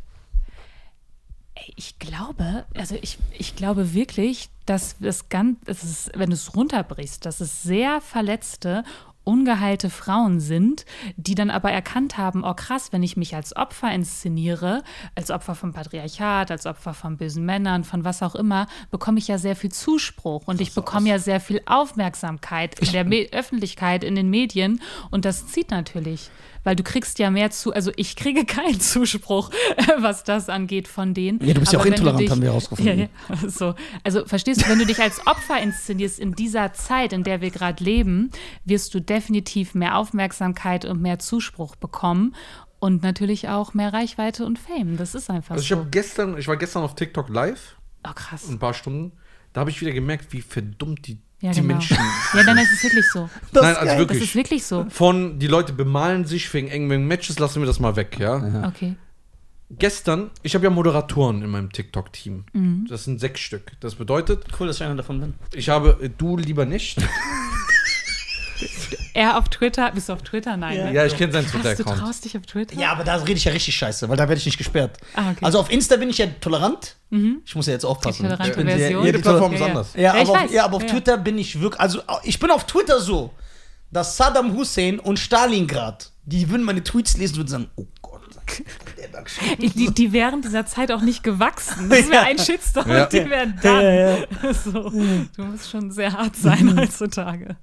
Ey, 1.55 1.73
Ich 1.75 1.99
glaube, 1.99 2.65
also 2.75 2.95
ich, 3.01 3.17
ich 3.31 3.55
glaube 3.55 3.93
wirklich, 3.93 4.49
dass 4.65 4.95
das 4.99 5.29
ganz, 5.29 5.57
es 5.65 5.83
ist, 5.83 6.11
wenn 6.15 6.29
du 6.29 6.35
es 6.35 6.53
runterbrichst, 6.55 7.25
dass 7.25 7.39
es 7.39 7.63
sehr 7.63 8.01
verletzte, 8.01 8.83
ungeheilte 9.28 9.89
Frauen 9.89 10.39
sind, 10.39 10.86
die 11.17 11.36
dann 11.36 11.49
aber 11.49 11.71
erkannt 11.71 12.17
haben, 12.17 12.43
oh 12.43 12.53
krass, 12.53 12.93
wenn 12.93 13.03
ich 13.03 13.17
mich 13.17 13.36
als 13.36 13.55
Opfer 13.55 13.91
inszeniere, 13.91 14.84
als 15.15 15.30
Opfer 15.30 15.53
vom 15.53 15.73
Patriarchat, 15.73 16.49
als 16.49 16.65
Opfer 16.65 16.93
von 16.93 17.17
bösen 17.17 17.45
Männern, 17.45 17.84
von 17.84 18.05
was 18.05 18.23
auch 18.23 18.36
immer, 18.36 18.67
bekomme 18.89 19.19
ich 19.19 19.28
ja 19.28 19.38
sehr 19.38 19.55
viel 19.55 19.71
Zuspruch 19.71 20.47
und 20.47 20.61
ich 20.61 20.73
bekomme 20.73 21.09
ja 21.09 21.19
sehr 21.19 21.41
viel 21.41 21.61
Aufmerksamkeit 21.65 22.80
in 22.80 22.91
der 22.93 23.03
Me 23.03 23.28
Öffentlichkeit, 23.32 24.03
in 24.03 24.15
den 24.15 24.30
Medien 24.30 24.82
und 25.11 25.25
das 25.25 25.47
zieht 25.47 25.71
natürlich, 25.71 26.30
weil 26.68 26.76
du 26.76 26.84
kriegst 26.84 27.18
ja 27.18 27.32
mehr 27.32 27.49
zu, 27.49 27.72
also 27.74 27.91
ich 27.95 28.18
kriege 28.18 28.43
keinen 28.57 28.82
Zuspruch, 28.82 29.51
was 29.99 30.26
das 30.26 30.49
angeht 30.49 30.89
von 30.89 31.13
denen. 31.13 31.39
Ja, 31.41 31.53
du 31.53 31.61
bist 31.61 31.72
ja 31.72 31.80
Aber 31.80 31.84
auch 31.84 31.86
wenn 31.86 31.91
du 31.93 31.97
intolerant, 31.99 32.22
dich- 32.22 32.30
haben 32.32 32.41
wir 32.41 32.49
herausgefunden. 32.49 32.99
Ja, 33.30 33.36
ja. 33.41 33.49
So. 33.49 33.74
Also 34.03 34.26
verstehst 34.26 34.61
du, 34.65 34.70
wenn 34.70 34.80
du 34.80 34.86
dich 34.86 34.99
als 35.01 35.26
Opfer 35.26 35.61
inszenierst 35.61 36.20
in 36.20 36.34
dieser 36.34 36.74
Zeit, 36.74 37.13
in 37.13 37.24
der 37.24 37.39
wir 37.39 37.51
gerade 37.51 37.82
leben, 37.82 38.32
wirst 38.65 38.93
du 38.93 38.99
definitiv 38.99 39.76
mehr 39.76 39.97
Aufmerksamkeit 39.97 40.84
und 40.84 41.01
mehr 41.01 41.20
Zuspruch 41.20 41.78
bekommen 41.78 42.36
und 42.80 43.01
natürlich 43.01 43.47
auch 43.47 43.74
mehr 43.74 43.93
Reichweite 43.93 44.45
und 44.45 44.59
Fame. 44.59 44.97
Das 44.97 45.15
ist 45.15 45.30
einfach 45.30 45.51
Also 45.55 45.61
ich 45.63 45.70
so. 45.70 45.78
habe 45.78 45.88
gestern, 45.89 46.38
ich 46.38 46.47
war 46.49 46.57
gestern 46.57 46.84
auf 46.84 46.95
TikTok 46.95 47.30
live, 47.30 47.78
Oh 48.05 48.11
krass. 48.13 48.49
ein 48.49 48.59
paar 48.59 48.74
Stunden. 48.74 49.13
Da 49.53 49.61
habe 49.61 49.70
ich 49.70 49.80
wieder 49.80 49.93
gemerkt, 49.93 50.34
wie 50.34 50.41
verdummt 50.41 51.07
die, 51.07 51.20
Ja, 51.39 51.51
die 51.51 51.61
genau. 51.61 51.73
Menschen. 51.73 51.97
Ja, 52.33 52.43
dann 52.43 52.57
ist 52.57 52.71
es 52.73 52.83
wirklich 52.83 53.05
so. 53.11 53.29
Das 53.53 53.63
Nein, 53.63 53.75
also 53.75 53.97
wirklich. 53.97 54.19
Das 54.19 54.27
ist 54.29 54.35
wirklich 54.35 54.63
so. 54.65 54.85
Von 54.89 55.38
die 55.39 55.47
Leute 55.47 55.71
bemalen 55.73 56.25
sich 56.25 56.51
wegen 56.53 56.67
engen 56.67 57.07
Matches, 57.07 57.38
lassen 57.39 57.61
wir 57.61 57.67
das 57.67 57.79
mal 57.79 57.95
weg, 57.95 58.17
ja. 58.19 58.65
Okay. 58.67 58.95
Gestern, 59.69 60.31
ich 60.43 60.55
habe 60.55 60.63
ja 60.63 60.69
Moderatoren 60.69 61.41
in 61.43 61.49
meinem 61.49 61.71
TikTok-Team. 61.71 62.45
Mhm. 62.53 62.88
Das 62.89 63.03
sind 63.03 63.19
sechs 63.19 63.41
Stück. 63.41 63.73
Das 63.81 63.95
bedeutet, 63.95 64.45
Cool, 64.57 64.67
dass 64.67 64.77
ich 64.77 64.83
einer 64.83 64.95
davon 64.95 65.19
bin. 65.19 65.33
ich 65.53 65.67
habe, 65.69 66.09
du 66.17 66.38
lieber 66.38 66.65
nicht. 66.65 66.97
Er 69.13 69.37
auf 69.37 69.49
Twitter, 69.49 69.91
bist 69.91 70.09
du 70.09 70.13
auf 70.13 70.21
Twitter? 70.21 70.57
Nein. 70.57 70.77
ne? 70.77 70.93
ja, 70.93 71.05
ich 71.05 71.15
kenne 71.17 71.31
seinen 71.33 71.45
Krass, 71.45 71.53
du 71.53 71.59
Twitter-Account. 71.69 71.99
traust 71.99 72.25
dich 72.25 72.37
auf 72.37 72.45
Twitter? 72.45 72.75
Ja, 72.79 72.91
aber 72.91 73.03
da 73.03 73.15
rede 73.15 73.33
ich 73.33 73.45
ja 73.45 73.51
richtig 73.51 73.75
scheiße, 73.75 74.07
weil 74.09 74.17
da 74.17 74.27
werde 74.27 74.39
ich 74.39 74.45
nicht 74.45 74.57
gesperrt. 74.57 74.97
Ah, 75.15 75.31
okay. 75.31 75.39
Also 75.45 75.59
auf 75.59 75.69
Insta 75.71 75.95
bin 75.97 76.09
ich 76.09 76.17
ja 76.17 76.27
tolerant. 76.41 76.95
Ich 77.45 77.55
muss 77.55 77.67
ja 77.67 77.73
jetzt 77.73 77.85
aufpassen. 77.85 78.23
Die 78.23 78.29
tolerante 78.29 78.49
ich 78.51 78.57
bin 78.57 78.67
Version. 78.67 78.99
ja, 79.01 79.05
Jede 79.05 79.19
Plattform 79.19 79.53
ist 79.53 79.59
Ja, 79.59 79.65
ja. 79.65 79.71
anders. 79.71 79.93
Ja, 79.95 80.01
Ja, 80.15 80.21
aber, 80.21 80.31
auf, 80.31 80.51
ja, 80.51 80.65
aber 80.65 80.75
auf 80.77 80.83
Ja. 80.83 80.89
Twitter 80.89 81.17
bin 81.17 81.37
ich 81.37 81.59
wirklich, 81.61 81.79
also 81.79 82.01
ich 82.23 82.37
bin 82.39 82.51
auf 82.51 82.65
Twitter 82.65 82.99
so, 82.99 83.31
dass 83.91 84.17
Saddam 84.17 84.53
Hussein 84.53 84.99
und 84.99 85.17
Stalingrad, 85.17 86.11
die 86.25 86.49
würden 86.49 86.63
meine 86.63 86.83
Tweets 86.83 87.15
lesen 87.17 87.33
und 87.35 87.37
würden 87.39 87.47
sagen, 87.47 87.69
oh 87.77 87.85
Gott, 88.01 88.21
die, 89.59 89.91
die 89.93 90.13
wären 90.13 90.41
dieser 90.41 90.65
Zeit 90.65 90.91
auch 90.91 91.01
nicht 91.01 91.23
gewachsen. 91.23 91.89
Das 91.89 92.07
wäre 92.09 92.23
ein 92.23 92.37
Shitstorm 92.37 92.89
Ja. 92.89 93.03
und 93.03 93.13
die 93.13 93.29
wären 93.29 93.59
dann. 93.61 94.53
So, 94.63 94.89
du 94.89 95.43
musst 95.43 95.69
schon 95.69 95.91
sehr 95.91 96.13
hart 96.13 96.35
sein 96.35 96.77
heutzutage. 96.79 97.55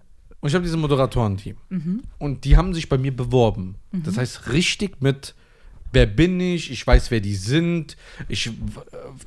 Und 0.45 0.49
ich 0.51 0.55
habe 0.57 0.62
dieses 0.64 0.76
Moderatorenteam. 0.76 1.57
Mhm. 1.70 2.03
Und 2.18 2.45
die 2.45 2.59
haben 2.59 2.74
sich 2.74 2.90
bei 2.90 2.99
mir 2.99 3.16
beworben. 3.16 3.76
Das 3.92 4.18
heißt, 4.18 4.53
richtig 4.53 5.01
mit, 5.01 5.34
wer 5.90 6.05
bin 6.05 6.38
ich, 6.38 6.70
ich 6.70 6.86
weiß, 6.86 7.11
wer 7.11 7.20
die 7.20 7.34
sind, 7.34 7.97
ich, 8.28 8.51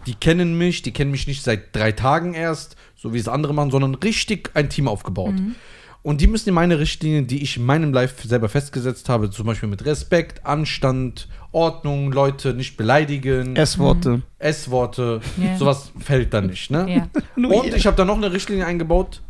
die 0.05 0.13
kennen 0.13 0.59
mich, 0.59 0.84
die 0.84 0.91
kennen 0.91 1.09
mich 1.09 1.26
nicht 1.26 1.41
seit 1.41 1.76
drei 1.76 1.91
Tagen 1.91 2.36
erst, 2.36 2.76
so 2.95 3.15
wie 3.15 3.18
es 3.18 3.28
andere 3.28 3.55
machen, 3.55 3.72
sondern 3.72 3.95
richtig 3.95 4.51
ein 4.53 4.70
Team 4.70 4.88
aufgebaut. 4.88 5.34
Mhm. 5.34 5.55
Und 6.03 6.22
die 6.22 6.28
müssen 6.28 6.49
in 6.49 6.53
meine 6.55 6.78
Richtlinien, 6.78 7.26
die 7.26 7.41
ich 7.41 7.57
in 7.57 7.65
meinem 7.65 7.93
Live 7.93 8.22
selber 8.22 8.47
festgesetzt 8.47 9.09
habe, 9.09 9.32
zum 9.32 9.47
Beispiel 9.47 9.70
mit 9.70 9.84
Respekt, 9.86 10.45
Anstand, 10.45 11.30
Ordnung, 11.51 12.11
Leute 12.11 12.53
nicht 12.53 12.78
beleidigen, 12.78 13.55
S-Worte. 13.55 14.22
S-Worte, 14.38 15.22
Ja. 15.43 15.57
sowas 15.57 15.91
fällt 15.97 16.32
da 16.32 16.41
nicht. 16.41 16.70
Ne? 16.70 16.86
Ja. 16.88 17.09
Und 17.49 17.74
ich 17.74 17.88
habe 17.88 17.97
da 17.97 18.05
noch 18.05 18.18
eine 18.18 18.32
Richtlinie 18.32 18.68
eingebaut. 18.68 19.24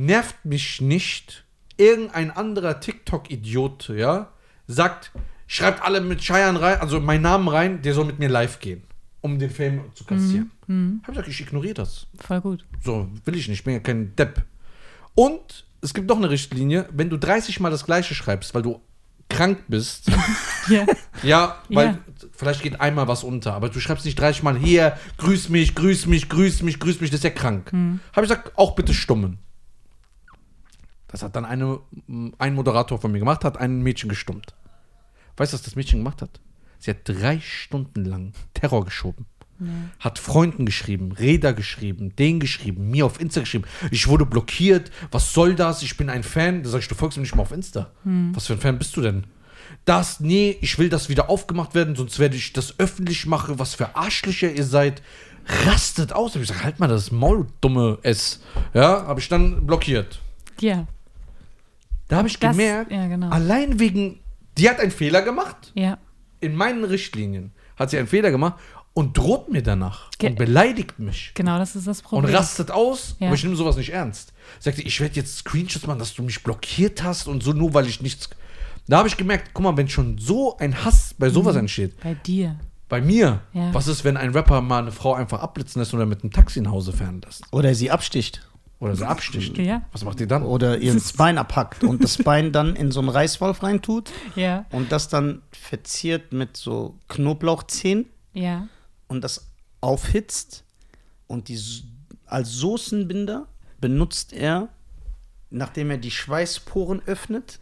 Nervt 0.00 0.46
mich 0.46 0.80
nicht, 0.80 1.44
irgendein 1.76 2.30
anderer 2.30 2.80
TikTok-Idiot, 2.80 3.90
ja, 3.94 4.30
sagt, 4.66 5.10
schreibt 5.46 5.82
alle 5.82 6.00
mit 6.00 6.24
Scheiern 6.24 6.56
rein, 6.56 6.80
also 6.80 7.00
meinen 7.00 7.20
Namen 7.20 7.48
rein, 7.48 7.82
der 7.82 7.92
soll 7.92 8.06
mit 8.06 8.18
mir 8.18 8.30
live 8.30 8.60
gehen, 8.60 8.82
um 9.20 9.38
den 9.38 9.50
Fame 9.50 9.82
zu 9.94 10.04
kassieren. 10.04 10.50
Hab 11.02 11.08
ich 11.10 11.14
gesagt, 11.14 11.28
ich 11.28 11.40
ignoriere 11.42 11.74
das. 11.74 12.06
Voll 12.18 12.40
gut. 12.40 12.64
So, 12.82 13.10
will 13.26 13.36
ich 13.36 13.46
nicht, 13.48 13.58
ich 13.58 13.64
bin 13.64 13.74
ja 13.74 13.80
kein 13.80 14.16
Depp. 14.16 14.42
Und 15.14 15.66
es 15.82 15.92
gibt 15.92 16.08
noch 16.08 16.16
eine 16.16 16.30
Richtlinie, 16.30 16.88
wenn 16.92 17.10
du 17.10 17.18
30 17.18 17.60
Mal 17.60 17.68
das 17.70 17.84
gleiche 17.84 18.14
schreibst, 18.14 18.54
weil 18.54 18.62
du 18.62 18.80
krank 19.28 19.64
bist, 19.68 20.10
Ja. 20.70 20.86
ja, 21.22 21.58
weil 21.68 21.86
Ja. 21.88 21.98
vielleicht 22.32 22.62
geht 22.62 22.80
einmal 22.80 23.06
was 23.06 23.22
unter, 23.22 23.52
aber 23.52 23.68
du 23.68 23.80
schreibst 23.80 24.06
nicht 24.06 24.18
30 24.18 24.44
Mal 24.44 24.56
hier, 24.56 24.96
grüß 25.18 25.50
mich, 25.50 25.74
grüß 25.74 26.06
mich, 26.06 26.30
grüß 26.30 26.62
mich, 26.62 26.80
grüß 26.80 27.02
mich, 27.02 27.10
das 27.10 27.18
ist 27.18 27.24
ja 27.24 27.30
krank. 27.30 27.70
Habe 27.70 27.98
ich 28.14 28.22
gesagt, 28.22 28.52
auch 28.56 28.74
bitte 28.74 28.94
stummen. 28.94 29.36
Das 31.10 31.22
hat 31.22 31.34
dann 31.36 31.44
eine, 31.44 31.80
ein 32.38 32.54
Moderator 32.54 33.00
von 33.00 33.10
mir 33.10 33.18
gemacht, 33.18 33.44
hat 33.44 33.58
ein 33.58 33.82
Mädchen 33.82 34.08
gestummt. 34.08 34.54
Weißt 35.36 35.52
du, 35.52 35.56
was 35.56 35.62
das 35.62 35.76
Mädchen 35.76 36.00
gemacht 36.00 36.22
hat? 36.22 36.40
Sie 36.78 36.90
hat 36.90 36.98
drei 37.04 37.40
Stunden 37.40 38.04
lang 38.04 38.32
Terror 38.54 38.84
geschoben. 38.84 39.26
Hat 39.98 40.18
Freunden 40.18 40.64
geschrieben, 40.64 41.12
Räder 41.12 41.52
geschrieben, 41.52 42.16
den 42.16 42.40
geschrieben, 42.40 42.90
mir 42.90 43.04
auf 43.04 43.20
Insta 43.20 43.40
geschrieben. 43.40 43.64
Ich 43.90 44.08
wurde 44.08 44.24
blockiert. 44.24 44.90
Was 45.10 45.34
soll 45.34 45.54
das? 45.54 45.82
Ich 45.82 45.98
bin 45.98 46.08
ein 46.08 46.22
Fan. 46.22 46.62
Da 46.62 46.70
sag 46.70 46.78
ich, 46.78 46.88
du 46.88 46.94
folgst 46.94 47.18
mir 47.18 47.22
nicht 47.22 47.34
mal 47.34 47.42
auf 47.42 47.52
Insta. 47.52 47.90
Was 48.32 48.46
für 48.46 48.54
ein 48.54 48.60
Fan 48.60 48.78
bist 48.78 48.96
du 48.96 49.02
denn? 49.02 49.24
Das, 49.84 50.20
nee, 50.20 50.56
ich 50.62 50.78
will, 50.78 50.88
dass 50.88 51.10
wieder 51.10 51.28
aufgemacht 51.28 51.74
werden, 51.74 51.94
sonst 51.94 52.18
werde 52.18 52.36
ich 52.36 52.54
das 52.54 52.78
öffentlich 52.78 53.26
machen. 53.26 53.58
Was 53.58 53.74
für 53.74 53.96
Arschlöcher 53.96 54.50
ihr 54.50 54.64
seid. 54.64 55.02
Rastet 55.66 56.14
aus. 56.14 56.34
Hab 56.34 56.42
ich 56.42 56.48
gesagt, 56.48 56.64
halt 56.64 56.80
mal 56.80 56.88
das 56.88 57.10
Maul, 57.10 57.46
dumme 57.60 57.98
S. 58.02 58.40
Ja, 58.72 59.06
habe 59.06 59.20
ich 59.20 59.28
dann 59.28 59.66
blockiert. 59.66 60.20
Ja. 60.60 60.86
Da 62.10 62.16
habe 62.18 62.28
ich 62.28 62.38
Das- 62.38 62.54
gemerkt, 62.56 62.92
ja, 62.92 63.06
genau. 63.06 63.30
allein 63.30 63.78
wegen, 63.80 64.20
die 64.58 64.68
hat 64.68 64.78
einen 64.80 64.90
Fehler 64.90 65.22
gemacht 65.22 65.72
Ja. 65.74 65.96
in 66.40 66.54
meinen 66.54 66.84
Richtlinien 66.84 67.52
hat 67.76 67.88
sie 67.90 67.96
einen 67.98 68.08
Fehler 68.08 68.30
gemacht 68.30 68.54
und 68.92 69.16
droht 69.16 69.50
mir 69.50 69.62
danach 69.62 70.10
Ge- 70.18 70.30
und 70.30 70.36
beleidigt 70.36 70.98
mich 70.98 71.30
Genau, 71.34 71.56
das 71.58 71.76
ist 71.76 71.86
das 71.86 72.00
und 72.00 72.04
Problem. 72.08 72.34
rastet 72.34 72.70
aus, 72.70 73.16
Ja. 73.20 73.28
aber 73.28 73.36
ich 73.36 73.42
nehme 73.44 73.56
sowas 73.56 73.76
nicht 73.76 73.90
ernst. 73.92 74.32
Sagte, 74.58 74.82
ich 74.82 75.00
werde 75.00 75.14
jetzt 75.16 75.38
Screenshots 75.38 75.86
machen, 75.86 75.98
dass 76.00 76.12
du 76.14 76.22
mich 76.22 76.42
blockiert 76.42 77.02
hast 77.02 77.26
und 77.28 77.42
so, 77.42 77.52
nur 77.52 77.72
weil 77.72 77.86
ich 77.86 78.02
nichts. 78.02 78.28
Da 78.88 78.98
habe 78.98 79.08
ich 79.08 79.16
gemerkt, 79.16 79.50
guck 79.54 79.62
mal, 79.62 79.76
wenn 79.76 79.88
schon 79.88 80.18
so 80.18 80.56
ein 80.58 80.84
Hass 80.84 81.14
bei 81.16 81.30
sowas 81.30 81.54
entsteht, 81.56 81.98
Bei 82.02 82.14
dir. 82.14 82.58
bei 82.88 83.00
mir, 83.00 83.40
Ja. 83.52 83.72
was 83.72 83.86
ist, 83.86 84.02
wenn 84.04 84.16
ein 84.16 84.30
Rapper 84.32 84.60
mal 84.60 84.80
eine 84.82 84.90
Frau 84.92 85.14
einfach 85.14 85.40
abblitzen 85.40 85.80
lässt 85.80 85.94
oder 85.94 86.04
mit 86.06 86.22
einem 86.22 86.32
Taxi 86.32 86.60
nach 86.60 86.72
Hause 86.72 86.92
fahren 86.92 87.20
lässt? 87.24 87.44
Oder 87.52 87.72
sie 87.76 87.90
absticht. 87.92 88.42
Oder 88.80 88.96
sie 88.96 89.06
absticht. 89.06 89.58
Ja. 89.58 89.82
Was 89.92 90.04
macht 90.04 90.20
ihr 90.20 90.26
dann? 90.26 90.42
Oder 90.42 90.78
ihr 90.78 90.94
das 90.94 91.12
Bein 91.16 91.36
abhackt 91.36 91.84
und 91.84 92.02
das 92.02 92.16
Bein 92.16 92.50
dann 92.50 92.74
in 92.74 92.90
so 92.90 93.00
einen 93.00 93.10
Reißwolf 93.10 93.62
reintut 93.62 94.10
Ja, 94.34 94.64
und 94.70 94.90
das 94.90 95.08
dann 95.08 95.42
verziert 95.52 96.32
mit 96.32 96.56
so 96.56 96.98
Knoblauchzehen 97.08 98.06
ja. 98.32 98.68
und 99.06 99.22
das 99.22 99.50
aufhitzt 99.82 100.64
und 101.26 101.48
die 101.48 101.60
als 102.26 102.52
Soßenbinder 102.52 103.46
benutzt 103.80 104.32
er, 104.32 104.68
nachdem 105.50 105.90
er 105.90 105.98
die 105.98 106.10
Schweißporen 106.10 107.02
öffnet, 107.06 107.58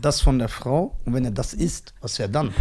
das 0.00 0.20
von 0.20 0.38
der 0.38 0.48
Frau. 0.48 0.96
Und 1.04 1.14
wenn 1.14 1.24
er 1.24 1.30
das 1.30 1.54
isst, 1.54 1.94
was 2.00 2.18
wäre 2.18 2.28
dann? 2.28 2.52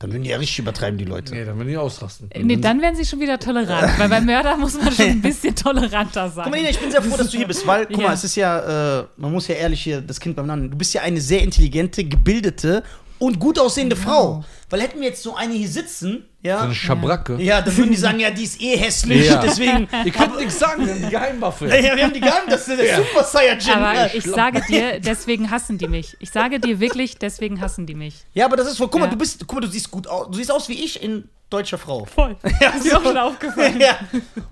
Dann 0.00 0.12
würden 0.12 0.22
die 0.22 0.30
ja 0.30 0.36
richtig 0.36 0.60
übertreiben, 0.60 0.96
die 0.96 1.04
Leute. 1.04 1.34
Nee, 1.34 1.44
dann 1.44 1.56
würden 1.56 1.68
die 1.70 1.76
ausrasten. 1.76 2.30
Nee, 2.40 2.56
dann 2.58 2.80
werden 2.80 2.94
sie 2.94 3.04
schon 3.04 3.18
wieder 3.18 3.38
tolerant, 3.40 3.98
weil 3.98 4.08
beim 4.08 4.26
Mörder 4.26 4.56
muss 4.56 4.74
man 4.80 4.92
schon 4.92 5.06
ein 5.06 5.20
bisschen 5.22 5.56
toleranter 5.56 6.28
sein. 6.30 6.44
Guck 6.44 6.52
mal, 6.52 6.56
Nina, 6.58 6.70
ich 6.70 6.78
bin 6.78 6.90
sehr 6.92 7.02
froh, 7.02 7.16
dass 7.16 7.30
du 7.30 7.36
hier 7.36 7.48
bist, 7.48 7.66
weil, 7.66 7.86
guck 7.86 7.98
Ja. 7.98 8.06
mal, 8.08 8.12
es 8.14 8.22
ist 8.22 8.36
ja, 8.36 9.00
äh, 9.00 9.04
man 9.16 9.32
muss 9.32 9.48
ja 9.48 9.56
ehrlich 9.56 9.82
hier 9.82 10.00
das 10.00 10.20
Kind 10.20 10.36
beim 10.36 10.46
Namen 10.46 10.62
nennen. 10.62 10.70
Du 10.70 10.78
bist 10.78 10.94
ja 10.94 11.02
eine 11.02 11.20
sehr 11.20 11.42
intelligente, 11.42 12.04
gebildete 12.04 12.84
und 13.18 13.38
gut 13.40 13.58
aussehende 13.58 13.96
Frau. 13.96 14.44
Weil 14.70 14.82
hätten 14.82 15.00
wir 15.00 15.08
jetzt 15.08 15.22
so 15.22 15.34
eine 15.34 15.54
hier 15.54 15.68
sitzen, 15.68 16.26
So 16.42 16.48
ja, 16.48 16.60
eine 16.60 16.74
Schabracke. 16.74 17.36
ja, 17.40 17.62
dann 17.62 17.74
würden 17.76 17.90
die 17.90 17.96
sagen, 17.96 18.20
ja, 18.20 18.30
die 18.30 18.44
ist 18.44 18.60
eh 18.60 18.76
hässlich, 18.76 19.26
Ja. 19.26 19.40
deswegen. 19.40 19.88
Ihr 20.04 20.12
könnt 20.12 20.36
nichts 20.36 20.58
sagen, 20.58 20.84
wir 20.86 20.92
haben 20.94 21.02
die 21.02 21.08
Geheimwaffe. 21.08 21.66
Ja, 21.68 21.96
wir 21.96 22.04
haben 22.04 22.12
die 22.12 22.20
nicht, 22.20 22.34
das 22.48 22.68
ist 22.68 22.78
der 22.78 22.96
Super 22.96 23.24
Saiyajin. 23.24 23.72
Aber 23.72 23.94
ja. 23.94 24.10
ich 24.12 24.24
sage 24.24 24.62
dir, 24.68 25.00
deswegen 25.00 25.50
hassen 25.50 25.78
die 25.78 25.88
mich. 25.88 26.16
Ich 26.20 26.30
sage 26.30 26.60
dir 26.60 26.80
wirklich, 26.80 27.16
deswegen 27.16 27.60
hassen 27.60 27.86
die 27.86 27.94
mich. 27.94 28.14
ja, 28.34 28.44
aber 28.44 28.56
das 28.56 28.68
ist 28.68 28.76
voll, 28.78 28.88
guck 28.88 29.00
mal, 29.00 29.06
Ja. 29.06 29.12
du 29.12 29.16
bist, 29.18 29.40
guck 29.46 29.54
mal, 29.54 29.60
du 29.60 29.68
siehst 29.72 29.90
gut 29.90 30.06
aus, 30.06 30.26
du 30.30 30.34
siehst 30.34 30.50
aus 30.52 30.68
wie 30.68 30.84
ich 30.84 31.02
in 31.02 31.28
deutscher 31.50 31.78
Frau. 31.78 32.04
Voll. 32.04 32.36
Ja, 32.60 32.70
ist 32.70 32.84
mir 32.84 32.98
auch 32.98 33.02
schon 33.02 33.16
aufgefallen. 33.16 33.80
ja. 33.80 33.98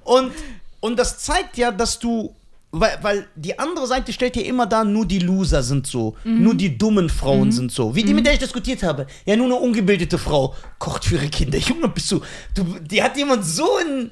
Und, 0.05 0.33
und 0.81 0.99
das 0.99 1.19
zeigt 1.19 1.57
ja, 1.59 1.71
dass 1.73 1.99
du. 1.99 2.35
Weil, 2.79 2.99
weil 3.03 3.27
die 3.35 3.59
andere 3.59 3.87
Seite 3.87 4.13
stellt 4.13 4.35
dir 4.35 4.45
immer 4.45 4.67
da, 4.67 4.85
nur 4.85 5.07
die 5.07 5.19
Loser 5.19 5.63
sind 5.63 5.87
so. 5.87 6.17
Mhm. 6.25 6.43
Nur 6.43 6.55
die 6.55 6.77
dummen 6.77 7.09
Frauen 7.09 7.53
sind 7.53 7.73
so. 7.73 7.95
Wie 7.95 8.05
die, 8.05 8.13
mit 8.13 8.27
der 8.27 8.35
ich 8.35 8.39
diskutiert 8.39 8.83
habe. 8.83 9.07
Ja, 9.25 9.35
nur 9.37 9.47
eine 9.47 9.57
ungebildete 9.57 10.19
Frau 10.19 10.55
kocht 10.79 11.05
für 11.05 11.17
ihre 11.17 11.29
Kinder. 11.29 11.59
Junge, 11.59 11.89
bist 11.89 12.11
du. 12.13 12.21
du 12.55 12.65
die 12.81 13.03
hat 13.03 13.17
jemand 13.17 13.45
so 13.45 13.79
in. 13.79 14.11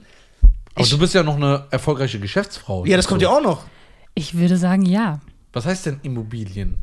Aber 0.75 0.87
du 0.87 0.99
bist 0.99 1.15
ja 1.15 1.23
noch 1.23 1.37
eine 1.37 1.67
erfolgreiche 1.71 2.19
Geschäftsfrau. 2.19 2.85
Ja, 2.85 2.97
das 2.97 3.07
kommt 3.07 3.23
ja 3.23 3.29
auch 3.29 3.43
noch. 3.43 3.65
Ich 4.15 4.35
würde 4.35 4.57
sagen, 4.57 4.83
ja. 4.83 5.21
Was 5.53 5.67
heißt 5.67 5.87
denn 5.87 6.01
Immobilien? 6.03 6.79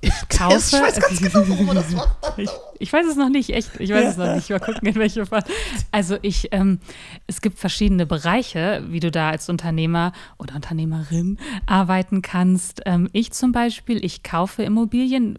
Ich 0.00 0.12
kaufe. 0.28 0.56
Ich 0.56 0.72
weiß 0.72 1.00
ganz 1.00 1.20
genau, 1.20 1.48
warum 1.48 1.68
er 1.68 1.74
das 1.74 1.90
macht. 1.90 2.16
Ich, 2.80 2.92
weiß 2.92 3.06
es 3.06 3.16
noch 3.16 3.28
nicht, 3.28 3.50
echt. 3.50 3.78
Ich 3.78 3.90
weiß 3.90 4.10
es 4.12 4.16
noch 4.16 4.34
nicht. 4.34 4.50
Mal 4.50 4.58
gucken, 4.58 4.88
in 4.88 4.94
welche 4.96 5.24
Fall. 5.26 5.44
Also 5.92 6.16
ich, 6.22 6.48
ähm, 6.52 6.80
es 7.26 7.40
gibt 7.40 7.58
verschiedene 7.58 8.06
Bereiche, 8.06 8.82
wie 8.88 9.00
du 9.00 9.10
da 9.10 9.30
als 9.30 9.48
Unternehmer 9.48 10.12
oder 10.38 10.54
Unternehmerin 10.56 11.38
arbeiten 11.66 12.22
kannst. 12.22 12.80
Ähm, 12.86 13.08
ich 13.12 13.32
zum 13.32 13.52
Beispiel, 13.52 14.04
ich 14.04 14.22
kaufe 14.22 14.62
Immobilien, 14.62 15.36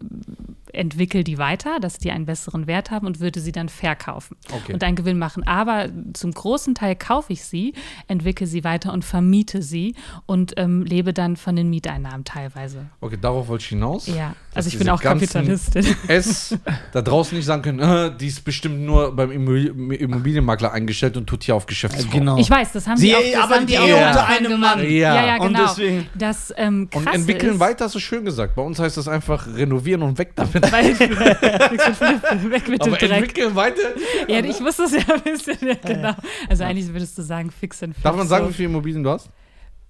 entwickle 0.72 1.22
die 1.22 1.36
weiter, 1.36 1.80
dass 1.80 1.98
die 1.98 2.10
einen 2.10 2.24
besseren 2.24 2.66
Wert 2.66 2.90
haben 2.90 3.06
und 3.06 3.20
würde 3.20 3.40
sie 3.40 3.52
dann 3.52 3.68
verkaufen 3.68 4.36
Okay. 4.50 4.72
und 4.72 4.82
einen 4.82 4.96
Gewinn 4.96 5.18
machen. 5.18 5.42
Aber 5.46 5.88
zum 6.14 6.32
großen 6.32 6.74
Teil 6.74 6.96
kaufe 6.96 7.32
ich 7.32 7.44
sie, 7.44 7.74
entwickle 8.08 8.46
sie 8.46 8.64
weiter 8.64 8.92
und 8.92 9.04
vermiete 9.04 9.60
sie 9.62 9.94
und 10.24 10.54
ähm, 10.56 10.82
lebe 10.84 11.12
dann 11.12 11.36
von 11.36 11.56
den 11.56 11.68
Mieteinnahmen 11.68 12.24
teilweise. 12.24 12.86
Okay, 13.02 13.18
darauf 13.20 13.48
wollte 13.48 13.62
ich 13.64 13.68
hinaus. 13.68 14.06
Ja, 14.06 14.34
also 14.54 14.68
ich 14.68 14.78
bin 14.78 14.88
auch 14.88 15.02
Kapitalistin. 15.02 15.84
Es 16.08 16.56
da 16.92 17.02
draußen 17.02 17.31
nicht 17.32 17.44
sagen 17.46 17.62
können, 17.62 17.78
äh, 17.80 18.10
die 18.16 18.26
ist 18.28 18.44
bestimmt 18.44 18.80
nur 18.80 19.14
beim 19.14 19.30
Immo- 19.30 19.92
Immobilienmakler 19.94 20.72
eingestellt 20.72 21.16
und 21.16 21.26
tut 21.26 21.44
hier 21.44 21.54
auf 21.54 21.66
Geschäftsfrau. 21.66 22.10
Genau. 22.18 22.36
Ich 22.38 22.48
weiß, 22.50 22.72
das 22.72 22.86
haben 22.86 22.96
Sie 22.96 23.08
die 23.08 23.14
auch, 23.16 23.20
das 23.48 23.50
haben 23.50 23.66
die 23.66 23.78
auch 23.78 23.82
unter 23.84 24.26
einem 24.28 24.50
gemacht. 24.52 24.76
Mann. 24.76 24.84
Ja, 24.90 25.14
Ja. 25.14 25.26
ja, 25.26 25.36
Und 25.36 25.48
genau. 25.48 25.66
deswegen- 25.68 26.06
das 26.14 26.52
ähm, 26.56 26.88
Und 26.94 27.06
entwickeln 27.06 27.54
ist, 27.54 27.60
weiter 27.60 27.84
hast 27.86 27.94
du 27.94 27.98
schön 28.00 28.24
gesagt. 28.24 28.54
Bei 28.54 28.62
uns 28.62 28.78
heißt 28.78 28.96
das 28.96 29.08
einfach 29.08 29.46
renovieren 29.54 30.02
und 30.02 30.18
weg 30.18 30.32
damit. 30.36 30.70
Weil, 30.72 30.98
weg 32.50 32.68
mit 32.68 32.84
dem 32.84 32.92
Aber 32.92 32.96
Dreck. 32.98 33.10
entwickeln 33.12 33.54
weiter. 33.54 33.80
Ja, 34.28 34.38
ich 34.40 34.60
wusste 34.60 34.84
es 34.84 34.92
ja 34.92 35.14
ein 35.14 35.20
bisschen, 35.22 35.56
ja, 35.66 35.74
genau. 35.74 36.14
Also 36.48 36.64
eigentlich 36.64 36.92
würdest 36.92 37.16
du 37.18 37.22
sagen, 37.22 37.50
fix 37.50 37.82
and 37.82 37.94
fix. 37.94 38.02
Darf 38.02 38.16
man 38.16 38.26
sagen, 38.28 38.44
so. 38.44 38.50
wie 38.50 38.54
viele 38.54 38.68
Immobilien 38.68 39.02
du 39.02 39.10
hast? 39.10 39.28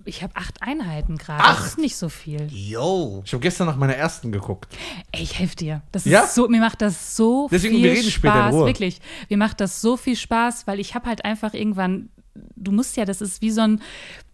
Ich 0.04 0.22
habe 0.22 0.34
acht 0.36 0.62
Einheiten 0.62 1.16
gerade. 1.18 1.42
Das 1.42 1.66
ist 1.66 1.78
nicht 1.78 1.96
so 1.96 2.08
viel. 2.08 2.48
Yo. 2.50 3.22
Ich 3.24 3.32
habe 3.32 3.40
gestern 3.42 3.66
nach 3.66 3.76
meiner 3.76 3.94
ersten 3.94 4.32
geguckt. 4.32 4.74
Ey, 5.12 5.22
ich 5.22 5.38
helfe 5.38 5.56
dir. 5.56 5.82
Das 5.92 6.04
Ja? 6.04 6.22
ist 6.22 6.34
so, 6.34 6.48
mir 6.48 6.60
macht 6.60 6.82
das 6.82 7.16
so 7.16 7.48
Deswegen, 7.50 7.76
viel 7.76 7.84
wir 7.84 7.92
reden 7.92 8.02
Spaß. 8.10 8.12
später 8.12 8.48
in 8.48 8.54
Ruhe. 8.54 8.66
Wirklich. 8.66 9.00
Mir 9.28 9.38
macht 9.38 9.60
das 9.60 9.80
so 9.80 9.96
viel 9.96 10.16
Spaß, 10.16 10.66
weil 10.66 10.80
ich 10.80 10.94
habe 10.94 11.06
halt 11.06 11.24
einfach 11.24 11.54
irgendwann, 11.54 12.08
du 12.56 12.72
musst 12.72 12.96
ja, 12.96 13.04
das 13.04 13.20
ist 13.20 13.42
wie 13.42 13.50
so 13.50 13.60
ein, 13.60 13.80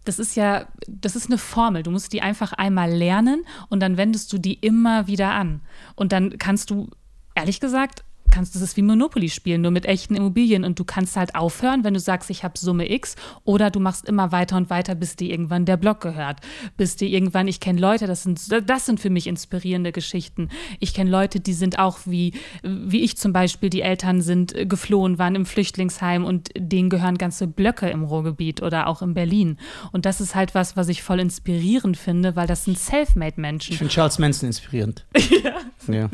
das 0.05 0.17
ist 0.19 0.35
ja, 0.35 0.65
das 0.87 1.15
ist 1.15 1.27
eine 1.27 1.37
Formel. 1.37 1.83
Du 1.83 1.91
musst 1.91 2.13
die 2.13 2.21
einfach 2.21 2.53
einmal 2.53 2.91
lernen 2.91 3.43
und 3.69 3.79
dann 3.81 3.97
wendest 3.97 4.31
du 4.33 4.37
die 4.37 4.53
immer 4.55 5.07
wieder 5.07 5.31
an. 5.31 5.61
Und 5.95 6.11
dann 6.11 6.37
kannst 6.37 6.69
du, 6.71 6.89
ehrlich 7.35 7.59
gesagt, 7.59 8.03
kannst 8.29 8.55
du 8.55 8.59
das 8.59 8.77
wie 8.77 8.81
Monopoly 8.81 9.29
spielen, 9.29 9.61
nur 9.61 9.71
mit 9.71 9.85
echten 9.85 10.15
Immobilien 10.15 10.63
und 10.63 10.79
du 10.79 10.83
kannst 10.83 11.15
halt 11.15 11.35
aufhören, 11.35 11.83
wenn 11.83 11.93
du 11.93 11.99
sagst, 11.99 12.29
ich 12.29 12.43
habe 12.43 12.57
Summe 12.57 12.91
X 12.91 13.15
oder 13.43 13.69
du 13.71 13.79
machst 13.79 14.07
immer 14.07 14.31
weiter 14.31 14.57
und 14.57 14.69
weiter, 14.69 14.95
bis 14.95 15.15
dir 15.15 15.29
irgendwann 15.29 15.65
der 15.65 15.77
Block 15.77 16.01
gehört, 16.01 16.39
bis 16.77 16.95
dir 16.95 17.07
irgendwann, 17.07 17.47
ich 17.47 17.59
kenne 17.59 17.79
Leute, 17.79 18.07
das 18.07 18.23
sind, 18.23 18.39
das 18.67 18.85
sind 18.85 18.99
für 18.99 19.09
mich 19.09 19.27
inspirierende 19.27 19.91
Geschichten. 19.91 20.49
Ich 20.79 20.93
kenne 20.93 21.09
Leute, 21.09 21.39
die 21.39 21.53
sind 21.53 21.79
auch 21.79 21.99
wie, 22.05 22.33
wie 22.63 23.01
ich 23.01 23.17
zum 23.17 23.33
Beispiel, 23.33 23.69
die 23.69 23.81
Eltern 23.81 24.21
sind 24.21 24.55
äh, 24.55 24.65
geflohen, 24.65 25.19
waren 25.19 25.35
im 25.35 25.45
Flüchtlingsheim 25.45 26.25
und 26.25 26.49
denen 26.57 26.89
gehören 26.89 27.17
ganze 27.17 27.47
Blöcke 27.47 27.89
im 27.89 28.03
Ruhrgebiet 28.03 28.61
oder 28.61 28.87
auch 28.87 29.01
in 29.01 29.13
Berlin. 29.13 29.57
Und 29.91 30.05
das 30.05 30.21
ist 30.21 30.35
halt 30.35 30.55
was, 30.55 30.75
was 30.77 30.89
ich 30.89 31.03
voll 31.03 31.19
inspirierend 31.19 31.97
finde, 31.97 32.35
weil 32.35 32.47
das 32.47 32.65
sind 32.65 32.77
Selfmade-Menschen. 32.77 33.73
Ich 33.73 33.77
finde 33.77 33.93
Charles 33.93 34.19
Manson 34.19 34.47
inspirierend. 34.47 35.05
Ja. 35.43 35.53
ja. 35.87 36.09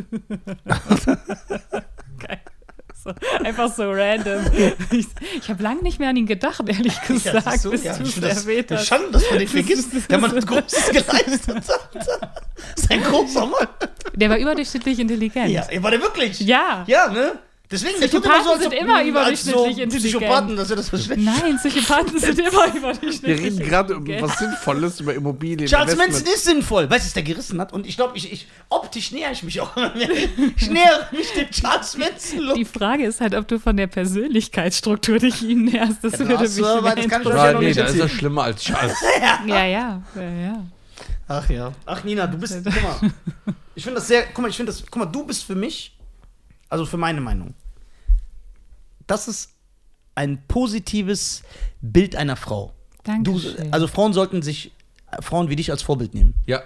So, 3.05 3.13
einfach 3.43 3.71
so 3.71 3.91
random. 3.91 4.41
Ich, 4.91 5.05
ich 5.39 5.49
habe 5.49 5.61
lange 5.61 5.83
nicht 5.83 5.99
mehr 5.99 6.09
an 6.09 6.17
ihn 6.17 6.25
gedacht, 6.25 6.67
ehrlich 6.67 6.99
gesagt, 7.03 7.51
siehst 7.51 7.65
du? 7.65 7.69
bis 7.69 7.83
Ja, 7.83 7.95
du 7.97 8.03
ich 8.03 8.17
es 8.17 8.45
erwähnt 8.45 8.71
hast. 8.71 8.87
Schande, 8.87 9.11
dass 9.11 9.29
man 9.29 9.37
den 9.39 9.47
vergisst. 9.47 9.89
Der 10.09 10.17
Mann 10.17 10.31
hat 10.35 10.47
Großes 10.47 10.89
geleistet. 10.89 11.63
Das 11.93 12.03
ist 12.75 12.91
ein 12.91 13.03
großer 13.03 13.45
Mann. 13.45 13.67
Der 14.15 14.29
war 14.29 14.37
überdurchschnittlich 14.39 14.97
intelligent. 14.99 15.49
Ja, 15.49 15.67
war 15.83 15.91
der 15.91 16.01
wirklich? 16.01 16.39
Ja. 16.39 16.83
Ja, 16.87 17.09
ne? 17.11 17.33
Deswegen, 17.71 17.99
Psychopathen 17.99 18.41
immer 18.41 18.55
so, 18.55 18.61
sind 18.61 18.73
immer 18.73 19.03
überdurchschnittlich 19.03 19.75
so 19.75 19.81
intelligent. 19.81 20.03
Psychopathen, 20.03 20.55
dass 20.55 20.69
er 20.69 20.75
das 20.75 20.89
versteht. 20.89 21.17
Nein, 21.17 21.57
Psychopathen 21.57 22.19
sind 22.19 22.39
immer 22.39 22.75
überdurchschnittlich 22.75 23.23
Wir 23.23 23.39
reden 23.39 23.59
gerade 23.59 23.93
über 23.95 24.21
was 24.21 24.37
Sinnvolles, 24.37 24.99
über 24.99 25.13
Immobilien. 25.15 25.67
Charles. 25.67 25.95
Manson 25.95 26.25
ist 26.25 26.45
sinnvoll. 26.45 26.89
Weißt 26.89 27.05
du, 27.05 27.07
was 27.07 27.13
der 27.13 27.23
gerissen 27.23 27.59
hat? 27.59 27.73
Und 27.73 27.87
ich 27.87 27.95
glaube, 27.95 28.15
ich, 28.17 28.31
ich, 28.31 28.47
optisch 28.69 29.11
näher 29.11 29.31
ich 29.31 29.41
mich 29.41 29.59
auch. 29.61 29.75
ich 30.57 30.69
nähere 30.69 31.07
mich 31.11 31.31
dem 31.31 31.49
Charles 31.49 31.97
Manson-Look. 31.97 32.55
Die 32.55 32.65
Frage 32.65 33.05
ist 33.05 33.21
halt, 33.21 33.33
ob 33.33 33.47
du 33.47 33.59
von 33.59 33.77
der 33.77 33.87
Persönlichkeitsstruktur 33.87 35.17
dich 35.17 35.41
ihm 35.41 35.65
näherst. 35.65 36.03
Das 36.03 36.19
würde 36.19 36.37
das, 36.37 36.55
mich 36.57 36.65
äh, 36.65 36.83
weil 36.83 36.95
das 36.95 37.07
kann 37.07 37.21
ich 37.21 37.27
ja 37.29 37.59
nee, 37.59 37.73
da 37.73 37.85
ist 37.85 37.99
er 37.99 38.09
schlimmer 38.09 38.43
als 38.43 38.63
Charles. 38.63 38.95
Ja, 39.19 39.39
ja, 39.45 39.65
ja, 39.65 40.01
ja. 40.15 40.65
Ach 41.27 41.49
ja. 41.49 41.71
Ach 41.85 42.03
Nina, 42.03 42.27
du 42.27 42.37
bist, 42.37 42.57
guck 42.63 42.83
mal. 42.83 43.11
Ich 43.73 43.83
finde 43.83 43.99
das 43.99 44.07
sehr, 44.07 44.23
guck 44.33 44.39
mal, 44.39 44.49
ich 44.49 44.55
finde 44.57 44.71
das, 44.71 44.83
guck 44.83 44.97
mal, 44.97 45.05
du 45.05 45.25
bist 45.25 45.43
für 45.43 45.55
mich, 45.55 45.94
also 46.69 46.85
für 46.85 46.97
meine 46.97 47.21
Meinung, 47.21 47.53
das 49.07 49.27
ist 49.27 49.51
ein 50.15 50.41
positives 50.47 51.43
Bild 51.81 52.15
einer 52.15 52.35
Frau. 52.35 52.73
Du, 53.03 53.11
Dankeschön. 53.39 53.71
also 53.71 53.87
Frauen 53.87 54.13
sollten 54.13 54.41
sich, 54.41 54.71
Frauen 55.19 55.49
wie 55.49 55.55
dich 55.55 55.71
als 55.71 55.83
Vorbild 55.83 56.13
nehmen. 56.13 56.33
Ja, 56.47 56.63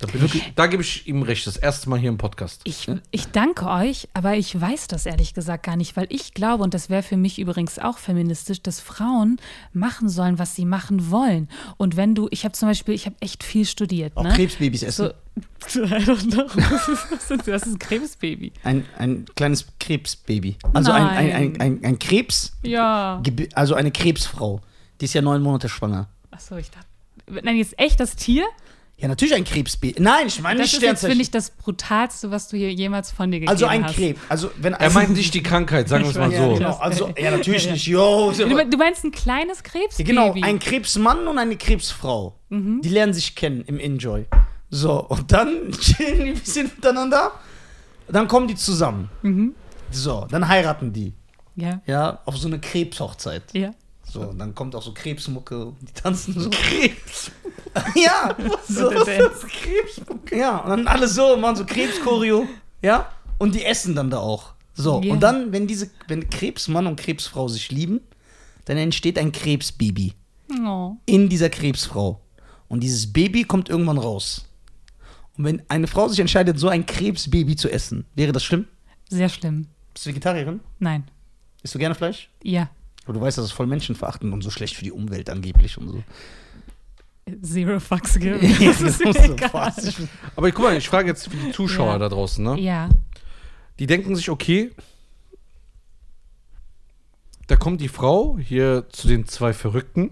da, 0.00 0.06
bin 0.08 0.24
ich, 0.24 0.52
da 0.56 0.66
gebe 0.66 0.82
ich 0.82 1.06
ihm 1.06 1.22
recht. 1.22 1.46
Das 1.46 1.56
erste 1.56 1.88
Mal 1.88 1.98
hier 1.98 2.08
im 2.08 2.18
Podcast. 2.18 2.60
Ich, 2.64 2.88
ich 3.12 3.26
danke 3.28 3.66
euch, 3.66 4.08
aber 4.12 4.36
ich 4.36 4.60
weiß 4.60 4.88
das 4.88 5.06
ehrlich 5.06 5.34
gesagt 5.34 5.64
gar 5.64 5.76
nicht, 5.76 5.96
weil 5.96 6.06
ich 6.10 6.34
glaube, 6.34 6.64
und 6.64 6.74
das 6.74 6.90
wäre 6.90 7.02
für 7.02 7.16
mich 7.16 7.38
übrigens 7.38 7.78
auch 7.78 7.98
feministisch, 7.98 8.60
dass 8.60 8.80
Frauen 8.80 9.38
machen 9.72 10.08
sollen, 10.08 10.38
was 10.38 10.56
sie 10.56 10.64
machen 10.64 11.10
wollen. 11.10 11.48
Und 11.76 11.96
wenn 11.96 12.14
du, 12.14 12.28
ich 12.32 12.44
habe 12.44 12.52
zum 12.52 12.68
Beispiel, 12.68 12.94
ich 12.94 13.06
habe 13.06 13.16
echt 13.20 13.44
viel 13.44 13.64
studiert. 13.64 14.16
Auch 14.16 14.24
ne? 14.24 14.32
Krebsbabys 14.34 14.82
essen. 14.82 15.10
So, 15.66 15.82
I 15.82 15.86
don't 15.88 16.30
know. 16.30 16.44
Was 16.54 16.88
ist 16.88 17.48
das 17.48 17.62
ist 17.62 17.66
ein 17.66 17.78
Krebsbaby. 17.78 18.52
Ein, 18.62 18.84
ein 18.98 19.24
kleines 19.34 19.66
Krebsbaby. 19.80 20.56
Also 20.74 20.92
ein, 20.92 21.08
ein, 21.08 21.32
ein, 21.32 21.60
ein, 21.60 21.84
ein 21.84 21.98
Krebs, 21.98 22.52
Ja. 22.62 23.20
also 23.54 23.74
eine 23.74 23.90
Krebsfrau. 23.90 24.60
Die 25.00 25.06
ist 25.06 25.14
ja 25.14 25.22
neun 25.22 25.42
Monate 25.42 25.68
schwanger. 25.68 26.08
Achso, 26.30 26.56
ich 26.56 26.70
dachte. 26.70 26.86
Nein, 27.42 27.56
jetzt 27.56 27.78
echt 27.78 27.98
das 27.98 28.14
Tier? 28.14 28.44
Ja, 28.96 29.08
natürlich 29.08 29.34
ein 29.34 29.44
Krebsbaby. 29.44 30.00
Nein, 30.00 30.28
ich 30.28 30.40
meine 30.40 30.60
Das 30.60 30.66
nicht 30.68 30.74
ist 30.74 30.82
jetzt, 30.82 31.00
finde 31.00 31.14
Sternzeichen. 31.16 31.20
ich, 31.20 31.30
das 31.32 31.50
Brutalste, 31.50 32.30
was 32.30 32.48
du 32.48 32.56
hier 32.56 32.72
jemals 32.72 33.10
von 33.10 33.30
dir 33.30 33.38
gegeben 33.40 33.50
Also 33.50 33.66
ein 33.66 33.84
hast. 33.84 33.96
Krebs. 33.96 34.20
Also 34.28 34.50
wenn 34.58 34.72
Er 34.74 34.90
meint 34.90 35.10
nicht 35.10 35.34
die 35.34 35.42
Krankheit, 35.42 35.88
sagen 35.88 36.04
wir 36.04 36.10
es 36.10 36.16
mal 36.16 36.32
Ja, 36.32 36.38
so. 36.48 36.54
genau. 36.54 36.76
Also, 36.76 37.12
ja, 37.18 37.30
natürlich 37.32 37.68
nicht. 37.70 37.86
Yo, 37.86 38.32
Du, 38.32 38.46
me- 38.46 38.66
du 38.68 38.76
meinst 38.76 39.04
ein 39.04 39.10
kleines 39.10 39.58
Ja, 39.58 39.62
Krebsbaby? 39.64 40.04
genau, 40.08 40.32
ein 40.40 40.58
Krebsmann 40.60 41.26
und 41.26 41.38
eine 41.38 41.56
Krebsfrau. 41.56 42.38
Mhm. 42.50 42.82
Die 42.82 42.88
lernen 42.88 43.12
sich 43.12 43.34
kennen 43.34 43.62
im 43.66 43.80
Enjoy. 43.80 44.26
So, 44.70 45.04
und 45.06 45.30
dann 45.32 45.70
chillen 45.80 46.24
die 46.24 46.30
ein 46.30 46.38
bisschen 46.38 46.66
miteinander. 46.76 47.32
Dann 48.08 48.28
kommen 48.28 48.46
die 48.48 48.54
zusammen. 48.54 49.10
Mhm. 49.22 49.54
So, 49.90 50.26
dann 50.30 50.46
heiraten 50.48 50.92
die. 50.92 51.14
Ja, 51.56 51.80
Ja, 51.86 52.20
auf 52.26 52.36
so 52.36 52.46
eine 52.48 52.60
Krebshochzeit. 52.60 53.42
ja. 53.52 53.72
So, 54.06 54.32
dann 54.32 54.54
kommt 54.54 54.76
auch 54.76 54.82
so 54.82 54.92
Krebsmucke 54.94 55.66
und 55.66 55.76
die 55.88 55.92
tanzen 55.92 56.38
so. 56.38 56.50
Krebs. 56.50 57.32
ja, 57.94 58.36
so. 58.68 58.90
Dance. 58.90 59.46
Ja, 60.32 60.58
und 60.58 60.70
dann 60.70 60.86
alle 60.86 61.08
so, 61.08 61.36
machen 61.36 61.56
so 61.56 61.64
Krebschoreo, 61.66 62.46
ja, 62.82 63.08
und 63.38 63.54
die 63.54 63.64
essen 63.64 63.94
dann 63.94 64.10
da 64.10 64.18
auch. 64.18 64.54
So, 64.74 65.00
Ja. 65.02 65.12
und 65.12 65.20
dann, 65.20 65.52
wenn 65.52 65.66
diese, 65.66 65.90
wenn 66.08 66.28
Krebsmann 66.30 66.86
und 66.86 66.96
Krebsfrau 67.00 67.48
sich 67.48 67.70
lieben, 67.70 68.00
dann 68.64 68.76
entsteht 68.76 69.18
ein 69.18 69.32
Krebsbaby 69.32 70.14
Oh. 70.64 70.96
in 71.06 71.28
dieser 71.28 71.50
Krebsfrau. 71.50 72.20
Und 72.68 72.80
dieses 72.80 73.12
Baby 73.12 73.44
kommt 73.44 73.68
irgendwann 73.68 73.98
raus. 73.98 74.46
Und 75.36 75.44
wenn 75.44 75.62
eine 75.68 75.86
Frau 75.86 76.08
sich 76.08 76.18
entscheidet, 76.20 76.58
so 76.58 76.68
ein 76.68 76.86
Krebsbaby 76.86 77.56
zu 77.56 77.70
essen, 77.70 78.04
wäre 78.14 78.32
das 78.32 78.42
schlimm? 78.44 78.66
Sehr 79.08 79.28
schlimm. 79.28 79.66
Bist 79.92 80.06
du 80.06 80.10
Vegetarierin? 80.10 80.60
Nein. 80.78 81.04
Isst 81.62 81.74
du 81.74 81.78
gerne 81.78 81.94
Fleisch? 81.94 82.28
Ja. 82.42 82.68
Aber 83.04 83.12
du 83.14 83.20
weißt, 83.20 83.38
das 83.38 83.46
ist 83.46 83.52
voll 83.52 83.66
menschenverachtend 83.66 84.32
und 84.32 84.42
so 84.42 84.50
schlecht 84.50 84.74
für 84.76 84.84
die 84.84 84.92
Umwelt 84.92 85.28
angeblich 85.30 85.76
und 85.78 85.88
so. 85.88 86.02
Zero 87.42 87.80
fucks 87.80 88.14
given. 88.18 88.40
Ja, 88.60 88.72
Das 88.72 89.00
ist 89.00 89.00
egal. 89.00 89.72
Aber 90.36 90.50
guck 90.52 90.64
mal, 90.64 90.76
ich 90.76 90.88
frage 90.88 91.08
jetzt 91.08 91.28
für 91.28 91.36
die 91.36 91.52
Zuschauer 91.52 91.92
Ja. 91.92 91.98
da 91.98 92.08
draußen, 92.08 92.44
ne? 92.44 92.60
Ja. 92.60 92.88
Die 93.78 93.86
denken 93.86 94.14
sich, 94.14 94.28
okay, 94.30 94.70
da 97.46 97.56
kommt 97.56 97.80
die 97.80 97.88
Frau 97.88 98.38
hier 98.38 98.86
zu 98.90 99.08
den 99.08 99.26
zwei 99.26 99.52
Verrückten 99.52 100.10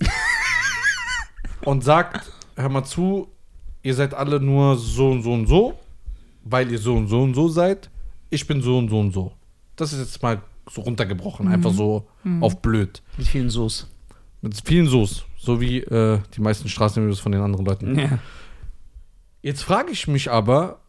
und 1.64 1.82
sagt, 1.84 2.30
hör 2.56 2.68
mal 2.68 2.84
zu, 2.84 3.28
ihr 3.82 3.94
seid 3.94 4.14
alle 4.14 4.40
nur 4.40 4.76
so 4.76 5.10
und 5.10 5.22
so 5.22 5.32
und 5.32 5.46
so, 5.46 5.78
weil 6.44 6.70
ihr 6.70 6.78
so 6.78 6.94
und 6.94 7.08
so 7.08 7.22
und 7.22 7.34
so 7.34 7.48
seid. 7.48 7.90
Ich 8.30 8.46
bin 8.46 8.62
so 8.62 8.78
und 8.78 8.88
so 8.88 9.00
und 9.00 9.12
so. 9.12 9.32
Das 9.76 9.92
ist 9.92 10.00
jetzt 10.00 10.22
mal 10.22 10.42
so 10.70 10.82
runtergebrochen, 10.82 11.48
einfach 11.48 11.72
so 11.72 12.06
auf 12.40 12.60
blöd. 12.62 13.02
Mit 13.16 13.26
vielen 13.26 13.50
Soße. 13.50 13.86
Mit 14.42 14.60
vielen 14.64 14.86
Soß, 14.86 15.24
so 15.42 15.60
wie 15.60 15.78
äh, 15.78 16.20
die 16.36 16.40
meisten 16.40 16.68
Straßenvideos 16.68 17.18
von 17.18 17.32
den 17.32 17.40
anderen 17.40 17.66
Leuten. 17.66 17.98
Ja. 17.98 18.18
Jetzt 19.42 19.64
frage 19.64 19.90
ich 19.90 20.06
mich 20.06 20.30
aber, 20.30 20.80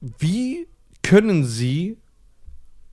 wie 0.00 0.68
können 1.02 1.44
sie 1.44 1.98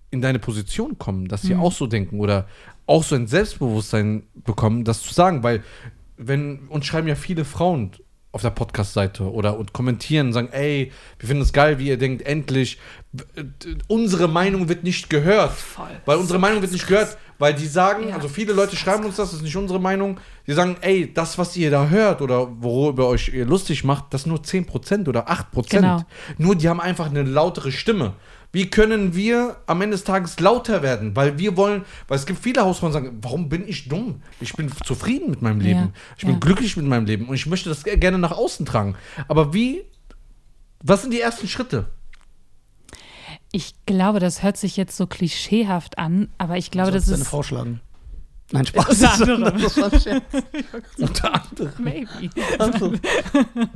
in 0.09 0.21
deine 0.21 0.39
Position 0.39 0.97
kommen, 0.97 1.27
dass 1.27 1.43
sie 1.43 1.55
auch 1.55 1.71
so 1.71 1.85
denken 1.85 2.19
oder 2.19 2.47
auch 2.87 3.03
so 3.03 3.13
ein 3.13 3.27
Selbstbewusstsein 3.27 4.23
bekommen, 4.33 4.83
das 4.83 5.03
zu 5.03 5.13
sagen, 5.13 5.43
weil 5.43 5.63
wenn 6.17 6.67
uns 6.69 6.87
schreiben 6.87 7.07
ja 7.07 7.13
viele 7.13 7.45
Frauen 7.45 7.91
auf 8.31 8.41
der 8.43 8.51
Podcast-Seite 8.51 9.23
oder 9.31 9.57
und 9.57 9.73
kommentieren 9.73 10.27
und 10.27 10.33
sagen, 10.33 10.49
ey, 10.51 10.91
wir 11.17 11.27
finden 11.27 11.41
es 11.43 11.51
geil, 11.51 11.79
wie 11.79 11.87
ihr 11.87 11.97
denkt, 11.97 12.21
endlich, 12.23 12.77
unsere 13.87 14.27
Meinung 14.27 14.69
wird 14.69 14.83
nicht 14.83 15.09
gehört. 15.09 15.51
Voll. 15.51 15.87
Weil 16.05 16.17
unsere 16.17 16.37
Meinung 16.37 16.61
wird 16.61 16.71
nicht 16.71 16.87
gehört, 16.87 17.17
weil 17.39 17.53
die 17.55 17.65
sagen, 17.65 18.09
Ja. 18.09 18.15
also 18.15 18.27
viele 18.27 18.53
Leute 18.53 18.75
schreiben 18.75 19.03
uns 19.05 19.15
das, 19.15 19.29
das 19.29 19.39
ist 19.39 19.43
nicht 19.43 19.55
unsere 19.57 19.79
Meinung. 19.79 20.19
Die 20.45 20.53
sagen, 20.53 20.77
ey, 20.81 21.11
das, 21.11 21.37
was 21.37 21.55
ihr 21.57 21.71
da 21.71 21.87
hört 21.87 22.21
oder 22.21 22.47
worüber 22.61 23.07
euch 23.07 23.29
ihr 23.29 23.45
lustig 23.45 23.83
macht, 23.83 24.05
das 24.13 24.21
ist 24.21 24.27
nur 24.27 24.39
10% 24.43 25.07
oder 25.07 25.27
8%. 25.29 25.69
Genau. 25.69 26.03
Nur 26.37 26.55
die 26.55 26.69
haben 26.69 26.81
einfach 26.81 27.07
eine 27.07 27.23
lautere 27.23 27.71
Stimme. 27.71 28.13
Wie 28.51 28.69
können 28.69 29.13
wir 29.13 29.57
am 29.67 29.81
Ende 29.81 29.95
des 29.95 30.03
Tages 30.03 30.39
lauter 30.39 30.81
werden? 30.81 31.15
Weil 31.15 31.37
wir 31.37 31.55
wollen, 31.55 31.85
weil 32.07 32.17
es 32.17 32.25
gibt 32.25 32.41
viele 32.41 32.61
Hausfrauen, 32.61 32.91
die 32.91 32.93
sagen, 32.93 33.19
warum 33.21 33.47
bin 33.47 33.67
ich 33.67 33.87
dumm? 33.89 34.23
Ich 34.39 34.53
bin 34.53 34.71
zufrieden 34.83 35.29
mit 35.29 35.41
meinem 35.41 35.59
Leben. 35.59 35.79
Ja, 35.79 35.91
Ich 36.17 36.23
bin 36.23 36.33
ja. 36.33 36.39
glücklich 36.39 36.75
mit 36.75 36.87
meinem 36.87 37.05
Leben 37.05 37.27
und 37.27 37.35
ich 37.35 37.45
möchte 37.45 37.69
das 37.69 37.83
gerne 37.83 38.17
nach 38.17 38.31
außen 38.31 38.65
tragen. 38.65 38.95
Aber 39.27 39.53
wie, 39.53 39.83
was 40.81 41.03
sind 41.03 41.11
die 41.13 41.21
ersten 41.21 41.47
Schritte? 41.47 41.89
Ich 43.51 43.73
glaube, 43.85 44.19
das 44.19 44.41
hört 44.41 44.57
sich 44.57 44.77
jetzt 44.77 44.97
so 44.97 45.05
klischeehaft 45.07 45.97
an, 45.97 46.29
aber 46.37 46.57
ich 46.57 46.71
glaube, 46.71 46.91
das 46.91 47.05
deine 47.05 47.21
ist. 47.21 47.27
Frau 47.27 47.43
schlagen. 47.43 47.81
Nein, 48.51 48.65
Spaß. 48.65 48.89
Unter 48.89 49.13
anderem. 49.13 49.65
Unter 50.97 51.33
anderem. 51.33 51.73
Maybe. 51.77 52.29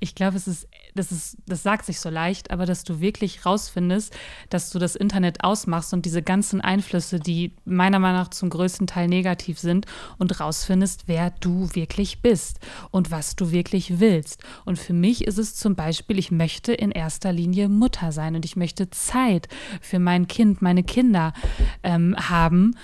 Ich 0.00 0.14
glaube, 0.14 0.36
es 0.36 0.46
ist, 0.46 0.68
das 0.94 1.12
ist, 1.12 1.38
das 1.46 1.62
sagt 1.62 1.84
sich 1.86 2.00
so 2.00 2.08
leicht, 2.10 2.50
aber 2.50 2.66
dass 2.66 2.84
du 2.84 3.00
wirklich 3.00 3.44
rausfindest, 3.46 4.14
dass 4.50 4.70
du 4.70 4.78
das 4.78 4.96
Internet 4.96 5.44
ausmachst 5.44 5.92
und 5.92 6.04
diese 6.04 6.22
ganzen 6.22 6.60
Einflüsse, 6.60 7.20
die 7.20 7.54
meiner 7.64 7.98
Meinung 7.98 8.20
nach 8.20 8.30
zum 8.30 8.50
größten 8.50 8.86
Teil 8.86 9.08
negativ 9.08 9.58
sind, 9.58 9.86
und 10.18 10.38
rausfindest, 10.40 11.04
wer 11.06 11.30
du 11.30 11.68
wirklich 11.74 12.22
bist 12.22 12.58
und 12.90 13.10
was 13.10 13.36
du 13.36 13.50
wirklich 13.50 14.00
willst. 14.00 14.42
Und 14.64 14.78
für 14.78 14.92
mich 14.92 15.24
ist 15.24 15.38
es 15.38 15.56
zum 15.56 15.74
Beispiel, 15.74 16.18
ich 16.18 16.30
möchte 16.30 16.72
in 16.72 16.90
erster 16.90 17.32
Linie 17.32 17.68
Mutter 17.68 18.12
sein 18.12 18.34
und 18.34 18.44
ich 18.44 18.56
möchte 18.56 18.90
Zeit 18.90 19.48
für 19.80 19.98
mein 19.98 20.28
Kind, 20.28 20.62
meine 20.62 20.82
Kinder 20.82 21.32
ähm, 21.82 22.14
haben. 22.18 22.76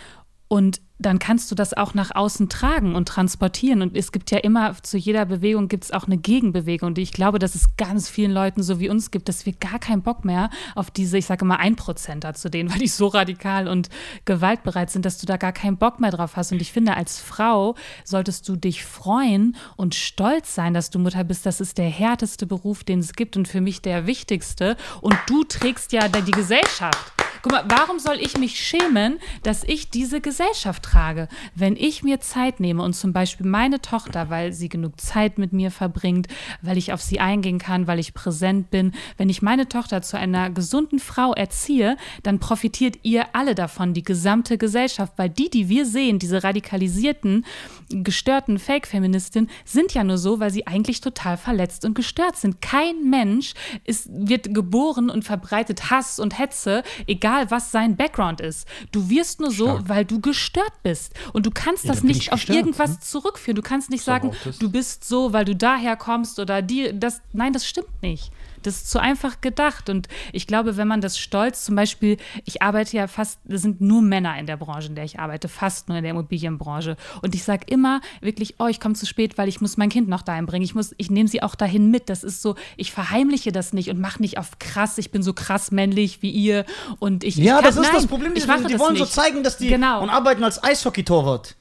Und 0.48 0.80
dann 1.04 1.18
kannst 1.18 1.50
du 1.50 1.54
das 1.54 1.74
auch 1.74 1.94
nach 1.94 2.14
außen 2.14 2.48
tragen 2.48 2.94
und 2.94 3.08
transportieren. 3.08 3.82
Und 3.82 3.96
es 3.96 4.10
gibt 4.10 4.30
ja 4.30 4.38
immer, 4.38 4.74
zu 4.82 4.96
jeder 4.96 5.26
Bewegung 5.26 5.68
gibt 5.68 5.84
es 5.84 5.92
auch 5.92 6.06
eine 6.06 6.16
Gegenbewegung. 6.16 6.88
Und 6.88 6.98
ich 6.98 7.12
glaube, 7.12 7.38
dass 7.38 7.54
es 7.54 7.76
ganz 7.76 8.08
vielen 8.08 8.32
Leuten 8.32 8.62
so 8.62 8.80
wie 8.80 8.88
uns 8.88 9.10
gibt, 9.10 9.28
dass 9.28 9.44
wir 9.44 9.52
gar 9.52 9.78
keinen 9.78 10.02
Bock 10.02 10.24
mehr 10.24 10.50
auf 10.74 10.90
diese, 10.90 11.18
ich 11.18 11.26
sage 11.26 11.44
mal, 11.44 11.56
Einprozenter 11.56 12.34
zu 12.34 12.48
denen, 12.48 12.70
weil 12.72 12.78
die 12.78 12.88
so 12.88 13.08
radikal 13.08 13.68
und 13.68 13.90
gewaltbereit 14.24 14.90
sind, 14.90 15.04
dass 15.04 15.18
du 15.18 15.26
da 15.26 15.36
gar 15.36 15.52
keinen 15.52 15.76
Bock 15.76 16.00
mehr 16.00 16.10
drauf 16.10 16.36
hast. 16.36 16.52
Und 16.52 16.62
ich 16.62 16.72
finde, 16.72 16.96
als 16.96 17.20
Frau 17.20 17.74
solltest 18.04 18.48
du 18.48 18.56
dich 18.56 18.84
freuen 18.84 19.56
und 19.76 19.94
stolz 19.94 20.54
sein, 20.54 20.74
dass 20.74 20.90
du 20.90 20.98
Mutter 20.98 21.24
bist. 21.24 21.44
Das 21.44 21.60
ist 21.60 21.78
der 21.78 21.88
härteste 21.88 22.46
Beruf, 22.46 22.84
den 22.84 23.00
es 23.00 23.12
gibt 23.12 23.36
und 23.36 23.46
für 23.46 23.60
mich 23.60 23.82
der 23.82 24.06
wichtigste. 24.06 24.76
Und 25.00 25.16
du 25.26 25.44
trägst 25.44 25.92
ja 25.92 26.08
die 26.08 26.30
Gesellschaft. 26.30 27.23
Guck 27.44 27.52
mal, 27.52 27.64
warum 27.68 27.98
soll 27.98 28.16
ich 28.20 28.38
mich 28.38 28.58
schämen, 28.58 29.18
dass 29.42 29.64
ich 29.64 29.90
diese 29.90 30.22
Gesellschaft 30.22 30.82
trage? 30.82 31.28
Wenn 31.54 31.76
ich 31.76 32.02
mir 32.02 32.18
Zeit 32.18 32.58
nehme 32.58 32.82
und 32.82 32.94
zum 32.94 33.12
Beispiel 33.12 33.44
meine 33.44 33.82
Tochter, 33.82 34.30
weil 34.30 34.54
sie 34.54 34.70
genug 34.70 34.98
Zeit 34.98 35.36
mit 35.36 35.52
mir 35.52 35.70
verbringt, 35.70 36.26
weil 36.62 36.78
ich 36.78 36.94
auf 36.94 37.02
sie 37.02 37.20
eingehen 37.20 37.58
kann, 37.58 37.86
weil 37.86 37.98
ich 37.98 38.14
präsent 38.14 38.70
bin, 38.70 38.92
wenn 39.18 39.28
ich 39.28 39.42
meine 39.42 39.68
Tochter 39.68 40.00
zu 40.00 40.16
einer 40.16 40.48
gesunden 40.48 40.98
Frau 40.98 41.34
erziehe, 41.34 41.98
dann 42.22 42.38
profitiert 42.38 43.00
ihr 43.02 43.26
alle 43.34 43.54
davon, 43.54 43.92
die 43.92 44.04
gesamte 44.04 44.56
Gesellschaft, 44.56 45.12
weil 45.16 45.28
die, 45.28 45.50
die 45.50 45.68
wir 45.68 45.84
sehen, 45.84 46.18
diese 46.18 46.44
radikalisierten, 46.44 47.44
gestörten 47.90 48.58
Fake-Feministinnen, 48.58 49.50
sind 49.66 49.92
ja 49.92 50.02
nur 50.02 50.16
so, 50.16 50.40
weil 50.40 50.50
sie 50.50 50.66
eigentlich 50.66 51.02
total 51.02 51.36
verletzt 51.36 51.84
und 51.84 51.94
gestört 51.94 52.38
sind. 52.38 52.62
Kein 52.62 53.10
Mensch 53.10 53.52
ist, 53.84 54.08
wird 54.10 54.54
geboren 54.54 55.10
und 55.10 55.26
verbreitet 55.26 55.90
Hass 55.90 56.18
und 56.18 56.38
Hetze, 56.38 56.82
egal 57.06 57.33
was 57.48 57.70
sein 57.70 57.96
Background 57.96 58.40
ist. 58.40 58.66
Du 58.92 59.08
wirst 59.08 59.40
nur 59.40 59.50
so, 59.50 59.66
Stark. 59.66 59.88
weil 59.88 60.04
du 60.04 60.20
gestört 60.20 60.72
bist. 60.82 61.12
Und 61.32 61.46
du 61.46 61.50
kannst 61.50 61.88
das 61.88 61.96
dann 61.98 62.06
bin 62.06 62.08
nicht 62.08 62.22
ich 62.22 62.32
auf 62.32 62.40
gestört, 62.40 62.58
irgendwas 62.58 62.90
ne? 62.90 63.00
zurückführen. 63.00 63.56
Du 63.56 63.62
kannst 63.62 63.90
nicht 63.90 64.04
So 64.04 64.10
sagen, 64.10 64.32
du 64.58 64.70
bist 64.70 65.04
so, 65.04 65.32
weil 65.32 65.44
du 65.44 65.54
daher 65.54 65.96
kommst 65.96 66.38
oder 66.38 66.62
die, 66.62 66.98
das, 66.98 67.20
nein, 67.32 67.52
das 67.52 67.66
stimmt 67.66 68.02
nicht. 68.02 68.30
Das 68.66 68.76
ist 68.76 68.90
zu 68.90 68.98
einfach 68.98 69.40
gedacht. 69.40 69.88
Und 69.88 70.08
ich 70.32 70.46
glaube, 70.46 70.76
wenn 70.76 70.88
man 70.88 71.00
das 71.00 71.18
stolz, 71.18 71.64
zum 71.64 71.76
Beispiel, 71.76 72.16
ich 72.44 72.62
arbeite 72.62 72.96
ja 72.96 73.06
fast, 73.06 73.38
es 73.48 73.62
sind 73.62 73.80
nur 73.80 74.02
Männer 74.02 74.38
in 74.38 74.46
der 74.46 74.56
Branche, 74.56 74.88
in 74.88 74.94
der 74.94 75.04
ich 75.04 75.18
arbeite, 75.18 75.48
fast 75.48 75.88
nur 75.88 75.98
in 75.98 76.04
der 76.04 76.10
Immobilienbranche. 76.12 76.96
Und 77.22 77.34
ich 77.34 77.44
sage 77.44 77.66
immer 77.68 78.00
wirklich, 78.20 78.56
oh, 78.58 78.66
ich 78.66 78.80
komme 78.80 78.94
zu 78.94 79.06
spät, 79.06 79.38
weil 79.38 79.48
ich 79.48 79.60
muss 79.60 79.76
mein 79.76 79.88
Kind 79.88 80.08
noch 80.08 80.22
dahin 80.22 80.46
bringen. 80.46 80.64
Ich 80.64 80.74
muss, 80.74 80.94
ich 80.98 81.10
nehme 81.10 81.28
sie 81.28 81.42
auch 81.42 81.54
dahin 81.54 81.90
mit. 81.90 82.08
Das 82.08 82.24
ist 82.24 82.42
so, 82.42 82.54
ich 82.76 82.92
verheimliche 82.92 83.52
das 83.52 83.72
nicht 83.72 83.90
und 83.90 84.00
mache 84.00 84.20
nicht 84.20 84.38
auf 84.38 84.58
krass, 84.58 84.98
ich 84.98 85.10
bin 85.10 85.22
so 85.22 85.32
krass 85.32 85.70
männlich 85.70 86.22
wie 86.22 86.30
ihr. 86.30 86.64
Und 86.98 87.24
ich, 87.24 87.36
Ja, 87.36 87.58
ich 87.58 87.64
das 87.66 87.74
kann, 87.76 87.84
ist 87.84 87.88
nein, 87.92 88.00
das 88.02 88.06
Problem. 88.08 88.34
Die, 88.34 88.40
Ich 88.40 88.46
mache 88.46 88.64
die 88.64 88.72
das 88.72 88.80
wollen 88.80 88.94
nicht. 88.94 89.00
so 89.06 89.06
zeigen, 89.20 89.42
dass 89.42 89.56
die 89.58 89.68
Genau. 89.68 90.02
und 90.02 90.10
arbeiten 90.10 90.42
als 90.44 90.62
Eishockey-Torwart. 90.62 91.56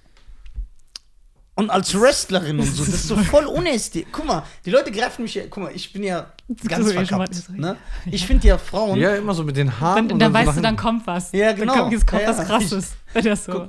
Und 1.55 1.69
als 1.69 1.93
Wrestlerin 1.99 2.59
und 2.59 2.65
so. 2.65 2.83
Das 2.83 2.93
ist 2.95 3.07
so 3.07 3.15
voll 3.31 3.45
unästhetisch. 3.45 4.09
Guck 4.11 4.25
mal, 4.25 4.43
die 4.65 4.71
Leute 4.71 4.91
greifen 4.91 5.21
mich 5.21 5.35
ja. 5.35 5.43
Guck 5.49 5.63
mal, 5.63 5.71
ich 5.75 5.93
bin 5.93 6.01
ja 6.03 6.31
ganz 6.67 6.85
So, 6.85 6.91
ich 6.99 7.07
verkappt. 7.07 7.49
Ne? 7.51 7.77
Ich 8.07 8.25
finde 8.25 8.47
ja 8.47 8.57
Frauen. 8.57 8.99
Ja, 8.99 9.15
immer 9.15 9.35
so 9.35 9.43
mit 9.43 9.55
den 9.55 9.79
Haaren. 9.79 10.07
Dann, 10.07 10.13
und 10.13 10.19
dann, 10.19 10.31
so 10.31 10.33
weißt 10.33 10.47
nach 10.47 10.55
du, 10.55 10.61
dann 10.61 10.77
kommt 10.77 11.05
was. 11.05 11.31
Ja, 11.31 11.51
Dann 11.51 11.59
genau. 11.59 11.73
kommt, 11.75 11.91
jetzt 11.93 12.07
kommt 12.07 12.23
Ja, 12.23 12.29
was. 12.35 12.47
Krasses. 12.47 12.93
Wenn 13.13 13.25
das 13.25 13.45
so. 13.45 13.51
Guck. 13.51 13.67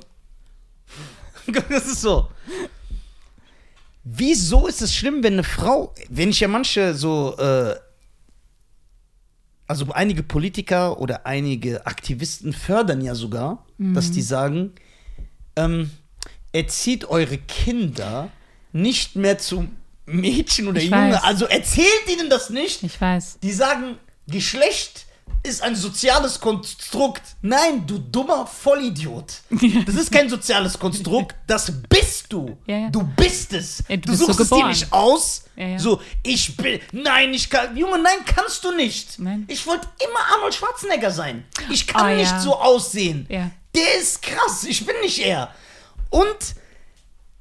Das 1.69 1.85
ist 1.85 2.01
so. 2.01 2.27
Wieso 4.03 4.67
ist 4.67 4.81
es 4.81 4.93
schlimm, 4.93 5.23
wenn 5.23 5.33
eine 5.33 5.43
Frau, 5.43 5.93
wenn 6.09 6.29
ich 6.29 6.39
ja 6.39 6.47
manche 6.47 6.95
so, 6.95 7.35
äh, 7.37 7.75
also 9.67 9.91
einige 9.93 10.21
Politiker 10.23 10.99
oder 10.99 11.25
einige 11.25 11.85
Aktivisten 11.85 12.53
fördern 12.53 13.01
ja 13.01 13.15
sogar, 13.15 13.65
dass 13.77 14.09
Mhm. 14.09 14.13
die 14.13 14.21
sagen, 14.21 14.71
ähm, 15.55 15.89
erzieht 16.55 17.05
eure 17.05 17.37
Kinder 17.37 18.29
nicht 18.71 19.15
mehr 19.15 19.37
zu 19.37 19.67
Mädchen 20.05 20.67
oder 20.67 20.79
Ich 20.79 20.89
Junge. 20.89 21.13
weiß. 21.13 21.23
Also 21.23 21.45
erzählt 21.45 22.07
ihnen 22.07 22.29
das 22.29 22.49
nicht. 22.49 22.83
Ich 22.83 22.99
weiß. 22.99 23.39
Die 23.41 23.51
sagen, 23.51 23.97
Geschlecht 24.27 25.05
ist 25.43 25.61
ein 25.61 25.75
soziales 25.75 26.39
Konstrukt. 26.39 27.21
Nein, 27.41 27.85
du 27.85 27.99
dummer 27.99 28.47
Vollidiot. 28.47 29.41
Das 29.85 29.95
ist 29.95 30.11
kein 30.11 30.29
soziales 30.29 30.77
Konstrukt, 30.79 31.35
das 31.47 31.71
bist 31.89 32.25
du. 32.29 32.57
Ja, 32.65 32.77
ja. 32.77 32.89
Du 32.89 33.03
bist 33.03 33.53
es. 33.53 33.83
Ja, 33.87 33.95
du 33.97 34.01
du 34.03 34.07
bist 34.09 34.19
so 34.19 34.25
suchst 34.27 34.39
es 34.41 34.49
dir 34.49 34.67
nicht 34.67 34.91
aus. 34.93 35.43
So, 35.77 36.01
ich 36.23 36.55
bin. 36.57 36.79
Nein, 36.91 37.33
ich 37.33 37.49
kann. 37.49 37.75
Junge, 37.77 37.99
nein, 37.99 38.17
kannst 38.25 38.63
du 38.63 38.71
nicht. 38.71 39.19
Nein. 39.19 39.45
Ich 39.47 39.65
wollte 39.67 39.87
immer 40.03 40.19
Arnold 40.35 40.53
Schwarzenegger 40.53 41.11
sein. 41.11 41.45
Ich 41.69 41.85
kann 41.87 42.13
Oh, 42.13 42.15
nicht 42.15 42.41
so 42.41 42.55
aussehen. 42.55 43.25
Der 43.29 43.95
ist 43.99 44.21
krass. 44.21 44.63
Ich 44.65 44.85
bin 44.85 44.95
nicht 45.01 45.19
er. 45.19 45.53
Und 46.15 46.55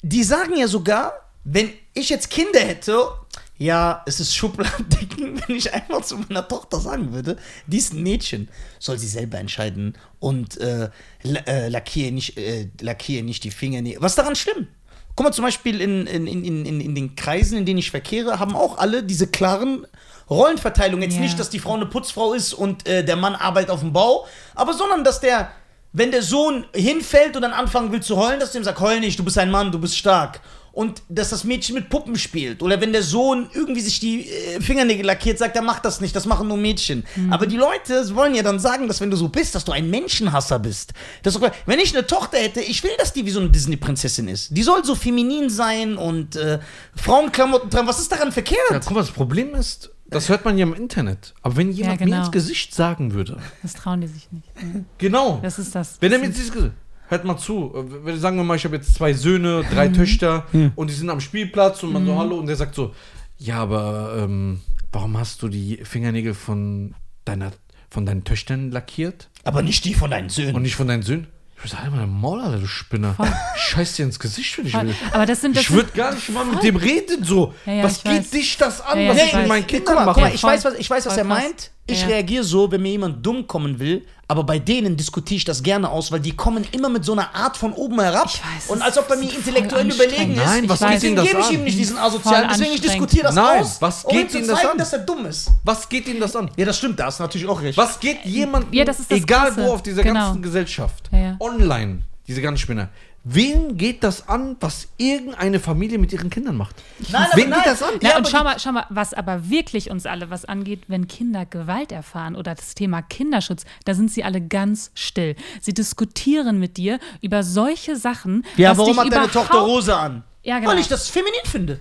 die 0.03 0.25
sagen 0.25 0.57
ja 0.57 0.67
sogar, 0.67 1.13
wenn 1.45 1.71
ich 1.95 2.09
jetzt 2.09 2.29
Kinder 2.29 2.59
hätte, 2.59 3.09
ja, 3.57 4.03
es 4.05 4.19
ist 4.19 4.35
Schubladendenken, 4.35 5.41
wenn 5.47 5.57
ich 5.57 5.73
einfach 5.73 6.03
zu 6.03 6.17
meiner 6.19 6.47
Tochter 6.49 6.81
sagen 6.81 7.13
würde, 7.13 7.37
die 7.69 7.79
ist 7.79 7.93
ein 7.93 8.03
Mädchen, 8.03 8.49
soll 8.81 8.99
sie 8.99 9.07
selber 9.07 9.39
entscheiden 9.39 9.97
und 10.19 10.61
äh, 10.61 10.91
äh, 11.23 11.69
lackiere 11.69 12.11
nicht, 12.11 12.37
äh, 12.37 12.69
lackiere 12.81 13.23
nicht 13.23 13.45
die 13.45 13.53
Finger. 13.53 13.81
Was 14.01 14.13
ist 14.13 14.19
daran 14.19 14.35
schlimm? 14.35 14.67
Guck 15.15 15.27
mal, 15.27 15.33
zum 15.33 15.45
Beispiel 15.45 15.81
in, 15.81 16.09
in, 16.09 16.27
in, 16.27 16.67
in, 16.67 16.81
in 16.81 16.95
den 16.97 17.15
Kreisen, 17.15 17.57
in 17.59 17.65
denen 17.67 17.79
ich 17.79 17.93
verkehre, 17.93 18.41
haben 18.41 18.57
auch 18.57 18.79
alle 18.79 19.05
diese 19.05 19.29
klaren 19.29 19.87
Rollenverteilungen. 20.29 21.03
Jetzt 21.09 21.15
Ja. 21.17 21.21
nicht, 21.21 21.39
dass 21.39 21.49
die 21.51 21.61
Frau 21.61 21.75
eine 21.75 21.87
Putzfrau 21.87 22.35
ist 22.35 22.53
und 22.55 22.89
äh, 22.89 23.05
der 23.05 23.15
Mann 23.15 23.37
arbeitet 23.37 23.71
auf 23.71 23.81
dem 23.81 23.93
Bau, 23.93 24.27
aber 24.57 24.75
sondern, 24.75 25.05
dass 25.05 25.21
der, 25.21 25.53
wenn 25.95 26.11
der 26.11 26.23
Sohn 26.23 26.67
hinfällt 26.75 27.37
und 27.37 27.43
dann 27.43 27.53
anfangen 27.53 27.93
will 27.93 28.03
zu 28.03 28.17
heulen, 28.17 28.41
dass 28.41 28.53
du 28.53 28.59
ihm 28.59 28.65
sagt, 28.65 28.81
heul 28.81 29.01
nicht, 29.01 29.19
du 29.19 29.25
bist 29.25 29.39
ein 29.39 29.51
Mann, 29.51 29.73
du 29.73 29.79
bist 29.79 29.97
stark. 29.97 30.41
Und 30.73 31.03
dass 31.09 31.31
das 31.31 31.45
Mädchen 31.45 31.77
mit 31.77 31.89
Puppen 31.89 32.17
spielt. 32.17 32.61
Oder 32.61 32.81
wenn 32.81 32.93
der 32.93 33.05
Sohn 33.05 33.49
irgendwie 33.55 33.81
sich 33.81 34.01
die 34.01 34.29
äh, 34.29 34.61
Fingernägel 34.61 35.07
lackiert, 35.07 35.39
sagt 35.39 35.55
er, 35.55 35.63
mach 35.63 35.79
das 35.79 36.01
nicht, 36.01 36.17
das 36.17 36.27
machen 36.27 36.49
nur 36.49 36.57
Mädchen. 36.57 37.05
Aber 37.31 37.47
die 37.47 37.57
Leute 37.57 38.13
wollen 38.17 38.35
ja 38.35 38.43
dann 38.43 38.59
sagen, 38.59 38.89
dass 38.89 39.01
wenn 39.01 39.09
du 39.09 39.17
so 39.17 39.29
bist, 39.29 39.55
dass 39.55 39.65
du 39.65 39.71
ein 39.71 39.89
Menschenhasser 39.89 40.59
bist. 40.59 40.93
Das 41.23 41.39
wenn 41.67 41.79
ich 41.79 41.97
eine 41.97 42.05
Tochter 42.09 42.39
hätte, 42.39 42.61
ich 42.61 42.83
will, 42.83 42.91
dass 42.99 43.13
die 43.13 43.25
wie 43.25 43.31
so 43.31 43.39
eine 43.39 43.51
Disney-Prinzessin 43.51 44.27
ist. 44.27 44.49
Die 44.51 44.65
soll 44.65 44.85
so 44.85 44.97
feminin 44.97 45.49
sein 45.49 45.97
und 45.97 46.35
äh, 46.35 46.59
Frauenklamotten 46.97 47.71
tragen. 47.71 47.87
Was 47.87 48.01
ist 48.01 48.11
daran 48.11 48.33
verkehrt? 48.33 48.59
Ja, 48.73 48.81
guck 48.81 48.95
mal, 48.95 49.01
das 49.01 49.13
Problem 49.13 49.55
ist, 49.55 49.94
das 50.07 50.29
hört 50.29 50.45
man 50.45 50.59
ja 50.59 50.67
im 50.67 50.75
Internet. 50.75 51.35
Aber 51.43 51.57
wenn 51.57 51.71
jemand 51.71 52.01
mir 52.01 52.07
genau. 52.07 52.19
ins 52.21 52.31
Gesicht 52.31 52.75
sagen 52.75 53.15
würde, 53.15 53.39
Das 53.63 53.75
trauen 53.75 54.01
die 54.01 54.07
sich 54.07 54.31
nicht. 54.31 54.47
Ja. 54.57 54.81
genau, 54.99 55.41
Das 55.43 55.59
ist 55.59 55.75
das. 55.75 55.97
wenn 56.01 56.13
er 56.13 56.19
mir 56.19 56.27
ins 56.27 56.37
Gesicht 56.37 56.73
hört 57.09 57.25
mal 57.25 57.37
zu, 57.37 57.73
wenn 58.05 58.19
sagen 58.19 58.37
wir 58.37 58.45
mal, 58.45 58.57
ich 58.57 58.65
habe 58.65 58.77
jetzt 58.77 58.95
zwei 58.95 59.13
Söhne, 59.13 59.65
drei 59.71 59.89
Töchter 59.89 60.47
und 60.75 60.91
die 60.91 60.95
sind 60.95 61.11
am 61.11 61.21
Spielplatz 61.21 61.83
und 61.83 61.93
man 61.93 62.07
so 62.07 62.17
Hallo 62.19 62.37
und 62.37 62.47
der 62.47 62.57
sagt 62.57 62.75
so, 62.75 62.95
ja, 63.39 63.59
aber 63.59 64.17
ähm, 64.19 64.61
warum 64.93 65.19
hast 65.19 65.43
du 65.43 65.49
die 65.49 65.81
Fingernägel 65.85 66.35
von 66.35 66.95
deiner 67.25 67.53
von 67.91 68.07
deinen 68.07 68.25
Töchtern 68.25 68.73
lackiert 68.73 69.29
Aber 69.45 69.63
nicht 69.63 69.85
die 69.85 69.95
von 69.95 70.11
deinen 70.11 70.29
Söhnen. 70.29 70.57
und 70.57 70.63
nicht 70.63 70.75
von 70.75 70.89
deinen 70.89 71.03
Söhnen? 71.03 71.29
Ich 71.57 71.63
würde 71.63 71.71
sagen, 71.71 71.83
halt 71.85 71.93
mal 71.95 72.07
Maul, 72.07 72.41
Alter, 72.41 72.59
du 72.59 72.67
Spinner. 72.67 73.15
Ich 73.57 73.63
scheiß 73.63 73.95
dir 73.95 74.05
ins 74.05 74.19
Gesicht, 74.19 74.59
wenn 74.59 74.67
ich 74.67 74.75
will. 74.75 74.95
Aber 75.13 75.25
das 75.25 75.41
sind 75.41 75.57
das 75.57 75.63
Ich 75.63 75.71
würde 75.71 75.91
gar 75.93 76.13
nicht 76.15 76.29
mal 76.31 76.45
mit 76.45 76.63
dem 76.63 76.77
reden 76.77 77.25
so. 77.25 77.55
Ja, 77.65 77.73
ja, 77.75 77.85
was 77.85 78.03
geht 78.03 78.13
weiß. 78.13 78.31
dich 78.31 78.57
das 78.59 78.81
an, 78.81 79.01
Ja, 79.01 79.11
was 79.11 79.23
ich 79.23 79.33
mit 79.35 79.49
meinen 79.49 79.67
Kindern 79.67 79.95
mache? 80.05 80.15
guck 80.15 80.23
mal, 80.25 80.35
ich 80.35 80.41
Voll- 80.41 80.51
weiß, 80.51 80.65
was, 80.65 80.75
ich 80.75 80.91
weiß, 80.91 81.07
was 81.07 81.13
voll 81.15 81.23
er 81.23 81.25
meint. 81.25 81.71
Ich 81.87 82.01
Ja. 82.01 82.07
reagiere 82.09 82.45
so, 82.45 82.71
wenn 82.71 82.81
mir 82.81 82.93
jemand 82.93 83.25
dumm 83.25 83.47
kommen 83.47 83.79
will, 83.79 84.07
aber 84.27 84.43
bei 84.43 84.59
denen 84.59 84.97
diskutiere 84.97 85.37
ich 85.37 85.45
das 85.45 85.63
gerne 85.63 85.91
aus, 85.91 86.11
weil 86.11 86.21
die 86.21 86.35
kommen 86.35 86.65
immer 86.73 86.89
mit 86.89 87.05
so 87.05 87.13
einer 87.13 87.35
Art 87.35 87.59
von 87.59 87.75
oben 87.75 88.01
herab. 88.01 88.25
Ich 88.27 88.41
weiß, 88.41 88.69
und 88.71 88.81
als 88.81 88.97
ob 88.97 89.11
er 89.11 89.17
mir 89.19 89.31
intellektuell 89.31 89.87
überlegen 89.93 90.33
ist. 90.33 90.45
Nein, 90.47 90.67
was 90.69 90.81
Ich 90.81 90.87
geht 90.87 90.95
weiß. 90.97 91.05
Ihnen 91.05 91.17
Deswegen 91.17 91.17
das 91.17 91.27
gebe 91.29 91.41
ich 91.43 91.51
ihm 91.59 91.65
nicht 91.65 91.79
diesen 91.79 91.99
Asozialen, 91.99 92.49
deswegen 92.51 92.73
ich 92.73 92.81
diskutiere 92.81 93.25
das 93.25 93.35
Nein, 93.35 93.61
aus, 93.61 93.83
was 93.83 94.05
um 94.07 94.13
ihm 94.13 94.23
geht 94.23 94.31
zu 94.31 94.39
Ihnen 94.39 94.49
das 94.49 94.57
zeigen, 94.61 94.71
an? 94.73 94.79
dass 94.79 94.93
er 94.95 94.99
dumm 95.01 95.27
ist. 95.27 95.51
Was 95.63 95.87
geht 95.89 96.09
Ihnen 96.09 96.21
das 96.21 96.35
an? 96.35 96.51
Ja, 96.57 96.65
das 96.65 96.79
stimmt, 96.79 96.99
da 96.99 97.05
hast 97.07 97.19
du 97.19 97.23
natürlich 97.25 97.47
auch 97.47 97.61
recht. 97.61 97.77
Was 97.77 98.01
geht 98.01 98.25
jemandem, 98.25 98.73
Ja, 98.73 98.85
das 98.87 99.01
ist 99.01 99.11
das 99.11 99.19
egal 99.19 99.49
Krasse. 99.49 99.65
wo 99.67 99.73
auf 99.75 99.83
dieser 99.83 100.03
Genau. 100.03 100.21
ganzen 100.21 100.41
Gesellschaft, 100.43 101.11
ja. 101.13 101.37
online, 101.39 101.99
diese 102.27 102.41
ganzen 102.41 102.63
Spinner, 102.63 102.89
wen 103.25 103.77
geht 103.77 104.05
das 104.05 104.29
an, 104.29 104.57
was 104.61 104.89
irgendeine 104.99 105.59
Familie 105.59 105.99
mit 105.99 106.13
ihren 106.13 106.31
Kindern 106.31 106.57
macht? 106.57 106.77
Nein, 107.11 107.27
wen 107.35 107.49
nein. 107.49 107.61
geht 107.61 107.73
das 107.73 107.83
an? 107.83 107.95
Na, 108.01 108.11
Ja, 108.11 108.19
und 108.19 108.29
schau 108.29 108.45
mal, 108.45 108.59
schau 108.61 108.73
mal, 108.73 108.87
was 108.91 109.15
aber 109.15 109.49
wirklich 109.51 109.91
uns 109.91 110.07
alle 110.07 110.31
was 110.31 110.45
angeht, 110.45 110.83
wenn 110.89 111.09
Kinder 111.09 111.47
Gewalt 111.47 111.91
erfahren 111.91 112.37
oder 112.37 112.55
das 112.55 112.75
Thema 112.75 113.03
Kinderschutz, 113.03 113.65
da 113.85 113.95
sind 113.95 114.11
sie 114.11 114.23
alle 114.25 114.41
ganz 114.41 114.91
still. 114.95 115.37
Sie 115.61 115.75
diskutieren 115.75 116.61
mit 116.61 116.77
dir 116.77 116.99
über 117.21 117.43
solche 117.43 117.97
Sachen. 117.97 118.45
Ja, 118.57 118.71
was 118.71 118.79
warum 118.79 118.93
dich 118.93 119.05
hat 119.05 119.13
deine 119.13 119.31
Tochter 119.31 119.59
Rose 119.59 119.97
an? 119.97 120.23
Ja, 120.43 120.59
genau. 120.59 120.73
Weil 120.73 120.79
ich 120.79 120.89
das 120.89 121.09
feminin 121.09 121.41
finde. 121.45 121.81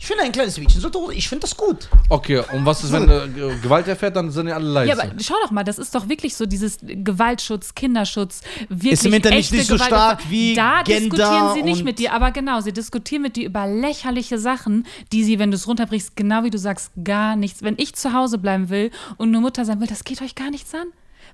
Ich 0.00 0.06
finde 0.06 0.22
ein 0.22 0.30
kleines 0.32 0.56
Mädchen 0.58 0.80
sollte 0.80 0.98
Rose. 0.98 1.14
Ich 1.14 1.28
finde 1.28 1.42
das 1.42 1.56
gut. 1.56 1.88
Okay, 2.08 2.42
und 2.52 2.64
was 2.64 2.84
ist, 2.84 2.92
wenn 2.92 3.08
äh, 3.10 3.56
Gewalt 3.60 3.88
erfährt, 3.88 4.14
dann 4.14 4.30
sind 4.30 4.46
ja 4.46 4.54
alle 4.54 4.68
leise. 4.68 4.88
Ja, 4.90 4.94
aber 5.02 5.12
schau 5.20 5.34
doch 5.42 5.50
mal, 5.50 5.64
das 5.64 5.78
ist 5.78 5.92
doch 5.94 6.08
wirklich 6.08 6.36
so 6.36 6.46
dieses 6.46 6.78
Gewaltschutz, 6.82 7.74
Kinderschutz, 7.74 8.42
wirklich 8.68 8.92
Ist 8.92 9.06
im 9.06 9.14
Internet 9.14 9.40
echte 9.40 9.56
nicht 9.56 9.66
so 9.66 9.74
Gewalt. 9.74 9.88
stark 9.88 10.20
wie 10.30 10.54
Da 10.54 10.82
Gender 10.84 11.16
diskutieren 11.16 11.54
sie 11.54 11.62
nicht 11.62 11.78
und- 11.80 11.84
mit 11.84 11.98
dir, 11.98 12.12
aber 12.12 12.30
genau, 12.30 12.60
sie 12.60 12.72
diskutieren 12.72 13.22
mit 13.22 13.34
dir 13.36 13.46
über 13.46 13.66
lächerliche 13.66 14.38
Sachen, 14.38 14.86
die 15.12 15.24
sie, 15.24 15.38
wenn 15.40 15.50
du 15.50 15.56
es 15.56 15.66
runterbrichst, 15.66 16.14
genau 16.14 16.44
wie 16.44 16.50
du 16.50 16.58
sagst, 16.58 16.92
gar 17.02 17.34
nichts. 17.34 17.62
Wenn 17.62 17.74
ich 17.76 17.94
zu 17.96 18.12
Hause 18.12 18.38
bleiben 18.38 18.68
will 18.70 18.90
und 19.16 19.28
eine 19.28 19.40
Mutter 19.40 19.64
sein 19.64 19.80
will, 19.80 19.88
das 19.88 20.04
geht 20.04 20.22
euch 20.22 20.34
gar 20.36 20.50
nichts 20.50 20.72
an. 20.74 20.86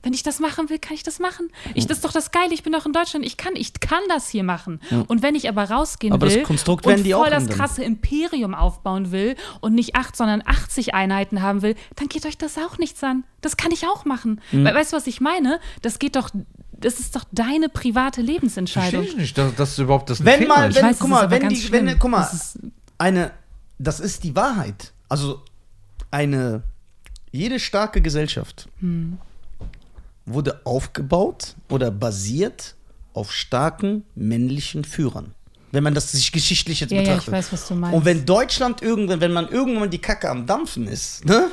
Wenn 0.05 0.13
ich 0.13 0.23
das 0.23 0.39
machen 0.39 0.71
will, 0.71 0.79
kann 0.79 0.95
ich 0.95 1.03
das 1.03 1.19
machen. 1.19 1.49
Ich, 1.75 1.87
das 1.87 1.99
ist 1.99 2.05
doch 2.05 2.13
das 2.13 2.31
Geile. 2.31 2.53
Ich 2.55 2.63
bin 2.63 2.73
doch 2.73 2.87
in 2.87 2.93
Deutschland. 2.93 3.25
Ich 3.27 3.37
kann, 3.37 3.57
ich 3.57 3.73
kann 3.81 4.03
das 4.09 4.29
hier 4.29 4.45
machen. 4.45 4.81
Und 5.09 5.23
wenn 5.23 5.35
ich 5.35 5.49
aber 5.49 5.65
rausgehen 5.71 6.13
Aber 6.13 6.27
das 6.27 6.37
will 6.37 6.43
Konstrukt 6.45 6.87
und 6.87 7.07
voll 7.09 7.31
das 7.31 7.49
krasse 7.49 7.83
Imperium 7.83 8.55
aufbauen 8.55 9.11
will 9.11 9.35
und 9.61 9.75
nicht 9.75 9.97
acht, 9.97 10.15
sondern 10.17 10.43
80 10.45 10.95
Einheiten 10.95 11.43
haben 11.43 11.63
will, 11.63 11.75
dann 11.97 12.09
geht 12.09 12.27
euch 12.27 12.39
das 12.39 12.57
auch 12.59 12.79
nichts 12.79 13.03
an. 13.03 13.25
Das 13.41 13.57
kann 13.57 13.73
ich 13.73 13.87
auch 13.87 14.05
machen. 14.05 14.41
Mhm. 14.53 14.65
Weil, 14.65 14.75
weißt 14.75 14.93
du, 14.93 14.97
was 14.97 15.07
ich 15.07 15.21
meine? 15.21 15.59
Das 15.83 15.99
geht 15.99 16.17
doch, 16.17 16.31
das 16.73 17.01
ist 17.01 17.17
doch 17.17 17.25
deine 17.33 17.69
private 17.69 18.17
Verstehe 18.21 18.35
Lebensentscheidung. 18.35 19.03
ich 19.05 19.17
nicht, 19.17 19.39
dass 19.39 19.55
das 19.55 19.79
überhaupt 19.79 20.11
das 20.11 20.25
Wenn 20.25 20.41
Thema 20.41 20.57
mal, 20.59 20.69
ist. 20.69 20.77
wenn, 20.77 20.85
weiß, 20.85 20.99
guck 20.99 21.11
mal, 21.11 21.31
wenn 21.31 21.49
die, 21.49 21.73
wenn, 21.73 21.99
guck 21.99 22.11
mal, 22.11 22.21
Das 22.21 22.35
ist- 22.35 22.59
eine, 22.99 23.31
das 23.79 24.01
ist 24.01 24.23
die 24.25 24.37
Wahrheit. 24.37 24.93
Also 25.09 25.41
eine, 26.11 26.63
jede 27.33 27.59
starke 27.59 28.01
Gesellschaft 28.01 28.69
Hm. 28.81 29.19
Wurde 30.27 30.61
aufgebaut 30.65 31.55
oder 31.71 31.91
basiert 31.91 32.75
auf 33.13 33.33
starken 33.33 34.05
männlichen 34.15 34.85
Führern. 34.85 35.35
Wenn 35.73 35.83
man 35.83 35.95
das 35.95 36.13
sich 36.13 36.31
geschichtlich 36.33 36.81
jetzt 36.81 36.93
Ja, 36.93 36.99
ja, 36.99 37.03
betrachtet. 37.03 37.29
ich 37.29 37.33
weiß, 37.33 37.53
was 37.53 37.69
du 37.69 37.75
meinst. 37.75 37.97
Und 37.97 38.05
wenn 38.05 38.25
Deutschland 38.25 38.81
irgendwann, 38.81 39.21
wenn 39.21 39.33
man 39.33 39.49
irgendwann 39.49 39.91
die 39.91 39.99
Kacke 39.99 40.31
am 40.31 40.47
Dampfen 40.47 40.87
ist, 40.87 41.25
ne? 41.25 41.51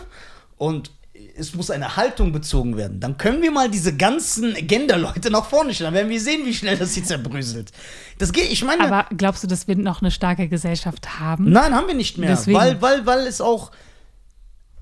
Und 0.58 0.92
es 1.36 1.56
muss 1.56 1.72
eine 1.72 1.96
Haltung 1.96 2.32
bezogen 2.32 2.78
werden, 2.78 3.00
dann 3.00 3.18
können 3.18 3.42
wir 3.42 3.52
mal 3.52 3.70
diese 3.70 3.96
ganzen 3.96 4.56
Agenda-Leute 4.56 5.32
nach 5.32 5.46
vorne 5.46 5.74
stellen. 5.74 5.88
Dann 5.88 5.94
werden 5.96 6.10
wir 6.10 6.20
sehen, 6.22 6.46
wie 6.46 6.54
schnell 6.54 6.78
das 6.78 6.94
hier 6.94 7.04
zerbröselt. 7.04 7.72
Das 8.20 8.32
geht, 8.32 8.52
ich 8.52 8.64
meine. 8.64 8.84
aber 8.84 9.08
glaubst 9.16 9.44
du, 9.44 9.48
dass 9.48 9.68
wir 9.68 9.76
noch 9.76 10.02
eine 10.02 10.12
starke 10.12 10.48
Gesellschaft 10.50 11.20
haben? 11.20 11.50
Nein, 11.52 11.74
haben 11.74 11.88
wir 11.88 11.96
nicht 11.96 12.18
mehr. 12.18 12.30
Deswegen. 12.30 12.58
Weil, 12.58 12.82
weil, 12.82 13.06
weil 13.06 13.28
es 13.28 13.42
auch. 13.42 13.72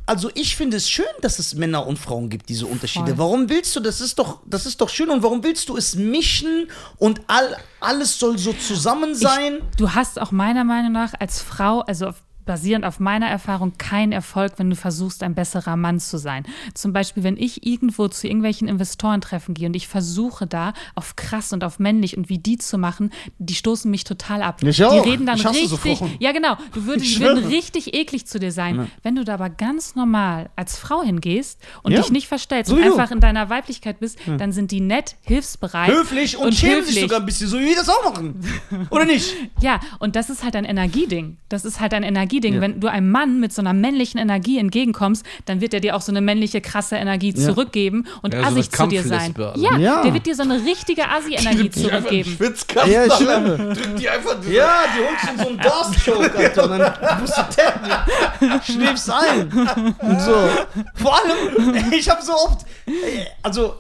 Also 0.10 0.32
ich 0.34 0.56
finde 0.56 0.78
es 0.78 0.90
schön, 0.90 1.06
dass 1.22 1.38
es 1.38 1.54
Männer 1.54 1.86
und 1.86 2.00
Frauen 2.00 2.30
gibt, 2.30 2.50
diese 2.50 2.66
Unterschiede. 2.66 3.10
Voll. 3.10 3.18
Warum 3.20 3.48
willst 3.48 3.76
du, 3.76 3.80
das 3.80 4.02
ist 4.02 4.18
doch, 4.18 4.40
das 4.48 4.66
ist 4.66 4.82
doch 4.82 4.90
schön 4.90 5.12
und 5.12 5.22
warum 5.22 5.44
willst 5.44 5.70
du 5.70 5.78
es 5.78 5.94
mischen 5.96 6.68
und 6.98 7.22
all, 7.28 7.56
alles 7.80 8.18
soll 8.18 8.40
so 8.40 8.52
zusammen 8.54 9.14
sein? 9.14 9.60
Ich, 9.70 9.76
du 9.78 9.94
hast 9.94 10.20
auch 10.20 10.32
meiner 10.32 10.64
Meinung 10.64 10.94
nach 10.94 11.14
als 11.20 11.44
Frau, 11.44 11.82
also 11.82 12.08
auf, 12.08 12.24
basierend 12.50 12.84
auf 12.84 13.00
meiner 13.00 13.28
Erfahrung, 13.28 13.74
keinen 13.78 14.12
Erfolg, 14.12 14.54
wenn 14.58 14.72
du 14.72 14.76
versuchst, 14.76 15.22
ein 15.22 15.36
besserer 15.36 15.76
Mann 15.76 16.00
zu 16.00 16.18
sein. 16.18 16.46
Zum 16.74 16.94
Beispiel, 16.94 17.22
wenn 17.24 17.38
ich 17.38 17.64
irgendwo 17.64 18.08
zu 18.08 18.26
irgendwelchen 18.26 18.68
Investorentreffen 18.68 19.54
gehe 19.54 19.68
und 19.68 19.76
ich 19.76 19.88
versuche 19.88 20.48
da 20.48 20.74
auf 20.96 21.16
krass 21.16 21.54
und 21.54 21.64
auf 21.64 21.78
männlich 21.78 22.18
und 22.18 22.28
wie 22.28 22.40
die 22.40 22.58
zu 22.58 22.80
machen, 22.80 23.12
die 23.38 23.54
stoßen 23.54 23.90
mich 23.92 24.04
total 24.04 24.42
ab. 24.42 24.64
Ich 24.64 24.84
auch. 24.84 25.04
Die 25.04 25.08
reden 25.12 25.28
dann 25.28 25.40
richtig, 25.40 26.02
ja 26.18 26.32
genau, 26.32 26.56
du 26.74 26.86
würdest, 26.86 27.20
würden 27.20 27.46
richtig 27.46 27.94
eklig 27.94 28.26
zu 28.26 28.40
dir 28.40 28.52
sein. 28.52 28.90
Wenn 29.04 29.16
du 29.16 29.24
da 29.24 29.36
aber 29.36 29.52
ganz 29.52 29.94
normal 29.94 30.50
als 30.56 30.76
Frau 30.76 31.04
hingehst 31.04 31.60
und 31.84 31.92
Ja. 31.92 32.02
dich 32.02 32.10
nicht 32.10 32.28
verstellst 32.28 32.70
So 32.72 32.76
und 32.78 32.82
wie 32.82 32.86
du. 32.88 32.94
einfach 32.96 33.12
in 33.12 33.20
deiner 33.20 33.52
Weiblichkeit 33.52 34.00
bist, 34.00 34.18
dann 34.40 34.52
sind 34.54 34.72
die 34.72 34.82
nett, 34.82 35.18
hilfsbereit 35.22 35.92
Höflich 35.92 36.36
und, 36.36 36.56
schämen 36.56 36.84
sich 36.84 37.00
sogar 37.00 37.20
ein 37.20 37.28
bisschen, 37.28 37.48
so 37.48 37.60
wie 37.60 37.66
wir 37.66 37.76
das 37.76 37.90
auch 37.90 38.04
machen. 38.12 38.44
Oder 38.90 39.06
nicht? 39.06 39.36
Ja, 39.62 39.80
und 40.00 40.16
das 40.16 40.30
ist 40.30 40.44
halt 40.44 40.56
ein 40.56 40.64
Energieding. 40.64 41.38
Das 41.50 41.66
ist 41.66 41.80
halt 41.82 41.94
ein 41.94 42.04
Energieding. 42.04 42.39
Ja. 42.48 42.62
Wenn 42.62 42.80
du 42.80 42.88
einem 42.88 43.12
Mann 43.12 43.40
mit 43.40 43.54
so 43.54 43.62
einer 43.62 43.74
männlichen 43.74 44.20
Energie 44.20 44.58
entgegenkommst, 44.58 45.26
dann 45.46 45.62
wird 45.62 45.74
er 45.74 45.80
dir 45.80 45.96
auch 45.96 46.02
so 46.02 46.12
eine 46.12 46.22
männliche, 46.22 46.62
krasse 46.62 46.96
Energie 46.96 47.34
zurückgeben 47.34 48.08
und 48.22 48.34
Ja, 48.34 48.42
so 48.42 48.46
assig 48.60 48.72
zu 48.72 48.88
dir 48.88 49.04
sein. 49.04 49.34
Ja, 49.56 49.78
Ja. 49.78 50.02
der 50.04 50.14
wird 50.14 50.26
dir 50.26 50.36
so 50.36 50.44
eine 50.44 50.64
richtige 50.66 51.10
Assi-Energie 51.10 51.70
zurückgeben. 51.70 52.32
Schwitzkasten. 52.32 52.92
Ja, 52.92 53.06
ich 53.06 53.14
schwöre. 53.14 53.74
Drück 53.76 53.96
die 53.98 54.10
einfach. 54.10 54.38
Ja, 54.50 54.74
die 54.96 55.04
holst 55.06 55.24
du 55.24 55.32
in 55.32 55.40
so 55.40 55.48
einen 55.48 55.58
Dorst-Choke, 55.60 56.38
Alter. 56.38 56.64
Und 56.72 56.80
dann 56.80 57.22
musst 57.22 57.38
du 57.38 57.42
tappen. 57.42 58.62
Schläfst 58.64 59.10
ein. 59.12 59.52
Und 60.00 60.22
so. 60.22 60.50
Vor 60.96 61.16
allem, 61.16 61.76
ich 61.92 62.10
habe 62.10 62.22
so 62.24 62.34
oft. 62.34 62.66
äh, 62.88 63.26
Also, 63.44 63.76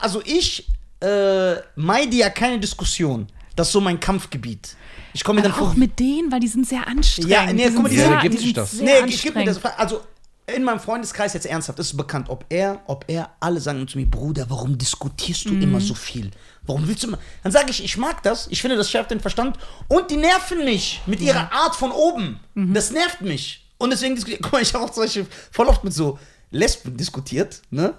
also 0.00 0.20
ich 0.24 0.66
äh, 1.00 1.54
meide 1.76 2.16
ja 2.16 2.30
keine 2.30 2.58
Diskussion. 2.58 3.26
Das 3.56 3.68
ist 3.68 3.72
so 3.72 3.80
mein 3.80 3.98
Kampfgebiet. 3.98 4.76
Ich 5.14 5.24
komme 5.24 5.38
mir 5.40 5.42
dann 5.44 5.52
auch 5.52 5.58
vor. 5.58 5.74
mit 5.76 5.98
denen, 5.98 6.30
weil 6.30 6.40
die 6.40 6.48
sind 6.48 6.66
sehr 6.68 6.86
anstrengend. 6.86 7.30
Ja, 7.30 7.52
nee, 7.52 7.68
guck 7.70 7.82
mal, 7.84 7.88
sind 7.88 7.96
die- 7.98 8.02
Ja, 8.04 8.10
da 8.10 8.20
gibt 8.20 8.34
die 8.34 8.38
sich 8.38 8.46
sind 8.48 8.56
das. 8.58 8.70
sehr 8.72 8.84
Nee, 9.04 9.08
ich 9.08 9.22
gib 9.22 9.34
mir 9.34 9.44
das. 9.46 9.64
Also, 9.64 10.02
in 10.46 10.62
meinem 10.62 10.78
Freundeskreis 10.78 11.32
jetzt 11.34 11.46
ernsthaft, 11.46 11.78
ist 11.80 11.86
es 11.88 11.96
bekannt, 11.96 12.28
ob 12.28 12.44
er, 12.50 12.80
ob 12.86 13.04
er, 13.08 13.30
alle 13.40 13.58
sagen 13.60 13.88
zu 13.88 13.98
mir, 13.98 14.06
Bruder, 14.06 14.46
warum 14.48 14.78
diskutierst 14.78 15.46
du 15.46 15.54
Mhm. 15.54 15.62
immer 15.62 15.80
so 15.80 15.94
viel? 15.94 16.30
Warum 16.66 16.86
willst 16.86 17.02
du 17.02 17.08
immer? 17.08 17.18
Dann 17.42 17.50
sage 17.50 17.70
ich, 17.70 17.82
ich 17.82 17.96
mag 17.96 18.22
das, 18.22 18.46
ich 18.50 18.60
finde, 18.60 18.76
das 18.76 18.88
schärft 18.90 19.10
den 19.10 19.18
Verstand 19.20 19.58
und 19.88 20.10
die 20.10 20.16
nerven 20.16 20.64
mich 20.64 21.00
mit 21.06 21.20
ihrer 21.20 21.50
Art 21.52 21.74
von 21.74 21.90
oben. 21.90 22.38
Mhm. 22.54 22.74
Das 22.74 22.90
nervt 22.92 23.22
mich. 23.22 23.66
Und 23.78 23.90
deswegen 23.90 24.14
diskutiere 24.14 24.40
Guck 24.42 24.52
mal, 24.52 24.62
ich 24.62 24.72
habe 24.74 24.84
auch 24.84 24.90
Beispiel 24.94 25.26
voll 25.50 25.66
oft 25.66 25.82
mit 25.82 25.94
so 25.94 26.18
Lesben 26.50 26.96
diskutiert, 26.96 27.62
ne? 27.70 27.94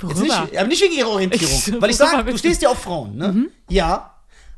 Worüber? 0.00 0.22
nicht, 0.22 0.58
aber 0.58 0.66
nicht 0.68 0.82
wegen 0.82 0.94
ihrer 0.94 1.08
Orientierung. 1.10 1.54
Ich- 1.54 1.80
weil 1.80 1.90
ich 1.90 1.96
sage, 1.96 2.24
du 2.32 2.36
stehst 2.38 2.62
ja 2.62 2.70
auf 2.70 2.78
Frauen, 2.82 3.16
ne? 3.16 3.46
Ja. 3.68 4.11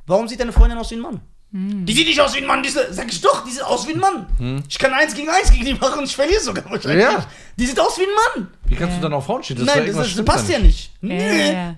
Warum 0.07 0.29
sieht 0.29 0.41
deine 0.41 0.53
Freundin 0.53 0.79
aus 0.79 0.91
wie 0.91 0.97
ein 0.97 1.01
Mann? 1.01 1.21
Hm. 1.53 1.87
Die 1.87 1.93
sieht 1.93 2.09
nicht 2.09 2.21
aus 2.21 2.35
wie 2.35 2.39
ein 2.39 2.47
Mann, 2.47 2.63
diese, 2.65 2.93
sag 2.93 3.07
ich 3.13 3.21
doch, 3.21 3.45
die 3.45 3.53
sieht 3.53 3.63
aus 3.63 3.87
wie 3.87 3.93
ein 3.93 4.01
Mann. 4.01 4.65
Ich 4.69 4.77
kann 4.79 4.93
eins 4.93 5.15
gegen 5.15 5.29
eins 5.29 5.53
gegen 5.53 5.65
die 5.65 5.75
machen 5.75 6.01
und 6.01 6.05
ich 6.05 6.17
verliere 6.17 6.41
sogar 6.41 6.65
wahrscheinlich. 6.69 7.05
Ja. 7.05 7.25
Die 7.57 7.65
sieht 7.67 7.79
aus 7.79 7.97
wie 7.97 8.03
ein 8.03 8.09
Mann. 8.43 8.51
Wie 8.67 8.75
kannst 8.75 8.97
du 8.97 9.01
dann 9.01 9.13
auf 9.13 9.25
Frauen? 9.27 9.41
Das 9.41 9.49
doch 9.57 9.65
Nein, 9.65 9.87
das, 9.87 9.97
das, 9.97 10.11
stimmt 10.11 10.29
passt 10.29 10.49
ja 10.49 10.59
nicht. 10.59 10.91
Äh. 11.03 11.75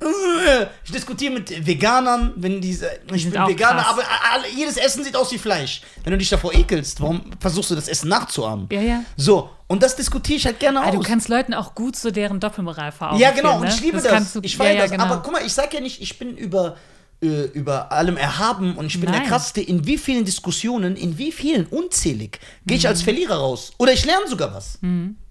Ich 0.85 0.93
diskutiere 0.93 1.35
mit 1.35 1.67
Veganern, 1.67 2.33
wenn 2.37 2.61
diese. 2.61 2.89
Ich 3.13 3.23
sind 3.25 3.33
bin 3.33 3.41
auch 3.43 3.49
Veganer, 3.49 3.83
krass. 3.83 3.93
aber 3.93 4.03
alle, 4.33 4.45
jedes 4.57 4.77
Essen 4.79 5.05
sieht 5.05 5.15
aus 5.17 5.31
wie 5.33 5.39
Fleisch. 5.39 5.83
Wenn 6.05 6.13
du 6.13 6.19
dich 6.19 6.31
davor 6.31 6.55
ekelst, 6.55 7.01
warum 7.03 7.31
versuchst 7.39 7.71
du 7.71 7.75
das 7.75 7.89
Essen 7.89 8.09
nachzuahmen? 8.09 8.69
Ja, 8.73 8.81
ja. 8.81 9.03
So, 9.17 9.51
und 9.67 9.83
das 9.83 9.95
diskutiere 9.97 10.39
ich 10.39 10.47
halt 10.47 10.59
gerne 10.61 10.81
Ah, 10.81 10.91
du 10.91 10.99
aus. 11.01 11.05
kannst 11.07 11.29
Leuten 11.29 11.53
auch 11.55 11.75
gut 11.75 11.97
so 11.97 12.11
deren 12.11 12.41
Doppelmoral 12.41 12.93
vor 12.93 13.11
Augen 13.11 13.21
Ja, 13.21 13.31
genau, 13.33 13.57
und 13.57 13.63
ne? 13.65 13.69
ich 13.69 13.81
liebe 13.81 13.99
das. 13.99 14.07
kannst 14.07 14.35
du- 14.37 14.41
ich 14.43 14.57
feiere 14.57 14.71
ja, 14.71 14.77
ja, 14.77 14.83
das. 14.85 14.91
genau. 14.93 15.05
Aber 15.05 15.19
guck 15.23 15.33
mal, 15.33 15.45
ich 15.45 15.53
sag 15.53 15.75
ja 15.75 15.81
nicht, 15.81 16.01
ich 16.01 16.19
bin 16.19 16.37
über, 16.37 16.77
äh, 17.23 17.45
über 17.55 17.91
allem 17.93 18.17
erhaben 18.17 18.77
und 18.77 18.87
ich 18.87 19.01
bin 19.01 19.11
der 19.11 19.21
Nein. 19.21 19.29
Krasseste. 19.29 19.61
In 19.63 19.87
wie 19.87 19.97
vielen 19.99 20.25
Diskussionen, 20.25 20.97
in 20.97 21.17
wie 21.17 21.33
vielen, 21.33 21.65
unzählig, 21.67 22.39
gehe 22.67 22.75
Mhm. 22.77 22.79
ich 22.79 22.89
als 22.89 23.03
Verlierer 23.03 23.37
raus. 23.37 23.73
Oder 23.79 23.93
ich 23.95 24.05
lerne 24.05 24.29
sogar 24.29 24.53
was. 24.55 24.79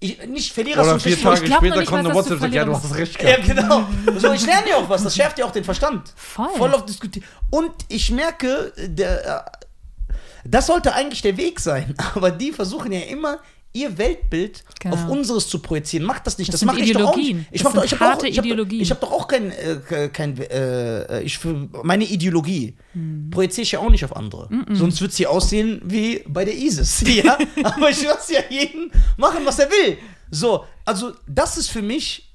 Ich, 0.00 0.18
nicht 0.26 0.52
Verlierer 0.52 0.82
Oder 0.82 0.92
so 0.94 0.98
vier 0.98 1.20
Tage 1.20 1.44
ich 1.44 1.54
später 1.54 1.76
nicht 1.78 1.88
kommt 1.88 2.04
eine 2.06 2.14
WhatsApp 2.14 2.32
und 2.34 2.40
sagt, 2.40 2.54
ja, 2.54 2.64
du 2.64 2.72
hast 2.72 2.94
recht 2.94 3.22
Ja, 3.22 3.36
gehabt. 3.36 3.46
genau. 3.46 3.86
So, 4.20 4.32
ich 4.32 4.44
lerne 4.44 4.68
ja 4.70 4.76
auch 4.76 4.88
was. 4.88 5.02
Das 5.04 5.14
schärft 5.14 5.38
ja 5.38 5.44
auch 5.46 5.52
den 5.52 5.64
Verstand. 5.64 6.12
Voll. 6.16 6.48
Voll 6.56 6.74
auf 6.74 6.84
diskutieren. 6.84 7.26
Und 7.50 7.70
ich 7.88 8.10
merke, 8.10 8.72
der, 8.76 9.46
äh, 9.46 10.14
das 10.44 10.66
sollte 10.66 10.92
eigentlich 10.94 11.22
der 11.22 11.36
Weg 11.36 11.60
sein. 11.60 11.94
Aber 12.14 12.30
die 12.30 12.52
versuchen 12.52 12.90
ja 12.92 13.00
immer 13.00 13.38
ihr 13.76 13.98
Weltbild 13.98 14.64
Genau. 14.80 14.94
auf 14.94 15.08
unseres 15.08 15.48
zu 15.48 15.58
projizieren. 15.60 16.06
Macht 16.06 16.26
das 16.26 16.38
nicht. 16.38 16.52
Das 16.52 16.60
Das, 16.60 16.66
mache 16.66 16.80
ich 16.80 16.92
doch 16.92 17.10
auch 17.12 17.16
nicht. 17.16 17.36
Ich 17.50 17.62
Das 17.62 17.72
doch, 17.72 17.84
ich 17.84 17.92
hab 17.92 18.18
doch 18.18 18.24
ich 18.24 18.38
hab, 18.38 18.44
ich 18.44 18.90
habe 18.90 19.00
doch 19.00 19.12
auch 19.12 19.28
kein, 19.28 19.50
äh, 19.52 20.08
kein 20.12 20.36
äh, 20.38 21.22
ich 21.22 21.38
meine 21.82 22.04
Ideologie 22.04 22.76
Hm. 22.92 23.30
projiziere 23.30 23.62
ich 23.62 23.72
ja 23.72 23.78
auch 23.80 23.90
nicht 23.90 24.04
auf 24.04 24.14
andere. 24.16 24.48
Sonst 24.72 25.00
wird 25.00 25.12
sie 25.12 25.26
aussehen 25.26 25.80
wie 25.84 26.22
bei 26.26 26.44
der 26.44 26.54
ISIS. 26.56 27.04
Ja? 27.06 27.38
Aber 27.62 27.90
ich 27.90 28.02
lasse 28.02 28.34
ja 28.34 28.40
jeden 28.48 28.90
machen, 29.16 29.44
was 29.44 29.58
er 29.58 29.68
will. 29.70 29.98
So, 30.30 30.64
also 30.84 31.12
das 31.26 31.56
ist 31.56 31.70
für 31.70 31.82
mich 31.82 32.34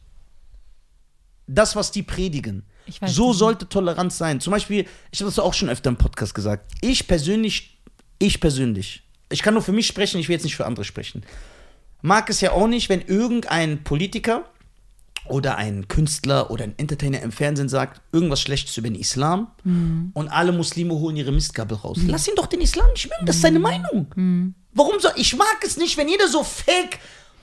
das, 1.48 1.76
was 1.76 1.92
die 1.92 2.04
predigen. 2.04 2.64
So 3.06 3.30
nicht. 3.30 3.38
sollte 3.40 3.70
Toleranz 3.70 4.18
sein. 4.18 4.40
Zum 4.40 4.52
Beispiel, 4.52 4.86
ich 5.12 5.20
habe 5.20 5.30
das 5.30 5.40
auch 5.40 5.54
schon 5.54 5.70
öfter 5.70 5.90
im 5.90 5.98
Podcast 5.98 6.34
gesagt. 6.34 6.72
Ich 6.82 7.08
persönlich, 7.08 7.80
ich 8.20 8.40
persönlich, 8.40 9.04
ich 9.32 9.42
kann 9.42 9.54
nur 9.54 9.64
für 9.64 9.72
mich 9.72 9.88
sprechen, 9.88 10.20
ich 10.20 10.28
will 10.30 10.34
jetzt 10.36 10.44
nicht 10.44 10.56
für 10.56 10.66
andere 10.66 10.86
sprechen. 10.86 11.24
Mag 12.02 12.30
es 12.30 12.42
ja 12.42 12.52
auch 12.52 12.68
nicht, 12.68 12.90
wenn 12.90 13.02
irgendein 13.02 13.84
Politiker 13.84 14.44
oder 15.26 15.56
ein 15.58 15.88
Künstler 15.88 16.50
oder 16.50 16.64
ein 16.64 16.74
Entertainer 16.78 17.22
im 17.22 17.32
Fernsehen 17.32 17.70
sagt, 17.70 18.02
irgendwas 18.12 18.42
Schlechtes 18.42 18.76
über 18.78 18.90
den 18.90 19.00
Islam 19.00 19.48
Mhm. 19.64 20.12
und 20.16 20.30
alle 20.30 20.52
Muslime 20.52 20.96
holen 20.96 21.16
ihre 21.16 21.32
Mistgabel 21.32 21.78
raus. 21.78 22.00
Lass 22.08 22.28
ihn 22.28 22.34
doch 22.36 22.48
den 22.48 22.62
Islam 22.62 22.88
nicht 22.94 23.08
mögen, 23.10 23.26
das 23.28 23.36
ist 23.36 23.42
seine 23.44 23.60
Meinung. 23.60 24.08
Mhm. 24.16 24.56
Warum 24.74 25.00
soll 25.00 25.12
ich 25.18 25.36
mag 25.36 25.58
es 25.64 25.78
nicht, 25.78 25.96
wenn 25.98 26.10
jeder 26.10 26.28
so 26.28 26.44
fake 26.44 26.98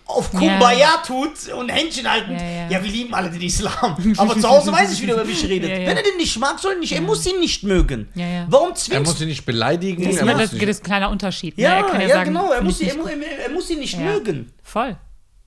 auf 0.09 0.31
Kumbaya 0.31 1.03
tut 1.07 1.49
und 1.57 1.69
Händchen 1.69 2.11
halten. 2.11 2.33
Ja, 2.33 2.43
ja. 2.43 2.69
Ja, 2.71 2.83
wir 2.83 2.91
lieben 2.91 3.15
alle 3.15 3.31
den 3.31 3.43
Islam. 3.43 3.97
Aber 4.17 4.39
zu 4.41 4.49
Hause 4.49 4.73
weiß 4.73 4.93
ich, 4.95 5.03
wie 5.03 5.07
der 5.07 5.17
über 5.17 5.25
mich 5.25 5.45
redet. 5.45 5.69
Ja, 5.71 5.77
ja. 5.77 5.87
Wenn 5.89 5.97
er 5.99 6.03
den 6.03 6.17
nicht 6.17 6.39
mag, 6.39 6.59
soll 6.59 6.73
er 6.73 6.79
nicht. 6.79 6.93
Er 6.93 7.01
muss 7.03 7.27
ihn 7.27 7.39
nicht 7.41 7.63
mögen. 7.63 8.09
Ja, 8.15 8.27
ja. 8.27 8.47
Warum 8.49 8.71
Er 8.71 8.75
zwingst 8.75 9.07
muss 9.07 9.19
sie 9.19 9.27
nicht 9.27 9.45
beleidigen. 9.45 10.03
Das, 10.03 10.17
er 10.17 10.23
ist, 10.23 10.29
muss 10.33 10.41
das, 10.41 10.53
nicht- 10.53 10.63
das 10.63 10.71
ist 10.71 10.81
ein 10.83 10.85
kleiner 10.85 11.11
Unterschied. 11.11 11.57
ne? 11.59 11.63
Ja, 11.65 11.75
er 11.75 11.83
kann 11.85 12.01
ja, 12.01 12.09
ja, 12.09 12.15
sagen, 12.15 12.31
genau. 12.35 12.51
Er 12.53 12.63
muss, 12.63 12.81
ihn, 12.81 12.89
er, 12.89 12.97
er, 12.97 13.39
er 13.45 13.51
muss 13.51 13.69
ihn 13.71 13.79
nicht 13.81 13.95
Ja. 13.95 14.01
mögen. 14.01 14.51
Voll. 14.63 14.97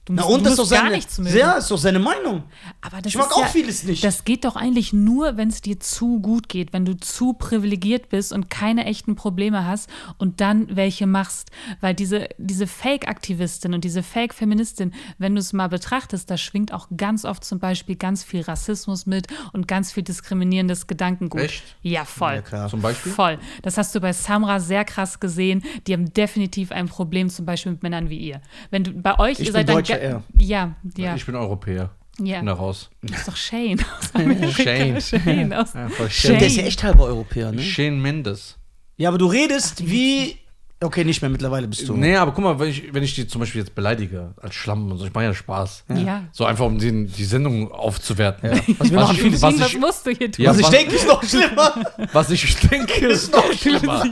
Du 0.05 0.13
Na, 0.13 0.23
musst, 0.23 0.33
und 0.33 0.39
du 0.39 0.43
das 0.45 0.53
ist 0.53 0.57
doch 0.57 0.63
musst 0.63 0.71
gar 0.71 0.81
seine, 0.81 0.95
nichts 0.95 1.19
mögen. 1.19 1.37
Ja, 1.37 1.53
ist 1.53 1.69
doch 1.69 1.77
seine 1.77 1.99
Meinung. 1.99 2.43
Aber 2.81 3.03
das 3.03 3.13
Ich 3.13 3.17
mag 3.17 3.27
ist 3.27 3.33
auch 3.33 3.41
ja, 3.41 3.47
vieles 3.47 3.83
nicht. 3.83 4.03
Das 4.03 4.25
geht 4.25 4.45
doch 4.45 4.55
eigentlich 4.55 4.93
nur, 4.93 5.37
wenn 5.37 5.49
es 5.49 5.61
dir 5.61 5.79
zu 5.79 6.19
gut 6.19 6.49
geht, 6.49 6.73
wenn 6.73 6.85
du 6.85 6.97
zu 6.97 7.33
privilegiert 7.33 8.09
bist 8.09 8.33
und 8.33 8.49
keine 8.49 8.85
echten 8.85 9.15
Probleme 9.15 9.63
hast 9.63 9.91
und 10.17 10.41
dann 10.41 10.75
welche 10.75 11.05
machst. 11.05 11.51
Weil 11.81 11.93
diese, 11.93 12.29
diese 12.39 12.65
Fake-Aktivistin 12.65 13.75
und 13.75 13.83
diese 13.83 14.01
Fake-Feministin, 14.01 14.95
wenn 15.19 15.35
du 15.35 15.39
es 15.39 15.53
mal 15.53 15.69
betrachtest, 15.69 16.31
da 16.31 16.37
schwingt 16.37 16.73
auch 16.73 16.87
ganz 16.97 17.23
oft 17.23 17.43
zum 17.43 17.59
Beispiel 17.59 17.95
ganz 17.95 18.23
viel 18.23 18.41
Rassismus 18.41 19.05
mit 19.05 19.27
und 19.53 19.67
ganz 19.67 19.91
viel 19.91 20.01
diskriminierendes 20.01 20.87
Gedankengut. 20.87 21.41
Echt? 21.41 21.63
Ja, 21.83 22.05
voll. 22.05 22.33
Ja, 22.33 22.41
klar. 22.41 22.69
Zum 22.69 22.81
Beispiel? 22.81 23.11
Voll. 23.11 23.37
Das 23.61 23.77
hast 23.77 23.93
du 23.93 23.99
bei 23.99 24.13
Samra 24.13 24.59
sehr 24.59 24.83
krass 24.83 25.19
gesehen. 25.19 25.63
Die 25.85 25.93
haben 25.93 26.11
definitiv 26.11 26.71
ein 26.71 26.87
Problem, 26.87 27.29
zum 27.29 27.45
Beispiel 27.45 27.73
mit 27.73 27.83
Männern 27.83 28.09
wie 28.09 28.17
ihr. 28.17 28.41
Wenn 28.71 28.83
du 28.83 28.93
bei 28.93 29.19
euch, 29.19 29.39
Ich 29.39 29.45
ihr 29.45 29.51
seid 29.51 29.69
dann 29.69 29.90
Ga- 29.91 29.97
eher. 29.99 30.23
Ja, 30.37 30.75
ja. 30.97 31.15
Ich 31.15 31.25
bin 31.25 31.35
Europäer. 31.35 31.89
Ja. 32.19 32.37
Bin 32.39 32.47
da 32.47 32.53
raus. 32.53 32.89
Das 33.01 33.19
ist 33.19 33.27
doch 33.27 33.35
Shane 33.35 33.79
aus 33.99 34.13
Amerika. 34.13 34.51
Shane. 34.63 35.01
Shane 35.01 35.53
aus 35.53 35.73
Ja, 35.73 35.89
voll 35.89 36.09
Shane. 36.09 36.37
Der 36.39 36.47
ist 36.47 36.55
ja 36.57 36.63
echt 36.63 36.83
halber 36.83 37.05
Europäer, 37.05 37.51
ne? 37.51 37.61
Shane 37.61 37.99
Mendes. 38.01 38.57
Ja, 38.97 39.09
aber 39.09 39.17
du 39.17 39.25
redest 39.27 39.87
wie. 39.89 40.35
Okay, 40.83 41.03
nicht 41.03 41.21
mehr 41.21 41.29
mittlerweile 41.29 41.67
bist 41.67 41.87
du. 41.87 41.95
Nee, 41.95 42.15
aber 42.15 42.31
guck 42.31 42.43
mal, 42.43 42.59
wenn 42.59 42.67
ich, 42.69 42.91
wenn 42.91 43.03
ich 43.03 43.13
die 43.13 43.27
zum 43.27 43.39
Beispiel 43.39 43.61
jetzt 43.61 43.75
beleidige, 43.75 44.33
als 44.41 44.55
Schlamm 44.55 44.91
und 44.91 44.97
so, 44.97 45.05
ich 45.05 45.13
mache 45.13 45.25
ja 45.25 45.33
Spaß. 45.35 45.85
Ja. 46.03 46.23
So 46.31 46.43
einfach, 46.45 46.65
um 46.65 46.79
die, 46.79 47.05
die 47.05 47.23
Sendung 47.23 47.71
aufzuwerten. 47.71 48.49
Was 48.79 48.89
wir 48.89 48.99
machen 48.99 49.15
ich, 49.15 49.41
was, 49.43 49.59
Was 49.59 49.67
ich, 49.73 49.77
musst 49.79 50.07
du 50.07 50.09
hier 50.11 50.31
tun? 50.31 50.43
Ja, 50.43 50.49
Was 50.49 50.57
ich 50.57 50.63
was- 50.63 50.71
denke, 50.71 50.95
ist 50.95 51.07
noch 51.07 51.23
schlimmer. 51.23 51.73
was 52.13 52.29
ich 52.31 52.55
denke, 52.67 53.05
ist 53.07 53.31
noch 53.31 53.53
schlimmer. 53.53 54.03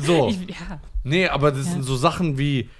So. 0.00 0.28
Ich, 0.28 0.48
ja. 0.48 0.80
Nee, 1.02 1.28
aber 1.28 1.52
das 1.52 1.66
sind 1.66 1.82
so 1.82 1.94
Sachen 1.94 2.38
wie, 2.38 2.70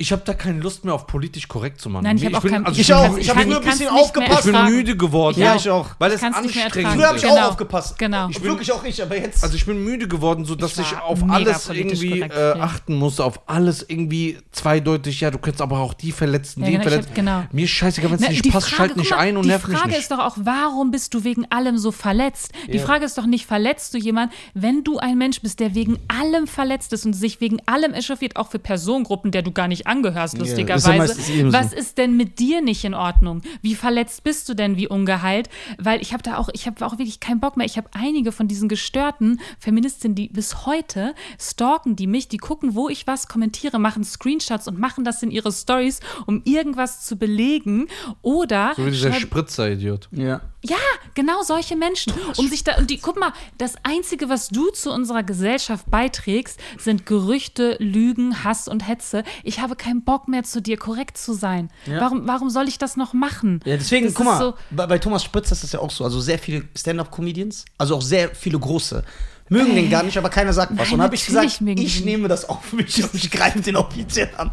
ich 0.00 0.12
habe 0.12 0.22
da 0.24 0.32
keine 0.32 0.60
Lust 0.60 0.84
mehr 0.84 0.94
auf 0.94 1.06
politisch 1.08 1.48
korrekt 1.48 1.80
zu 1.80 1.90
machen. 1.90 2.04
Nein, 2.04 2.16
ich 2.16 2.22
Mir- 2.22 2.30
hab 2.30 2.36
auch 2.38 2.42
bin, 2.42 2.52
kein- 2.52 2.64
also 2.66 2.80
Ich 2.80 2.86
bin, 2.86 2.96
auch. 2.96 3.16
Ich, 3.16 3.24
Ich 3.24 3.30
habe 3.30 3.40
früher 3.42 3.56
ein 3.56 3.62
bisschen 3.64 3.78
nicht 3.80 3.90
mehr 3.92 4.00
aufgepasst. 4.00 4.44
bin 4.44 4.54
ertragen. 4.54 4.74
müde 4.76 4.96
geworden. 4.96 5.40
Ja, 5.40 5.56
ich 5.56 5.68
auch. 5.68 5.88
Weil 5.98 6.12
es 6.12 6.20
kann's 6.20 6.40
nicht 6.42 6.54
mehr 6.54 6.64
anstrengend 6.66 6.90
ertragen. 6.92 6.98
Früher 7.00 7.08
habe 7.08 7.18
ich 7.18 7.24
ist. 7.24 7.30
auch 7.30 7.34
Genau. 7.34 7.48
aufgepasst. 7.48 7.98
Genau. 7.98 8.28
Ich 8.30 8.42
wirklich 8.42 8.72
auch 8.72 8.84
ich, 8.84 9.02
aber 9.02 9.16
jetzt. 9.16 9.42
Also 9.42 9.56
ich 9.56 9.66
bin 9.66 9.82
müde 9.82 10.06
geworden, 10.06 10.44
so 10.44 10.54
dass 10.54 10.78
Ich 10.78 10.92
ich, 10.92 10.98
auf 10.98 11.18
alles 11.28 11.68
irgendwie 11.68 12.20
korrekt 12.20 12.34
äh, 12.36 12.60
achten 12.60 12.94
muss, 12.94 13.18
auf 13.18 13.40
alles 13.48 13.84
irgendwie 13.88 14.38
zweideutig. 14.52 15.20
Ja, 15.20 15.30
du 15.32 15.38
kannst 15.38 15.60
aber 15.60 15.78
auch 15.80 15.94
die 15.94 16.12
verletzen, 16.12 16.60
Ja, 16.60 16.66
den 16.66 16.72
genau, 16.74 16.84
ich 16.84 16.88
verletzen. 16.90 17.08
hab- 17.08 17.14
genau. 17.16 17.42
Mir 17.52 17.64
ist 17.64 17.70
scheißegal, 17.70 18.10
wenn 18.10 18.16
es 18.18 18.22
Na, 18.22 18.28
nicht 18.28 18.44
die 18.44 18.50
passt, 18.50 18.68
Frage, 18.68 18.76
schalt 18.90 18.96
nicht 18.96 19.10
mal, 19.10 19.16
ein 19.18 19.36
und 19.36 19.42
die 19.44 19.48
nerv 19.48 19.66
mich 19.66 19.76
Frage 19.76 19.90
nicht. 19.90 19.98
ist 20.00 20.10
doch 20.12 20.20
auch, 20.20 20.36
warum 20.40 20.92
bist 20.92 21.12
du 21.12 21.24
wegen 21.24 21.44
allem 21.50 21.76
so 21.76 21.90
verletzt? 21.90 22.52
Die. 22.72 22.78
Frage 22.78 23.04
ist 23.04 23.18
doch 23.18 23.26
nicht, 23.26 23.46
verletzt 23.46 23.94
du 23.94 23.98
jemanden, 23.98 24.32
wenn 24.54 24.84
du 24.84 24.98
ein 24.98 25.18
Mensch 25.18 25.40
bist, 25.40 25.58
der 25.58 25.74
wegen 25.74 25.98
allem 26.06 26.46
verletzt 26.46 26.92
ist 26.92 27.04
und 27.04 27.14
sich 27.14 27.40
wegen 27.40 27.58
allem 27.66 27.94
echauffiert, 27.94 28.36
auch 28.36 28.48
für 28.50 28.58
Personengruppen, 28.60 29.32
der 29.32 29.42
du 29.42 29.50
gar 29.50 29.66
nicht 29.66 29.87
angehörst, 29.88 30.34
Ja, 30.38 30.42
ist 30.44 30.50
ja 30.50 30.56
lustigerweise. 30.58 30.98
meistens 30.98 31.28
eben 31.30 31.50
so. 31.50 31.58
Was 31.58 31.72
ist 31.72 31.98
denn 31.98 32.16
mit 32.16 32.38
dir 32.38 32.60
nicht 32.60 32.84
in 32.84 32.94
Ordnung? 32.94 33.42
Wie 33.62 33.74
verletzt 33.74 34.22
bist 34.24 34.48
du 34.48 34.54
denn, 34.54 34.76
wie 34.76 34.86
ungeheilt? 34.88 35.48
Weil 35.78 36.00
ich 36.00 36.12
habe 36.12 36.22
da 36.22 36.36
auch, 36.38 36.48
ich 36.52 36.66
habe 36.66 36.84
auch 36.86 36.92
wirklich 36.98 37.20
keinen 37.20 37.40
Bock 37.40 37.56
mehr. 37.56 37.66
Ich 37.66 37.76
habe 37.76 37.88
einige 37.92 38.32
von 38.32 38.46
diesen 38.48 38.68
gestörten 38.68 39.40
Feministinnen, 39.58 40.14
die 40.14 40.28
bis 40.28 40.66
heute 40.66 41.14
stalken 41.40 41.96
die 41.96 42.06
mich, 42.06 42.28
die 42.28 42.36
gucken, 42.38 42.74
wo 42.74 42.88
ich 42.88 43.06
was 43.06 43.28
kommentiere, 43.28 43.78
machen 43.78 44.04
Screenshots 44.04 44.68
und 44.68 44.78
machen 44.78 45.04
das 45.04 45.22
in 45.22 45.30
ihre 45.30 45.50
Stories, 45.52 46.00
um 46.26 46.42
irgendwas 46.44 47.04
zu 47.06 47.16
belegen. 47.16 47.86
Oder 48.22 48.72
So 48.76 48.86
wie 48.86 48.90
dieser 48.90 49.12
Spritzer-Idiot. 49.12 50.08
ja. 50.12 50.40
Ja, 50.68 50.76
genau 51.14 51.42
solche 51.42 51.76
Menschen. 51.76 52.12
Um 52.36 52.48
sich 52.48 52.64
da, 52.64 52.76
und 52.76 52.90
die, 52.90 52.98
guck 52.98 53.18
mal, 53.18 53.32
das 53.58 53.74
Einzige, 53.82 54.28
was 54.28 54.48
du 54.48 54.70
zu 54.70 54.92
unserer 54.92 55.22
Gesellschaft 55.22 55.90
beiträgst, 55.90 56.60
sind 56.78 57.06
Gerüchte, 57.06 57.76
Lügen, 57.80 58.44
Hass 58.44 58.68
und 58.68 58.86
Hetze. 58.86 59.24
Ich 59.42 59.60
habe 59.60 59.76
keinen 59.76 60.02
Bock 60.04 60.28
mehr 60.28 60.42
zu 60.44 60.60
dir 60.62 60.76
korrekt 60.76 61.16
zu 61.18 61.32
sein. 61.32 61.70
Ja. 61.86 62.00
Warum, 62.00 62.26
warum 62.28 62.50
soll 62.50 62.68
ich 62.68 62.78
das 62.78 62.96
noch 62.96 63.12
machen? 63.14 63.60
Ja, 63.64 63.76
deswegen, 63.76 64.06
Das 64.06 64.14
guck 64.14 64.26
mal, 64.26 64.38
so- 64.38 64.54
bei, 64.70 64.86
bei 64.86 64.98
Thomas 64.98 65.24
Spritz 65.24 65.50
ist 65.52 65.62
das 65.62 65.72
ja 65.72 65.80
auch 65.80 65.90
so. 65.90 66.04
Also 66.04 66.20
sehr 66.20 66.38
viele 66.38 66.64
Stand-Up-Comedians, 66.76 67.64
also 67.78 67.96
auch 67.96 68.02
sehr 68.02 68.34
viele 68.34 68.58
große, 68.58 69.02
mögen 69.48 69.74
den 69.74 69.88
gar 69.90 70.02
nicht, 70.02 70.18
aber 70.18 70.28
keiner 70.28 70.52
sagt 70.52 70.72
was. 70.72 70.86
Nein, 70.88 70.94
und 70.94 71.02
habe 71.02 71.14
ich 71.14 71.24
gesagt, 71.24 71.60
ich 71.76 72.04
nehme 72.04 72.28
das 72.28 72.48
auf 72.48 72.72
mich 72.72 73.02
und 73.02 73.14
ich 73.14 73.30
greife 73.30 73.60
den 73.60 73.76
offiziell 73.76 74.30
an. 74.36 74.50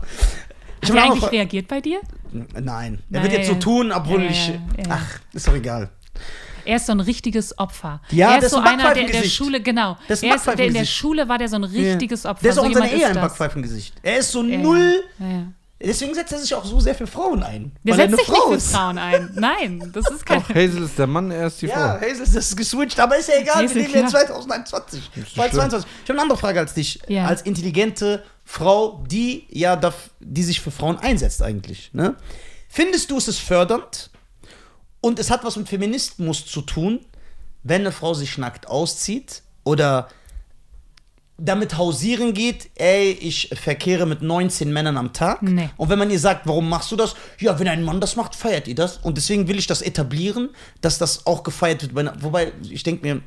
Ich 0.81 0.89
Hat 0.91 0.97
er 0.97 1.03
eigentlich 1.03 1.31
reagiert 1.31 1.67
bei 1.67 1.81
dir? 1.81 1.99
Nein, 2.31 2.99
er 3.11 3.17
Ja, 3.17 3.23
wird 3.23 3.33
jetzt 3.33 3.47
so 3.47 3.55
tun, 3.55 3.91
obwohl 3.91 4.23
Ja, 4.23 4.29
ich. 4.29 4.47
ja, 4.49 4.53
ja. 4.77 4.83
Ach, 4.89 5.19
ist 5.33 5.47
doch 5.47 5.53
egal. 5.55 5.89
Er 6.65 6.77
ist 6.77 6.87
so 6.87 6.93
ein 6.93 6.99
richtiges 6.99 7.57
Opfer. 7.59 8.01
Ja, 8.09 8.31
er 8.33 8.43
ist 8.43 8.49
so 8.49 8.57
ist 8.57 8.63
ein 8.65 8.79
einer, 8.79 8.93
der 8.93 9.05
in 9.05 9.11
der. 9.11 9.23
Schule, 9.23 9.61
genau. 9.61 9.91
Ein 9.91 9.97
er 10.23 10.35
ist, 10.35 10.47
der 10.47 10.59
in 10.59 10.73
der. 10.73 10.85
Schule 10.85 11.29
war 11.29 11.37
der 11.37 11.47
so 11.47 11.57
ein 11.57 11.63
richtiges 11.63 12.25
Opfer. 12.25 12.41
Der 12.41 12.51
ist 12.51 12.57
auch 12.57 12.63
so 12.63 12.67
in 12.69 12.73
seiner 12.73 12.85
jemand 12.87 13.01
Ehe 13.01 13.07
ein 13.07 13.13
das. 13.13 13.23
Backpfeifengesicht. 13.23 13.93
Er 14.01 14.17
ist 14.17 14.31
so 14.31 14.43
Ja, 14.43 14.57
null. 14.57 15.03
Ja, 15.19 15.27
ja. 15.27 15.43
Deswegen 15.77 16.15
setzt 16.15 16.31
er 16.31 16.39
sich 16.39 16.55
auch 16.55 16.65
so 16.65 16.79
sehr 16.79 16.95
für 16.95 17.05
Frauen 17.05 17.43
ein. 17.43 17.71
Der 17.83 17.93
weil 17.93 17.99
er 17.99 18.09
setzt 18.09 18.19
sich 18.21 18.29
nicht 18.29 18.37
Frau 18.39 18.49
für 18.49 18.55
ist. 18.55 18.71
Frauen 18.71 18.97
ein. 18.97 19.29
Nein, 19.35 19.91
das 19.93 20.09
ist 20.09 20.25
kein. 20.25 20.39
Doch, 20.41 20.49
Hazel 20.49 20.83
ist 20.83 20.97
der 20.97 21.05
Mann, 21.05 21.29
er 21.29 21.47
ist 21.47 21.61
die 21.61 21.67
Ja, 21.67 21.75
Frau. 21.99 22.07
Hazel 22.07 22.21
ist 22.23 22.35
das 22.35 22.55
geswitcht, 22.55 22.99
aber 22.99 23.17
ist 23.17 23.29
ja 23.29 23.35
egal, 23.39 23.63
Hazel, 23.63 23.75
wir 23.75 23.81
leben 23.83 23.93
ja 23.93 23.99
in 23.99 24.07
klar. 24.07 24.25
2021. 24.25 25.11
nicht 25.15 25.35
2022. 25.35 25.89
Ich 26.03 26.09
habe 26.09 26.13
eine 26.13 26.21
andere 26.23 26.39
Frage 26.39 26.59
als 26.61 26.73
dich. 26.73 26.99
Ja. 27.07 27.25
Als 27.25 27.41
intelligente 27.43 28.23
Frau, 28.45 29.03
die 29.07 29.45
ja 29.49 29.75
darf, 29.75 30.09
die 30.19 30.43
sich 30.43 30.61
für 30.61 30.71
Frauen 30.71 30.97
einsetzt 30.97 31.43
eigentlich. 31.43 31.91
Ne? 31.93 32.15
Findest 32.69 33.11
du 33.11 33.17
es 33.17 33.27
ist 33.27 33.39
fördernd 33.39 34.09
und 35.05 35.19
es 35.19 35.29
hat 35.29 35.43
was 35.43 35.55
mit 35.55 35.69
Feminismus 35.69 36.47
zu 36.47 36.63
tun, 36.63 36.99
wenn 37.61 37.81
eine 37.81 37.91
Frau 37.91 38.15
sich 38.15 38.39
nackt 38.39 38.67
auszieht 38.67 39.43
oder 39.63 40.07
damit 41.37 41.77
hausieren 41.77 42.33
geht, 42.33 42.71
ey, 42.73 43.11
ich 43.11 43.49
verkehre 43.53 44.07
mit 44.07 44.23
19 44.23 44.73
Männern 44.73 44.97
am 44.97 45.13
Tag. 45.13 45.43
Nee. 45.43 45.69
Und 45.77 45.89
wenn 45.89 45.99
man 45.99 46.09
ihr 46.09 46.19
sagt, 46.19 46.47
warum 46.47 46.67
machst 46.69 46.91
du 46.91 46.95
das? 46.95 47.13
Ja, 47.37 47.59
wenn 47.59 47.67
ein 47.67 47.83
Mann 47.83 48.01
das 48.01 48.15
macht, 48.15 48.33
feiert 48.33 48.67
ihr 48.67 48.73
das. 48.73 48.97
Und 48.97 49.17
deswegen 49.17 49.47
will 49.47 49.59
ich 49.59 49.67
das 49.67 49.83
etablieren, 49.83 50.49
dass 50.81 50.97
das 50.97 51.27
auch 51.27 51.43
gefeiert 51.43 51.93
wird. 51.93 52.23
Wobei, 52.23 52.53
ich 52.67 52.81
denke 52.81 53.05
mir, 53.05 53.21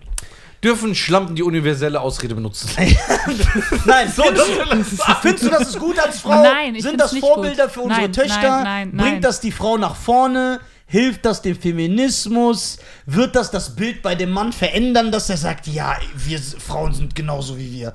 dürfen 0.65 0.97
Schlampen 0.97 1.37
die 1.37 1.45
universelle 1.45 2.01
Ausrede 2.01 2.35
benutzen. 2.35 2.71
Nein, 3.85 4.11
so, 4.11 4.25
findest, 4.25 4.49
du, 4.49 5.15
findest 5.23 5.45
du, 5.45 5.51
das 5.51 5.69
ist 5.69 5.79
gut 5.79 5.97
als 6.01 6.19
Frau? 6.23 6.43
Nein, 6.43 6.75
ich 6.75 6.83
Sind 6.83 7.01
das 7.01 7.13
nicht 7.13 7.21
Vorbilder 7.21 7.67
gut. 7.67 7.73
für 7.73 7.81
unsere 7.83 8.01
Nein, 8.01 8.13
Töchter? 8.13 8.41
nein, 8.41 8.65
nein, 8.65 8.91
nein. 8.95 9.07
Bringt 9.11 9.25
das 9.25 9.41
die 9.41 9.53
Frau 9.53 9.77
nach 9.79 9.95
vorne? 9.95 10.59
Hilft 10.91 11.27
das 11.27 11.43
dem 11.43 11.55
Feminismus? 11.55 12.79
Wird 13.05 13.37
das 13.37 13.51
das 13.51 13.77
Bild 13.77 14.01
bei 14.01 14.15
dem 14.15 14.31
Mann 14.31 14.55
verändern, 14.55 15.13
dass 15.13 15.29
er 15.29 15.37
sagt, 15.37 15.67
ja, 15.67 15.99
wir 16.17 16.39
Frauen 16.39 16.95
sind 16.95 17.15
genauso 17.15 17.59
wie 17.59 17.71
wir? 17.71 17.95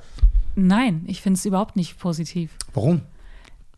Nein, 0.55 1.03
ich 1.07 1.19
finde 1.19 1.39
es 1.39 1.45
überhaupt 1.45 1.75
nicht 1.75 1.97
positiv. 1.97 2.51
Warum? 2.71 3.01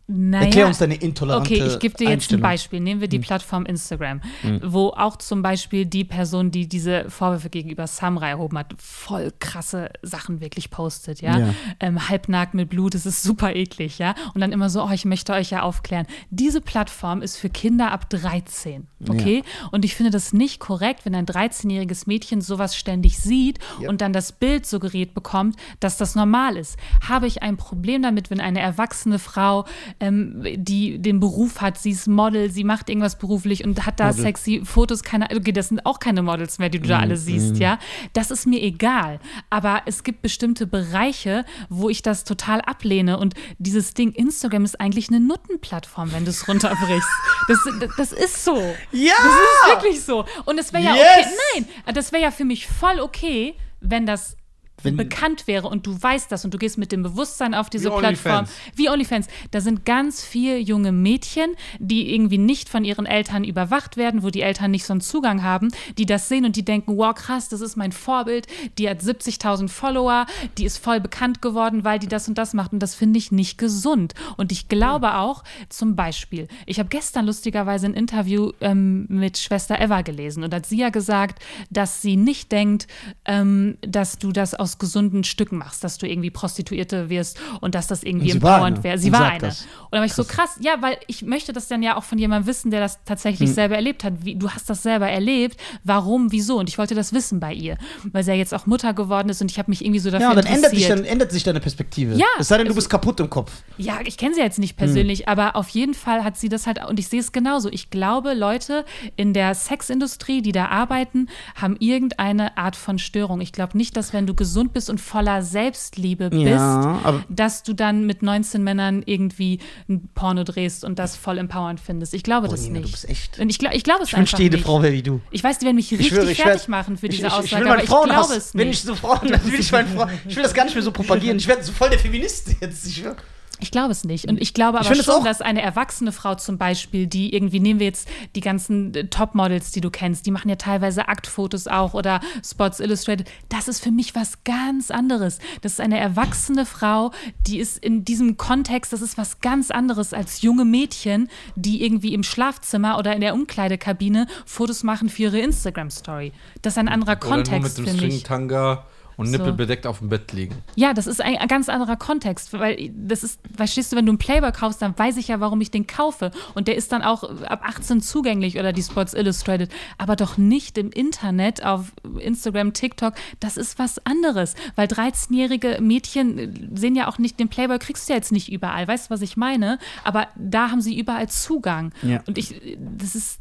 Naja, 0.08 0.46
Erklär 0.46 0.68
uns 0.68 0.78
deine 0.78 0.96
intolerante 0.96 1.52
Okay, 1.52 1.66
ich 1.66 1.80
gebe 1.80 1.96
dir 1.98 2.10
jetzt 2.10 2.32
ein. 2.32 2.40
Beispiel. 2.40 2.80
Nehmen 2.80 3.02
wir 3.02 3.08
die 3.08 3.18
Plattform 3.18 3.66
Instagram, 3.66 4.22
wo 4.64 4.90
auch 4.90 5.16
zum 5.18 5.42
Beispiel 5.42 5.88
die 5.88 6.04
Person, 6.04 6.52
die 6.52 6.68
diese 6.68 7.10
Vorwürfe 7.10 7.50
gegenüber 7.50 7.88
Samurai 7.88 8.30
erhoben 8.30 8.58
hat, 8.60 8.76
voll 8.78 9.34
krasse 9.40 9.90
Sachen 10.04 10.42
wirklich 10.42 10.70
postet, 10.70 11.22
ja. 11.22 11.40
Ja. 11.40 11.54
Ähm, 11.80 12.08
halbnackt 12.08 12.54
mit 12.54 12.70
Blut, 12.70 12.94
das 12.94 13.08
ist 13.08 13.24
super 13.24 13.56
eklig, 13.56 13.98
ja. 13.98 14.14
Und 14.36 14.42
dann 14.42 14.52
immer 14.52 14.70
so, 14.70 14.84
oh, 14.84 14.92
ich 14.92 15.06
möchte 15.06 15.34
euch 15.34 15.50
ja 15.50 15.64
aufklären. 15.64 16.06
Diese 16.30 16.62
Plattform 16.62 17.24
ist 17.24 17.38
für 17.38 17.50
Kinder 17.50 17.92
ab 17.92 18.08
13, 18.12 18.86
okay? 19.10 19.44
Und 19.72 19.86
ich 19.86 19.96
finde 19.96 20.12
das 20.12 20.34
nicht 20.34 20.60
korrekt, 20.60 21.06
wenn 21.06 21.16
ein 21.16 21.26
13-jähriges 21.26 22.04
Mädchen 22.06 22.42
sowas 22.42 22.76
ständig 22.76 23.18
sieht 23.18 23.58
Ja. 23.82 23.90
und 23.90 24.02
dann 24.02 24.14
das 24.14 24.34
Bild 24.34 24.68
suggeriert 24.68 25.16
bekommt, 25.16 25.56
dass 25.80 25.98
das 25.98 26.14
normal 26.14 26.58
ist. 26.58 26.78
Habe 27.08 27.26
ich 27.26 27.42
ein 27.42 27.58
Problem 27.58 28.04
damit, 28.04 28.30
wenn 28.30 28.40
eine 28.40 28.60
erwachsene 28.60 29.18
Frau, 29.18 29.66
ähm, 30.00 30.44
die 30.56 31.00
den 31.00 31.20
Beruf 31.20 31.62
hat, 31.62 31.78
sie 31.78 31.92
ist 31.92 32.08
Model, 32.08 32.52
sie 32.52 32.64
macht 32.64 32.90
irgendwas 32.90 33.18
beruflich 33.18 33.64
und 33.64 33.86
hat 33.86 34.00
da 34.00 34.08
Model. 34.08 34.22
sexy 34.22 34.62
Fotos, 34.64 35.04
keine, 35.04 35.26
okay, 35.36 35.52
das 35.52 35.70
sind 35.70 35.86
auch 35.86 36.00
keine 36.00 36.22
Models 36.22 36.60
mehr, 36.60 36.70
die 36.70 36.80
du 36.80 36.88
da 36.88 37.00
alle 37.00 37.18
siehst, 37.18 37.58
ja. 37.58 37.80
Das 38.14 38.32
ist 38.32 38.46
mir 38.46 38.62
egal. 38.62 39.20
Aber 39.50 39.82
es 39.86 40.04
gibt 40.04 40.22
bestimmte 40.22 40.68
Bereiche, 40.68 41.46
wo 41.70 41.90
ich 41.90 42.02
das 42.02 42.24
total 42.24 42.62
ablehne 42.62 43.18
und 43.18 43.34
dieses 43.58 43.94
Ding 43.94 44.12
Instagram 44.12 44.66
ist 44.66 44.80
eigentlich 44.80 45.10
eine 45.10 45.20
Nuttenplattform, 45.20 46.12
wenn 46.12 46.26
du 46.26 46.32
es 46.32 46.48
runterbrichst. 46.48 47.10
Das, 47.48 47.60
das 47.98 48.12
ist 48.12 48.44
so. 48.44 48.56
Ja! 48.92 49.14
Das 49.18 49.26
ist 49.28 49.76
wirklich 49.76 50.02
so. 50.04 50.26
Und 50.46 50.58
es 50.58 50.74
wäre 50.74 50.84
ja 50.84 50.96
Yes! 50.96 51.06
okay. 51.06 51.66
Nein, 51.86 51.94
das 51.94 52.12
wäre 52.12 52.24
ja 52.24 52.32
für 52.32 52.46
mich 52.46 52.66
voll 52.66 53.00
okay, 53.00 53.56
wenn 53.82 54.06
das 54.06 54.36
Wenn- 54.84 54.98
bekannt 54.98 55.48
wäre 55.48 55.68
und 55.68 55.88
du 55.88 56.00
weißt 56.02 56.32
das 56.32 56.46
und 56.46 56.54
du 56.54 56.58
gehst 56.58 56.78
mit 56.78 56.92
dem 56.92 57.02
Bewusstsein 57.02 57.54
auf 57.54 57.70
diese 57.70 57.90
Wie 57.92 57.98
Plattform. 58.00 58.34
OnlyFans. 58.40 58.52
Wie 58.76 58.90
OnlyFans. 58.90 59.28
Da 59.52 59.62
sind 59.62 59.86
ganz 59.86 60.24
viele 60.24 60.58
junge 60.58 60.92
Mädchen, 60.92 61.56
die 61.80 62.14
irgendwie 62.14 62.38
nicht 62.38 62.70
von 62.70 62.84
ihren 62.86 63.06
Eltern 63.06 63.44
überwacht 63.44 63.98
werden, 63.98 64.22
wo 64.22 64.30
die 64.30 64.42
Eltern 64.42 64.72
nicht 64.72 64.86
so 64.86 64.94
einen 64.94 65.02
Zugang 65.02 65.44
haben, 65.44 65.70
die 65.98 66.06
das 66.06 66.28
sehen 66.30 66.46
und 66.46 66.56
die 66.56 66.66
denken, 66.66 66.98
wow, 66.98 67.16
krass, 67.16 67.50
das 67.50 67.62
ist 67.62 67.76
mein 67.78 67.92
Vorbild, 67.94 68.48
die 68.78 68.90
hat 68.90 69.00
70.000 69.02 69.70
Follower, 69.70 70.26
die 70.58 70.66
ist 70.66 70.78
voll 70.78 71.00
bekannt 71.00 71.42
geworden, 71.42 71.84
weil 71.84 71.98
die 71.98 72.08
das 72.08 72.28
und 72.28 72.38
das 72.38 72.54
macht 72.54 72.74
und 72.74 72.80
das 72.80 72.96
finde 72.96 73.18
ich 73.18 73.32
nicht 73.32 73.58
gesund. 73.58 74.14
Und 74.38 74.52
ich 74.52 74.68
glaube 74.68 75.16
auch, 75.16 75.44
zum 75.70 75.96
Beispiel, 75.96 76.48
ich 76.66 76.80
habe 76.80 76.90
gestern 76.90 77.26
lustigerweise 77.26 77.88
ein 77.88 77.94
Interview 77.94 78.52
ähm, 78.62 79.06
mit 79.10 79.38
Schwester 79.38 79.80
Eva 79.80 80.02
gelesen 80.02 80.44
und 80.44 80.54
hat 80.54 80.66
sie 80.66 80.78
ja 80.78 80.90
gesagt, 80.90 81.42
dass 81.70 82.02
sie 82.02 82.18
nicht 82.18 82.52
denkt, 82.52 82.88
ähm, 83.26 83.78
dass 83.82 84.20
du 84.20 84.32
das 84.32 84.54
aus 84.54 84.65
gesunden 84.78 85.24
Stücken 85.24 85.58
machst, 85.58 85.84
dass 85.84 85.98
du 85.98 86.08
irgendwie 86.08 86.30
Prostituierte 86.32 87.10
wirst 87.10 87.40
und 87.62 87.76
dass 87.76 87.88
das 87.88 88.04
irgendwie 88.04 88.32
empowernd 88.32 88.84
wäre. 88.84 88.98
Sie 88.98 89.08
und 89.08 89.14
war 89.14 89.26
eine. 89.30 89.40
das. 89.40 89.62
Und 89.62 89.68
dann 89.92 90.00
war 90.02 90.06
ich 90.06 90.14
so 90.14 90.24
krass, 90.24 90.58
ja, 90.62 90.82
weil 90.82 90.98
ich 91.08 91.22
möchte 91.22 91.54
das 91.54 91.68
dann 91.68 91.82
ja 91.84 91.96
auch 91.98 92.04
von 92.04 92.18
jemandem 92.18 92.48
wissen, 92.48 92.72
der 92.72 92.80
das 92.82 93.00
tatsächlich 93.06 93.50
Hm. 93.50 93.56
selber 93.56 93.76
erlebt 93.76 94.04
hat. 94.04 94.14
Wie, 94.26 94.36
du 94.36 94.50
hast 94.50 94.70
das 94.70 94.84
selber 94.84 95.08
erlebt, 95.10 95.58
warum, 95.84 96.32
wieso? 96.32 96.58
Und 96.60 96.70
ich 96.70 96.78
wollte 96.78 96.96
das 96.96 97.14
wissen 97.14 97.40
bei 97.40 97.54
ihr, 97.54 97.78
weil 98.12 98.24
sie 98.24 98.32
ja 98.32 98.38
jetzt 98.38 98.54
auch 98.54 98.66
Mutter 98.66 98.94
geworden 98.94 99.30
ist 99.30 99.42
und 99.42 99.52
ich 99.52 99.58
habe 99.60 99.72
mich 99.72 99.84
irgendwie 99.84 100.00
so 100.00 100.10
dafür 100.12 100.30
Ja, 100.30 100.34
dann 100.36 100.46
ändert, 100.46 100.72
sich 100.72 100.82
interessiert. 100.84 101.00
dann 101.00 101.06
ändert 101.06 101.32
sich 101.32 101.44
deine 101.44 101.60
Perspektive. 101.60 102.16
Ja, 102.16 102.26
Es 102.40 102.48
sei 102.48 102.58
denn, 102.58 102.66
du 102.66 102.72
also- 102.72 102.78
bist 102.78 102.90
kaputt 102.90 103.20
im 103.20 103.30
Kopf. 103.30 103.52
Ja, 103.78 104.00
ich 104.06 104.18
kenne 104.18 104.36
sie 104.36 104.42
jetzt 104.42 104.60
nicht 104.60 104.72
Hm. 104.72 104.78
persönlich, 104.78 105.28
aber 105.28 105.56
auf 105.56 105.70
jeden 105.70 105.94
Fall 105.94 106.24
hat 106.24 106.38
sie 106.38 106.50
das 106.50 106.66
halt, 106.68 106.84
und 106.88 107.00
ich 107.00 107.08
sehe 107.08 107.20
es 107.20 107.32
genauso. 107.32 107.70
Ich 107.70 107.90
glaube, 107.90 108.34
Leute 108.34 108.86
in 109.16 109.34
der 109.34 109.54
Sexindustrie, 109.54 110.42
die 110.42 110.52
da 110.52 110.68
arbeiten, 110.68 111.28
haben 111.56 111.76
irgendeine 111.80 112.58
Art 112.58 112.76
von 112.76 112.98
Störung. 113.00 113.42
Ich 113.42 113.52
glaube 113.52 113.78
nicht, 113.78 113.96
dass 113.98 114.14
wenn 114.14 114.26
du 114.28 114.34
gesund 114.34 114.55
bist 114.74 114.90
und 114.90 115.00
voller 115.02 115.42
Selbstliebe 115.44 116.30
bist, 116.30 116.44
Ja, 116.44 117.24
dass 117.30 117.64
du 117.64 117.74
dann 117.74 118.06
mit 118.06 118.22
19 118.24 118.64
Männern 118.64 119.04
irgendwie 119.06 119.60
ein 119.90 120.10
Porno 120.16 120.44
drehst 120.44 120.84
und 120.84 120.98
das 121.00 121.16
voll 121.16 121.38
empowernd 121.38 121.80
findest. 121.80 122.14
Ich 122.14 122.24
glaube 122.24 122.48
das 122.48 122.62
Nina, 122.64 122.80
nicht. 122.80 122.88
du 122.88 122.92
bist 122.92 123.10
echt- 123.10 123.40
Und 123.40 123.50
ich, 123.50 123.60
glaub- 123.60 123.74
ich 123.74 123.84
glaube 123.84 124.04
es 124.04 124.10
Ich 124.10 124.16
einfach 124.18 124.40
jede 124.40 124.58
nicht. 124.58 124.66
Frau 124.66 124.82
wäre 124.82 124.94
wie 124.94 125.04
du. 125.04 125.22
Ich 125.32 125.44
weiß, 125.44 125.60
die 125.60 125.66
werden 125.66 125.76
mich 125.76 125.92
richtig 125.92 126.08
schwöre, 126.10 126.32
ich 126.32 126.42
fertig 126.42 126.62
werd- 126.62 126.70
machen 126.70 126.98
für 126.98 127.08
ich, 127.08 127.16
diese 127.18 127.28
ich, 127.28 127.34
ich 127.34 127.40
Aussage, 127.40 127.62
will 127.62 127.68
aber 127.68 127.76
meinen 127.78 127.84
ich 127.84 127.90
Frauenhass, 127.90 128.28
glaube 128.28 128.38
es 128.40 128.56
wenn 128.56 128.68
nicht. 128.70 128.80
ich 128.80 128.86
so 128.86 128.96
Frauen, 128.96 129.28
dann 129.32 129.46
will 129.52 129.60
ich 129.60 129.72
meinen 129.72 129.88
Frauen, 129.96 130.10
ich 130.28 130.36
will 130.36 130.44
das 130.44 130.54
gar 130.54 130.66
nicht 130.66 130.74
mehr 130.76 130.84
so 130.84 130.92
propagieren. 130.92 131.38
Ich 131.38 131.48
werde 131.48 131.64
so 131.64 131.72
voll 131.72 131.90
der 131.90 132.00
Feminist 132.00 132.56
jetzt. 132.62 132.86
Ich 132.88 132.96
schwör. 132.98 133.16
Ich 133.60 133.72
glaube 133.72 133.92
es 133.92 134.04
nicht. 134.04 134.28
Und 134.28 134.42
ich 134.42 134.54
glaube 134.54 134.80
aber 134.80 134.92
es 134.92 135.06
schon, 135.06 135.24
dass 135.24 135.42
eine 135.42 135.62
erwachsene 135.62 136.12
Frau 136.12 136.36
zum 136.36 136.58
Beispiel, 136.58 137.08
die 137.08 137.34
irgendwie, 137.34 137.60
nehmen 137.60 137.80
wir 137.80 137.88
jetzt 137.88 138.08
die 138.36 138.42
ganzen 138.42 138.94
äh, 138.94 139.08
Topmodels, 139.08 139.72
die 139.72 139.82
du 139.82 139.90
kennst, 139.90 140.26
die 140.26 140.32
machen 140.32 140.50
ja 140.50 140.56
teilweise 140.56 141.08
Aktfotos 141.08 141.68
auch 141.68 141.94
oder 141.94 142.20
Spots 142.44 142.80
Illustrated. 142.80 143.30
Das 143.50 143.68
ist 143.68 143.82
für 143.82 143.92
mich 143.92 144.16
was 144.16 144.44
ganz 144.44 144.92
anderes. 144.92 145.40
Das 145.62 145.74
ist 145.74 145.82
eine 145.82 145.98
erwachsene 145.98 146.66
Frau, 146.66 147.12
die 147.48 147.60
ist 147.60 147.78
in 147.78 148.04
diesem 148.04 148.38
Kontext, 148.38 148.92
das 148.92 149.02
ist 149.02 149.18
was 149.18 149.40
ganz 149.40 149.72
anderes 149.72 150.14
als 150.14 150.42
junge 150.42 150.66
Mädchen, 150.66 151.30
die 151.56 151.84
irgendwie 151.84 152.14
im 152.14 152.24
Schlafzimmer 152.24 152.98
oder 152.98 153.14
in 153.16 153.22
der 153.22 153.34
Umkleidekabine 153.34 154.28
Fotos 154.46 154.84
machen 154.84 155.10
für 155.10 155.24
ihre 155.24 155.40
Instagram-Story. 155.40 156.34
Das 156.62 156.74
ist 156.74 156.78
ein 156.78 156.90
anderer 156.90 157.14
Oder 157.14 157.28
nur 157.28 157.36
Kontext 157.36 157.78
mit 157.80 157.88
dem 157.88 157.96
für 157.96 158.06
mich. 158.06 158.16
Stringtanga 158.16 158.86
und 159.18 159.28
So. 159.28 159.32
Nippel 159.34 159.54
bedeckt 159.54 159.88
auf 159.88 160.00
dem 160.00 160.10
Bett 160.10 160.32
liegen. 160.34 160.56
Ja, 160.76 160.94
das 160.94 161.08
ist 161.08 161.22
ein, 161.22 161.38
ein 161.38 161.48
ganz 161.48 161.70
anderer 161.70 161.96
Kontext, 161.96 162.54
weil 162.54 162.92
das 162.96 163.24
ist, 163.24 163.40
verstehst 163.56 163.92
du, 163.92 163.96
wenn 163.96 164.06
du 164.06 164.12
einen 164.12 164.18
Playboy 164.18 164.52
kaufst, 164.52 164.82
dann 164.82 164.98
weiß 164.98 165.18
ich 165.18 165.28
ja, 165.30 165.40
warum 165.40 165.62
ich 165.62 165.72
den 165.72 165.88
kaufe 165.88 166.32
und 166.54 166.68
der 166.68 166.76
ist 166.76 166.92
dann 166.92 167.02
auch 167.02 167.24
ab 167.44 167.62
18 167.64 168.02
zugänglich 168.02 168.60
oder 168.60 168.74
die 168.74 168.84
Sports 168.84 169.14
Illustrated, 169.14 169.72
aber 169.98 170.16
doch 170.16 170.38
nicht 170.38 170.78
im 170.78 170.92
Internet 170.92 171.64
auf 171.66 171.92
Instagram, 172.20 172.74
TikTok, 172.74 173.14
das 173.40 173.58
ist 173.58 173.80
was 173.80 174.06
anderes, 174.06 174.56
weil 174.76 174.88
13-jährige 174.88 175.80
Mädchen 175.82 176.38
äh, 176.38 176.50
sehen 176.78 176.96
ja 176.96 177.08
auch 177.08 177.18
nicht, 177.18 177.40
den 177.40 177.50
Playboy 177.50 177.80
kriegst 177.80 178.08
du 178.10 178.14
ja 178.14 178.18
jetzt 178.18 178.32
nicht 178.32 178.52
überall, 178.52 178.88
weißt 178.88 179.10
du, 179.10 179.14
was 179.14 179.22
ich 179.22 179.38
meine? 179.38 179.80
Aber 180.04 180.28
da 180.36 180.72
haben 180.72 180.82
sie 180.82 180.98
überall 180.98 181.30
Zugang 181.30 181.92
Ja. 182.02 182.22
und 182.28 182.38
ich, 182.38 182.56
das 182.98 183.16
ist, 183.16 183.40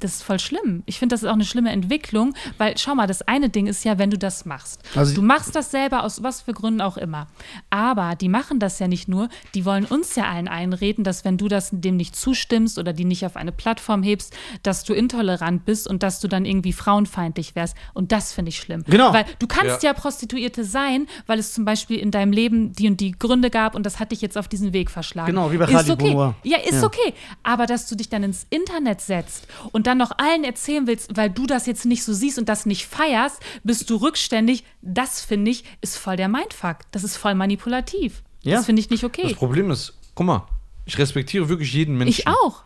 das 0.00 0.16
ist 0.16 0.22
voll 0.22 0.38
schlimm. 0.38 0.82
Ich 0.86 0.98
finde, 0.98 1.14
das 1.14 1.22
ist 1.22 1.28
auch 1.28 1.34
eine 1.34 1.44
schlimme 1.44 1.70
Entwicklung, 1.70 2.34
weil 2.58 2.76
schau 2.78 2.94
mal, 2.94 3.06
das 3.06 3.22
eine 3.22 3.48
Ding 3.48 3.66
ist 3.66 3.84
ja, 3.84 3.98
wenn 3.98 4.10
du 4.10 4.18
das 4.18 4.44
machst. 4.44 4.82
Also- 4.94 5.14
du 5.14 5.22
machst 5.22 5.54
das 5.56 5.70
selber 5.70 6.04
aus 6.04 6.22
was 6.22 6.42
für 6.42 6.52
Gründen 6.52 6.80
auch 6.80 6.96
immer. 6.96 7.26
Aber 7.70 8.14
die 8.16 8.28
machen 8.28 8.58
das 8.58 8.78
ja 8.78 8.88
nicht 8.88 9.08
nur, 9.08 9.28
die 9.54 9.64
wollen 9.64 9.84
uns 9.84 10.14
ja 10.16 10.24
allen 10.24 10.48
einreden, 10.48 11.04
dass 11.04 11.24
wenn 11.24 11.38
du 11.38 11.48
das 11.48 11.70
dem 11.72 11.96
nicht 11.96 12.16
zustimmst 12.16 12.78
oder 12.78 12.92
die 12.92 13.04
nicht 13.04 13.24
auf 13.26 13.36
eine 13.36 13.52
Plattform 13.52 14.02
hebst, 14.02 14.34
dass 14.62 14.84
du 14.84 14.92
intolerant 14.94 15.64
bist 15.64 15.88
und 15.88 16.02
dass 16.02 16.20
du 16.20 16.28
dann 16.28 16.44
irgendwie 16.44 16.72
frauenfeindlich 16.72 17.54
wärst. 17.54 17.76
Und 17.94 18.12
das 18.12 18.32
finde 18.32 18.50
ich 18.50 18.58
schlimm. 18.58 18.84
Genau. 18.86 19.12
Weil 19.12 19.24
du 19.38 19.46
kannst 19.46 19.82
ja. 19.82 19.92
Prostituierte 19.92 20.64
sein, 20.64 21.06
weil 21.26 21.38
es 21.38 21.52
zum 21.54 21.64
Beispiel 21.64 21.98
in 21.98 22.10
deinem 22.10 22.32
Leben 22.32 22.72
die 22.72 22.86
und 22.88 23.00
die 23.00 23.12
Gründe 23.12 23.50
gab 23.50 23.74
und 23.74 23.84
das 23.86 23.98
hat 23.98 24.12
dich 24.12 24.20
jetzt 24.20 24.36
auf 24.36 24.48
diesen 24.48 24.72
Weg 24.72 24.90
verschlagen. 24.90 25.28
Genau, 25.32 25.50
wie 25.52 25.56
bei 25.58 25.64
ist 25.64 25.72
Khalid 25.72 25.90
okay. 25.90 26.32
Ja, 26.44 26.58
ist 26.58 26.74
Ja. 26.74 26.84
okay. 26.84 27.14
Aber 27.42 27.66
dass 27.66 27.88
du 27.88 27.96
dich 27.96 28.08
dann 28.08 28.22
ins 28.22 28.46
Internet 28.50 29.00
setzt 29.00 29.46
und 29.72 29.85
dann 29.86 29.98
noch 29.98 30.12
allen 30.18 30.44
erzählen 30.44 30.86
willst, 30.86 31.16
weil 31.16 31.30
du 31.30 31.46
das 31.46 31.66
jetzt 31.66 31.84
nicht 31.86 32.02
so 32.04 32.12
siehst 32.12 32.38
und 32.38 32.48
das 32.48 32.66
nicht 32.66 32.86
feierst, 32.86 33.40
bist 33.64 33.88
du 33.90 33.96
rückständig. 33.96 34.64
Das 34.82 35.20
finde 35.22 35.50
ich 35.50 35.64
ist 35.80 35.96
voll 35.96 36.16
der 36.16 36.28
Mindfuck. 36.28 36.78
Das 36.90 37.04
ist 37.04 37.16
voll 37.16 37.34
manipulativ. 37.34 38.22
Ja. 38.42 38.56
Das 38.56 38.66
finde 38.66 38.80
ich 38.80 38.90
nicht 38.90 39.02
Das 39.02 39.08
okay. 39.08 39.34
Problem 39.34 39.70
ist, 39.70 39.94
guck 40.14 40.26
mal, 40.26 40.46
ich 40.84 40.98
respektiere 40.98 41.48
wirklich 41.48 41.72
jeden 41.72 41.96
Menschen. 41.96 42.10
Ich 42.20 42.26
auch. 42.26 42.62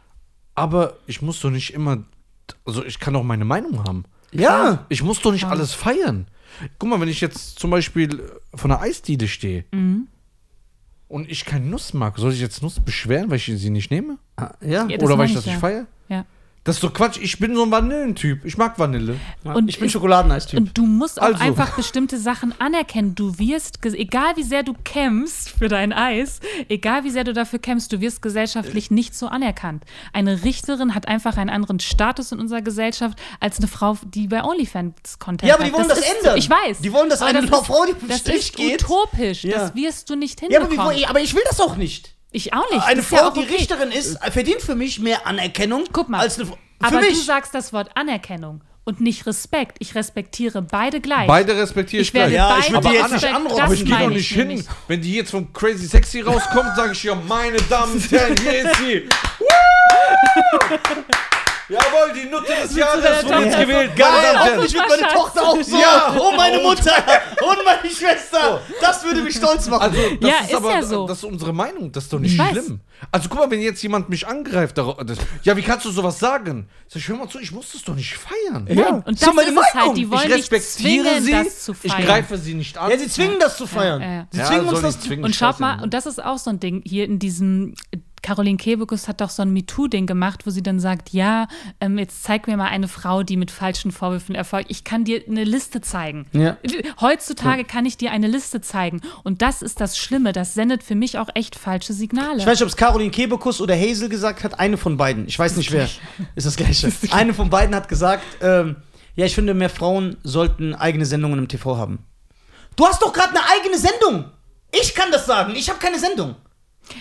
Aber 0.55 0.95
ich 1.07 1.23
muss 1.23 1.41
doch 1.41 1.51
nicht 1.51 1.73
immer, 1.75 2.05
also 2.67 2.85
ich 2.85 2.99
kann 2.99 3.17
auch 3.17 3.23
meine 3.23 3.45
Meinung 3.45 3.85
haben. 3.85 4.05
Ja. 4.33 4.85
Ich 4.89 5.03
muss 5.03 5.21
doch 5.21 5.33
nicht 5.33 5.45
alles 5.47 5.73
feiern. 5.75 6.27
Guck 6.79 6.89
mal, 6.91 7.01
wenn 7.01 7.09
ich 7.09 7.21
jetzt 7.21 7.59
zum 7.59 7.71
Beispiel 7.71 8.31
von 8.55 8.71
einer 8.73 8.81
Eisdiele 8.83 9.27
stehe 9.29 9.65
Mhm. 9.73 10.09
und 11.09 11.31
ich 11.31 11.45
keine 11.45 11.67
Nuss 11.67 11.95
mag, 11.95 12.19
soll 12.19 12.33
ich 12.33 12.41
jetzt 12.41 12.63
Nuss 12.63 12.79
beschweren, 12.81 13.31
weil 13.31 13.37
ich 13.39 13.47
sie 13.47 13.71
nicht 13.71 13.91
nehme? 13.91 14.19
Ah, 14.37 14.53
Ja. 14.61 14.87
Ja, 14.87 14.97
das 14.99 15.03
Oder 15.05 15.17
weil 15.19 15.27
ich 15.27 15.31
ich 15.33 15.37
das 15.37 15.47
ja. 15.47 15.53
nicht 15.53 15.61
feiere? 15.61 15.87
Das 16.63 16.77
ist 16.77 16.85
doch 16.85 16.93
Quatsch. 16.93 17.19
Ich 17.23 17.39
bin 17.39 17.55
so 17.55 17.63
ein 17.65 17.71
Vanillentyp. 17.71 18.45
Ich 18.45 18.59
mag 18.59 18.79
Vanille. 18.79 19.17
Und 19.45 19.69
ich 19.71 19.79
bin 19.81 19.89
Schokoladeneistyp. 19.89 20.59
Und 20.61 20.77
du 20.77 20.85
musst 20.85 21.19
auch 21.19 21.25
Also. 21.29 21.43
einfach 21.43 21.75
bestimmte 21.75 22.19
Sachen 22.19 22.55
anerkennen. 22.61 23.15
Du 23.15 23.39
wirst, 23.39 23.83
egal 23.83 24.37
wie 24.37 24.43
sehr 24.43 24.63
du 24.63 24.75
kämpfst 24.85 25.49
für 25.49 25.69
dein 25.69 25.95
Eis, 25.95 26.41
egal 26.69 27.05
wie 27.05 27.11
sehr 27.11 27.25
du 27.25 27.33
dafür 27.33 27.61
kämpfst, 27.61 27.91
du 27.95 28.01
wirst 28.03 28.21
gesellschaftlich 28.21 28.91
nicht 28.91 29.15
so 29.15 29.29
anerkannt. 29.29 29.85
Eine 30.13 30.45
Richterin 30.45 30.95
hat 30.95 31.09
einfach 31.09 31.39
einen 31.39 31.49
anderen 31.49 31.81
Status 31.81 32.31
in 32.31 32.39
unserer 32.39 32.61
Gesellschaft 32.61 33.19
als 33.41 33.57
eine 33.57 33.67
Frau, 33.67 33.97
die 34.05 34.29
bei 34.29 34.45
OnlyFans 34.45 35.19
Content 35.19 35.49
Ja, 35.49 35.55
aber 35.55 35.65
die 35.65 35.73
wollen 35.73 35.89
das 35.89 35.99
ist 36.01 36.15
ändern. 36.15 36.33
So, 36.35 36.39
ich 36.39 36.51
weiß. 36.51 36.81
Die 36.81 36.93
wollen, 36.93 37.09
dass 37.09 37.23
Aber 37.23 37.31
eine 37.31 37.41
ist- 37.41 37.49
Frau, 37.49 37.87
die 37.87 37.93
auf 37.93 37.99
den 38.01 38.09
Das 38.09 38.19
Strich 38.19 38.37
ist 38.37 38.57
geht. 38.57 38.85
utopisch. 38.85 39.45
Ja. 39.45 39.61
Das 39.61 39.75
wirst 39.75 40.11
du 40.11 40.15
nicht 40.15 40.43
Ja, 40.43 40.49
aber, 40.61 40.67
wie, 40.67 40.75
hinbekommen. 40.77 41.01
wo- 41.01 41.07
aber 41.09 41.21
ich 41.21 41.35
will 41.35 41.43
das 41.49 41.59
auch 41.59 41.77
nicht. 41.77 42.15
Ich 42.33 42.53
auch 42.53 42.71
nicht. 42.71 42.85
Eine 42.85 43.01
Das 43.01 43.11
ja 43.11 43.19
Frau, 43.19 43.29
auch 43.29 43.33
die 43.33 43.41
okay. 43.41 43.55
Richterin 43.57 43.91
ist, 43.91 44.19
verdient 44.31 44.63
für 44.63 44.75
mich 44.75 45.01
mehr 45.01 45.27
Anerkennung 45.27 45.85
Guck 45.93 46.09
mal, 46.09 46.21
als 46.21 46.39
eine 46.39 46.47
Frau. 46.47 46.59
Für 46.81 46.87
aber 46.87 47.01
mich. 47.01 47.11
du 47.11 47.15
sagst 47.17 47.55
das 47.55 47.73
Wort 47.73 47.91
Anerkennung. 47.95 48.63
und 48.85 49.01
nicht 49.01 49.27
Respekt. 49.27 49.77
Ich 49.81 49.95
respektiere 49.95 50.63
beide 50.63 51.01
gleich. 51.01 51.27
Beide 51.27 51.57
respektiere 51.57 52.03
ich, 52.03 52.09
ich 52.09 52.15
werde 52.15 52.33
gleich. 52.33 52.49
Ja, 52.49 52.59
ich 52.59 52.73
beide 52.73 52.85
würd 52.85 52.95
die 52.95 52.99
jetzt 52.99 53.13
nicht 53.13 53.27
anrufen, 53.27 53.57
das 53.57 53.65
aber 53.65 53.75
ich 53.75 53.85
gehe 53.85 53.99
doch 53.99 54.09
nicht 54.09 54.33
hin. 54.33 54.49
nämlich. 54.49 54.67
Wenn 54.89 55.01
die 55.03 55.15
jetzt 55.15 55.31
von 55.31 55.53
Crazy 55.53 55.87
Sexy 55.87 56.21
rauskommt, 56.23 56.75
sage 56.77 56.93
ich 56.93 57.03
ja, 57.03 57.15
meine 57.15 57.59
Damen 57.69 57.93
und 57.95 58.11
Herren, 58.11 58.37
hier 58.39 58.71
ist 58.71 58.77
sie. 58.79 59.09
Jawohl, 61.71 62.13
die 62.15 62.29
Nutte 62.29 62.53
des 62.63 62.77
Jahres 62.77 63.25
wurde 63.25 63.45
jetzt 63.45 63.59
gewählt. 63.59 63.97
Geil, 63.97 64.39
hoffentlich 64.39 64.75
wird 64.75 64.89
meine. 64.89 65.13
Tochter 65.13 65.43
auch 65.43 65.63
so. 65.63 65.77
Ja. 65.79 66.09
Und 66.09 66.37
meine 66.37 66.59
Mutter. 66.59 66.93
Und 67.43 67.59
meine 67.65 67.95
Schwester. 67.95 68.61
Das 68.81 69.05
würde 69.05 69.23
mich 69.23 69.37
stolz 69.37 69.69
machen. 69.69 69.83
Also, 69.83 69.97
das 70.21 70.31
Ja, 70.31 70.37
ist, 70.41 70.51
ist 70.51 70.55
aber 70.57 70.73
ja 70.73 70.83
so. 70.83 71.07
das 71.07 71.19
ist 71.19 71.25
unsere 71.25 71.53
Meinung, 71.53 71.93
das 71.93 72.05
ist 72.05 72.13
doch 72.13 72.19
nicht 72.19 72.33
Ich 72.35 72.39
weiß. 72.39 72.51
schlimm. 72.51 72.81
Also 73.13 73.29
guck 73.31 73.39
mal, 73.39 73.51
wenn 73.51 73.61
jetzt 73.63 73.83
jemand 73.83 74.09
mich 74.11 74.27
angreift, 74.27 74.77
das, 74.77 74.87
ja, 75.43 75.57
wie 75.57 75.63
kannst 75.63 75.87
du 75.87 75.91
sowas 75.91 76.19
sagen? 76.19 76.69
Sag 76.87 76.97
ich, 77.01 77.09
hör 77.09 77.17
mal 77.17 77.29
zu, 77.29 77.39
ich 77.39 77.51
muss 77.53 77.73
das 77.73 77.83
doch 77.83 77.95
nicht 77.95 78.15
feiern. 78.19 78.65
Nein, 78.69 78.77
Ja. 78.79 78.89
und 78.89 79.19
So 79.19 79.27
das 79.27 79.29
ist 79.29 79.35
meine 79.35 79.49
es 79.49 79.55
Meinung. 79.55 79.89
halt. 79.89 79.97
Die 79.97 80.11
wollen 80.11 80.27
ich 80.29 80.35
respektiere 80.35 81.05
zwingen, 81.05 81.23
sie, 81.25 81.31
das 81.33 81.61
zu 81.65 81.75
ich 81.83 81.93
feiern. 81.93 82.05
greife 82.05 82.37
sie 82.37 82.55
nicht 82.55 82.77
an. 82.77 82.91
ja, 82.91 82.99
sie 82.99 83.09
zwingen 83.09 83.39
das 83.41 83.57
zu 83.57 83.67
feiern. 83.67 84.03
Ja, 84.03 84.09
ja. 84.13 84.27
Sie 84.31 84.39
Ja, 84.39 84.45
zwingen 84.47 84.69
uns 84.69 84.81
das 84.83 84.99
die 84.99 85.07
zwingen, 85.09 85.25
Und 85.25 85.35
schaut 85.35 85.61
mal, 85.61 85.83
und 85.83 85.95
das 85.95 86.05
ist 86.07 86.23
auch 86.23 86.37
so 86.39 86.51
ein 86.51 86.61
Ding, 86.61 86.83
hier 86.85 87.05
in 87.07 87.19
diesem, 87.19 87.75
Caroline 88.23 88.57
Kebekus 88.57 89.09
hat 89.09 89.21
doch 89.21 89.31
so 89.31 89.43
ein 89.43 89.53
MeToo-Ding 89.53 90.07
gemacht, 90.07 90.47
wo 90.47 90.51
sie 90.51 90.63
dann 90.63 90.81
sagt, 90.81 91.11
ja, 91.11 91.49
ähm, 91.81 91.99
jetzt 91.99 92.23
zeig 92.23 92.47
mir 92.47 92.57
mal 92.57 92.69
eine 92.69 92.89
Frau, 92.89 93.23
die 93.23 93.37
mit 93.37 93.51
falschen 93.51 93.93
Vorwürfen 93.93 94.35
erfolgt. 94.35 94.71
Ich 94.71 94.85
kann 94.85 95.05
dir 95.05 95.23
eine 95.27 95.45
Liste 95.45 95.81
zeigen. 95.81 96.27
Ja. 96.33 96.57
Heutzutage 97.01 97.65
kann 97.65 97.87
ich 97.87 97.97
dir 97.97 98.11
eine 98.11 98.29
Liste 98.29 98.61
zeigen. 98.61 99.01
Und 99.25 99.43
das 99.43 99.63
ist 99.63 99.81
das 99.81 99.97
Schlimme. 99.97 100.33
Das 100.33 100.55
sendet 100.55 100.83
für 100.83 100.95
mich 100.95 101.19
auch 101.19 101.29
echt 101.35 101.57
falsche 101.57 101.93
Signale. 101.93 102.39
Ich 102.39 102.47
weiß 102.47 102.59
nicht, 102.59 102.63
ob 102.63 102.69
es 102.69 102.77
Caroline 102.77 103.11
Kebekus 103.11 103.61
oder 103.61 103.75
Hazel 103.75 104.09
gesagt 104.09 104.45
hat. 104.45 104.59
Eine 104.61 104.77
von 104.77 104.97
beiden. 104.97 105.27
Ich 105.27 105.39
weiß 105.39 105.57
nicht 105.57 105.73
wer. 105.73 105.89
Ist 106.35 106.47
das 106.47 106.57
gleiche. 106.57 106.91
Eine 107.11 107.35
von 107.35 107.51
beiden 107.51 107.75
hat 107.75 107.89
gesagt, 107.89 108.25
ähm, 108.43 108.77
ja, 109.17 109.27
ich 109.27 109.35
finde, 109.35 109.55
mehr 109.55 109.71
Frauen 109.71 110.17
sollten 110.23 110.75
eigene 110.75 111.07
Sendungen 111.07 111.39
im 111.39 111.49
TV 111.49 111.77
haben. 111.77 112.05
Du 112.77 112.87
hast 112.87 113.03
doch 113.03 113.13
gerade 113.13 113.31
eine 113.31 113.49
eigene 113.51 113.79
Sendung. 113.79 114.31
Ich 114.73 114.95
kann 114.95 115.11
das 115.11 115.27
sagen. 115.27 115.55
Ich 115.57 115.69
habe 115.69 115.79
keine 115.79 115.99
Sendung. 115.99 116.37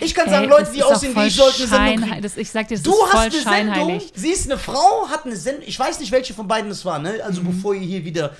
Ich 0.00 0.14
kann 0.14 0.28
sagen, 0.30 0.44
Ey, 0.44 0.50
Leute, 0.50 0.64
das 0.64 0.72
die 0.72 0.82
aussehen 0.82 1.16
wie 1.16 1.26
ich, 1.26 1.34
sollten 1.36 1.62
eine 1.62 1.68
Sendung 1.88 2.08
kriegen. 2.10 2.22
das, 2.22 2.36
Ich 2.36 2.50
sag 2.50 2.68
dir, 2.68 2.74
das 2.76 2.82
Du 2.82 2.92
ist 2.92 3.02
hast 3.02 3.10
voll 3.12 3.52
eine 3.52 3.74
Sendung, 3.74 4.00
sie 4.14 4.28
ist 4.30 4.46
eine 4.50 4.58
Frau, 4.58 5.08
hat 5.08 5.26
eine 5.26 5.36
Sendung, 5.36 5.64
ich 5.66 5.78
weiß 5.78 6.00
nicht, 6.00 6.12
welche 6.12 6.32
von 6.34 6.46
beiden 6.48 6.70
es 6.70 6.84
war, 6.84 6.98
ne? 6.98 7.14
Also 7.24 7.42
bevor 7.42 7.74
ihr 7.74 7.80
hier 7.80 8.04
wieder... 8.04 8.34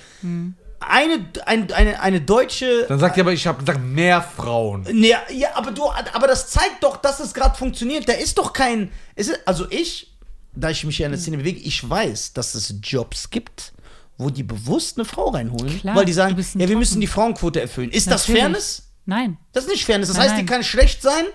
Eine, 0.83 1.23
ein, 1.45 1.71
eine, 1.73 1.99
eine 1.99 2.21
deutsche... 2.21 2.85
Dann 2.87 2.97
sagt 2.99 3.15
ihr 3.15 3.21
aber, 3.21 3.33
ich 3.33 3.45
habe 3.45 3.59
gesagt, 3.59 3.83
mehr 3.83 4.19
Frauen. 4.21 4.83
Ja, 5.03 5.19
ja, 5.31 5.49
aber 5.53 5.69
du, 5.71 5.83
aber 5.87 6.25
das 6.27 6.47
zeigt 6.49 6.81
doch, 6.81 6.97
dass 6.97 7.19
es 7.19 7.35
gerade 7.35 7.55
funktioniert. 7.55 8.09
Da 8.09 8.13
ist 8.13 8.35
doch 8.39 8.51
kein, 8.51 8.89
es 9.13 9.27
ist, 9.27 9.39
also 9.45 9.67
ich, 9.69 10.11
da 10.55 10.71
ich 10.71 10.83
mich 10.83 10.97
ja 10.97 11.05
in 11.05 11.11
der 11.11 11.21
Szene 11.21 11.37
bewege, 11.37 11.59
ich 11.59 11.87
weiß, 11.87 12.33
dass 12.33 12.55
es 12.55 12.73
Jobs 12.81 13.29
gibt, 13.29 13.73
wo 14.17 14.31
die 14.31 14.41
bewusst 14.41 14.97
eine 14.97 15.05
Frau 15.05 15.29
reinholen, 15.29 15.79
Klar, 15.81 15.95
weil 15.95 16.05
die 16.05 16.13
sagen, 16.13 16.35
ja, 16.35 16.37
wir 16.59 16.65
Toppen. 16.65 16.79
müssen 16.79 16.99
die 16.99 17.05
Frauenquote 17.07 17.61
erfüllen. 17.61 17.91
Ist 17.91 18.09
das 18.09 18.21
Natürlich. 18.23 18.41
Fairness? 18.41 18.83
Nein. 19.05 19.37
Das 19.51 19.65
ist 19.65 19.69
nicht 19.69 19.85
Fairness. 19.85 20.09
Das 20.09 20.17
Nein, 20.17 20.25
heißt, 20.29 20.37
die 20.37 20.43
nein. 20.43 20.45
kann 20.47 20.63
schlecht 20.63 21.03
sein. 21.03 21.25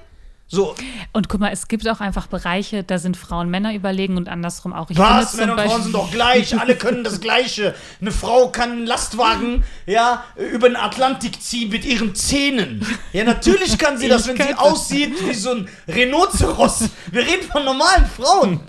So, 0.49 0.77
Und 1.13 1.29
guck 1.29 1.41
mal, 1.41 1.51
es 1.51 1.67
gibt 1.67 1.89
auch 1.89 1.99
einfach 1.99 2.29
Bereiche, 2.29 2.85
da 2.85 2.99
sind 2.99 3.17
Frauen 3.17 3.51
Männer 3.51 3.75
überlegen 3.75 4.17
und 4.17 4.29
andersrum 4.29 4.73
auch. 4.73 4.89
Ich 4.91 4.97
was? 4.97 5.35
Männer 5.35 5.55
und 5.55 5.61
Frauen 5.61 5.83
sind 5.83 5.93
doch 5.93 6.11
gleich. 6.13 6.59
Alle 6.59 6.77
können 6.77 7.03
das 7.03 7.21
Gleiche. 7.21 7.75
Eine 8.01 8.13
Frau 8.13 8.51
kann 8.51 8.71
einen 8.71 8.87
Lastwagen, 8.87 9.65
ja, 9.87 10.25
über 10.37 10.69
den 10.69 10.77
Atlantik 10.77 11.43
ziehen 11.43 11.71
mit 11.71 11.85
ihren 11.85 12.15
Zähnen. 12.15 12.87
Ja, 13.13 13.25
natürlich 13.25 13.77
kann 13.77 13.99
sie 13.99 14.09
das, 14.09 14.29
wenn 14.29 14.37
sie 14.37 14.55
aussieht 14.55 15.17
wie 15.27 15.35
so 15.35 15.51
ein 15.51 15.69
Rhinoceros. 15.89 16.91
Wir 17.11 17.23
reden 17.23 17.43
von 17.51 17.65
normalen 17.65 18.07
Frauen. 18.07 18.61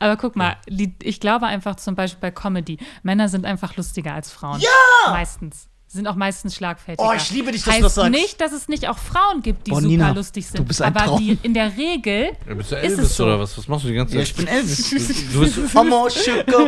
Aber 0.00 0.16
guck 0.16 0.34
mal, 0.34 0.56
die, 0.68 0.94
ich 1.00 1.20
glaube 1.20 1.46
einfach 1.46 1.76
zum 1.76 1.94
Beispiel 1.94 2.20
bei 2.20 2.30
Comedy, 2.32 2.78
Männer 3.04 3.28
sind 3.28 3.46
einfach 3.46 3.76
lustiger 3.76 4.14
als 4.14 4.32
Frauen. 4.32 4.60
Ja! 4.60 5.12
Meistens. 5.12 5.68
Sind 5.94 6.08
auch 6.08 6.16
meistens 6.16 6.56
schlagfertiger. 6.56 7.08
Oh, 7.08 7.12
ich 7.16 7.30
liebe 7.30 7.52
dich, 7.52 7.62
dass 7.62 7.72
heißt 7.74 7.80
du 7.80 7.84
das 7.84 7.94
sagst. 7.94 8.10
nicht, 8.10 8.40
dass 8.40 8.52
es 8.52 8.66
nicht 8.68 8.88
auch 8.88 8.98
Frauen 8.98 9.42
gibt, 9.42 9.66
die 9.66 9.70
Oh, 9.70 9.76
super 9.76 9.86
Nina, 9.86 10.10
lustig 10.10 10.44
sind. 10.46 10.58
du 10.58 10.64
bist 10.64 10.82
ein 10.82 10.94
aber 10.94 11.06
Traum. 11.06 11.18
die 11.20 11.38
in 11.42 11.54
der 11.54 11.76
Regel 11.76 12.32
Ja, 12.48 12.54
bist 12.54 12.72
du 12.72 12.76
ist 12.76 12.82
Elvis 12.82 12.98
es 13.06 13.16
so. 13.16 13.24
oder 13.24 13.38
was? 13.38 13.56
Was 13.56 13.68
machst 13.68 13.84
du 13.84 13.88
die 13.88 13.94
ganze 13.94 14.14
Ja, 14.16 14.20
Zeit? 14.20 14.28
ich 14.30 14.34
bin 14.36 14.46
Elvis. 14.48 14.90
Du 15.32 15.40
bist, 15.40 15.56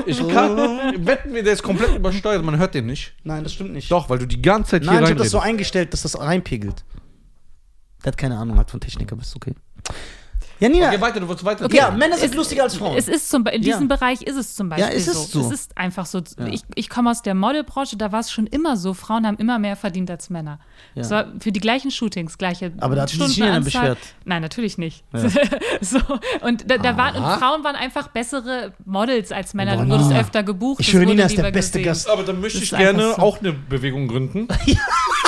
ich 0.06 0.28
kann, 0.28 0.56
wetten 1.06 1.34
wir, 1.34 1.42
der 1.42 1.52
ist 1.52 1.62
komplett 1.62 1.94
übersteuert, 1.96 2.44
man 2.44 2.56
hört 2.58 2.74
den 2.74 2.86
nicht. 2.86 3.14
Nein, 3.24 3.42
das 3.42 3.52
stimmt 3.52 3.72
nicht. 3.72 3.90
Doch, 3.90 4.08
weil 4.08 4.18
du 4.18 4.26
die 4.26 4.40
ganze 4.40 4.70
Zeit 4.72 4.82
Nein, 4.84 4.94
hier 4.98 5.02
ich 5.04 5.10
habe 5.10 5.18
das 5.18 5.30
so 5.30 5.38
eingestellt, 5.40 5.92
dass 5.92 6.02
das 6.02 6.18
reinpegelt. 6.18 6.84
Der 8.04 8.12
hat 8.12 8.18
keine 8.18 8.38
Ahnung 8.38 8.56
hat 8.58 8.70
von 8.70 8.80
Technik, 8.80 9.10
aber 9.12 9.22
ist 9.22 9.34
okay. 9.34 9.54
Ja, 10.58 10.68
Nina. 10.68 10.88
Okay, 10.88 11.00
weiter, 11.00 11.20
du 11.20 11.28
wolltest 11.28 11.44
weiter. 11.44 11.72
ja, 11.74 11.90
Männer 11.90 12.16
sind 12.16 12.34
lustiger 12.34 12.62
als 12.62 12.76
Frauen. 12.76 12.96
Es 12.96 13.08
ist 13.08 13.28
zum, 13.28 13.46
in 13.46 13.60
diesem 13.62 13.88
Ja. 13.88 13.96
Bereich 13.96 14.22
ist 14.22 14.36
es 14.36 14.54
zum 14.54 14.68
Beispiel 14.70 14.88
Ja, 14.88 14.94
es 14.94 15.06
ist 15.06 15.32
so. 15.32 15.40
Es 15.40 15.50
ist 15.50 15.76
einfach 15.76 16.06
so. 16.06 16.22
Ich, 16.50 16.62
ich 16.74 16.88
komme 16.88 17.10
aus 17.10 17.20
der 17.22 17.34
Modelbranche, 17.34 17.96
da 17.96 18.10
war 18.12 18.20
es 18.20 18.30
schon 18.30 18.46
immer 18.46 18.76
so, 18.76 18.94
Frauen 18.94 19.26
haben 19.26 19.36
immer 19.36 19.58
mehr 19.58 19.76
verdient 19.76 20.10
als 20.10 20.30
Männer. 20.30 20.58
Ja. 20.94 21.02
Es 21.02 21.10
war 21.10 21.26
für 21.40 21.52
die 21.52 21.60
gleichen 21.60 21.90
Shootings, 21.90 22.38
gleiche 22.38 22.72
Aber 22.78 22.94
da 22.96 23.02
hat 23.02 23.10
sich 23.10 23.18
Stundenanzahl. 23.22 23.60
beschwert. 23.62 23.98
Nein, 24.24 24.40
natürlich 24.42 24.78
nicht. 24.78 25.04
so, 25.82 25.98
und 26.42 26.70
da, 26.70 26.78
da 26.78 26.96
waren, 26.96 27.16
und. 27.16 27.38
Frauen 27.38 27.62
waren 27.64 27.76
einfach 27.76 28.08
bessere 28.08 28.72
Models 28.84 29.32
als 29.32 29.52
Männer. 29.52 29.72
Aber 29.72 29.84
du 29.84 29.90
wurdest 29.90 30.12
öfter 30.12 30.42
gebucht. 30.42 30.80
ich 30.80 30.88
es 30.88 30.94
wurde 30.94 31.06
Nina 31.06 31.24
ist 31.24 31.36
der 31.36 31.50
beste 31.50 31.78
gesehen. 31.78 31.84
Gast. 31.84 32.08
Aber 32.08 32.22
dann 32.22 32.40
möchte 32.40 32.58
Das 32.60 32.64
ich 32.72 32.76
gerne 32.76 33.12
so. 33.14 33.22
auch 33.22 33.40
eine 33.40 33.52
Bewegung 33.52 34.08
gründen. 34.08 34.48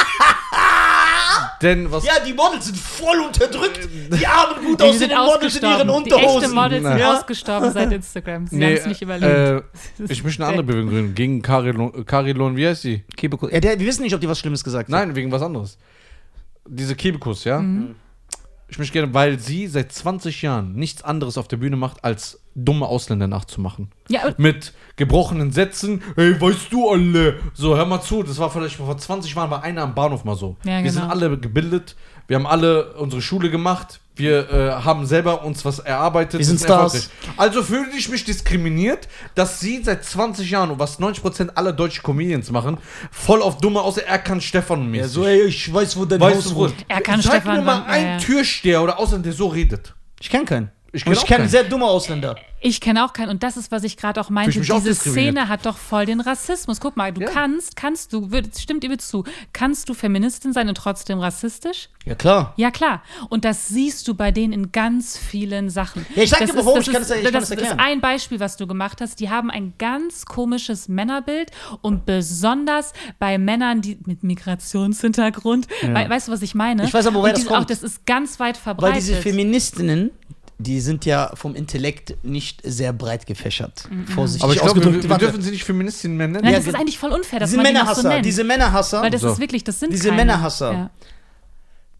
Denn 1.63 1.91
was. 1.91 2.05
ja, 2.07 2.13
die 2.25 2.33
Models 2.33 2.67
sind 2.67 2.77
voll 2.77 3.19
unterdrückt. 3.21 3.89
Die 4.13 4.27
armen, 4.27 4.65
gut 4.65 4.81
Die 4.81 4.93
sind 4.97 5.13
aussehenden 5.13 5.27
Models 5.27 5.57
in 5.57 5.63
ihren 5.65 5.91
ausgestorben. 5.91 6.05
Die 6.05 6.11
echte 6.11 6.27
Unterhosen. 6.27 6.55
Models 6.55 6.85
sind 6.87 6.99
Ja. 6.99 7.17
ausgestorben 7.19 7.73
seit 7.73 7.93
Instagram. 7.93 8.47
Sie 8.47 8.57
Nee, 8.57 8.65
haben 8.67 8.75
es 8.75 8.87
nicht 8.87 9.03
überlebt. 9.03 9.65
äh, 9.99 10.03
ich 10.13 10.23
möchte 10.25 10.43
eine 10.43 10.51
andere 10.51 10.65
Bewegung 10.65 10.91
gründen. 10.91 11.15
Gegen 11.15 11.43
Carilon, 11.43 12.07
Carilon, 12.07 12.57
wie 12.57 12.67
heißt 12.67 12.85
die? 12.85 13.03
Kebekus. 13.17 13.51
Ja, 13.51 13.61
der, 13.61 13.79
wir 13.81 13.87
wissen 13.87 14.03
nicht, 14.03 14.15
ob 14.15 14.21
die 14.21 14.29
was 14.29 14.39
Schlimmes 14.39 14.63
gesagt 14.63 14.85
hat. 14.85 14.91
Nein, 14.91 15.17
wegen 15.17 15.33
was 15.33 15.43
anderes. 15.43 15.79
Diese 16.67 16.95
Kebekus, 16.95 17.45
ja? 17.45 17.61
Mhm. 17.61 17.95
Ich 18.69 18.79
möchte 18.79 18.93
gerne, 18.93 19.13
weil 19.15 19.39
sie 19.39 19.67
seit 19.67 19.91
20 19.93 20.43
Jahren 20.43 20.75
nichts 20.75 21.03
anderes 21.03 21.39
auf 21.39 21.49
der 21.49 21.57
Bühne 21.57 21.77
macht, 21.77 22.05
als 22.05 22.39
dumme 22.65 22.87
Ausländer 22.87 23.27
nachzumachen. 23.27 23.91
Ja, 24.09 24.35
Mit 24.37 24.73
gebrochenen 24.97 25.53
Sätzen, 25.53 26.03
hey, 26.17 26.41
weißt 26.41 26.73
du 26.73 26.91
alle? 26.91 27.39
So, 27.55 27.77
hör 27.77 27.87
mal 27.87 28.01
zu, 28.01 28.23
das 28.23 28.39
war 28.39 28.51
vielleicht 28.51 28.77
vor 28.77 28.97
20 28.97 29.35
Jahren 29.35 29.51
bei 29.51 29.61
einer 29.61 29.83
am 29.83 29.95
Bahnhof 29.95 30.25
mal 30.25 30.37
so. 30.37 30.57
Ja, 30.65 30.83
Wir 30.83 30.91
sind 30.91 31.03
genau. 31.03 31.13
alle 31.13 31.39
gebildet, 31.39 31.97
wir 32.27 32.37
haben 32.37 32.47
alle 32.47 32.95
unsere 32.95 33.23
Schule 33.23 33.51
gemacht, 33.51 34.01
wir 34.17 34.51
äh, 34.51 34.71
haben 34.85 35.07
selber 35.07 35.45
uns 35.45 35.65
was 35.65 35.79
erarbeitet. 35.79 36.41
Wir 36.41 36.47
sind. 36.47 36.61
Stars. 36.61 37.11
Also 37.37 37.63
fühle 37.63 37.91
ich 37.97 38.09
mich 38.09 38.25
diskriminiert, 38.25 39.09
dass 39.37 39.61
sie 39.61 39.81
seit 39.83 40.05
20 40.05 40.51
Jahren, 40.51 40.71
und 40.71 40.79
was 40.81 40.99
90% 40.99 41.51
aller 41.55 41.73
deutschen 41.73 42.03
Comedians 42.03 42.51
machen, 42.51 42.79
voll 43.13 43.41
auf 43.41 43.59
dumme 43.59 43.81
außer 43.81 44.05
er 44.05 44.19
kann 44.19 44.41
Stefan 44.41 44.81
und 44.83 44.95
Ja, 44.95 45.07
so, 45.07 45.25
ey, 45.25 45.43
ich 45.43 45.73
weiß, 45.73 45.97
wo 45.97 46.05
dein 46.05 46.21
Weißt 46.21 46.47
Haus 46.47 46.55
wohnt. 46.55 46.75
Er 46.89 47.01
kann 47.01 47.23
Zeig 47.23 47.43
Stefan 47.43 47.59
mir 47.59 47.63
mal 47.63 47.85
einen 47.85 48.07
ja, 48.07 48.13
ja. 48.15 48.19
Türsteher 48.19 48.83
oder 48.83 48.99
Ausländer, 48.99 49.25
der 49.25 49.33
so 49.35 49.47
redet. 49.47 49.95
Ich 50.21 50.31
kenne 50.31 50.45
keinen. 50.45 50.71
Ich 50.99 51.05
kenn 51.05 51.15
kenne 51.27 51.39
keinen. 51.39 51.49
sehr 51.49 51.65
dumme 51.65 51.85
Ausländer. 51.87 52.37
Ich 52.61 52.81
kenne 52.81 53.05
auch 53.05 53.13
keinen. 53.13 53.29
Und 53.29 53.45
das 53.45 53.57
ist, 53.57 53.71
was 53.71 53.85
ich 53.85 53.97
gerade 53.97 54.21
auch 54.21 54.31
meinte. 54.31 54.59
Diese. 54.61 54.95
Szene 54.95 55.49
hat 55.49 55.65
doch 55.65 55.77
voll 55.79 56.07
den 56.07 56.21
Rassismus. 56.21 56.81
Guck 56.81 56.97
mal, 56.97 57.13
du 57.13 57.21
Ja. 57.21 57.29
kannst, 57.31 57.77
kannst 57.77 58.13
du, 58.13 58.29
stimmt 58.59 58.83
ihr 58.83 58.91
mir 58.91 58.99
zu, 58.99 59.23
kannst 59.53 59.89
du 59.89 59.95
Feministin 59.95 60.53
sein 60.53 60.69
und 60.69 60.75
trotzdem 60.77 61.21
rassistisch? 61.21 61.89
Ja, 62.05 62.17
klar. 62.17 62.55
Ja, 62.57 62.73
klar. 62.73 63.03
Und 63.29 63.45
das 63.45 63.69
siehst 63.69 64.09
du 64.09 64.15
bei 64.15 64.33
denen 64.33 64.53
in 64.53 64.73
ganz 64.73 65.17
vielen 65.17 65.71
Sachen. 65.71 66.05
Ja, 66.17 66.23
ich 66.25 66.31
sag 66.31 66.41
das 66.41 66.51
dir, 66.51 66.57
warum, 66.57 66.81
ich 66.81 66.87
kann 66.87 66.95
das 66.95 67.11
es- 67.11 67.23
kann 67.23 67.33
das 67.33 67.45
ist 67.45 67.51
erklären. 67.51 67.79
ein 67.79 68.01
Beispiel, 68.01 68.41
was 68.41 68.57
du 68.57 68.67
gemacht 68.67 69.01
hast. 69.01 69.21
Die 69.21 69.31
haben 69.31 69.51
ein 69.53 69.75
ganz 69.79 70.25
komisches 70.27 70.89
Männerbild 70.89 71.53
und 71.81 72.07
besonders 72.07 72.93
bei 73.21 73.39
Männern, 73.39 73.83
die 73.83 73.99
mit 74.07 74.25
Migrationshintergrund, 74.25 75.69
wei- 75.83 76.09
weißt 76.09 76.29
du, 76.29 76.33
was 76.33 76.43
ich 76.43 76.55
meine? 76.55 76.85
Ich 76.85 76.95
weiß 76.95 77.07
aber, 77.07 77.21
woher 77.21 77.33
das 77.35 77.43
diese- 77.43 77.53
Auch 77.53 77.57
kommt. 77.59 77.71
das 77.71 77.83
ist 77.83 78.05
ganz 78.07 78.41
weit 78.41 78.57
Weil 78.57 78.63
verbreitet. 78.63 78.97
diese 78.99 79.15
Feministinnen, 79.17 80.11
die 80.59 80.81
sind 80.81 81.05
ja 81.05 81.31
vom 81.35 81.55
Intellekt 81.55 82.17
nicht 82.25 82.61
sehr 82.65 82.93
breit 82.93 83.27
gefächert. 83.27 83.89
Vorsichtig 84.15 84.43
Aber 84.43 84.53
ich 84.55 84.59
glaube, 84.61 84.81
wir, 84.81 84.87
ausgedrückt. 84.89 85.09
wir 85.09 85.19
dürfen 85.19 85.41
sie 85.43 85.51
nicht 85.53 85.65
Feministinnen 85.65 86.17
mehr 86.17 86.27
nennen. 86.29 86.43
Nein, 86.45 86.53
Ja, 86.53 86.59
das 86.59 86.67
ist 86.67 86.73
ge- 86.73 86.81
eigentlich 86.81 86.99
voll 86.99 87.13
unfair, 87.13 87.39
dass 87.41 87.51
diese 87.51 87.63
man 87.63 87.67
die 87.67 87.73
noch 87.75 87.81
so 87.81 87.87
Männerhasser, 87.87 88.09
nennt. 88.09 88.27
diese 88.27 88.45
Männerhasser 88.45 89.03
Weil 89.03 89.11
das 89.11 89.21
So. 89.21 89.29
ist 89.33 89.39
wirklich, 89.39 89.63
das 89.65 89.79
sind 89.79 89.93
Diese 89.93 90.09
keine. 90.09 90.17
Männerhasser. 90.17 90.73
Ja. 90.73 90.91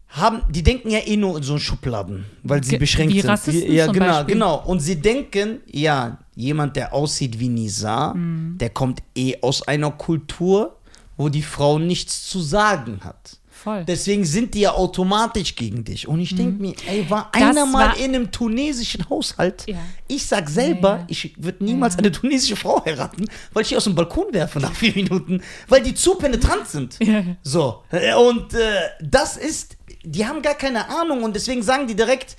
haben, 0.09 0.41
die 0.49 0.63
denken 0.63 0.89
ja 0.89 0.99
eh 1.05 1.15
nur 1.17 1.37
in 1.37 1.43
so 1.43 1.57
Schubladen, 1.59 2.25
weil 2.43 2.63
sie 2.63 2.71
Ge- 2.71 2.79
beschränkt 2.79 3.13
wie 3.13 3.21
sind. 3.21 3.29
Rassisten 3.29 3.71
ja, 3.71 3.85
zum 3.85 3.93
genau, 3.93 4.05
Beispiel. 4.07 4.33
genau. 4.33 4.63
Und 4.65 4.79
sie 4.79 4.95
denken, 4.99 5.59
ja, 5.67 6.17
jemand, 6.35 6.75
der 6.75 6.93
aussieht 6.93 7.39
wie 7.39 7.47
Nizar, 7.49 8.15
Mhm. 8.15 8.57
der 8.57 8.71
kommt 8.71 9.03
eh 9.15 9.35
aus 9.41 9.67
einer 9.67 9.91
Kultur, 9.91 10.75
wo 11.15 11.29
die 11.29 11.43
Frau 11.43 11.77
nichts 11.79 12.27
zu 12.27 12.39
sagen 12.41 12.99
hat. 13.03 13.37
Voll. 13.63 13.83
Deswegen 13.85 14.23
sind 14.25 14.53
die 14.53 14.61
ja 14.61 14.71
automatisch 14.73 15.55
gegen 15.55 15.83
dich. 15.83 16.07
Und 16.07 16.19
ich 16.21 16.35
denke 16.35 16.61
mir, 16.61 16.73
ey, 16.87 17.09
war 17.09 17.25
Mhm. 17.25 17.39
Das 17.39 17.41
einer 17.41 17.65
mal 17.65 17.87
war- 17.89 17.97
in 17.97 18.15
einem 18.15 18.31
tunesischen 18.31 19.09
Haushalt? 19.09 19.65
Ja. 19.67 19.77
Ich 20.07 20.25
sag 20.25 20.49
selber, 20.49 20.89
Ja, 20.89 20.97
ja. 20.99 21.05
ich 21.09 21.33
würde 21.37 21.63
niemals 21.63 21.97
eine 21.97 22.11
tunesische 22.11 22.55
Frau 22.55 22.83
heiraten, 22.85 23.25
weil 23.53 23.63
ich 23.63 23.69
die 23.69 23.77
aus 23.77 23.83
dem 23.83 23.95
Balkon 23.95 24.27
werfe 24.31 24.59
nach 24.59 24.73
vier 24.73 24.93
Minuten, 24.95 25.41
weil 25.67 25.81
die 25.81 25.93
zu 25.93 26.15
penetrant 26.15 26.67
sind. 26.67 26.97
So, 27.43 27.83
und 28.29 28.53
äh, 28.53 28.59
das 29.01 29.35
ist, 29.37 29.75
die 30.03 30.25
haben 30.25 30.41
gar 30.41 30.55
keine 30.55 30.87
Ahnung 30.89 31.23
und 31.23 31.35
deswegen 31.35 31.61
sagen 31.61 31.87
die 31.87 31.95
direkt, 31.95 32.37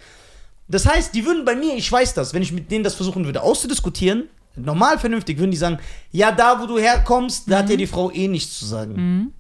das 0.69 0.87
heißt, 0.87 1.15
die 1.15 1.27
würden 1.27 1.45
bei 1.45 1.55
mir, 1.57 1.75
ich 1.75 1.91
weiß 1.91 2.15
das, 2.15 2.33
wenn 2.33 2.43
ich 2.43 2.53
mit 2.53 2.71
denen 2.71 2.85
das 2.85 2.95
versuchen 2.95 3.25
würde 3.25 3.43
auszudiskutieren, 3.43 4.29
normal 4.57 4.99
vernünftig, 4.99 5.39
würden 5.39 5.51
die 5.51 5.57
sagen, 5.57 5.79
ja, 6.13 6.33
da 6.33 6.61
wo 6.61 6.67
du 6.67 6.79
herkommst, 6.79 7.51
da 7.51 7.59
hat 7.59 7.71
ja 7.71 7.77
die 7.77 7.87
Frau 7.87 8.11
eh 8.11 8.29
nichts 8.29 8.59
zu 8.59 8.67
sagen. 8.67 9.33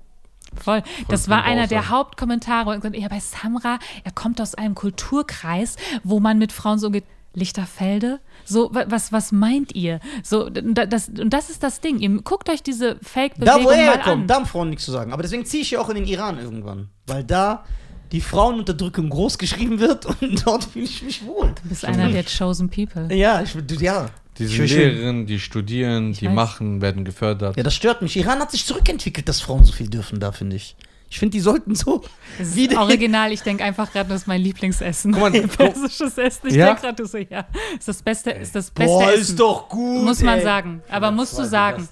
Voll. 0.54 0.82
Das 1.08 1.28
war 1.28 1.44
einer 1.44 1.66
der. 1.66 1.88
Hauptkommentare. 1.90 2.70
Und 2.70 2.96
ja, 2.96 3.08
bei 3.08 3.20
Samra, 3.20 3.78
er 4.04 4.12
kommt 4.12 4.40
aus 4.40 4.54
einem 4.54 4.74
Kulturkreis, 4.74 5.76
wo 6.04 6.20
man 6.20 6.38
mit 6.38 6.52
Frauen 6.52 6.78
so 6.78 6.90
geht. 6.90 7.04
Lichterfelde? 7.32 8.18
So, 8.44 8.74
wa- 8.74 8.86
was, 8.88 9.12
was 9.12 9.30
meint 9.30 9.74
ihr? 9.76 10.00
So, 10.24 10.50
da- 10.50 10.84
das, 10.86 11.08
und 11.10 11.30
das 11.30 11.48
ist 11.48 11.62
das 11.62 11.80
Ding. 11.80 12.00
Ihr 12.00 12.10
guckt 12.22 12.48
euch 12.50 12.60
diese 12.62 12.96
Da 12.96 13.00
Fake-Bewegung 13.02 13.64
wo 13.66 13.70
er 13.70 13.76
herkommt, 13.76 14.22
an. 14.22 14.26
da 14.26 14.34
haben 14.34 14.46
Frauen 14.46 14.70
nichts 14.70 14.84
zu 14.84 14.90
sagen. 14.90 15.12
Aber 15.12 15.22
deswegen 15.22 15.44
ziehe 15.44 15.62
ich 15.62 15.70
ja 15.70 15.80
auch 15.80 15.88
in 15.90 15.94
den 15.94 16.06
Iran 16.06 16.38
irgendwann. 16.38 16.88
Weil 17.06 17.22
da 17.22 17.64
die 18.10 18.20
Frauenunterdrückung 18.20 19.08
groß 19.10 19.38
geschrieben 19.38 19.78
wird 19.78 20.06
und 20.06 20.18
dort 20.46 20.64
fühle 20.64 20.84
ich 20.86 21.02
mich 21.04 21.24
wohl. 21.24 21.54
Du 21.62 21.68
bist 21.68 21.84
einer 21.84 22.08
der 22.10 22.24
chosen 22.24 22.68
people. 22.68 23.14
Ja, 23.14 23.42
ich, 23.42 23.54
ja. 23.80 24.08
Die 24.38 24.44
Ich 24.44 24.56
sind 24.56 24.70
Lehrerinnen, 24.70 25.26
die 25.26 25.38
studieren, 25.38 26.12
die 26.12 26.26
weiß. 26.26 26.34
machen, 26.34 26.80
werden 26.80 27.04
gefördert. 27.04 27.56
Ja, 27.56 27.62
das 27.62 27.74
stört 27.74 28.00
mich. 28.02 28.16
Iran 28.16 28.38
hat 28.40 28.50
sich 28.50 28.64
zurückentwickelt, 28.64 29.28
dass 29.28 29.40
Frauen 29.40 29.64
so 29.64 29.72
viel 29.72 29.88
dürfen 29.88 30.18
da, 30.20 30.32
finde 30.32 30.56
ich. 30.56 30.76
Ich 31.12 31.18
finde, 31.18 31.32
die 31.32 31.40
sollten 31.40 31.74
so. 31.74 32.04
Das 32.38 32.54
ist 32.56 32.76
original, 32.76 33.32
ich 33.32 33.40
denke 33.42 33.64
einfach 33.64 33.90
gerade, 33.92 34.08
das 34.10 34.22
ist 34.22 34.26
mein 34.28 34.40
Lieblingsessen. 34.40 35.10
Guck 35.12 35.20
mal, 35.22 35.32
Persisches 35.48 36.16
Essen. 36.16 36.46
Ich 36.46 36.54
Ja? 36.54 36.66
denke 36.66 36.82
gerade 36.82 37.04
so, 37.04 37.18
ja. 37.18 37.46
Ist 37.76 37.88
das 37.88 38.00
beste, 38.00 38.30
ist 38.30 38.54
das 38.54 38.70
beste 38.70 38.92
Boah, 38.92 39.08
Essen. 39.10 39.20
ist 39.22 39.40
doch 39.40 39.68
gut. 39.68 40.04
Muss 40.04 40.22
man 40.22 40.38
ey. 40.38 40.44
sagen. 40.44 40.82
Aber 40.88 41.10
musst 41.10 41.36
du 41.36 41.44
sagen, 41.44 41.88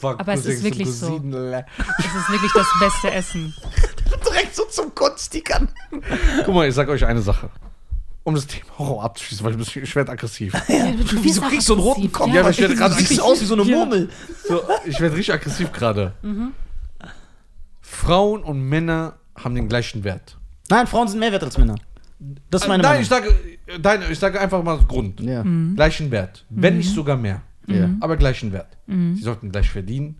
Aber 0.00 0.32
es 0.34 0.46
ist 0.46 0.62
wirklich 0.62 0.88
so. 0.88 1.16
es 1.16 2.04
ist 2.06 2.30
wirklich 2.30 2.52
das 2.54 2.68
beste 2.78 3.10
Essen. 3.10 3.52
Direkt 4.30 4.54
so 4.54 4.64
zum 4.66 4.94
Kotzstickern. 4.94 5.68
Guck 6.44 6.54
mal, 6.54 6.68
ich 6.68 6.74
sag 6.74 6.88
euch 6.88 7.04
eine 7.04 7.22
Sache. 7.22 7.50
Um 8.30 8.36
das 8.36 8.46
Thema 8.46 8.78
Horror 8.78 9.02
abzuschließen, 9.02 9.44
weil 9.44 9.60
ich 9.60 9.96
werde 9.96 10.12
aggressiv. 10.12 10.54
Ja, 10.68 10.92
du 10.92 11.24
Wieso 11.24 11.40
kriegst 11.40 11.68
du 11.68 11.72
einen 11.72 11.82
roten 11.82 12.12
Kopf? 12.12 12.32
Ja, 12.32 12.42
aber 12.42 12.50
ich 12.50 12.60
werde 12.60 12.76
gerade 12.76 12.94
aus 12.94 13.40
wie 13.40 13.44
so 13.44 13.54
eine 13.54 13.64
Ja. 13.64 13.76
Murmel. 13.78 14.08
So, 14.46 14.62
ich 14.86 15.00
werde 15.00 15.16
richtig 15.16 15.34
aggressiv 15.34 15.72
gerade. 15.72 16.12
Mhm. 16.22 16.52
Frauen 17.80 18.40
Frauen 18.40 18.44
und 18.44 18.62
Männer 18.68 19.16
haben 19.34 19.56
den 19.56 19.68
gleichen 19.68 20.04
Wert. 20.04 20.38
Nein, 20.68 20.86
Frauen 20.86 21.08
sind 21.08 21.18
mehr 21.18 21.32
wert 21.32 21.42
als 21.42 21.58
Männer. 21.58 21.74
Das 22.50 22.62
ist 22.62 22.68
meine 22.68 22.84
nein, 22.84 22.92
Meinung. 22.92 23.02
ich 23.02 23.08
sage, 23.08 23.34
nein, 23.82 24.02
ich 24.12 24.18
sage 24.20 24.40
einfach 24.40 24.62
mal 24.62 24.78
Grund. 24.78 25.20
ja. 25.20 25.42
Mhm. 25.42 25.74
Gleichen 25.74 26.12
Wert. 26.12 26.44
Wenn 26.50 26.76
nicht 26.76 26.94
sogar 26.94 27.16
mehr. 27.16 27.42
Ja. 27.66 27.90
Aber 27.98 28.16
gleichen 28.16 28.52
Wert. 28.52 28.76
Mhm. 28.86 29.16
Sie 29.16 29.22
sollten 29.22 29.50
gleich 29.50 29.70
verdienen. 29.70 30.18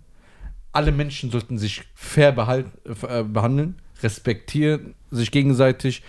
Alle 0.72 0.90
Menschen 0.90 1.30
sollten 1.30 1.58
sich 1.58 1.82
fair 1.94 2.32
behalten, 2.32 2.72
äh, 3.08 3.22
behandeln, 3.22 3.76
respektieren 4.02 4.94
sich 5.12 5.30
gegenseitig. 5.30 6.02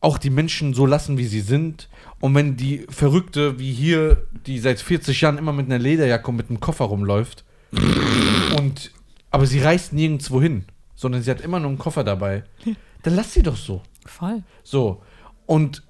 Auch 0.00 0.18
die 0.18 0.30
Menschen 0.30 0.74
so 0.74 0.86
lassen, 0.86 1.18
wie 1.18 1.26
sie 1.26 1.40
sind. 1.40 1.88
Und 2.20 2.34
wenn 2.34 2.56
die 2.56 2.86
Verrückte, 2.88 3.58
wie 3.58 3.72
hier, 3.72 4.26
die 4.46 4.58
seit 4.58 4.80
40 4.80 5.20
Jahren 5.20 5.38
immer 5.38 5.52
mit 5.52 5.66
einer 5.66 5.78
Lederjacke 5.78 6.28
und 6.28 6.36
mit 6.36 6.48
einem 6.48 6.60
Koffer 6.60 6.84
rumläuft, 6.86 7.44
und 8.58 8.92
aber 9.30 9.46
sie 9.46 9.60
reist 9.60 9.92
nirgendwo 9.92 10.40
hin, 10.40 10.64
sondern 10.94 11.22
sie 11.22 11.30
hat 11.30 11.40
immer 11.40 11.60
nur 11.60 11.68
einen 11.68 11.78
Koffer 11.78 12.04
dabei, 12.04 12.44
dann 13.02 13.14
lass 13.14 13.32
sie 13.34 13.42
doch 13.42 13.56
so. 13.56 13.82
Voll. 14.06 14.42
So. 14.62 15.02
Und 15.46 15.82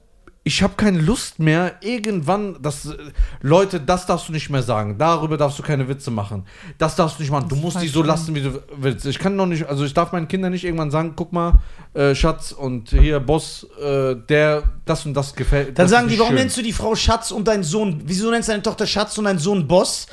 ich 0.47 0.63
habe 0.63 0.75
keine 0.77 1.01
Lust 1.01 1.41
mehr, 1.41 1.75
irgendwann, 1.81 2.63
dass 2.63 2.87
äh, 2.87 2.95
Leute, 3.43 3.81
das 3.81 4.07
darfst 4.07 4.29
du 4.29 4.33
nicht 4.33 4.49
mehr 4.49 4.63
sagen, 4.63 4.97
darüber 4.97 5.37
darfst 5.37 5.59
du 5.59 5.65
keine 5.65 5.89
Witze 5.89 6.13
machen, 6.13 6.45
das 6.79 6.95
darfst 6.95 7.19
du 7.19 7.23
nicht 7.25 7.33
machen, 7.33 7.49
du 7.49 7.57
musst 7.57 7.83
die 7.83 7.89
so 7.89 8.01
lassen, 8.05 8.33
wie 8.37 8.43
du 8.43 8.63
willst. 8.77 9.05
Ich 9.07 9.19
kann 9.19 9.35
noch 9.35 9.47
nicht, 9.47 9.67
also 9.69 9.85
ich 9.85 9.93
darf 9.93 10.13
meinen 10.13 10.29
Kindern 10.29 10.53
nicht 10.53 10.63
irgendwann 10.65 10.93
sagen, 10.93 11.15
guck 11.17 11.33
mal, 11.33 11.55
äh, 11.95 12.15
Schatz 12.15 12.53
und 12.53 12.91
hier 12.91 13.19
Boss, 13.19 13.67
äh, 13.83 14.15
der 14.29 14.63
das 14.85 15.05
und 15.05 15.15
das 15.15 15.35
gefällt. 15.35 15.69
Dann 15.71 15.85
das 15.87 15.91
sagen 15.91 16.07
die, 16.09 16.17
warum 16.17 16.31
schön. 16.35 16.43
nennst 16.43 16.57
du 16.57 16.63
die 16.63 16.73
Frau 16.73 16.95
Schatz 16.95 17.33
und 17.33 17.49
deinen 17.49 17.65
Sohn? 17.65 18.03
Wieso 18.05 18.31
nennst 18.31 18.49
du 18.49 18.53
deine 18.53 18.63
Tochter 18.63 18.87
Schatz 18.87 19.19
und 19.19 19.25
deinen 19.25 19.41
Sohn 19.41 19.67
Boss? 19.67 20.07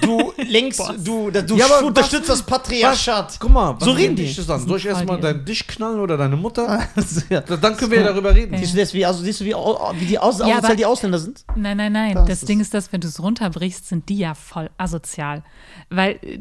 Du 0.00 0.32
lenkst, 0.48 0.80
du, 1.04 1.30
du 1.30 1.56
Ja, 1.56 1.66
unterstützt 1.80 2.30
was- 2.30 2.38
das 2.38 2.46
Patriarchat. 2.46 3.36
Guck 3.38 3.50
mal, 3.50 3.76
So 3.80 3.90
reden 3.90 4.16
die. 4.16 4.34
das 4.34 4.48
an? 4.48 4.66
Soll 4.66 4.78
ich 4.78 4.86
erstmal 4.86 5.20
deinen 5.20 5.44
Dich 5.44 5.66
knallen 5.66 6.00
oder 6.00 6.16
deine 6.16 6.36
Mutter? 6.36 6.80
ja. 7.28 7.40
Dann 7.42 7.76
können 7.76 7.90
wir 7.90 7.98
ja 8.00 8.06
darüber 8.06 8.34
reden. 8.34 8.56
Siehst 8.56 8.72
du 8.74 8.78
das, 8.78 8.94
wie, 8.94 9.04
also, 9.04 9.22
siehst 9.22 9.40
du, 9.40 9.44
wie, 9.44 9.54
wie 9.94 10.06
die 10.06 10.18
aus, 10.18 10.38
Ja, 10.38 10.44
asozial 10.46 10.64
aber- 10.64 10.76
die 10.76 10.86
Ausländer 10.86 11.18
sind? 11.18 11.44
Nein, 11.56 11.76
nein, 11.76 11.92
nein. 11.92 12.14
Das 12.14 12.26
Das, 12.26 12.38
ist- 12.42 12.48
Ding 12.48 12.60
ist, 12.60 12.74
dass 12.74 12.92
wenn 12.92 13.00
du 13.00 13.08
es 13.08 13.20
runterbrichst, 13.22 13.86
sind 13.88 14.08
die 14.08 14.18
ja 14.18 14.34
voll 14.34 14.70
asozial. 14.78 15.42
Weil 15.90 16.18
äh, 16.22 16.38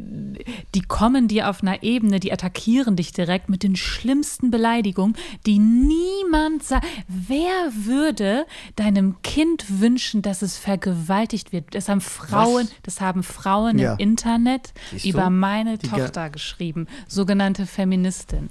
die 0.76 0.81
kommen 0.81 1.27
dir 1.27 1.49
auf 1.49 1.61
einer 1.61 1.84
Ebene, 1.84 2.19
die 2.19 2.31
attackieren 2.31 2.95
dich 2.95 3.11
direkt 3.14 3.49
mit 3.49 3.64
den 3.64 3.76
schlimmsten 3.76 4.51
Beleidigungen, 4.51 5.15
die 5.45 5.60
niemand 5.60 6.64
sagt. 6.64 6.85
Wer 7.07 7.72
würde 7.73 8.45
deinem 8.76 9.22
Kind 9.22 9.80
wünschen, 9.80 10.22
dass 10.22 10.41
es 10.41 10.57
vergewaltigt 10.57 11.51
wird? 11.51 11.73
Das 11.76 11.89
haben 11.89 12.01
Frauen, 12.01 12.68
das 12.84 13.01
haben 13.01 13.23
Frauen 13.23 13.77
Ja. 13.80 13.93
im 13.93 13.99
Internet 13.99 14.73
Siehst 14.91 15.05
du? 15.05 15.10
über 15.10 15.30
meine 15.30 15.77
Die 15.77 15.88
Tochter 15.88 16.30
geschrieben. 16.30 16.88
Sogenannte 17.07 17.65
Feministin. 17.65 18.49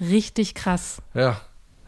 Richtig 0.00 0.54
krass. 0.54 1.00
Ja. 1.14 1.40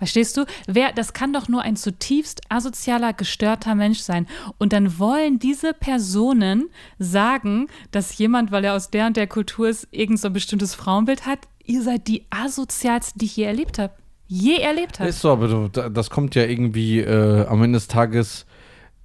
Verstehst 0.04 0.36
du? 0.36 0.44
Wer, 0.66 0.92
das 0.92 1.14
kann 1.14 1.32
doch 1.32 1.48
nur 1.48 1.62
ein 1.62 1.76
zutiefst 1.76 2.42
asozialer, 2.50 3.14
gestörter 3.14 3.74
Mensch 3.74 4.00
sein. 4.00 4.26
Und 4.58 4.74
dann 4.74 4.98
wollen 4.98 5.38
diese 5.38 5.72
Personen 5.72 6.68
sagen, 6.98 7.68
dass 7.90 8.18
jemand, 8.18 8.52
weil 8.52 8.64
er 8.64 8.74
aus 8.74 8.90
der 8.90 9.06
und 9.06 9.16
der 9.16 9.26
Kultur 9.26 9.66
ist, 9.66 9.88
irgend 9.92 10.20
so 10.20 10.26
ein 10.26 10.34
bestimmtes 10.34 10.74
Frauenbild 10.74 11.24
hat. 11.24 11.38
Ihr 11.64 11.80
seid 11.80 12.06
die 12.06 12.26
asozialsten, 12.28 13.18
die 13.18 13.24
ich 13.24 13.36
je 13.38 13.44
erlebt 13.44 13.78
habe. 13.78 13.94
Je 14.26 14.56
erlebt 14.56 15.00
habe. 15.00 15.08
Ist 15.08 15.22
so, 15.22 15.32
aber 15.32 15.70
das 15.70 16.10
kommt 16.10 16.34
ja 16.34 16.44
irgendwie 16.44 17.00
äh, 17.00 17.46
am 17.46 17.62
Ende 17.62 17.78
des 17.78 17.88
Tages, 17.88 18.44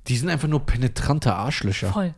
die 0.07 0.17
sind 0.17 0.27
einfach 0.27 0.49
nur 0.49 0.65
penetrante 0.65 1.34
Arschlöcher. 1.34 1.93
Voll. 1.93 2.13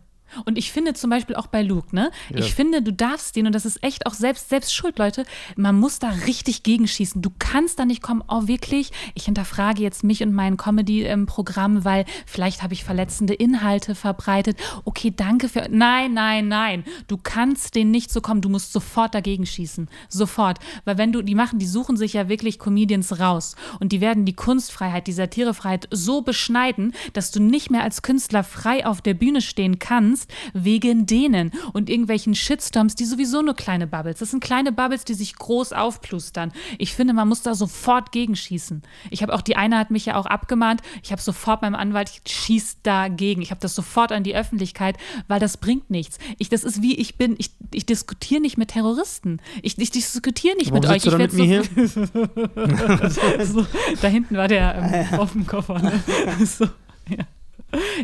Und 0.46 0.58
ich 0.58 0.72
finde 0.72 0.94
zum 0.94 1.10
Beispiel 1.10 1.36
auch 1.36 1.48
bei 1.48 1.62
Luke, 1.62 1.96
ne? 1.96 2.12
Ich 2.34 2.54
finde, 2.54 2.82
du 2.82 2.94
darfst 2.94 3.36
den, 3.36 3.48
und 3.48 3.54
das 3.54 3.66
ist 3.66 3.84
echt 3.84 4.06
auch 4.06 4.14
selbst, 4.14 4.50
selbst 4.50 4.74
schuld, 4.74 4.98
Leute, 5.00 5.26
man 5.56 5.80
muss 5.80 6.00
da 6.00 6.10
richtig 6.10 6.64
gegenschießen. 6.64 7.22
Du 7.22 7.32
kannst 7.38 7.80
da 7.80 7.86
nicht 7.86 8.02
kommen, 8.02 8.24
oh 8.28 8.48
wirklich, 8.48 8.92
ich 9.14 9.26
hinterfrage 9.26 9.82
jetzt 9.82 10.04
mich 10.04 10.24
und 10.24 10.34
mein 10.34 10.58
Comedy-Programm, 10.58 11.86
weil 11.86 12.06
vielleicht 12.26 12.64
habe 12.64 12.74
ich 12.74 12.84
verletzende 12.84 13.34
Inhalte 13.34 13.96
verbreitet. 13.96 14.58
Okay, 14.86 15.14
danke 15.16 15.50
für. 15.50 15.68
Nein, 15.70 16.14
nein, 16.14 16.48
nein. 16.48 16.84
Du 17.08 17.18
kannst 17.18 17.76
den 17.76 17.92
nicht 17.92 18.12
so 18.12 18.22
kommen. 18.22 18.42
Du 18.42 18.50
musst 18.50 18.74
sofort 18.74 19.14
dagegen 19.16 19.46
schießen. 19.46 19.90
Sofort. 20.10 20.60
Weil 20.86 20.98
wenn 20.98 21.12
du, 21.12 21.22
die 21.22 21.36
machen, 21.36 21.60
die 21.60 21.68
suchen 21.68 21.98
sich 21.98 22.14
ja 22.14 22.30
wirklich 22.30 22.60
Comedians 22.60 23.20
raus. 23.20 23.56
Und 23.80 23.92
die 23.92 24.02
werden 24.02 24.26
die 24.26 24.36
Kunstfreiheit, 24.36 25.08
die 25.08 25.14
Satirefreiheit 25.14 25.88
so 25.92 26.22
beschneiden, 26.22 26.94
dass 27.14 27.32
du 27.32 27.42
nicht 27.42 27.72
mehr 27.72 27.84
als 27.84 28.02
Künstler 28.02 28.44
frei 28.44 28.86
auf 28.86 29.02
der 29.02 29.14
Bühne 29.14 29.42
stehen 29.42 29.80
kannst, 29.80 30.21
wegen 30.54 31.06
denen 31.06 31.52
und 31.74 31.90
irgendwelchen 31.90 32.36
Shitstorms, 32.36 32.96
die 32.96 33.06
sowieso 33.06 33.42
nur 33.42 33.56
kleine 33.56 33.88
Bubbles. 33.88 34.20
Das 34.20 34.32
sind 34.32 34.44
kleine 34.44 34.72
Bubbles, 34.72 35.06
die 35.06 35.14
sich 35.14 35.36
groß 35.36 35.74
aufplustern. 35.74 36.52
Ich 36.78 36.94
finde, 36.94 37.14
man 37.14 37.28
muss 37.28 37.42
da 37.42 37.56
sofort 37.56 38.12
gegenschießen. 38.12 38.82
Ich 39.10 39.22
habe 39.22 39.34
auch, 39.34 39.42
die 39.42 39.56
eine 39.56 39.78
hat 39.78 39.92
mich 39.92 40.06
ja 40.06 40.16
auch 40.16 40.26
abgemahnt. 40.26 40.82
Ich 41.04 41.12
habe 41.12 41.22
sofort 41.22 41.62
meinem 41.62 41.76
Anwalt, 41.76 42.10
ich 42.10 42.32
schieß 42.32 42.78
dagegen. 42.84 43.42
Ich 43.42 43.52
habe 43.52 43.62
das 43.62 43.76
sofort 43.76 44.12
an 44.12 44.24
die 44.24 44.36
Öffentlichkeit, 44.36 44.98
weil 45.28 45.40
das 45.40 45.58
bringt 45.58 45.90
nichts. 45.90 46.18
Ich, 46.38 46.50
das 46.50 46.64
ist 46.64 46.82
wie 46.82 46.96
ich 46.96 47.18
bin, 47.18 47.36
ich, 47.38 47.52
ich 47.74 47.86
diskutiere 47.86 48.42
nicht 48.42 48.58
mit 48.58 48.70
Terroristen. 48.70 49.40
Ich, 49.62 49.78
ich 49.78 49.92
diskutiere 49.92 50.56
nicht 50.58 50.72
Warum 50.72 50.82
mit 50.82 50.90
euch. 50.90 51.06
Ich 51.06 51.12
da 51.12 51.20
werd 51.20 51.34
mit 51.34 51.90
so, 51.90 52.04
so, 53.62 53.68
da 54.02 54.08
hinten 54.08 54.38
war 54.38 54.48
der 54.48 55.08
ähm, 55.12 55.20
auf 55.20 55.32
dem 55.34 55.48
Koffer. 55.48 55.80
Ne? 55.80 56.04
So, 56.46 56.66
ja. 57.10 57.26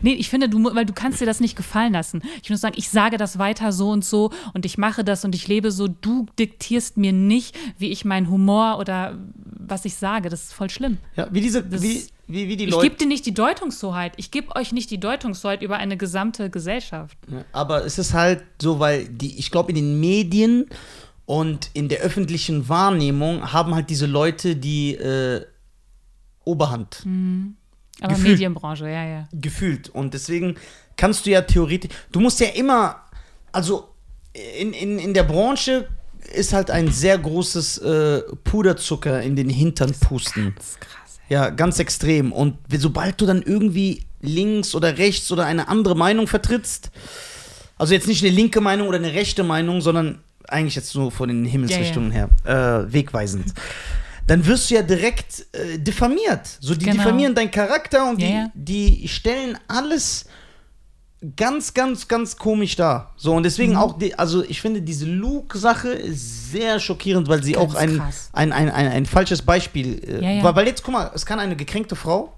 Nee, 0.02 0.14
ich 0.14 0.30
finde, 0.30 0.48
du, 0.49 0.64
weil 0.76 0.85
du 0.85 0.94
kannst 0.94 1.19
dir 1.22 1.26
das 1.26 1.39
nicht 1.39 1.56
gefallen 1.56 1.94
lassen. 1.94 2.22
Ich 2.41 2.49
muss 2.49 2.61
sagen, 2.61 2.76
ich 2.77 2.89
sage 2.89 3.18
das 3.18 3.38
weiter 3.38 3.72
so 3.72 3.89
und 3.89 4.06
so 4.06 4.31
und 4.53 4.65
ich 4.65 4.77
mache 4.77 5.03
das 5.03 5.26
und 5.26 5.35
ich 5.35 5.48
lebe 5.48 5.72
so. 5.72 5.88
Du 5.88 6.26
diktierst 6.39 6.98
mir 6.98 7.11
nicht, 7.14 7.56
wie 7.77 7.89
ich 7.89 8.06
meinen 8.06 8.30
Humor 8.30 8.77
oder 8.80 9.18
was 9.35 9.85
ich 9.85 9.95
sage. 9.95 10.30
Das 10.30 10.44
ist 10.44 10.53
voll 10.53 10.69
schlimm. 10.69 10.98
Ja, 11.15 11.27
wie 11.31 11.41
diese, 11.41 11.64
Das- 11.64 11.81
wie, 11.81 12.03
wie, 12.27 12.48
wie 12.48 12.57
die 12.57 12.65
Ich 12.65 12.72
Leute. 12.72 12.88
gebe 12.89 12.95
dir 12.98 13.07
nicht 13.07 13.26
die 13.26 13.34
Deutungshoheit. 13.34 14.14
Ich 14.18 14.31
gebe 14.31 14.56
euch 14.56 14.72
nicht 14.72 14.89
die 14.91 14.99
Deutungshoheit 14.99 15.61
über 15.61 15.77
eine 15.77 15.98
gesamte 15.98 16.49
Gesellschaft. 16.49 17.18
Ja, 17.31 17.44
Aber 17.52 17.85
es 17.85 17.98
ist 17.98 18.14
halt 18.14 18.44
so, 18.61 18.80
weil 18.80 19.07
die, 19.07 19.38
ich 19.38 19.52
glaube, 19.52 19.69
in 19.72 19.76
den 19.76 19.99
Medien 19.99 20.68
und 21.26 21.69
in 21.73 21.89
der 21.89 21.99
öffentlichen 21.99 22.69
Wahrnehmung 22.69 23.52
haben 23.52 23.76
halt 23.76 23.89
diese 23.89 24.06
Leute 24.06 24.56
die 24.56 24.95
äh, 24.95 25.45
Oberhand 26.45 27.06
Aber 28.01 28.13
Gefühl. 28.13 28.31
Medienbranche, 28.31 28.85
ja, 28.89 29.05
ja. 29.05 29.27
gefühlt. 29.33 29.89
Und 29.89 30.13
deswegen 30.13 30.55
kannst 30.97 31.25
du 31.25 31.31
ja 31.31 31.41
theoretisch, 31.41 31.91
du 32.11 32.19
musst 32.19 32.39
ja 32.39 32.47
immer, 32.47 33.03
also 33.51 33.89
in, 34.59 34.73
in, 34.73 34.99
in 34.99 35.13
der 35.13 35.23
Branche 35.23 35.87
ist 36.33 36.53
halt 36.53 36.71
ein 36.71 36.91
sehr 36.91 37.17
großes 37.17 37.77
äh, 37.79 38.21
Puderzucker 38.43 39.21
in 39.21 39.35
den 39.35 39.49
Hintern 39.49 39.93
pusten. 39.93 40.53
Das 40.55 40.67
ist 40.67 40.81
krass. 40.81 41.19
Ja, 41.29 41.49
ganz 41.49 41.79
extrem. 41.79 42.31
Und 42.31 42.57
sobald 42.77 43.19
du 43.21 43.25
dann 43.25 43.41
irgendwie 43.41 44.05
links 44.21 44.75
oder 44.75 44.97
rechts 44.97 45.31
oder 45.31 45.45
eine 45.45 45.67
andere 45.67 45.95
Meinung 45.95 46.27
vertrittst, 46.27 46.91
also 47.77 47.93
jetzt 47.93 48.07
nicht 48.07 48.23
eine 48.23 48.33
linke 48.33 48.61
Meinung 48.61 48.87
oder 48.87 48.97
eine 48.97 49.13
rechte 49.13 49.43
Meinung, 49.43 49.81
sondern 49.81 50.19
eigentlich 50.47 50.75
jetzt 50.75 50.95
nur 50.95 51.11
von 51.11 51.27
den 51.27 51.45
Himmelsrichtungen 51.45 52.11
her, 52.11 52.29
äh, 52.45 52.91
wegweisend, 52.91 53.53
dann 54.27 54.45
wirst 54.45 54.69
du 54.69 54.75
ja 54.75 54.81
direkt 54.81 55.45
äh, 55.53 55.77
diffamiert. 55.79 56.45
So, 56.59 56.75
die 56.75 56.85
Genau. 56.85 56.97
diffamieren 56.97 57.33
deinen 57.33 57.49
Charakter 57.51 58.09
und 58.09 58.21
Ja, 58.21 58.51
die, 58.53 59.01
die 59.01 59.07
stellen 59.07 59.57
alles 59.67 60.25
ganz, 61.35 61.73
ganz, 61.73 62.07
ganz 62.07 62.37
komisch 62.37 62.75
da. 62.75 63.11
So, 63.17 63.33
und 63.33 63.43
deswegen 63.43 63.75
auch, 63.75 63.97
die, 63.97 64.13
also 64.19 64.43
ich 64.43 64.61
finde 64.61 64.81
diese 64.81 65.05
Luke-Sache 65.05 65.89
ist 65.89 66.51
sehr 66.51 66.79
schockierend, 66.79 67.27
weil 67.27 67.41
sie 67.43 67.53
Ganz 67.53 67.71
auch 67.71 67.75
ein, 67.75 68.01
ein, 68.33 68.51
ein, 68.51 68.69
ein, 68.69 68.87
ein 68.87 69.05
falsches 69.05 69.41
Beispiel. 69.41 69.99
Äh, 70.03 70.23
Ja, 70.23 70.31
ja. 70.31 70.43
Weil, 70.43 70.55
weil 70.55 70.67
jetzt, 70.67 70.83
guck 70.83 70.93
mal, 70.93 71.09
es 71.15 71.25
kann 71.25 71.39
eine 71.39 71.55
gekränkte 71.55 71.95
Frau, 71.95 72.33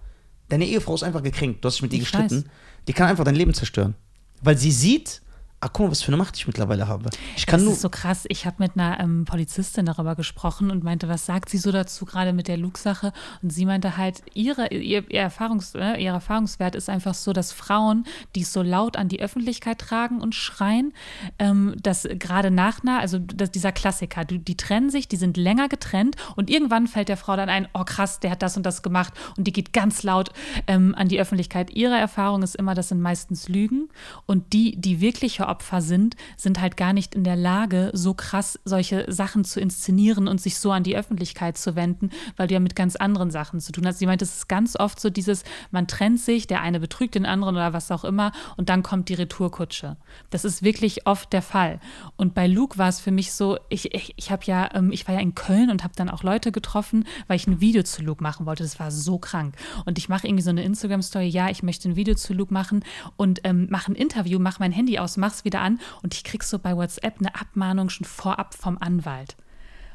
deine 0.47 0.65
Ehefrau 0.65 0.95
ist 0.95 1.03
einfach 1.03 1.23
gekränkt, 1.23 1.63
du 1.63 1.67
hast 1.67 1.75
dich 1.75 1.81
mit 1.81 1.91
ihr 1.93 1.99
Ich 1.99 2.05
gestritten, 2.05 2.43
weiß. 2.45 2.51
die 2.87 2.93
kann 2.93 3.07
einfach 3.09 3.25
dein 3.25 3.35
Leben 3.35 3.53
zerstören. 3.53 3.95
Weil 4.41 4.57
sie 4.57 4.71
sieht, 4.71 5.21
ah, 5.61 5.67
guck 5.67 5.85
mal, 5.85 5.91
was 5.91 6.01
für 6.01 6.09
eine 6.09 6.17
Macht 6.17 6.37
ich 6.37 6.47
mittlerweile 6.47 6.87
habe. 6.87 7.09
Ich 7.35 7.45
kann 7.45 7.59
das 7.59 7.65
nur. 7.65 7.73
ist 7.73 7.81
so 7.81 7.89
krass. 7.89 8.25
Ich 8.29 8.45
habe 8.45 8.57
mit 8.59 8.73
einer 8.75 8.99
ähm, 8.99 9.25
Polizistin 9.25 9.85
darüber 9.85 10.15
gesprochen 10.15 10.71
und 10.71 10.83
meinte, 10.83 11.07
was 11.09 11.25
sagt 11.25 11.49
sie 11.49 11.57
so 11.57 11.71
dazu, 11.71 12.05
gerade 12.05 12.33
mit 12.33 12.47
der 12.47 12.57
Luke-Sache? 12.57 13.11
Und 13.41 13.51
sie 13.51 13.65
meinte 13.65 13.97
halt, 13.97 14.21
ihre, 14.33 14.67
ihr, 14.69 15.09
ihr, 15.09 15.21
Erfahrungs, 15.21 15.75
äh, 15.75 16.01
ihr 16.01 16.11
Erfahrungswert 16.11 16.75
ist 16.75 16.89
einfach 16.89 17.13
so, 17.13 17.33
dass 17.33 17.51
Frauen, 17.51 18.05
die 18.35 18.41
es 18.41 18.53
so 18.53 18.61
laut 18.61 18.95
an 18.95 19.09
die 19.09 19.21
Öffentlichkeit 19.21 19.79
tragen 19.79 20.21
und 20.21 20.35
schreien, 20.35 20.93
ähm, 21.37 21.75
dass 21.81 22.07
gerade 22.09 22.51
nach 22.51 22.79
also 22.85 23.19
dass 23.19 23.51
dieser 23.51 23.71
Klassiker, 23.71 24.23
die, 24.23 24.39
die 24.39 24.55
trennen 24.55 24.89
sich, 24.89 25.07
die 25.07 25.17
sind 25.17 25.37
länger 25.37 25.67
getrennt 25.67 26.15
und 26.35 26.49
irgendwann 26.49 26.87
fällt 26.87 27.09
der 27.09 27.17
Frau 27.17 27.35
dann 27.35 27.49
ein, 27.49 27.67
oh 27.73 27.83
krass, 27.83 28.19
der 28.19 28.31
hat 28.31 28.41
das 28.41 28.55
und 28.55 28.65
das 28.65 28.83
gemacht 28.83 29.13
und 29.37 29.45
die 29.47 29.51
geht 29.51 29.73
ganz 29.73 30.03
laut 30.03 30.29
ähm, 30.67 30.95
an 30.95 31.09
die 31.09 31.19
Öffentlichkeit. 31.19 31.71
Ihre 31.71 31.97
Erfahrung 31.97 32.41
ist 32.41 32.55
immer, 32.55 32.73
das 32.73 32.89
sind 32.89 33.01
meistens 33.01 33.49
Lügen 33.49 33.89
und 34.25 34.53
die, 34.53 34.79
die 34.79 35.01
wirkliche 35.01 35.48
Opfer 35.49 35.81
sind, 35.81 36.15
sind 36.37 36.61
halt 36.61 36.77
gar 36.77 36.93
nicht 36.93 37.15
in 37.15 37.23
der 37.23 37.35
Lage, 37.35 37.91
so 37.93 38.13
krass 38.13 38.59
solche 38.65 39.11
Sachen 39.11 39.43
zu 39.43 39.59
inszenieren 39.59 40.27
und 40.27 40.39
sich 40.39 40.57
so 40.59 40.71
an 40.71 40.83
die 40.83 40.95
Öffentlichkeit 40.95 41.57
zu 41.57 41.75
wenden, 41.75 42.09
weil 42.37 42.47
du 42.47 42.53
ja 42.53 42.59
mit 42.59 42.75
ganz 42.75 42.95
anderen 42.95 43.31
Sachen 43.31 43.59
zu 43.59 43.71
tun 43.71 43.85
hast. 43.85 43.99
Sie 43.99 44.05
meint, 44.05 44.21
es 44.21 44.35
ist 44.35 44.49
ganz 44.49 44.75
oft 44.77 44.99
so 44.99 45.09
dieses, 45.09 45.43
man 45.71 45.87
trennt 45.87 46.19
sich, 46.19 46.47
der 46.47 46.61
eine 46.61 46.79
betrügt 46.79 47.15
den 47.15 47.25
anderen 47.25 47.55
oder 47.55 47.73
was 47.73 47.91
auch 47.91 48.03
immer 48.03 48.31
und 48.57 48.69
dann 48.69 48.83
kommt 48.83 49.09
die 49.09 49.13
Retourkutsche. 49.13 49.97
Das 50.29 50.45
ist 50.45 50.63
wirklich 50.63 51.07
oft 51.07 51.33
der 51.33 51.41
Fall. 51.41 51.79
Und 52.15 52.33
bei 52.33 52.47
Luke 52.47 52.77
war 52.77 52.89
es 52.89 52.99
für 52.99 53.11
mich 53.11 53.33
so, 53.33 53.57
ich, 53.69 53.93
ich, 53.93 54.13
ich 54.17 54.31
habe 54.31 54.43
ja, 54.45 54.69
ähm, 54.73 54.91
ich 54.91 55.07
war 55.07 55.15
ja 55.15 55.21
in 55.21 55.35
Köln 55.35 55.69
und 55.69 55.83
habe 55.83 55.93
dann 55.95 56.09
auch 56.09 56.23
Leute 56.23 56.51
getroffen, 56.51 57.05
weil 57.27 57.37
ich 57.37 57.47
ein 57.47 57.61
Video 57.61 57.83
zu 57.83 58.01
Luke 58.01 58.23
machen 58.23 58.45
wollte. 58.45 58.63
Das 58.63 58.79
war 58.79 58.91
so 58.91 59.17
krank. 59.17 59.55
Und 59.85 59.97
ich 59.97 60.09
mache 60.09 60.27
irgendwie 60.27 60.43
so 60.43 60.49
eine 60.49 60.63
Instagram-Story, 60.63 61.27
ja, 61.27 61.49
ich 61.49 61.63
möchte 61.63 61.89
ein 61.89 61.95
Video 61.95 62.15
zu 62.15 62.33
Luke 62.33 62.53
machen 62.53 62.83
und 63.17 63.41
ähm, 63.43 63.67
mache 63.69 63.91
ein 63.91 63.95
Interview, 63.95 64.39
mache 64.39 64.57
mein 64.59 64.71
Handy 64.71 64.99
aus, 64.99 65.17
mach's 65.39 65.45
wieder 65.45 65.61
an 65.61 65.79
und 66.03 66.13
ich 66.13 66.23
krieg 66.23 66.43
so 66.43 66.59
bei 66.59 66.75
WhatsApp 66.75 67.19
eine 67.19 67.35
Abmahnung 67.35 67.89
schon 67.89 68.05
vorab 68.05 68.53
vom 68.53 68.77
Anwalt. 68.79 69.35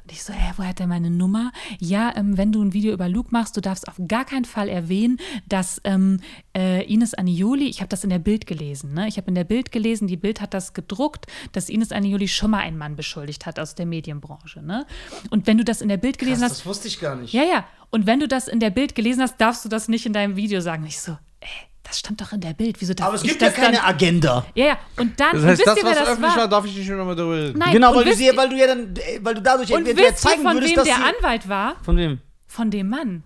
Und 0.02 0.12
ich 0.12 0.22
so, 0.22 0.34
hä, 0.34 0.52
woher 0.56 0.68
hat 0.68 0.80
der 0.80 0.86
meine 0.86 1.08
Nummer? 1.08 1.50
Ja, 1.80 2.12
ähm, 2.14 2.36
wenn 2.36 2.52
du 2.52 2.62
ein 2.62 2.74
Video 2.74 2.92
über 2.92 3.08
Luke 3.08 3.30
machst, 3.30 3.56
du 3.56 3.62
darfst 3.62 3.88
auf 3.88 3.98
gar 4.06 4.26
keinen 4.26 4.44
Fall 4.44 4.68
erwähnen, 4.68 5.18
dass 5.48 5.80
ähm, 5.84 6.20
äh, 6.54 6.84
Ines 6.92 7.14
Anioli, 7.14 7.68
ich 7.68 7.80
habe 7.80 7.88
das 7.88 8.04
in 8.04 8.10
der 8.10 8.18
Bild 8.18 8.46
gelesen, 8.46 8.92
ne? 8.92 9.08
ich 9.08 9.16
habe 9.16 9.28
in 9.28 9.34
der 9.34 9.44
Bild 9.44 9.72
gelesen, 9.72 10.06
die 10.06 10.18
Bild 10.18 10.42
hat 10.42 10.52
das 10.52 10.74
gedruckt, 10.74 11.26
dass 11.52 11.70
Ines 11.70 11.90
Anioli 11.90 12.28
schon 12.28 12.50
mal 12.50 12.58
einen 12.58 12.76
Mann 12.76 12.96
beschuldigt 12.96 13.46
hat 13.46 13.58
aus 13.58 13.76
der 13.76 13.86
Medienbranche. 13.86 14.60
Ne? 14.62 14.84
Und 15.30 15.46
wenn 15.46 15.56
du 15.56 15.64
das 15.64 15.80
in 15.80 15.88
der 15.88 15.96
Bild 15.96 16.18
gelesen 16.18 16.42
Krass, 16.42 16.50
hast, 16.50 16.60
das 16.60 16.66
wusste 16.66 16.88
ich 16.88 17.00
gar 17.00 17.16
nicht. 17.16 17.32
ja, 17.32 17.42
ja. 17.42 17.64
Und 17.90 18.06
wenn 18.06 18.20
du 18.20 18.28
das 18.28 18.48
in 18.48 18.60
der 18.60 18.70
Bild 18.70 18.94
gelesen 18.94 19.22
hast, 19.22 19.40
darfst 19.40 19.64
du 19.64 19.70
das 19.70 19.88
nicht 19.88 20.04
in 20.04 20.12
deinem 20.12 20.36
Video 20.36 20.60
sagen. 20.60 20.84
Ich 20.84 21.00
so, 21.00 21.12
ey, 21.40 21.48
das 21.84 21.98
stand 22.00 22.20
doch 22.20 22.32
in 22.32 22.40
der 22.40 22.54
Bild. 22.54 22.80
Wieso 22.80 22.94
darf 22.94 23.06
Aber 23.08 23.16
es 23.16 23.22
gibt 23.22 23.40
ja 23.40 23.50
keine 23.50 23.76
dann? 23.76 23.86
Agenda. 23.86 24.44
Ja, 24.54 24.66
ja. 24.66 24.78
Und 24.96 25.18
dann, 25.20 25.32
Das 25.32 25.42
und 25.42 25.48
heißt, 25.48 25.58
wisst 25.60 25.66
das, 25.68 25.76
ihr, 25.76 25.84
was 25.84 25.98
das 25.98 26.08
öffentlich 26.08 26.30
war, 26.32 26.36
war? 26.38 26.48
darf 26.48 26.64
ich 26.66 26.76
nicht 26.76 26.88
mehr 26.88 26.96
darüber 27.14 27.34
reden. 27.36 27.58
Nein, 27.58 27.72
genau, 27.72 27.94
weil 27.94 28.04
du, 28.04 28.14
sie, 28.14 28.26
ihr- 28.26 28.36
weil 28.36 28.48
du 28.48 28.56
ja 28.56 28.66
dann, 28.66 28.94
weil 29.20 29.34
du 29.34 29.42
dadurch 29.42 29.70
Und 29.72 29.78
entweder 29.86 29.98
wisst 30.10 30.24
ihr, 30.24 30.30
zeigen 30.30 30.42
von 30.42 30.54
würdest, 30.54 30.70
wem 30.70 30.76
dass 30.76 30.84
der 30.86 30.96
sie, 30.96 31.02
Anwalt 31.02 31.48
war? 31.48 31.76
Von 31.82 31.96
wem? 31.96 32.18
Von 32.46 32.70
dem 32.70 32.88
Mann. 32.88 33.22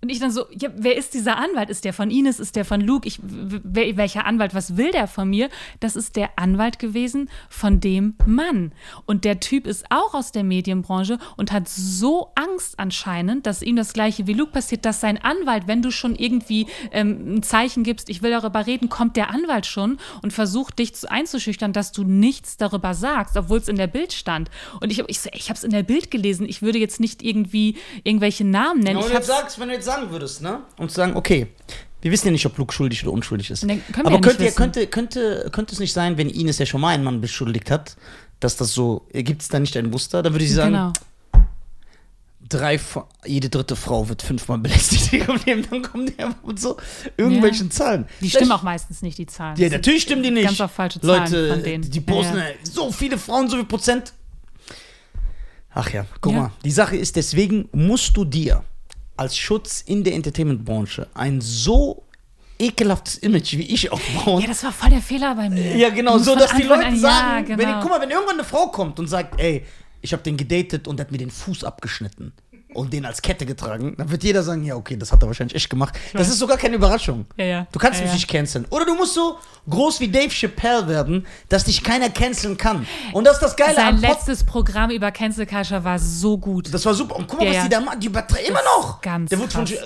Und 0.00 0.10
ich 0.10 0.20
dann 0.20 0.30
so, 0.30 0.44
ja, 0.52 0.68
wer 0.76 0.96
ist 0.96 1.12
dieser 1.14 1.36
Anwalt? 1.38 1.70
Ist 1.70 1.84
der 1.84 1.92
von 1.92 2.10
Ines? 2.10 2.38
Ist 2.38 2.54
der 2.54 2.64
von 2.64 2.80
Luke? 2.80 3.08
Ich, 3.08 3.18
welcher 3.22 4.26
Anwalt? 4.26 4.54
Was 4.54 4.76
will 4.76 4.92
der 4.92 5.08
von 5.08 5.28
mir? 5.28 5.48
Das 5.80 5.96
ist 5.96 6.14
der 6.14 6.30
Anwalt 6.36 6.78
gewesen 6.78 7.28
von 7.48 7.80
dem 7.80 8.14
Mann. 8.24 8.70
Und 9.06 9.24
der 9.24 9.40
Typ 9.40 9.66
ist 9.66 9.86
auch 9.90 10.14
aus 10.14 10.30
der 10.30 10.44
Medienbranche 10.44 11.18
und 11.36 11.50
hat 11.50 11.68
so 11.68 12.30
Angst 12.36 12.78
anscheinend, 12.78 13.46
dass 13.46 13.60
ihm 13.60 13.74
das 13.74 13.92
gleiche 13.92 14.28
wie 14.28 14.34
Luke 14.34 14.52
passiert, 14.52 14.84
dass 14.84 15.00
sein 15.00 15.18
Anwalt, 15.20 15.66
wenn 15.66 15.82
du 15.82 15.90
schon 15.90 16.14
irgendwie 16.14 16.68
ähm, 16.92 17.34
ein 17.38 17.42
Zeichen 17.42 17.82
gibst, 17.82 18.08
ich 18.08 18.22
will 18.22 18.30
darüber 18.30 18.66
reden, 18.66 18.88
kommt 18.88 19.16
der 19.16 19.30
Anwalt 19.30 19.66
schon 19.66 19.98
und 20.22 20.32
versucht 20.32 20.78
dich 20.78 20.94
zu- 20.94 21.10
einzuschüchtern, 21.10 21.72
dass 21.72 21.90
du 21.90 22.04
nichts 22.04 22.56
darüber 22.56 22.94
sagst, 22.94 23.36
obwohl 23.36 23.58
es 23.58 23.68
in 23.68 23.76
der 23.76 23.88
Bild 23.88 24.12
stand. 24.12 24.48
Und 24.80 24.92
ich, 24.92 25.00
ich, 25.08 25.18
ich 25.32 25.48
habe 25.48 25.56
es 25.56 25.64
in 25.64 25.70
der 25.72 25.82
Bild 25.82 26.12
gelesen. 26.12 26.48
Ich 26.48 26.62
würde 26.62 26.78
jetzt 26.78 27.00
nicht 27.00 27.22
irgendwie 27.24 27.76
irgendwelche 28.04 28.44
Namen 28.44 28.80
nennen. 28.80 29.00
Ja, 29.00 29.04
ich 29.04 29.10
du 29.10 29.14
hab's- 29.16 29.26
jetzt 29.26 29.36
sagst, 29.36 29.58
wenn 29.58 29.68
du 29.68 29.74
jetzt 29.74 29.87
sagen 29.88 30.10
würdest, 30.10 30.42
ne? 30.42 30.60
Und 30.76 30.90
sagen, 30.92 31.16
okay, 31.16 31.46
wir 32.00 32.10
wissen 32.12 32.26
ja 32.28 32.32
nicht, 32.32 32.46
ob 32.46 32.56
Luke 32.58 32.72
schuldig 32.72 33.02
oder 33.04 33.12
unschuldig 33.12 33.50
ist. 33.50 33.64
Ne, 33.64 33.78
können 33.92 34.06
wir 34.08 34.16
Aber 34.16 34.26
ja 34.26 34.32
nicht 34.38 34.56
könnte, 34.56 34.86
könnte, 34.86 34.86
könnte, 34.86 35.48
könnte 35.50 35.72
es 35.74 35.80
nicht 35.80 35.92
sein, 35.92 36.16
wenn 36.16 36.30
Ines 36.30 36.58
ja 36.58 36.66
schon 36.66 36.80
mal 36.80 36.90
einen 36.94 37.04
Mann 37.04 37.20
beschuldigt 37.20 37.70
hat, 37.70 37.96
dass 38.40 38.56
das 38.56 38.72
so, 38.72 39.06
gibt 39.12 39.42
es 39.42 39.48
da 39.48 39.58
nicht 39.58 39.76
ein 39.76 39.90
Muster? 39.90 40.22
Dann 40.22 40.32
würde 40.32 40.44
sie 40.46 40.52
sagen, 40.54 40.72
Genau. 40.74 40.92
drei, 42.48 42.78
jede 43.26 43.48
dritte 43.50 43.74
Frau 43.76 44.08
wird 44.08 44.22
fünfmal 44.22 44.58
belästigt 44.58 45.10
Leben. 45.46 45.66
Dann 45.70 45.82
kommen 45.82 46.06
die 46.06 46.18
einfach 46.22 46.42
mit 46.46 46.60
so 46.60 46.76
irgendwelchen 47.16 47.70
Zahlen. 47.70 48.04
Die 48.04 48.14
Vielleicht- 48.30 48.36
stimmen 48.36 48.52
auch 48.52 48.62
meistens 48.62 49.02
nicht, 49.02 49.18
die 49.18 49.26
Zahlen. 49.26 49.56
Ja, 49.58 49.68
natürlich 49.68 50.02
stimmen 50.04 50.22
die 50.22 50.30
nicht. 50.30 50.44
Ganz 50.46 50.60
auf 50.60 50.70
falsche 50.72 51.00
Zahlen 51.00 51.20
Leute, 51.32 51.48
von 51.54 51.62
denen. 51.64 51.90
die 51.90 52.00
posten 52.00 52.36
Ja, 52.38 52.44
ja. 52.48 52.54
so 52.62 52.92
viele 52.92 53.18
Frauen, 53.18 53.48
so 53.50 53.56
viel 53.56 53.64
Prozent. 53.66 54.12
Ach 55.74 55.90
ja, 55.90 56.06
guck 56.20 56.32
Ja. 56.32 56.38
mal. 56.42 56.52
Die 56.64 56.70
Sache 56.70 56.96
ist, 56.96 57.16
deswegen 57.16 57.68
musst 57.72 58.16
du 58.16 58.24
dir 58.24 58.64
als 59.18 59.36
Schutz 59.36 59.82
in 59.86 60.04
der 60.04 60.14
Entertainment-Branche 60.14 61.08
ein 61.14 61.40
so 61.40 62.04
ekelhaftes 62.58 63.18
Image 63.18 63.52
wie 63.56 63.62
ich 63.72 63.90
aufbauen. 63.92 64.40
Ja, 64.42 64.48
das 64.48 64.64
war 64.64 64.72
voll 64.72 64.90
der 64.90 65.00
Fehler 65.00 65.34
bei 65.34 65.48
mir. 65.48 65.76
Ja, 65.76 65.90
genau, 65.90 66.18
so 66.18 66.34
dass 66.34 66.54
die 66.56 66.62
Leute 66.62 66.86
an- 66.86 66.98
sagen, 66.98 67.50
ja, 67.50 67.58
wenn, 67.58 67.66
genau. 67.66 67.80
guck 67.80 67.90
mal, 67.90 68.00
wenn 68.00 68.10
irgendwann 68.10 68.34
eine 68.34 68.44
Frau 68.44 68.66
kommt 68.68 68.98
und 68.98 69.06
sagt, 69.06 69.40
ey, 69.40 69.64
ich 70.00 70.12
habe 70.12 70.22
den 70.22 70.36
gedatet 70.36 70.88
und 70.88 70.96
der 70.98 71.06
hat 71.06 71.12
mir 71.12 71.18
den 71.18 71.30
Fuß 71.30 71.64
abgeschnitten 71.64 72.32
und 72.74 72.92
den 72.92 73.06
als 73.06 73.22
Kette 73.22 73.46
getragen, 73.46 73.94
dann 73.96 74.10
wird 74.10 74.22
jeder 74.24 74.42
sagen, 74.42 74.62
ja, 74.62 74.76
okay, 74.76 74.96
das 74.96 75.10
hat 75.12 75.22
er 75.22 75.26
wahrscheinlich 75.26 75.54
echt 75.56 75.70
gemacht. 75.70 75.94
Das 76.12 76.28
ist 76.28 76.38
sogar 76.38 76.56
keine 76.58 76.76
Überraschung. 76.76 77.26
Ja, 77.36 77.44
ja. 77.44 77.66
Du 77.72 77.78
kannst 77.78 77.98
Ja, 78.00 78.04
mich 78.04 78.14
nicht 78.14 78.28
canceln. 78.28 78.66
Oder 78.70 78.84
du 78.84 78.94
musst 78.94 79.14
so 79.14 79.38
groß 79.68 80.00
wie 80.00 80.08
Dave 80.08 80.30
Chappelle 80.30 80.86
werden, 80.86 81.26
dass 81.48 81.64
dich 81.64 81.82
keiner 81.82 82.10
canceln 82.10 82.56
kann. 82.56 82.86
Und 83.12 83.24
das 83.26 83.34
ist 83.34 83.42
das 83.42 83.56
Geile 83.56 83.74
Sein 83.74 84.00
Pod 84.00 84.10
letztes 84.10 84.44
Programm 84.44 84.90
über 84.90 85.10
Cancel 85.10 85.46
Culture 85.46 85.82
war 85.82 85.98
so 85.98 86.36
gut. 86.38 86.72
das 86.72 86.84
war 86.84 86.94
super. 86.94 87.16
Und 87.16 87.26
guck 87.26 87.40
mal, 87.40 87.48
was 87.54 87.62
die 87.64 87.68
da 87.68 87.80
machen. 87.80 88.00
Die 88.00 88.06
übertreiben 88.06 88.46
immer 88.48 88.60
noch. 88.76 89.00
ganz 89.00 89.30
der 89.30 89.38
wurde 89.38 89.50
von, 89.50 89.66
äh, 89.66 89.76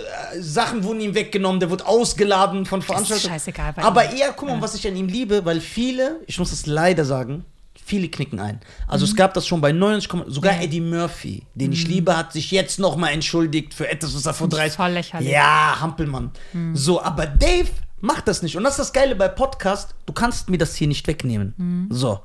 Sachen 0.41 0.83
wurden 0.85 1.01
ihm 1.01 1.15
weggenommen, 1.15 1.61
der 1.61 1.71
wurde 1.71 1.87
ausgeladen 1.87 2.67
von 2.67 2.83
Veranstaltungen. 2.83 3.33
scheißegal 3.33 3.73
bei 3.75 3.83
Aber 3.83 4.13
eher, 4.13 4.33
guck 4.33 4.49
mal, 4.49 4.61
was 4.61 4.75
ich 4.75 4.87
an 4.87 4.97
ihm 4.97 5.09
liebe, 5.09 5.45
weil 5.45 5.61
viele, 5.61 6.21
ich 6.27 6.39
muss 6.39 6.51
das 6.51 6.67
leider 6.67 7.05
sagen, 7.05 7.45
viele 7.85 8.09
knicken 8.09 8.39
ein. 8.41 8.61
Also 8.89 9.05
es 9.05 9.15
gab 9.17 9.35
das 9.35 9.47
schon 9.47 9.61
bei 9.61 9.73
99, 9.73 10.09
Komma- 10.09 10.25
sogar 10.29 10.53
Mhm. 10.53 10.57
Ja. 10.59 10.63
Mhm. 10.63 10.69
Eddie 10.69 10.81
Murphy, 10.81 11.43
den 11.55 11.73
ich 11.73 11.87
liebe, 11.87 12.17
hat 12.17 12.33
sich 12.33 12.51
jetzt 12.51 12.79
noch 12.79 12.97
mal 12.97 13.09
entschuldigt 13.11 13.75
für 13.75 13.89
etwas, 13.89 14.15
was 14.15 14.27
er 14.27 14.35
vor 14.35 14.47
Finde 14.49 14.57
ich 14.57 14.63
30 14.75 14.77
voll 14.77 14.91
lächerlich. 14.91 15.29
Mhm. 15.29 15.35
Ja, 15.35 15.77
Hampelmann. 15.81 16.31
So, 16.75 17.03
aber 17.03 17.27
Dave 17.27 17.69
macht 18.01 18.29
das 18.29 18.43
nicht. 18.43 18.57
Und 18.57 18.65
das 18.65 18.73
ist 18.75 18.79
das 18.81 18.93
Geile 18.93 19.15
bei 19.17 19.29
Podcast, 19.29 19.95
du 20.07 20.13
kannst 20.13 20.49
mir 20.49 20.59
das 20.59 20.75
hier 20.77 20.89
nicht 20.89 21.07
wegnehmen. 21.07 21.55
Mhm. 21.57 21.87
So. 21.91 22.21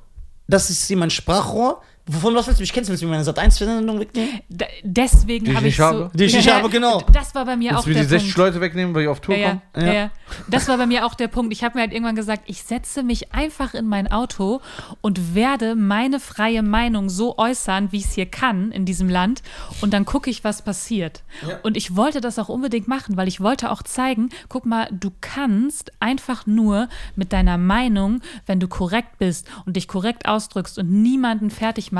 Das 0.47 0.69
ist 0.69 0.85
hier 0.87 0.97
mein 0.97 1.09
Sprachrohr. 1.09 1.81
Von 2.09 2.35
was 2.35 2.47
willst 2.47 2.59
du 2.59 2.63
mich 2.63 2.71
kennen? 2.73 2.87
Willst 2.87 3.01
du 3.03 3.07
mir 3.07 3.11
meine 3.17 3.23
Sat1-Sendung 3.23 3.99
wegnehmen? 3.99 4.39
D 4.49 4.65
deswegen 4.83 5.45
ich 5.47 5.55
habe 5.55 5.67
ich 5.67 5.71
nicht 5.71 5.77
so. 5.77 5.83
habe? 5.83 6.11
Die 6.13 6.23
ich 6.23 6.35
nicht 6.35 6.49
habe, 6.51 6.69
genau. 6.69 7.01
Das 7.11 7.35
war 7.35 7.45
bei 7.45 7.55
mir 7.55 7.71
Jetzt 7.71 7.79
auch 7.79 7.85
will 7.85 7.93
der 7.95 8.03
die 8.03 8.09
60 8.09 8.33
Punkt. 8.35 8.37
Leute 8.47 8.61
wegnehmen, 8.61 8.95
weil 8.95 9.03
ich 9.03 9.07
auf 9.09 9.19
Tour 9.19 9.35
Ja, 9.35 9.49
komme. 9.49 9.61
ja, 9.75 9.81
Ja. 9.81 9.87
ja. 9.87 9.93
ja. 9.93 10.11
Das 10.49 10.67
war 10.67 10.77
bei 10.77 10.85
mir 10.85 11.05
auch 11.05 11.13
der 11.15 11.27
Punkt. 11.27 11.53
Ich 11.53 11.63
habe 11.63 11.75
mir 11.77 11.81
halt 11.81 11.93
irgendwann 11.93 12.15
gesagt, 12.15 12.43
ich 12.47 12.63
setze 12.63 13.01
mich 13.03 13.33
einfach 13.33 13.73
in 13.73 13.87
mein 13.87 14.11
Auto 14.11 14.61
und 15.01 15.35
werde 15.35 15.75
meine 15.75 16.19
freie 16.19 16.63
Meinung 16.63 17.09
so 17.09 17.37
äußern, 17.37 17.91
wie 17.91 17.97
ich 17.97 18.05
es 18.05 18.13
hier 18.13 18.25
kann 18.25 18.71
in 18.71 18.85
diesem 18.85 19.09
Land. 19.09 19.41
Und 19.81 19.93
dann 19.93 20.05
gucke 20.05 20.29
ich, 20.29 20.43
was 20.43 20.61
passiert. 20.61 21.23
Ja. 21.47 21.59
Und 21.63 21.77
ich 21.77 21.95
wollte 21.95 22.19
das 22.21 22.39
auch 22.39 22.49
unbedingt 22.49 22.87
machen, 22.87 23.17
weil 23.17 23.27
ich 23.27 23.39
wollte 23.41 23.71
auch 23.71 23.83
zeigen, 23.83 24.29
guck 24.49 24.65
mal, 24.65 24.87
du 24.91 25.11
kannst 25.21 25.91
einfach 26.01 26.45
nur 26.45 26.89
mit 27.15 27.31
deiner 27.33 27.57
Meinung, 27.57 28.21
wenn 28.45 28.59
du 28.59 28.67
korrekt 28.67 29.17
bist 29.19 29.47
und 29.65 29.75
dich 29.75 29.87
korrekt 29.87 30.27
ausdrückst 30.27 30.77
und 30.77 30.91
niemanden 30.91 31.49
fertig 31.49 31.91
machst, 31.91 31.96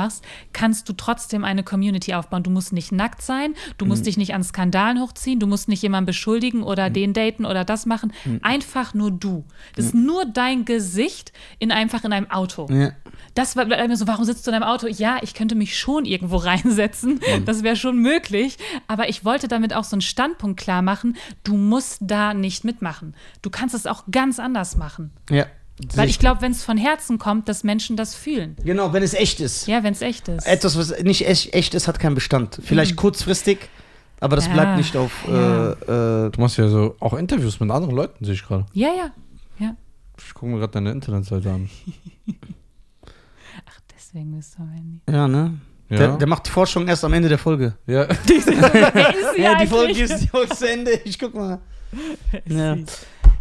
kannst 0.52 0.88
du 0.88 0.92
trotzdem 0.92 1.44
eine 1.44 1.62
Community 1.62 2.14
aufbauen. 2.14 2.42
Du 2.42 2.50
musst 2.50 2.72
nicht 2.72 2.92
nackt 2.92 3.22
sein, 3.22 3.54
du 3.76 3.86
musst 3.86 4.06
dich 4.06 4.16
nicht 4.16 4.34
an 4.34 4.42
Skandalen 4.42 5.00
hochziehen, 5.00 5.40
du 5.40 5.46
musst 5.46 5.68
nicht 5.68 5.82
jemanden 5.82 6.06
beschuldigen 6.06 6.62
oder 6.62 6.90
den 6.90 7.12
daten 7.12 7.44
oder 7.44 7.64
das 7.64 7.86
machen. 7.86 8.12
Einfach 8.42 8.94
nur 8.94 9.10
du. 9.10 9.44
Das 9.74 9.86
ist 9.86 9.94
nur 9.94 10.24
dein 10.24 10.64
Gesicht 10.64 11.32
in 11.58 11.72
einfach 11.72 12.04
in 12.04 12.12
einem 12.12 12.30
Auto. 12.30 12.68
Ja. 12.70 12.92
Das 13.34 13.56
war 13.56 13.66
bei 13.66 13.86
mir 13.86 13.96
so, 13.96 14.06
warum 14.06 14.24
sitzt 14.24 14.46
du 14.46 14.50
in 14.50 14.56
einem 14.56 14.64
Auto? 14.64 14.86
Ja, 14.86 15.18
ich 15.22 15.34
könnte 15.34 15.54
mich 15.54 15.78
schon 15.78 16.04
irgendwo 16.04 16.36
reinsetzen. 16.48 17.20
Das 17.44 17.62
wäre 17.62 17.76
schon 17.76 17.98
möglich. 17.98 18.58
Aber 18.86 19.08
ich 19.08 19.24
wollte 19.24 19.48
damit 19.48 19.74
auch 19.74 19.84
so 19.84 19.94
einen 19.94 20.02
Standpunkt 20.02 20.58
klar 20.58 20.82
machen. 20.82 21.16
Du 21.44 21.56
musst 21.56 21.98
da 22.00 22.34
nicht 22.34 22.64
mitmachen. 22.64 23.14
Du 23.42 23.50
kannst 23.50 23.74
es 23.74 23.86
auch 23.86 24.04
ganz 24.10 24.38
anders 24.38 24.76
machen. 24.76 25.12
Ja. 25.30 25.46
Weil 25.94 26.08
ich 26.08 26.18
glaube, 26.18 26.42
wenn 26.42 26.52
es 26.52 26.64
von 26.64 26.76
Herzen 26.76 27.18
kommt, 27.18 27.48
dass 27.48 27.62
Menschen 27.64 27.96
das 27.96 28.14
fühlen. 28.14 28.56
Genau, 28.64 28.92
wenn 28.92 29.02
es 29.02 29.14
echt 29.14 29.40
ist. 29.40 29.66
Ja, 29.68 29.82
wenn 29.84 29.92
es 29.92 30.02
echt 30.02 30.28
ist. 30.28 30.46
Etwas, 30.46 30.76
was 30.76 31.02
nicht 31.02 31.26
echt, 31.28 31.54
echt 31.54 31.74
ist, 31.74 31.86
hat 31.88 32.00
keinen 32.00 32.14
Bestand. 32.14 32.58
Vielleicht 32.62 32.96
kurzfristig, 32.96 33.68
aber 34.20 34.36
das 34.36 34.46
Ja. 34.46 34.54
bleibt 34.54 34.76
nicht 34.76 34.96
auf. 34.96 35.12
Ja. 35.28 35.70
Äh, 35.72 36.26
äh, 36.26 36.30
Du 36.30 36.40
machst 36.40 36.56
ja 36.58 36.68
so 36.68 36.96
auch 37.00 37.14
Interviews 37.14 37.60
mit 37.60 37.70
anderen 37.70 37.94
Leuten, 37.94 38.24
sehe 38.24 38.34
ich 38.34 38.44
gerade. 38.44 38.66
Ja, 38.72 38.88
ja. 38.88 39.10
ja. 39.58 39.76
Ich 40.18 40.34
gucke 40.34 40.46
mir 40.52 40.58
gerade 40.58 40.72
deine 40.72 40.90
Internetseite 40.90 41.50
an. 41.50 41.70
Ach, 43.66 43.80
deswegen 43.94 44.36
bist 44.36 44.56
du 44.58 44.62
am 44.62 44.70
Handy. 44.70 45.00
Ja, 45.08 45.28
ne? 45.28 45.54
Ja. 45.90 45.96
Der, 45.96 46.16
der 46.18 46.26
macht 46.26 46.46
die 46.46 46.50
Forschung 46.50 46.86
erst 46.88 47.04
am 47.04 47.12
Ende 47.12 47.28
der 47.28 47.38
Folge. 47.38 47.74
ja. 47.86 48.06
Ja, 49.38 49.54
die 49.54 49.60
eigentlich? 49.60 49.68
Folge 49.70 50.02
ist, 50.02 50.18
die 50.22 50.26
Folge 50.28 50.52
ist 50.52 50.58
zu 50.58 50.68
Ende. 50.68 50.90
Ich 51.04 51.16
guck 51.18 51.32
mal. 51.34 51.60
Ja. 52.46 52.76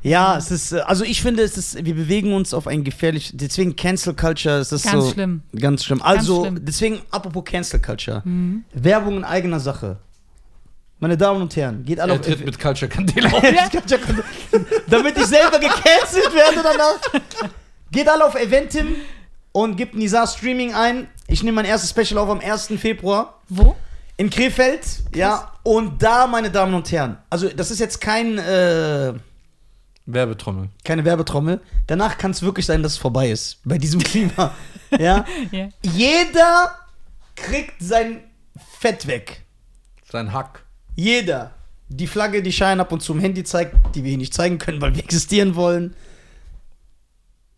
Ja, 0.03 0.37
es 0.37 0.51
ist, 0.51 0.71
äh, 0.71 0.79
also 0.81 1.03
ich 1.03 1.21
finde, 1.21 1.43
es 1.43 1.57
ist, 1.57 1.83
wir 1.83 1.95
bewegen 1.95 2.33
uns 2.33 2.53
auf 2.53 2.67
ein 2.67 2.83
gefährlich, 2.83 3.31
deswegen 3.33 3.75
Cancel 3.75 4.13
Culture, 4.13 4.57
es 4.59 4.71
ist 4.71 4.83
Ganz 4.85 5.05
so. 5.05 5.11
schlimm. 5.11 5.41
Ganz 5.59 5.83
schlimm. 5.83 6.01
Also, 6.01 6.41
schlimm. 6.43 6.59
deswegen, 6.63 7.01
apropos 7.11 7.43
Cancel 7.45 7.79
Culture. 7.81 8.21
Mhm. 8.25 8.63
Werbung 8.73 9.17
in 9.17 9.23
eigener 9.23 9.59
Sache. 9.59 9.97
Meine 10.99 11.15
Damen 11.15 11.41
und 11.43 11.55
Herren, 11.55 11.83
geht 11.85 11.99
alle 11.99 12.13
Er 12.13 12.19
auf 12.19 12.25
tritt 12.25 12.43
mit 12.43 12.59
Culture 12.59 12.89
Candela 12.89 13.29
auf. 13.33 13.43
Damit 14.89 15.17
ich 15.17 15.25
selber 15.25 15.59
gecancelt 15.59 16.33
werde 16.33 16.63
danach. 16.63 17.21
Geht 17.91 18.09
alle 18.09 18.25
auf 18.25 18.35
Eventim 18.35 18.95
und 19.51 19.75
gebt 19.75 19.95
Nizar 19.95 20.25
Streaming 20.25 20.73
ein. 20.73 21.07
Ich 21.27 21.43
nehme 21.43 21.55
mein 21.55 21.65
erstes 21.65 21.91
Special 21.91 22.17
auf 22.17 22.29
am 22.29 22.39
1. 22.39 22.73
Februar 22.79 23.39
Wo? 23.49 23.75
in 24.17 24.29
Krefeld. 24.31 24.81
Ja, 25.13 25.51
und 25.61 26.01
da, 26.01 26.25
meine 26.25 26.49
Damen 26.49 26.73
und 26.73 26.91
Herren, 26.91 27.17
also 27.29 27.47
das 27.49 27.69
ist 27.69 27.79
jetzt 27.79 28.01
kein, 28.01 28.39
äh, 28.39 29.13
Werbetrommel. 30.07 30.69
keine 30.83 31.03
Werbetrommel. 31.03 31.61
Danach 31.85 32.17
kann 32.17 32.31
es 32.31 32.41
wirklich 32.41 32.65
sein, 32.65 32.81
dass 32.81 32.93
es 32.93 32.97
vorbei 32.97 33.29
ist. 33.29 33.59
Bei 33.65 33.77
diesem 33.77 34.01
Klima. 34.01 34.53
ja. 34.97 35.25
Ja. 35.51 35.69
Jeder 35.83 36.71
kriegt 37.35 37.75
sein 37.79 38.21
Fett 38.79 39.05
weg. 39.05 39.43
Sein 40.09 40.31
Hack. 40.31 40.63
Jeder. 40.95 41.51
Die 41.89 42.07
Flagge, 42.07 42.41
die 42.41 42.51
Schein 42.53 42.79
ab 42.79 42.91
und 42.91 43.01
zu 43.01 43.13
im 43.13 43.19
Handy 43.19 43.43
zeigt, 43.43 43.95
die 43.95 44.03
wir 44.03 44.09
hier 44.09 44.17
nicht 44.17 44.33
zeigen 44.33 44.57
können, 44.57 44.81
weil 44.81 44.95
wir 44.95 45.03
existieren 45.03 45.55
wollen. 45.55 45.93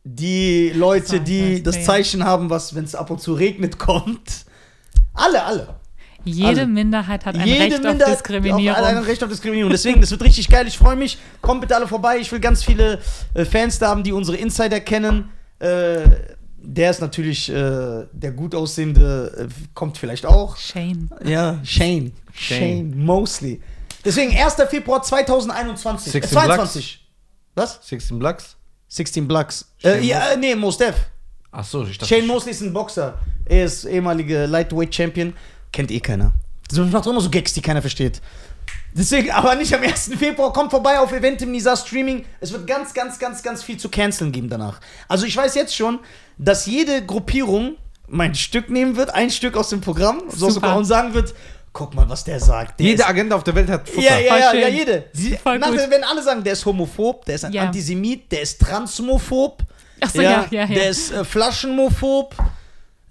Die 0.03 0.69
Leute, 0.69 1.21
die 1.21 1.61
das 1.61 1.84
Zeichen 1.84 2.23
haben, 2.23 2.49
was, 2.49 2.73
wenn 2.73 2.84
es 2.84 2.95
ab 2.95 3.11
und 3.11 3.21
zu 3.21 3.34
regnet, 3.34 3.77
kommt. 3.77 4.45
Alle, 5.13 5.43
alle. 5.43 5.78
Jede 6.26 6.48
Also, 6.48 6.68
Minderheit 6.68 7.26
hat 7.26 7.36
ein 7.36 7.48
Jede 7.48 7.64
Recht 7.64 7.74
auf 7.76 7.91
Minderheit 7.91 8.14
Diskriminierung. 8.16 8.70
Auf, 8.70 8.84
ein 8.84 8.98
Recht 9.00 9.24
auf 9.24 9.30
Diskriminierung. 9.30 9.72
Deswegen, 9.72 10.02
das 10.02 10.12
wird 10.12 10.22
richtig 10.22 10.50
geil. 10.50 10.68
Ich 10.68 10.78
freue 10.78 10.96
mich. 10.96 11.18
Kommt 11.41 11.62
bitte 11.62 11.76
alle 11.76 11.88
vorbei. 11.88 12.18
Ich 12.18 12.32
will 12.32 12.40
ganz 12.40 12.64
viele 12.64 13.00
äh, 13.34 13.46
Fans 13.46 13.80
da 13.80 13.90
haben, 13.90 14.04
die 14.04 14.12
unsere 14.12 14.38
Insider 14.38 14.80
kennen. 14.80 15.30
Äh, 15.60 16.02
der 16.62 16.91
ist 16.91 17.02
natürlich 17.02 17.50
äh, 17.50 18.06
der 18.12 18.32
gut 18.32 18.54
aussehende, 18.54 19.50
äh, 19.50 19.54
kommt 19.74 19.98
vielleicht 19.98 20.26
auch. 20.26 20.58
Shane. 20.58 21.10
Ja, 21.24 21.60
Shane. 21.64 22.12
Shane, 22.34 22.58
Shane. 22.60 22.94
Mosley. 22.98 23.62
Deswegen 24.04 24.36
1. 24.36 24.56
Februar 24.70 25.02
2021. 25.02 26.08
Äh, 26.08 26.12
16 26.12 26.32
22. 26.38 27.08
Was? 27.56 27.80
16 27.84 28.20
Blacks? 28.20 28.56
16 28.90 29.28
Blacks. 29.28 29.72
Shane 29.78 30.02
Äh, 30.02 30.06
ja, 30.06 30.32
äh, 30.32 30.38
nee, 30.38 30.56
Mos 30.56 30.78
Def. 30.78 30.96
Ach 31.52 31.64
so, 31.64 31.84
ich 31.86 31.98
dachte. 31.98 32.14
Shane 32.14 32.28
Mosley 32.28 32.52
ist 32.52 32.62
ein 32.62 32.74
Boxer. 32.74 33.18
Er 33.46 33.66
ist 33.66 33.86
ehemaliger 33.86 34.48
Lightweight 34.48 34.94
Champion. 34.94 35.34
Kennt 35.72 35.91
eh 35.91 36.00
keiner. 36.00 36.34
So 36.72 36.84
macht 36.86 37.06
immer 37.08 37.22
so 37.22 37.30
Gags, 37.30 37.54
die 37.54 37.62
keiner 37.62 37.82
versteht. 37.82 38.22
Deswegen, 38.94 39.32
aber 39.32 39.56
nicht 39.56 39.74
am 39.74 39.82
1. 39.82 40.12
Februar. 40.18 40.52
Kommt 40.52 40.72
vorbei 40.72 41.00
auf 41.00 41.12
Event 41.12 41.41
im 41.41 41.52
Nisa 41.52 41.76
Streaming. 41.76 42.26
Es 42.40 42.52
wird 42.52 42.66
ganz, 42.66 42.94
ganz, 42.94 43.20
ganz, 43.20 43.44
ganz 43.44 43.64
viel 43.64 43.78
zu 43.78 43.90
canceln 43.90 44.32
geben 44.32 44.50
danach. 44.50 44.80
Also 45.08 45.26
ich 45.26 45.36
weiß 45.38 45.56
jetzt 45.56 45.76
schon, 45.76 46.00
dass 46.38 46.66
jede 46.66 47.06
Gruppierung 47.06 47.76
mein 48.08 48.34
Stück 48.34 48.70
nehmen 48.70 48.96
wird, 48.96 49.14
ein 49.14 49.30
Stück 49.30 49.56
aus 49.56 49.70
dem 49.70 49.82
Programm, 49.82 50.24
so 50.30 50.50
Super. 50.50 50.76
und 50.76 50.86
sagen 50.86 51.14
wird, 51.14 51.36
guck 51.72 51.94
mal, 51.94 52.10
was 52.10 52.24
der 52.24 52.40
sagt. 52.40 52.80
Der 52.80 52.88
Jede 52.88 53.06
Agenda 53.06 53.36
auf 53.36 53.44
der 53.44 53.54
Welt 53.54 53.70
hat 53.70 53.88
Futter. 53.88 54.02
ja, 54.02 54.18
ja, 54.20 54.38
ja, 54.38 54.54
ja, 54.54 54.68
jede. 54.68 55.06
Sie, 55.14 55.38
Voll 55.38 55.60
nach, 55.60 55.70
gut. 55.70 55.80
wenn 55.90 56.04
alle 56.04 56.24
sagen, 56.24 56.44
der 56.44 56.54
ist 56.54 56.66
homophob, 56.66 57.26
der 57.26 57.36
ist 57.36 57.46
ein 57.46 57.54
Ja. 57.54 57.64
Antisemit, 57.64 58.32
der 58.32 58.41
ist 58.41 58.60
transmophob, 58.60 59.64
Ach 60.02 60.10
so, 60.10 60.22
ja, 60.22 60.48
ja, 60.50 60.62
ja. 60.62 60.66
der 60.66 60.90
ist 60.90 61.12
äh, 61.12 61.24
flaschenmophob, 61.24 62.36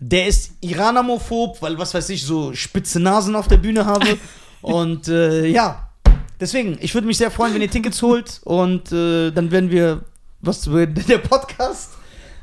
der 0.01 0.27
ist 0.27 0.53
Iranermophob, 0.61 1.61
weil 1.61 1.79
was 1.79 1.95
weiß 1.95 2.09
ich, 2.11 2.25
so 2.25 2.53
spitze 2.55 3.01
Nasen 3.01 3.35
auf 3.35 3.49
der 3.49 3.57
Bühne 3.57 3.85
habe. 3.85 4.19
und 4.63 5.09
äh, 5.09 5.47
ja, 5.47 5.91
deswegen, 6.41 6.79
ich 6.81 6.95
würde 6.95 7.07
mich 7.07 7.19
sehr 7.19 7.31
freuen, 7.31 7.55
wenn 7.55 7.63
ihr 7.63 7.71
Tickets 7.71 8.01
holt 8.03 8.41
und 8.45 8.93
äh, 8.93 9.31
dann 9.31 9.51
werden 9.51 9.71
wir, 9.71 10.03
was 10.41 10.63
der 10.63 11.19
Podcast. 11.19 11.93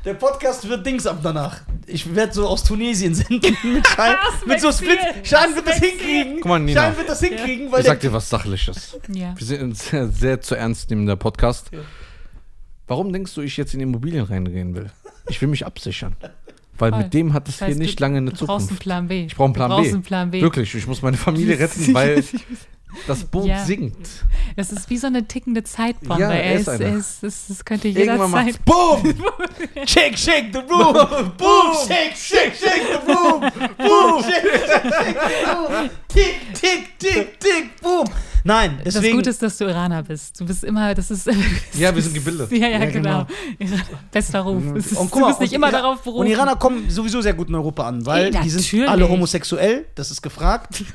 Der 0.04 0.14
Podcast 0.14 0.68
wird 0.68 0.86
Dings 0.86 1.04
ab 1.04 1.18
danach. 1.20 1.62
Ich 1.84 2.14
werde 2.14 2.32
so 2.32 2.46
aus 2.46 2.62
Tunesien 2.62 3.12
senden 3.12 3.56
mit 3.72 3.84
Schein. 3.88 4.14
Das 4.24 4.46
mit 4.46 4.60
so 4.60 4.70
Split. 4.70 5.00
Schein 5.24 5.52
wird 5.56 5.66
das 5.66 5.78
hinkriegen. 5.78 6.36
Guck 6.36 6.44
mal, 6.46 6.60
Nina. 6.60 6.80
Schein 6.80 6.96
wird 6.96 7.08
das 7.08 7.20
hinkriegen, 7.20 7.72
weil 7.72 7.80
Ich 7.80 7.86
sag 7.86 7.98
dir 7.98 8.12
was 8.12 8.30
Sachliches. 8.30 8.96
Ja. 9.12 9.34
Wir 9.36 9.46
sind 9.46 9.62
ein 9.62 9.74
sehr, 9.74 10.06
sehr 10.06 10.40
zu 10.40 10.54
ernst 10.54 10.90
nehmender 10.90 11.16
Podcast. 11.16 11.72
Warum 12.86 13.12
denkst 13.12 13.34
du, 13.34 13.40
ich 13.40 13.56
jetzt 13.56 13.74
in 13.74 13.80
Immobilien 13.80 14.24
reingehen 14.24 14.76
will? 14.76 14.92
Ich 15.28 15.40
will 15.40 15.48
mich 15.48 15.66
absichern. 15.66 16.14
Weil 16.78 16.90
Voll. 16.90 17.02
mit 17.04 17.14
dem 17.14 17.32
hat 17.32 17.48
es 17.48 17.54
Das 17.58 17.62
heißt, 17.68 17.76
hier 17.76 17.82
nicht 17.82 17.98
du- 17.98 18.02
lange 18.04 18.18
eine 18.18 18.30
Du 18.32 18.46
brauchst 18.46 18.50
einen 18.50 18.60
Zukunft. 18.78 18.82
Plan 18.82 19.08
B. 19.08 19.24
Ich 19.26 19.34
brauche 19.36 19.44
einen 19.46 19.54
Plan 19.54 19.70
du 19.70 19.82
B. 19.82 19.88
einen 19.88 20.02
Plan 20.02 20.30
B. 20.30 20.40
Wirklich, 20.42 20.74
ich 20.74 20.86
muss 20.86 21.02
meine 21.02 21.16
Familie 21.16 21.58
retten, 21.58 21.94
weil 21.94 22.22
das 23.06 23.24
Boot 23.24 23.46
Ja. 23.46 23.64
sinkt. 23.64 24.08
Das 24.56 24.72
ist 24.72 24.88
wie 24.88 24.96
so 24.96 25.06
eine 25.06 25.26
tickende 25.26 25.62
Zeitbombe. 25.64 26.22
Ja, 26.22 26.30
er 26.30 26.54
ist 26.54 26.68
er 26.68 26.96
ist, 26.96 27.22
es, 27.22 27.50
es 27.50 27.64
könnte 27.64 27.88
jederzeit. 27.88 28.64
BOOM! 28.64 29.02
Shake, 29.86 30.16
shake 30.16 30.46
the 30.52 30.60
room. 30.60 30.94
Boom, 31.36 31.72
shake, 31.86 32.16
shake, 32.16 32.54
shake 32.54 32.86
the 32.90 33.12
room. 33.12 33.40
Boom, 33.76 34.22
shake, 34.22 34.50
shake, 34.50 34.92
shake 34.92 35.16
the 35.18 35.52
room. 35.52 35.90
Tick, 36.08 36.54
tick, 36.54 36.98
tick, 36.98 37.38
tick, 37.40 37.80
boom. 37.82 38.04
Nein, 38.46 38.80
Das 38.84 38.94
deswegen. 38.94 39.16
Gute 39.16 39.30
ist, 39.30 39.42
dass 39.42 39.58
du 39.58 39.64
Iraner 39.64 40.02
bist. 40.02 40.40
Du 40.40 40.46
bist 40.46 40.62
immer, 40.64 40.94
das 40.94 41.10
ist. 41.10 41.28
Ja, 41.74 41.94
wir 41.94 42.00
sind 42.02 42.14
gebildet. 42.14 42.50
Ja, 42.52 42.68
ja, 42.68 42.78
Ja, 42.78 42.86
genau. 42.90 43.26
Bester 44.12 44.40
Ruf. 44.40 44.62
Ist, 44.76 44.92
Und 44.96 45.12
du 45.14 45.26
bist 45.26 45.40
nicht 45.40 45.52
immer 45.52 45.68
Ira- 45.68 45.72
darauf 45.72 46.02
berufen. 46.02 46.20
Und 46.20 46.26
Iraner 46.28 46.56
kommen 46.56 46.88
sowieso 46.88 47.20
sehr 47.20 47.34
gut 47.34 47.48
in 47.48 47.54
Europa 47.56 47.82
an, 47.88 48.06
weil 48.06 48.34
Ey, 48.34 48.40
die 48.42 48.48
sind 48.50 48.88
alle 48.88 49.08
homosexuell, 49.08 49.86
das 49.94 50.10
ist 50.10 50.22
gefragt. 50.22 50.82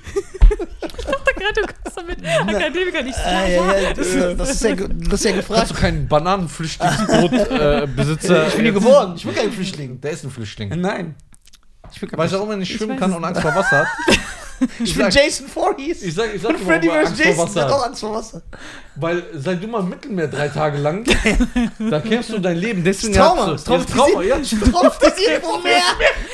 gerade, 1.36 1.54
du 1.56 1.62
kommst 1.62 1.98
da 1.98 2.04
mit 2.04 2.26
Akademikern 2.26 3.06
nicht 3.06 3.18
Äh, 3.26 3.56
ja, 3.56 3.78
ja, 3.80 3.94
das, 3.94 4.08
ist- 4.08 4.40
das, 4.40 4.50
ist 4.52 4.64
ja, 4.64 4.76
das 4.76 5.14
ist 5.14 5.26
ja 5.26 5.32
gefragt. 5.36 5.60
Kannst 5.60 5.72
du 5.72 5.76
keinen 5.76 6.08
Bananenflüchtlingsboot-Besitzer. 6.08 7.84
Äh, 7.84 7.88
Besitzer 7.88 8.48
Ich 8.48 8.54
bin 8.56 8.64
hier 8.64 8.74
geboren, 8.74 9.14
ich 9.16 9.26
bin 9.26 9.36
kein 9.36 9.52
Flüchtling. 9.52 10.00
Der 10.02 10.12
ist 10.12 10.24
ein 10.24 10.32
Flüchtling. 10.32 10.70
Nein. 10.80 11.16
Ich 11.92 12.00
bin 12.00 12.10
kein 12.10 12.18
Weißt 12.20 12.32
du, 12.34 12.38
Flüchtling. 12.38 12.40
warum 12.40 12.52
er 12.52 12.58
nicht 12.58 12.72
Ich 12.72 12.78
schwimmen 12.78 12.98
kann 12.98 13.12
und 13.14 13.24
Angst 13.26 13.42
vor 13.42 13.54
Wasser 13.56 13.80
hat? 13.80 13.88
Ich 14.84 14.96
bin 14.96 15.12
sag- 15.12 15.14
Jason 15.14 15.48
Voorhees. 15.48 16.02
Ich 16.04 16.14
sag, 16.14 16.34
ich 16.34 16.42
sag 16.42 16.52
Und 16.52 16.60
dir, 16.60 16.66
Freddy 16.66 16.88
vs. 16.90 16.96
Angst 16.96 17.16
vor 17.18 17.26
Jason 17.26 17.44
Wasser 17.46 17.62
hat 17.66 17.72
auch. 17.72 17.86
Angst 17.86 18.00
vor 18.02 18.14
Wasser. 18.16 18.42
Weil 18.96 19.24
seit 19.34 19.64
du 19.64 19.68
mal 19.68 19.80
im 19.80 19.90
Mittelmeer 19.90 20.28
drei 20.28 20.50
Tage 20.50 20.78
lang, 20.78 21.06
da 21.90 22.00
kennst 22.02 22.30
du 22.30 22.40
dein 22.40 22.58
Leben. 22.58 22.84
Deswegen 22.84 23.14
Trauma, 23.14 23.48
hast 23.54 23.68
du, 23.68 23.72
das 23.78 23.86
Trauma, 23.86 24.22
ja. 24.22 24.36
Traumatisiert 24.36 25.42
vom 25.44 25.64
Meer. 25.64 25.82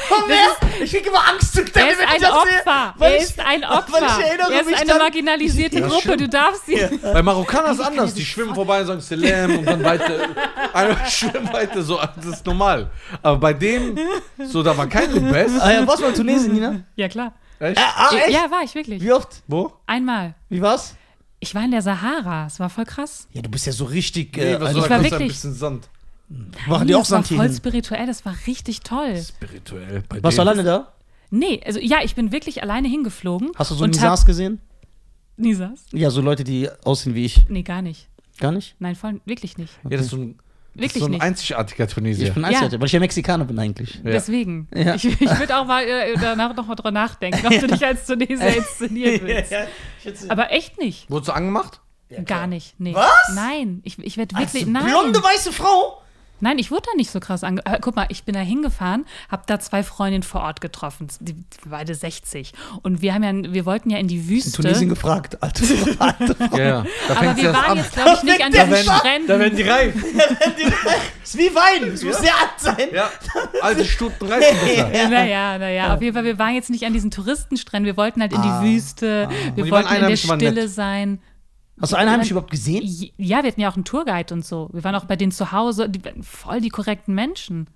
Vom 0.09 0.27
Meer. 0.27 0.37
Ich 0.83 0.91
krieg 0.91 1.05
immer 1.05 1.23
Angstzustände, 1.27 1.79
Er 1.79 1.91
ist 1.91 1.99
wenn 1.99 2.07
ich 2.07 2.13
ein 2.15 2.21
das 2.21 2.31
sehe. 2.31 2.59
Opfer. 2.59 2.93
weil 2.97 3.11
Er 3.11 3.17
ich- 3.17 3.23
ist 3.23 3.39
ein 3.39 3.63
Opfer. 3.63 3.97
ich 3.97 4.25
erinnere 4.25 4.53
Er 4.53 4.59
ist 4.61 4.65
mich 4.65 4.77
eine 4.77 4.93
marginalisierte 4.95 5.81
Gruppe. 5.81 6.17
Du 6.17 6.27
darfst 6.27 6.65
sie. 6.65 6.81
Bei 7.01 7.21
Marokkanern 7.21 7.73
ist 7.73 7.79
anders. 7.81 8.13
Die 8.15 8.25
schwimmen 8.25 8.55
vorbei 8.55 8.81
und 8.81 8.87
sagen 8.87 9.01
Salam 9.01 9.59
und 9.59 9.65
dann 9.65 9.83
weiter. 9.83 10.13
Einmal 10.73 11.05
schwimmen 11.07 11.53
weiter, 11.53 11.83
so, 11.83 11.99
das 12.15 12.25
ist 12.25 12.45
normal. 12.45 12.89
Aber 13.21 13.37
bei 13.37 13.53
dem, 13.53 13.97
so, 14.45 14.63
da 14.63 14.75
war 14.75 14.87
kein 14.87 15.11
Best. 15.31 15.55
Ah 15.61 15.71
ja, 15.73 15.87
warst 15.87 15.99
du 15.99 16.03
mal 16.03 16.09
in 16.09 16.15
Tunesien, 16.15 16.53
Nina? 16.53 16.75
Ja, 16.95 17.07
klar. 17.07 17.33
Echt? 17.59 17.77
Ah, 17.79 18.09
echt? 18.15 18.29
Ja, 18.31 18.49
war 18.51 18.63
ich 18.63 18.73
wirklich. 18.75 19.01
Wie 19.01 19.11
oft? 19.11 19.41
Wo? 19.47 19.73
Einmal. 19.87 20.35
Wie 20.49 20.61
war's? 20.61 20.95
Ich 21.39 21.53
war 21.55 21.63
in 21.63 21.71
der 21.71 21.81
Sahara. 21.81 22.47
Es 22.47 22.59
war 22.59 22.69
voll 22.69 22.85
krass. 22.85 23.27
Ja, 23.33 23.41
du 23.41 23.49
bist 23.49 23.65
ja 23.65 23.71
so 23.71 23.85
richtig. 23.85 24.35
Nee, 24.37 24.43
Äh, 24.53 24.59
was 24.59 24.69
also, 24.69 24.81
soll 24.81 24.89
war 24.89 24.97
kostet 24.97 25.13
ein 25.13 25.19
wirklich- 25.19 25.33
bisschen 25.33 25.53
Sand. 25.53 25.89
machen 26.67 26.87
die 26.87 26.95
auch 26.95 26.99
das 26.99 27.11
war 27.11 27.17
Sand 27.17 27.27
hier 27.27 27.37
voll 27.37 27.47
hin? 27.47 27.55
spirituell. 27.55 28.05
Das 28.07 28.25
war 28.25 28.35
richtig 28.47 28.81
toll. 28.81 29.15
Spirituell. 29.21 30.03
Bei 30.09 30.21
Warst 30.23 30.37
du 30.37 30.41
alleine 30.41 30.63
da? 30.63 30.93
Nee, 31.29 31.61
also 31.65 31.79
ja, 31.79 31.97
ich 32.03 32.15
bin 32.15 32.31
wirklich 32.31 32.63
alleine 32.63 32.87
hingeflogen. 32.87 33.51
Hast 33.55 33.71
du 33.71 33.75
so 33.75 33.85
Nisas 33.85 34.25
gesehen? 34.25 34.61
Nisas? 35.35 35.85
Ja, 35.91 36.09
so 36.09 36.21
Leute, 36.21 36.43
die 36.43 36.69
aussehen 36.83 37.13
wie 37.15 37.25
ich. 37.25 37.47
Nee, 37.49 37.63
gar 37.63 37.81
nicht. 37.81 38.07
Gar 38.39 38.51
nicht? 38.51 38.75
Nein, 38.79 38.95
voll, 38.95 39.19
wirklich 39.25 39.57
nicht. 39.57 39.73
Ja, 39.83 39.91
das 39.91 40.01
ist 40.01 40.09
so 40.11 40.17
ein, 40.17 40.39
das 40.77 40.85
ist 40.85 40.93
Wirklich 40.95 41.01
so 41.01 41.07
ein 41.07 41.11
nicht. 41.11 41.21
einzigartiger 41.21 41.87
Tunesier. 41.87 42.27
Ich 42.27 42.33
bin 42.33 42.45
Einzelner, 42.45 42.79
weil 42.79 42.85
ich 42.87 42.91
ja 42.93 42.99
Mexikaner 42.99 43.45
bin 43.45 43.57
eigentlich. 43.59 43.95
Ja. 43.95 44.01
Deswegen. 44.11 44.67
Ja. 44.73 44.95
Ich, 44.95 45.05
ich 45.05 45.39
würde 45.39 45.57
auch 45.57 45.65
mal 45.65 45.83
äh, 45.83 46.15
danach 46.19 46.55
noch 46.55 46.67
mal 46.67 46.75
drüber 46.75 46.91
nachdenken, 46.91 47.45
ob 47.45 47.59
du 47.59 47.67
dich 47.73 47.85
als 47.85 48.05
Tunesier 48.05 48.57
inszenieren 48.57 49.21
willst. 49.27 50.29
Aber 50.29 50.51
echt 50.51 50.77
nicht. 50.79 51.09
Wurdest 51.09 51.29
du 51.29 51.33
angemacht? 51.33 51.81
Gar 52.25 52.47
nicht. 52.47 52.75
Nee. 52.79 52.93
Was? 52.93 53.33
Nein. 53.35 53.81
Ich, 53.83 53.99
ich 53.99 54.15
werde 54.17 54.35
Als 54.35 54.53
wirklich. 54.53 54.71
Nein. 54.71 54.85
blonde 54.85 55.21
weiße 55.21 55.51
Frau? 55.51 56.01
Nein, 56.39 56.59
ich 56.59 56.69
wurde 56.71 56.83
da 56.85 56.95
nicht 56.95 57.09
so 57.11 57.19
krass 57.19 57.43
ange. 57.43 57.61
Äh, 57.65 57.79
guck 57.81 57.95
mal, 57.95 58.05
ich 58.09 58.23
bin 58.23 58.33
da 58.35 58.41
hingefahren, 58.41 59.05
habe 59.29 59.43
da 59.47 59.59
zwei 59.59 59.83
Freundinnen 59.83 60.23
vor 60.23 60.41
Ort 60.41 60.61
getroffen, 60.61 61.07
die, 61.19 61.33
die 61.33 61.43
beide 61.65 61.95
60. 61.95 62.53
Und 62.83 63.01
wir 63.01 63.13
haben 63.13 63.23
ja, 63.23 63.53
wir 63.53 63.65
wollten 63.65 63.89
ja 63.89 63.97
in 63.97 64.07
die 64.07 64.17
In 64.17 64.29
Wüste. 64.29 64.61
Tunesien 64.61 64.89
gefragt, 64.89 65.41
alte. 65.41 65.63
Alte. 65.99 66.35
Ja, 66.53 66.57
ja. 66.57 66.85
Da 67.07 67.15
aber 67.15 67.37
wir 67.37 67.53
waren 67.53 67.71
an. 67.71 67.77
jetzt, 67.77 67.93
glaube 67.93 68.11
ich, 68.17 68.23
nicht 68.23 68.43
an 68.43 68.51
Da 68.51 68.65
diesen 68.65 68.71
werden- 68.71 68.97
Stränden. 68.99 69.27
Da 69.27 69.39
werden 69.39 69.55
die 69.55 69.63
reif. 69.63 69.95
ist 71.23 71.37
wie 71.37 71.53
Wein. 71.53 71.91
Es 71.93 72.03
muss 72.03 72.19
sehr 72.19 72.33
alt 72.35 72.49
sein. 72.57 72.87
Ja, 72.93 73.09
alte 73.61 73.85
Stuten 73.85 74.25
reifen. 74.27 75.11
Naja, 75.11 75.57
naja, 75.57 75.93
auf 75.95 76.01
jeden 76.01 76.13
Fall, 76.13 76.23
wir 76.23 76.37
waren 76.39 76.53
jetzt 76.55 76.69
nicht 76.69 76.85
an 76.85 76.93
diesen 76.93 77.11
Touristenstränden, 77.11 77.85
wir 77.85 77.97
wollten 77.97 78.21
halt 78.21 78.31
in 78.33 78.39
Ah. 78.39 78.61
die 78.61 78.67
Wüste, 78.75 79.27
wir 79.29 79.63
Und 79.63 79.65
die 79.65 79.71
wollten 79.71 79.93
in 79.93 80.07
der 80.07 80.15
Stille 80.15 80.51
nett. 80.53 80.69
sein. 80.69 81.19
Hast 81.79 81.91
du 81.93 81.97
Einheimische 81.97 82.31
überhaupt 82.31 82.51
gesehen? 82.51 82.83
Ja, 83.17 83.43
wir 83.43 83.49
hatten 83.51 83.61
ja 83.61 83.69
auch 83.69 83.75
einen 83.75 83.85
Tourguide 83.85 84.33
und 84.33 84.45
so. 84.45 84.69
Wir 84.73 84.83
waren 84.83 84.95
auch 84.95 85.05
bei 85.05 85.15
denen 85.15 85.31
zu 85.31 85.51
Hause. 85.51 85.87
Die 85.89 86.03
waren 86.03 86.23
voll 86.23 86.59
die 86.61 86.69
korrekten 86.69 87.13
Menschen. 87.13 87.67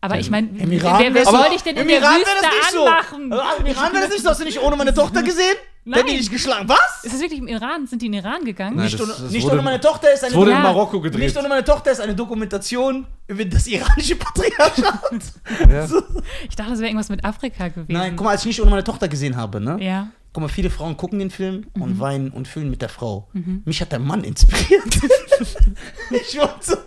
Aber 0.00 0.18
ich 0.18 0.30
meine, 0.30 0.48
Im 0.48 0.70
wer, 0.70 0.78
Iran 0.78 1.14
wer 1.14 1.24
soll 1.24 1.36
aber 1.36 1.48
dich 1.48 1.62
denn 1.62 1.74
in 1.76 1.82
Im 1.82 1.88
der 1.88 1.98
Iran 2.00 2.16
Wüste 2.16 2.26
wäre 2.26 2.42
das 2.42 2.50
nicht 2.72 2.78
anmachen? 2.78 3.30
so. 3.32 3.60
Im 3.60 3.66
Iran 3.66 3.92
wäre 3.92 4.02
das 4.04 4.10
nicht 4.12 4.22
so. 4.22 4.28
Hast 4.30 4.40
du 4.40 4.44
nicht 4.44 4.60
ohne 4.62 4.76
meine 4.76 4.92
Tochter 4.94 5.22
gesehen? 5.22 5.54
Der 5.86 5.96
hat 5.96 6.02
die 6.06 6.12
Nein. 6.12 6.16
nicht 6.18 6.30
geschlagen. 6.30 6.66
Was? 6.68 7.04
Ist 7.04 7.12
das 7.14 7.20
wirklich 7.20 7.40
im 7.40 7.46
Iran? 7.48 7.86
Sind 7.86 8.00
die 8.00 8.06
in 8.06 8.12
den 8.12 8.22
Iran 8.24 8.44
gegangen? 8.44 8.76
Nein, 8.76 8.86
Nicht, 8.86 8.94
das- 8.98 9.02
ohne, 9.06 9.12
das 9.22 9.30
nicht 9.30 9.44
wurde- 9.44 9.54
ohne 9.56 9.62
meine 9.62 9.80
Tochter 9.80 10.12
ist 10.14 10.24
eine 10.24 10.34
wurde 10.34 10.52
in 10.52 10.62
Marokko 10.62 11.00
gedreht. 11.00 11.22
Nicht 11.22 11.36
ohne 11.36 11.48
meine 11.48 11.64
Tochter 11.64 11.92
ist 11.92 12.00
eine 12.00 12.14
Dokumentation 12.14 13.06
über 13.26 13.44
das 13.44 13.66
iranische 13.66 14.16
Patriarchat. 14.16 15.22
Ja. 15.70 15.86
Ich 16.48 16.56
dachte, 16.56 16.70
das 16.70 16.78
wäre 16.80 16.88
irgendwas 16.88 17.08
mit 17.10 17.22
Afrika 17.24 17.68
gewesen. 17.68 17.86
Nein, 17.92 18.16
guck 18.16 18.24
mal, 18.24 18.30
als 18.32 18.42
ich 18.42 18.46
nicht 18.46 18.60
ohne 18.62 18.70
meine 18.70 18.84
Tochter 18.84 19.08
gesehen 19.08 19.36
habe, 19.36 19.60
ne? 19.60 19.76
Ja. 19.82 20.08
Guck 20.34 20.42
mal, 20.42 20.48
viele 20.48 20.68
Frauen 20.68 20.96
gucken 20.98 21.20
den 21.20 21.30
Film 21.30 21.66
Mhm. 21.74 21.82
und 21.82 22.00
weinen 22.00 22.30
und 22.30 22.46
fühlen 22.48 22.68
mit 22.68 22.82
der 22.82 22.88
Frau. 22.90 23.28
Mich 23.64 23.80
hat 23.80 23.92
der 23.92 24.00
Mann 24.00 24.24
inspiriert. 24.24 24.82
ich 26.10 26.36
wollte 26.38 26.78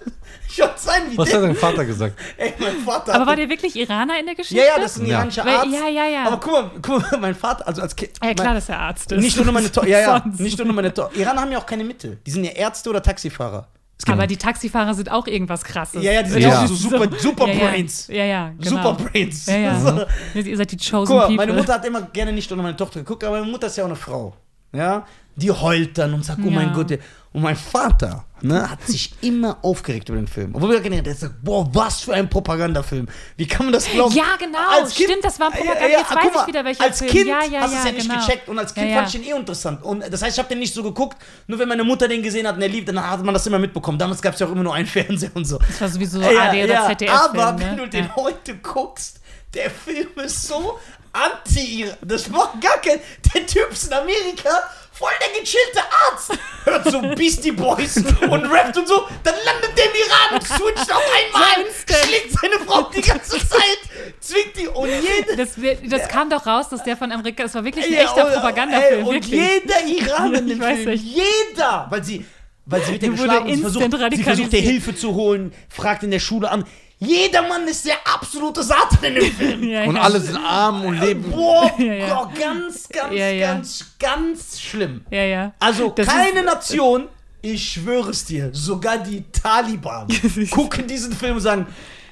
ich 0.50 0.60
wollte 0.60 0.74
sein 0.80 1.02
wie 1.12 1.18
Was 1.18 1.30
der. 1.30 1.38
hat 1.42 1.46
dein 1.48 1.56
Vater 1.56 1.86
gesagt? 1.86 2.18
Ey, 2.38 2.54
mein 2.60 2.76
Vater. 2.86 3.14
Aber 3.16 3.26
war 3.26 3.36
der 3.36 3.48
wirklich 3.50 3.76
Iraner 3.76 4.20
in 4.20 4.26
der 4.26 4.36
Geschichte? 4.36 4.56
ja, 4.64 4.76
ja, 4.76 4.82
das 4.82 4.98
ist 4.98 5.02
ein 5.04 5.08
Ja. 5.08 5.18
iranischer 5.20 5.46
Weil- 5.46 5.56
Arzt. 5.56 5.72
ja, 5.72 5.88
ja, 5.88 6.08
ja. 6.08 6.26
Aber 6.28 6.40
guck 6.40 6.52
mal, 6.52 6.72
guck 6.82 7.12
mal, 7.12 7.20
mein 7.20 7.36
Vater, 7.36 7.68
also 7.68 7.82
als 7.82 7.96
Kind. 7.96 8.12
Ja, 8.22 8.34
klar, 8.34 8.48
mein, 8.48 8.56
dass 8.56 8.70
er 8.70 8.80
Arzt 8.80 9.12
ist. 9.12 9.22
Nicht 9.22 9.38
nur 9.42 9.52
meine 9.52 9.72
Tochter. 9.72 9.90
Ja, 9.90 10.00
ja. 10.00 10.22
Sonst. 10.24 10.40
Nicht 10.42 10.58
nur 10.64 10.74
meine 10.74 10.94
Tochter. 10.94 11.18
Iraner 11.18 11.42
haben 11.42 11.52
ja 11.52 11.58
auch 11.60 11.66
keine 11.66 11.84
Mitte. 11.86 12.18
Die 12.26 12.32
sind 12.32 12.44
ja 12.44 12.52
Ärzte 12.52 12.90
oder 12.90 13.02
Taxifahrer. 13.02 13.68
Gibt- 14.06 14.10
Aber 14.18 14.28
die 14.28 14.38
Taxifahrer 14.38 14.94
sind 14.94 15.12
auch 15.12 15.26
irgendwas 15.28 15.64
krasses. 15.64 16.04
ja, 16.04 16.12
ja, 16.12 16.24
die 16.24 16.30
sind 16.30 16.42
Ja. 16.44 16.62
auch 16.64 16.68
so 16.68 16.76
super, 16.76 17.10
super 17.18 17.48
ja, 17.48 17.54
ja. 17.54 17.68
Brains. 17.68 18.08
Ja, 18.08 18.26
ja, 18.26 18.52
genau. 18.60 18.70
Super 18.70 18.94
Brains. 18.94 19.46
Ja, 19.48 19.58
ja. 19.58 19.80
So. 20.34 20.40
Ihr 20.40 20.56
seid 20.58 20.72
die 20.72 20.78
chosen 20.78 21.08
Guck 21.08 21.16
mal, 21.18 21.22
people. 21.28 21.36
meine 21.38 21.54
Mutter 21.54 21.74
hat 21.74 21.86
immer 21.86 22.02
gerne 22.04 22.32
nicht 22.32 22.52
ohne 22.52 22.62
meine 22.62 22.78
Tochter 22.78 23.00
geguckt, 23.00 23.24
aber 23.24 23.40
meine 23.40 23.52
Mutter 23.52 23.68
ist 23.68 23.76
ja 23.78 23.84
auch 23.84 23.88
eine 23.88 23.96
Frau. 23.96 24.34
Ja? 24.72 25.06
Die 25.38 25.52
heult 25.52 25.98
dann 25.98 26.14
und 26.14 26.26
sagt, 26.26 26.40
oh 26.44 26.50
mein 26.50 26.70
Ja. 26.70 26.74
Gott. 26.74 27.00
Und 27.34 27.44
mein 27.44 27.56
Vater 27.56 28.26
ne, 28.42 28.68
hat 28.68 28.82
sich 28.88 29.14
immer 29.22 29.58
aufgeregt 29.62 30.10
über 30.10 30.18
den 30.18 30.28
Film. 30.28 30.56
Obwohl 30.56 30.72
wir 30.72 30.82
gedacht, 30.82 31.18
sagt, 31.20 31.36
boah, 31.44 31.70
was 31.72 32.02
für 32.02 32.14
ein 32.14 32.28
Propagandafilm. 32.30 33.08
Wie 33.36 33.48
kann 33.48 33.68
man 33.68 33.74
das 33.74 33.86
glauben? 33.88 34.16
Ja, 34.16 34.36
genau. 34.40 34.58
Stimmt, 34.90 35.24
das 35.24 35.40
war 35.40 35.48
ein 35.48 35.54
Propaganda. 35.54 35.88
Jetzt 35.88 36.16
weiß 36.16 36.24
guck 36.24 36.42
ich 36.42 36.48
wieder, 36.48 36.66
welcher 36.66 36.84
Als 36.84 36.98
Film. 36.98 37.12
Kind 37.12 37.28
Ja, 37.28 37.44
ja, 37.44 37.62
hast 37.62 37.74
du 37.74 37.78
es 37.78 37.84
ja, 37.84 37.90
ja 37.90 37.96
nicht 37.96 38.10
genau. 38.10 38.26
gecheckt 38.26 38.50
und 38.50 38.58
als 38.58 38.74
Kind 38.74 38.90
Ja, 38.90 38.96
fand 38.96 39.14
ja. 39.14 39.20
ich 39.20 39.28
ihn 39.28 39.34
eh 39.34 39.38
interessant. 39.38 39.84
Und 39.84 40.12
das 40.12 40.22
heißt, 40.22 40.36
ich 40.36 40.40
habe 40.40 40.50
den 40.50 40.60
nicht 40.60 40.74
so 40.74 40.82
geguckt, 40.82 41.18
nur 41.46 41.60
wenn 41.60 41.70
meine 41.70 41.84
Mutter 41.84 42.08
den 42.08 42.24
gesehen 42.24 42.48
hat 42.48 42.56
und 42.56 42.62
er 42.64 42.70
lief, 42.70 42.86
dann 42.86 43.08
hat 43.08 43.24
man 43.24 43.34
das 43.34 43.46
immer 43.46 43.60
mitbekommen. 43.60 44.00
Damals 44.00 44.20
gab 44.22 44.34
es 44.34 44.40
ja 44.40 44.48
auch 44.48 44.52
immer 44.52 44.64
nur 44.64 44.74
einen 44.74 44.88
Fernseher 44.88 45.32
und 45.36 45.46
so. 45.46 45.60
Das 45.60 45.80
war 45.80 45.90
sowieso 45.90 46.20
AD 46.22 46.64
oder 46.64 46.88
ZDF. 46.88 47.12
Aber 47.12 47.48
Film, 47.50 47.60
wenn 47.60 47.76
ne? 47.76 47.82
du 47.84 47.90
den 47.90 48.06
ja. 48.06 48.16
heute 48.16 48.58
guckst, 48.58 49.20
der 49.54 49.70
Film 49.70 50.10
ist 50.24 50.48
so 50.48 50.80
anti 51.14 51.86
Das 52.02 52.30
macht 52.30 52.62
gar 52.62 52.78
kein. 52.78 53.00
Der 53.34 53.46
Typ 53.46 53.72
ist 53.72 53.88
in 53.88 53.94
Amerika 53.94 54.50
voll 54.98 55.12
der 55.22 55.40
gechillte 55.42 55.82
Arzt. 56.10 56.32
Hört 56.66 56.92
so 56.92 57.02
Beastie 57.16 57.52
Boys 57.52 57.98
und 57.98 58.46
rappt 58.52 58.78
und 58.78 58.88
so. 58.88 59.08
Dann 59.24 59.36
landet 59.46 59.78
der 59.78 59.86
im 59.86 59.92
Iran, 59.96 60.42
switcht 60.42 60.92
auf 60.92 61.04
einmal, 61.16 61.66
schlägt 62.04 62.32
seine 62.40 62.56
Frau 62.66 62.84
die 62.94 63.02
ganze 63.02 63.38
Zeit, 63.38 63.80
zwingt 64.20 64.58
die 64.58 64.68
und 64.68 64.90
jede. 64.90 65.36
Das, 65.38 65.50
das 65.90 66.08
kam 66.10 66.30
doch 66.30 66.46
raus, 66.46 66.70
dass 66.70 66.84
der 66.84 66.98
von 66.98 67.12
Amerika, 67.12 67.44
es 67.44 67.54
war 67.56 67.64
wirklich 67.64 67.86
ein 67.86 67.94
Ja, 67.94 68.02
echter 68.02 68.26
Propagandafilm, 68.26 69.08
Und 69.08 69.14
wirklich. 69.16 69.32
jeder 69.32 69.86
Iraner 69.86 70.40
in 70.40 70.48
dem 70.48 70.58
Ich 70.58 70.64
weiß 70.64 70.78
Film, 70.80 70.90
nicht. 70.92 71.04
jeder, 71.06 71.88
weil 71.90 72.04
sie, 72.04 72.26
weil 72.66 72.82
sie 72.84 72.92
wird 72.94 73.04
ja 73.04 73.10
geschlagen 73.12 73.46
und 73.50 73.56
sie 73.56 73.62
versucht, 73.62 73.92
sie 74.12 74.24
versucht 74.24 74.52
dir 74.54 74.62
Hilfe 74.62 74.96
zu 74.96 75.14
holen, 75.16 75.54
fragt 75.70 76.04
in 76.04 76.12
der 76.12 76.20
Schule 76.20 76.50
an. 76.52 76.66
Jeder 77.00 77.48
Mann 77.48 77.68
ist 77.68 77.86
der 77.86 77.96
absolute 78.12 78.64
Satan 78.64 79.04
in 79.04 79.16
dem 79.16 79.32
Film. 79.38 79.64
Ja, 79.64 79.84
Und 79.84 79.96
ja. 79.96 80.02
alle 80.02 80.20
sind 80.20 80.38
arm 80.38 80.84
und 80.86 81.00
leben. 81.00 81.30
Boah, 81.30 81.72
Ja, 81.78 81.94
ja. 81.94 82.14
boah, 82.16 82.32
ganz, 82.34 82.90
ganz, 82.90 83.14
Ja, 83.14 83.30
ja. 83.30 83.54
ganz, 83.54 83.86
ganz 84.00 84.60
schlimm. 84.60 85.02
Ja, 85.12 85.24
ja. 85.24 85.54
Also 85.60 85.90
Das 85.90 86.08
keine 86.08 86.42
Nation, 86.44 87.08
ich 87.42 87.72
schwöre 87.74 88.10
es 88.10 88.26
dir, 88.26 88.50
sogar 88.52 88.98
die 88.98 89.24
Taliban 89.32 90.08
gucken 90.50 90.88
diesen 90.88 91.14
Film 91.14 91.36
und 91.36 91.42
sagen, 91.42 91.68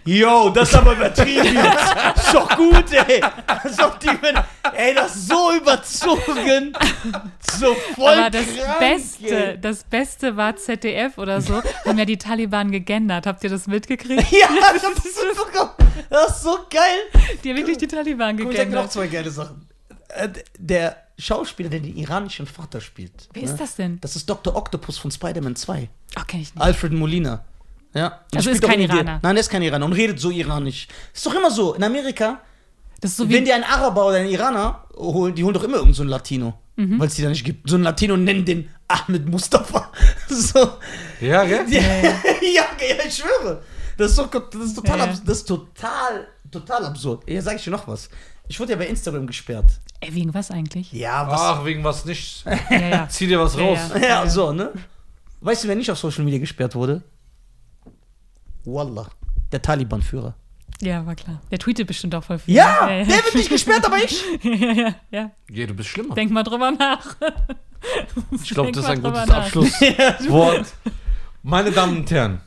Yo, 0.06 0.49
das 0.52 0.69
ist 0.69 0.76
aber 0.76 0.94
übertrieben 0.94 1.56
jetzt. 1.56 2.18
Ist 2.26 2.34
doch 2.34 2.56
gut, 2.56 2.91
ey. 2.94 3.22
Als 3.48 3.80
ob 3.80 3.99
die, 3.99 4.07
wenn- 4.07 4.38
ey, 4.76 4.94
das 4.94 5.15
ist 5.15 5.27
so 5.30 5.52
überzogen. 5.56 6.73
So 7.57 7.73
voll 7.95 8.14
Aber 8.14 8.30
das 8.30 8.45
krank, 8.45 8.80
Beste, 8.80 9.48
ey. 9.53 9.60
das 9.61 9.84
Beste 9.84 10.38
war 10.38 10.56
ZDF 10.56 11.18
oder 11.18 11.41
so, 11.41 11.61
haben 11.86 11.98
ja 11.98 12.06
die 12.06 12.18
Taliban 12.18 12.72
gegendert. 12.72 13.26
Habt 13.26 13.44
ihr 13.44 13.49
das 13.49 13.65
mitgekriegt? 13.68 14.32
Ja, 14.32 14.48
das 14.73 14.84
ist, 14.84 15.15
so, 15.15 15.22
das 16.10 16.30
ist 16.38 16.44
so 16.44 16.57
geil. 16.69 17.32
Die 17.44 17.49
haben 17.49 17.57
wirklich 17.57 17.77
die 17.77 17.88
Taliban 17.88 18.38
Guck, 18.38 18.52
ich 18.52 18.57
sag 18.57 18.65
noch 18.68 18.72
gegendert. 18.72 18.91
zwei 18.91 19.07
geile 19.07 19.32
Sachen. 19.32 19.68
Äh, 20.10 20.30
Der 20.60 20.98
Schauspieler, 21.18 21.69
der 21.69 21.80
den 21.80 21.95
iranischen 21.98 22.45
Vater 22.45 22.82
spielt. 22.82 23.27
Wer 23.34 23.44
ist 23.44 23.57
das 23.57 23.76
denn? 23.76 23.99
Das 24.02 24.15
ist 24.15 24.30
Dr. 24.30 24.56
Octopus 24.56 24.98
von 24.98 25.10
Spider-Man 25.11 25.56
2. 25.56 25.90
Oh, 26.18 26.22
kenn 26.27 26.41
ich 26.41 26.53
nicht. 26.53 26.61
Alfred 26.61 26.91
Molina. 26.94 27.44
Ja. 27.95 28.19
Also 28.35 28.49
ist 28.49 28.61
kein 28.61 28.80
Iraner. 28.81 29.19
Nein, 29.23 29.35
der 29.35 29.39
ist 29.41 29.49
kein 29.49 29.61
Iraner 29.61 29.85
und 29.85 29.93
redet 29.93 30.19
so 30.19 30.30
iranisch. 30.30 30.88
Ist 31.13 31.26
doch 31.26 31.34
immer 31.34 31.49
so. 31.49 31.73
In 31.76 31.84
Amerika, 31.84 32.41
Das 33.01 33.11
ist 33.11 33.17
so 33.17 33.23
wenn 33.30 33.41
wie. 33.41 33.45
die 33.45 33.53
einen 33.53 33.63
Araber 33.63 34.05
oder 34.07 34.17
einen 34.17 34.30
Iraner 34.30 34.84
holen, 34.97 35.34
die 35.34 35.43
holen 35.43 35.53
doch 35.53 35.63
immer 35.63 35.76
irgendeinen 35.76 35.95
so 35.95 36.03
einen 36.03 36.09
Latino. 36.09 36.53
Mhm. 36.76 36.99
Weil 36.99 37.07
es 37.07 37.15
die 37.15 37.22
da 37.22 37.30
nicht 37.30 37.45
gibt. 37.45 37.69
So 37.69 37.76
einen 37.76 37.85
Latino 37.85 38.17
nennen 38.17 38.43
den 38.43 38.69
Ahmed 38.88 39.27
Mustafa. 39.30 39.91
So. 40.27 40.73
Ja, 41.22 41.45
gell? 41.45 41.65
Ja, 41.69 41.81
ja, 41.81 42.65
ich 43.07 43.15
schwöre. 43.15 43.61
Das 43.97 44.09
ist, 44.11 44.17
so, 44.17 44.26
das 44.26 44.61
ist 44.61 44.76
total, 44.76 44.97
Ja, 44.99 45.05
ja. 45.05 45.13
das 45.26 45.38
ist 45.38 45.45
total, 45.47 46.27
total 46.51 46.85
absurd. 46.88 47.23
Hier 47.27 47.41
sage 47.41 47.55
ich 47.57 47.63
dir 47.63 47.69
noch 47.72 47.88
was. 47.88 48.09
Ich 48.49 48.59
wurde 48.59 48.72
ja 48.73 48.77
bei 48.77 48.88
Instagram 48.88 49.26
gesperrt. 49.26 49.65
Ey, 50.01 50.13
wegen 50.13 50.34
was 50.34 50.51
eigentlich? 50.51 50.91
Ja, 50.91 51.26
was? 51.27 51.39
Ach, 51.39 51.63
wegen 51.65 51.84
was 51.85 52.03
nicht. 52.03 52.43
Ja, 52.69 52.77
ja. 52.89 53.07
Zieh 53.09 53.27
dir 53.27 53.39
was 53.39 53.55
Ja, 53.55 53.61
raus. 53.63 53.80
ja. 53.93 53.99
Ja, 54.07 54.30
so, 54.30 54.51
ne? 54.51 54.72
Weißt 55.39 55.63
du, 55.63 55.67
wer 55.69 55.76
nicht 55.76 55.89
auf 55.89 55.97
Social 55.97 56.26
Media 56.26 56.39
gesperrt 56.39 56.76
wurde? 56.76 57.01
Wallah. 58.66 59.08
Der 59.52 59.62
Taliban-Führer. 59.62 60.36
Ja, 60.82 61.06
war 61.06 61.16
klar. 61.16 61.42
Der 61.52 61.60
tweetet 61.60 61.88
bestimmt 61.88 62.16
auch 62.16 62.24
voll 62.24 62.40
viel. 62.40 62.56
Ja, 62.56 62.90
ja, 62.90 63.06
der 63.06 63.24
wird 63.24 63.36
nicht 63.36 63.50
gesperrt, 63.50 63.86
aber 63.86 63.98
ich. 63.98 64.24
ja, 64.44 64.72
ja, 64.72 64.96
ja. 65.12 65.32
Ja, 65.50 65.68
du 65.68 65.74
bist 65.74 65.90
schlimmer. 65.90 66.16
Denk 66.16 66.32
mal 66.32 66.44
drüber 66.44 66.72
nach. 66.72 67.16
Ich 68.44 68.50
glaube, 68.50 68.72
das 68.74 68.84
ist 68.84 68.90
ein 68.90 69.02
gutes 69.02 69.26
nach. 69.26 69.46
Abschlusswort. 69.46 70.74
Meine 71.44 71.72
Damen 71.72 71.98
und 71.98 72.12
Herren, 72.12 72.42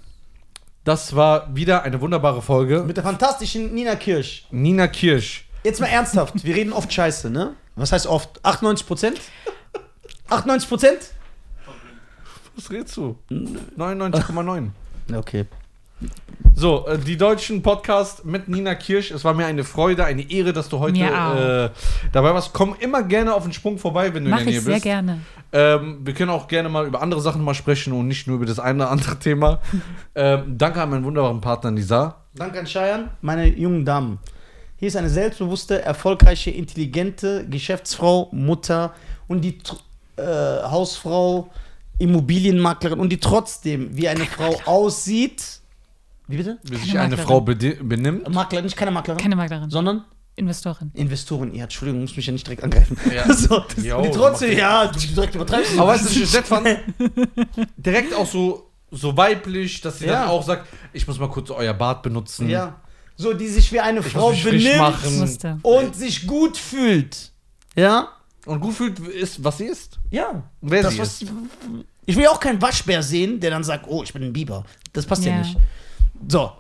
das 0.84 1.14
war 1.14 1.54
wieder 1.54 1.82
eine 1.82 2.00
wunderbare 2.00 2.42
Folge. 2.42 2.82
Mit 2.82 2.96
der 2.96 3.04
fantastischen 3.04 3.72
Nina 3.72 3.96
Kirsch. 3.96 4.46
Nina 4.50 4.88
Kirsch. 4.88 5.48
Jetzt 5.64 5.80
mal 5.80 5.86
ernsthaft, 5.86 6.44
wir 6.44 6.54
reden 6.54 6.72
oft 6.72 6.92
Scheiße, 6.92 7.30
ne? 7.30 7.54
Was 7.76 7.92
heißt 7.92 8.06
oft? 8.06 8.44
98 8.44 8.86
Prozent? 8.86 9.20
98 10.28 10.68
Prozent? 10.68 10.98
Was 12.56 12.70
redest 12.70 12.96
du? 12.96 13.16
99,9. 13.30 14.70
Okay. 15.14 15.46
So, 16.54 16.86
äh, 16.88 16.98
die 16.98 17.16
deutschen 17.16 17.62
Podcast 17.62 18.24
mit 18.24 18.48
Nina 18.48 18.74
Kirsch. 18.74 19.12
Es 19.12 19.24
war 19.24 19.32
mir 19.32 19.46
eine 19.46 19.62
Freude, 19.62 20.04
eine 20.04 20.28
Ehre, 20.28 20.52
dass 20.52 20.68
du 20.68 20.80
heute 20.80 20.98
äh, 20.98 21.70
dabei 22.10 22.34
warst. 22.34 22.52
Komm 22.52 22.74
immer 22.80 23.04
gerne 23.04 23.32
auf 23.32 23.44
den 23.44 23.52
Sprung 23.52 23.78
vorbei, 23.78 24.12
wenn 24.12 24.24
du 24.24 24.30
Mach 24.30 24.40
in 24.40 24.46
der 24.46 24.54
ich 24.54 24.60
Nähe 24.60 24.64
sehr 24.64 24.74
bist. 24.74 24.84
gerne. 24.84 25.20
Ähm, 25.52 26.00
wir 26.02 26.14
können 26.14 26.30
auch 26.30 26.48
gerne 26.48 26.68
mal 26.68 26.86
über 26.86 27.00
andere 27.00 27.20
Sachen 27.20 27.42
mal 27.44 27.54
sprechen 27.54 27.92
und 27.92 28.08
nicht 28.08 28.26
nur 28.26 28.36
über 28.36 28.46
das 28.46 28.58
eine 28.58 28.82
oder 28.82 28.90
andere 28.90 29.18
Thema. 29.18 29.60
ähm, 30.16 30.58
danke 30.58 30.82
an 30.82 30.90
meinen 30.90 31.04
wunderbaren 31.04 31.40
Partner 31.40 31.70
Nisa. 31.70 32.16
Danke 32.34 32.58
an 32.58 32.66
Cheyenne. 32.66 33.10
Meine 33.20 33.46
jungen 33.46 33.84
Damen. 33.84 34.18
Hier 34.76 34.88
ist 34.88 34.96
eine 34.96 35.10
selbstbewusste, 35.10 35.82
erfolgreiche, 35.82 36.50
intelligente 36.50 37.46
Geschäftsfrau, 37.48 38.28
Mutter 38.32 38.94
und 39.26 39.42
die 39.42 39.58
äh, 40.16 40.22
Hausfrau, 40.22 41.50
Immobilienmaklerin 41.98 43.00
und 43.00 43.10
die 43.10 43.18
trotzdem 43.18 43.96
wie 43.96 44.08
eine 44.08 44.24
Frau 44.24 44.60
aussieht. 44.66 45.57
Wie 46.28 46.36
bitte? 46.36 46.58
Wie 46.62 46.72
Keine 46.76 46.84
sich 46.84 46.98
eine. 46.98 47.16
Frau 47.16 47.40
benimmt. 47.40 48.28
Maklerin, 48.32 48.64
nicht 48.66 48.76
keine 48.76 48.90
Maklerin, 48.90 49.20
Keine 49.20 49.34
Maklerin. 49.36 49.70
sondern 49.70 50.04
Investorin. 50.36 50.92
Investorin. 50.94 51.52
Ja, 51.54 51.64
Entschuldigung, 51.64 52.02
muss 52.02 52.14
mich 52.16 52.26
ja 52.26 52.32
nicht 52.32 52.46
direkt 52.46 52.62
angreifen. 52.62 52.96
Ja. 53.12 53.32
so, 53.34 53.64
Jo, 53.82 54.02
die 54.02 54.10
trotzdem, 54.10 54.56
ja, 54.56 54.86
du 54.86 54.98
direkt 54.98 55.34
übertreibst. 55.34 55.76
Aber 55.76 55.88
weißt 55.88 56.14
du, 56.14 56.20
ich 56.22 56.32
nett 56.32 56.46
fand? 56.46 56.68
Direkt 57.76 58.14
auch 58.14 58.26
so, 58.26 58.70
so 58.90 59.16
weiblich, 59.16 59.80
dass 59.80 59.98
sie 59.98 60.06
Ja. 60.06 60.20
dann 60.20 60.28
auch 60.28 60.44
sagt, 60.44 60.68
ich 60.92 61.06
muss 61.08 61.18
mal 61.18 61.28
kurz 61.28 61.50
euer 61.50 61.74
Bad 61.74 62.02
benutzen. 62.02 62.48
Ja. 62.48 62.80
So, 63.16 63.32
die 63.34 63.48
sich 63.48 63.72
wie 63.72 63.80
eine 63.80 63.98
Ich 64.00 64.06
Frau 64.06 64.30
benimmt 64.30 65.44
und 65.62 65.96
sich 65.96 66.24
gut 66.26 66.56
fühlt. 66.56 67.32
Ja? 67.74 68.08
Und 68.46 68.60
gut 68.60 68.74
fühlt, 68.74 69.00
ist, 69.00 69.42
was 69.42 69.58
sie 69.58 69.64
ist. 69.66 69.98
Ja. 70.10 70.28
Und 70.60 70.70
wer 70.70 70.82
Das, 70.84 70.92
sie 70.94 71.00
was- 71.00 71.22
ist. 71.22 71.32
Ich 72.06 72.16
will 72.16 72.26
auch 72.28 72.38
keinen 72.40 72.62
Waschbär 72.62 73.02
sehen, 73.02 73.40
der 73.40 73.50
dann 73.50 73.64
sagt, 73.64 73.86
oh, 73.88 74.02
ich 74.04 74.12
bin 74.12 74.22
ein 74.22 74.32
Biber. 74.32 74.64
Das 74.92 75.04
passt 75.04 75.24
ja, 75.24 75.32
Ja. 75.32 75.38
nicht. 75.40 75.56
So. 76.26 76.52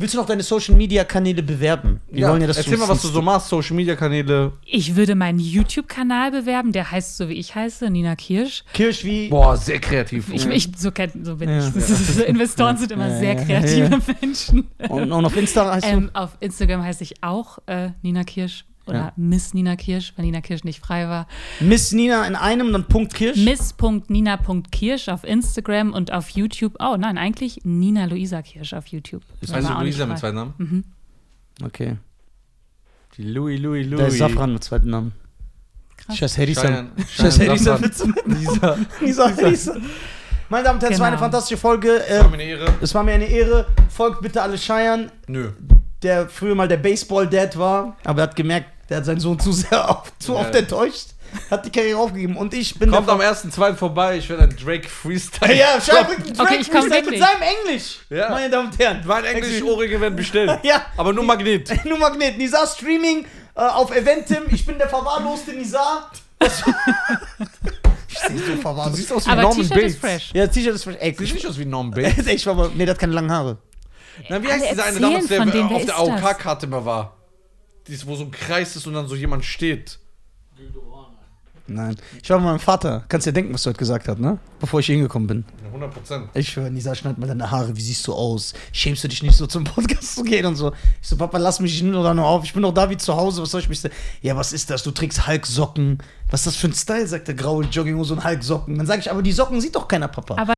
Willst 0.00 0.14
du 0.14 0.18
noch 0.18 0.24
deine 0.26 0.42
Social 0.42 0.76
Media 0.76 1.04
Kanäle 1.04 1.42
bewerben? 1.42 2.00
Wir 2.10 2.26
wollen 2.26 2.40
ja, 2.40 2.46
dass 2.46 2.56
Erzähl 2.56 2.78
mal, 2.78 2.88
was 2.88 3.02
du 3.02 3.08
so 3.08 3.20
machst, 3.20 3.48
Social 3.50 3.76
Media 3.76 3.96
Kanäle. 3.96 4.52
Ich 4.64 4.96
würde 4.96 5.14
meinen 5.14 5.38
YouTube-Kanal 5.38 6.30
bewerben, 6.30 6.72
der 6.72 6.90
heißt 6.90 7.18
so 7.18 7.28
wie 7.28 7.34
ich 7.34 7.54
heiße, 7.54 7.90
Nina 7.90 8.16
Kirsch. 8.16 8.64
Kirsch 8.72 9.04
wie. 9.04 9.28
Boah, 9.28 9.58
sehr 9.58 9.78
kreativ. 9.78 10.32
Ich, 10.32 10.46
ich 10.46 10.70
so, 10.74 10.90
so 11.22 11.36
bin 11.36 11.50
Ja. 11.50 11.58
ich. 11.68 11.76
Ist, 11.76 12.14
so 12.16 12.22
Investoren 12.24 12.78
sind 12.78 12.92
immer 12.92 13.08
Ja, 13.08 13.18
sehr 13.18 13.34
ja, 13.34 13.44
kreative 13.44 14.00
Menschen. 14.22 14.68
Und, 14.88 15.12
und 15.12 15.24
auf 15.26 15.36
Insta 15.36 15.70
heißt 15.70 15.86
Ähm, 15.86 16.08
auf 16.14 16.30
Instagram 16.40 16.82
heiße 16.82 17.04
ich 17.04 17.22
auch 17.22 17.58
äh, 17.66 17.90
Nina 18.00 18.24
Kirsch 18.24 18.64
Oder 18.90 18.98
Ja. 18.98 19.12
Miss 19.16 19.54
Nina 19.54 19.76
Kirsch, 19.76 20.12
weil 20.16 20.24
Nina 20.26 20.40
Kirsch 20.40 20.64
nicht 20.64 20.80
frei 20.80 21.08
war. 21.08 21.26
Miss 21.60 21.92
Nina 21.92 22.26
in 22.26 22.34
einem, 22.36 22.72
dann 22.72 22.84
Punkt 22.86 23.14
Kirsch. 23.14 23.38
Miss.nina.kirsch 23.38 25.08
auf 25.08 25.24
Instagram 25.24 25.92
und 25.92 26.12
auf 26.12 26.30
YouTube. 26.30 26.74
Oh 26.80 26.96
nein, 26.98 27.18
eigentlich 27.18 27.60
Nina 27.64 28.04
Luisa 28.06 28.42
Kirsch 28.42 28.72
auf 28.74 28.86
YouTube. 28.88 29.22
Ist 29.40 29.52
Also 29.52 29.72
Luisa 29.72 30.06
mit 30.06 30.18
zwei 30.18 30.32
Namen? 30.32 30.84
Okay. 31.64 31.96
Die 33.16 33.24
Louis, 33.24 33.60
Louis, 33.60 33.86
Louis. 33.86 34.00
Da 34.00 34.06
ist 34.06 34.18
Safran 34.18 34.52
mit 34.52 34.64
zweiten 34.64 34.90
Namen. 34.90 35.12
Krass. 35.96 36.16
Scheiß 36.16 36.38
Harrison. 36.38 36.90
Scheiß 37.16 37.38
Harrison 37.40 37.58
Safran. 37.58 37.80
mit 37.82 37.94
zweiten 37.96 38.30
Lisa. 38.38 38.78
Lisa 39.00 39.36
Harrison. 39.36 39.82
Meine 40.48 40.64
Damen 40.64 40.76
und 40.76 40.82
Herren, 40.82 40.92
es 40.94 40.98
war 41.00 41.06
eine 41.06 41.16
Genau. 41.16 41.24
fantastische 41.26 41.56
Folge. 41.60 42.04
Äh, 42.08 42.20
war 42.20 42.28
mir 42.28 42.34
eine 42.34 42.42
Ehre. 42.44 42.74
es 42.80 42.94
war 42.94 43.02
mir 43.04 43.12
eine 43.12 43.26
Ehre. 43.26 43.66
Folgt 43.88 44.20
bitte 44.22 44.42
alle 44.42 44.56
Cheyenne, 44.56 45.10
Nö. 45.28 45.50
der 46.02 46.28
früher 46.28 46.54
mal 46.54 46.66
der 46.66 46.78
Baseball-Dad 46.78 47.56
war, 47.58 47.96
aber 48.04 48.22
er 48.22 48.28
hat 48.28 48.36
gemerkt, 48.36 48.68
der 48.90 48.98
hat 48.98 49.04
seinen 49.06 49.20
Sohn 49.20 49.38
zu 49.38 49.52
sehr 49.52 49.88
auf, 49.90 50.12
zu 50.18 50.34
Ja. 50.34 50.40
oft 50.40 50.54
enttäuscht. 50.54 51.06
Hat 51.48 51.64
die 51.64 51.70
Karriere 51.70 51.96
aufgegeben. 52.00 52.36
Und 52.36 52.52
ich 52.54 52.76
bin 52.76 52.90
Kommt 52.90 53.08
am 53.08 53.20
1.2. 53.20 53.76
vorbei, 53.76 54.16
ich 54.18 54.28
werde 54.28 54.42
ein 54.42 54.56
Drake 54.56 54.88
Freestyle. 54.88 55.54
Ja, 55.54 55.78
bringt 55.78 56.26
einen 56.26 56.30
Okay, 56.32 56.34
Drake 56.36 56.56
ich 56.56 56.66
Freestyle 56.66 57.02
mit 57.08 57.20
seinem 57.20 57.42
Englisch. 57.42 57.98
Ja. 58.10 58.30
Meine 58.30 58.50
Damen 58.50 58.68
und 58.68 58.76
Herren. 58.80 59.00
Mein 59.06 59.24
Englisch-Ohrringe 59.24 60.00
werden 60.00 60.16
bestellt. 60.16 60.58
Ja. 60.64 60.86
Aber 60.96 61.12
nur 61.12 61.22
Magnet. 61.22 61.84
Nur 61.84 61.98
Magnet. 61.98 62.36
Nizar 62.36 62.66
Streaming 62.66 63.26
äh, 63.54 63.60
auf 63.60 63.94
Eventim. 63.94 64.42
Ich 64.50 64.66
bin 64.66 64.76
der 64.76 64.88
verwahrloste 64.88 65.52
Nizar. 65.52 66.10
ich 68.08 68.18
sehe 68.18 68.38
so 68.38 68.54
Du 68.54 68.60
verwahrlost. 68.60 68.96
siehst 68.96 69.12
aus 69.12 69.26
wie 69.26 69.30
Aber 69.30 69.42
Norman 69.42 69.68
Bates. 69.68 69.92
ist 69.92 70.00
fresh. 70.00 70.30
Ja, 70.34 70.46
T-Shirt 70.48 70.74
ist 70.74 70.82
fresh. 70.84 70.96
Ey, 70.98 71.14
Siehst 71.16 71.30
du 71.30 71.34
nicht 71.36 71.46
aus 71.46 71.58
wie 71.58 71.64
Norman 71.64 71.92
Bates? 71.94 72.26
ich 72.26 72.44
war 72.46 72.54
mal, 72.54 72.70
nee, 72.74 72.84
der 72.84 72.94
hat 72.94 72.98
keine 73.00 73.12
langen 73.12 73.30
Haare. 73.30 73.58
Na, 74.28 74.42
wie 74.42 74.48
heißt 74.48 74.70
dieser 74.72 74.84
eine 74.84 74.98
damals, 75.00 75.26
der 75.28 75.42
auf 75.42 75.84
der? 75.84 75.96
AOK-Karte 75.96 76.66
immer 76.66 76.84
war? 76.84 77.16
Dies, 77.90 78.06
wo 78.06 78.14
so 78.14 78.24
ein 78.24 78.30
Kreis 78.30 78.76
ist 78.76 78.86
und 78.86 78.94
dann 78.94 79.08
so 79.08 79.16
jemand 79.16 79.44
steht. 79.44 79.98
Nein. 81.66 81.96
Ich 82.22 82.28
war 82.30 82.38
mit 82.38 82.46
meinem 82.46 82.58
Vater. 82.58 83.04
Kannst 83.08 83.26
dir 83.26 83.32
denken, 83.32 83.54
was 83.54 83.64
er 83.64 83.70
heute 83.70 83.78
gesagt 83.78 84.08
hat, 84.08 84.18
ne? 84.18 84.38
Bevor 84.58 84.80
ich 84.80 84.86
hier 84.86 84.96
hingekommen 84.96 85.28
bin. 85.28 85.44
Ja, 85.62 85.68
100 85.68 85.94
Prozent. 85.94 86.28
Ich 86.34 86.56
höre, 86.56 86.68
Nisa, 86.68 86.94
schneid 86.96 87.16
mal 87.18 87.28
deine 87.28 87.50
Haare, 87.50 87.76
wie 87.76 87.80
siehst 87.80 88.06
du 88.08 88.12
aus? 88.12 88.54
Schämst 88.72 89.04
du 89.04 89.08
dich 89.08 89.22
nicht 89.22 89.36
so 89.36 89.46
zum 89.46 89.64
Podcast 89.64 90.16
zu 90.16 90.24
gehen 90.24 90.46
und 90.46 90.56
so? 90.56 90.72
Ich 91.00 91.08
so, 91.08 91.16
Papa, 91.16 91.38
lass 91.38 91.60
mich 91.60 91.80
nur 91.82 92.02
da 92.02 92.12
nur 92.12 92.26
auf. 92.26 92.44
Ich 92.44 92.52
bin 92.52 92.62
doch 92.62 92.74
da 92.74 92.90
wie 92.90 92.96
zu 92.96 93.14
Hause, 93.14 93.42
was 93.42 93.52
soll 93.52 93.60
ich 93.60 93.68
mich 93.68 93.80
sagen? 93.80 93.94
Ja, 94.20 94.36
was 94.36 94.52
ist 94.52 94.70
das? 94.70 94.82
Du 94.82 94.90
trägst 94.90 95.26
Hulk-Socken. 95.28 95.98
Was 96.30 96.40
ist 96.40 96.46
das 96.46 96.56
für 96.56 96.68
ein 96.68 96.74
Style? 96.74 97.06
Sagt 97.06 97.28
der 97.28 97.34
graue 97.36 97.64
Jogginghose 97.64 98.14
und 98.14 98.24
Hulk-Socken. 98.24 98.76
Dann 98.76 98.86
sage 98.86 99.00
ich, 99.00 99.10
aber 99.10 99.22
die 99.22 99.32
Socken 99.32 99.60
sieht 99.60 99.76
doch 99.76 99.86
keiner, 99.86 100.08
Papa. 100.08 100.36
Aber 100.40 100.54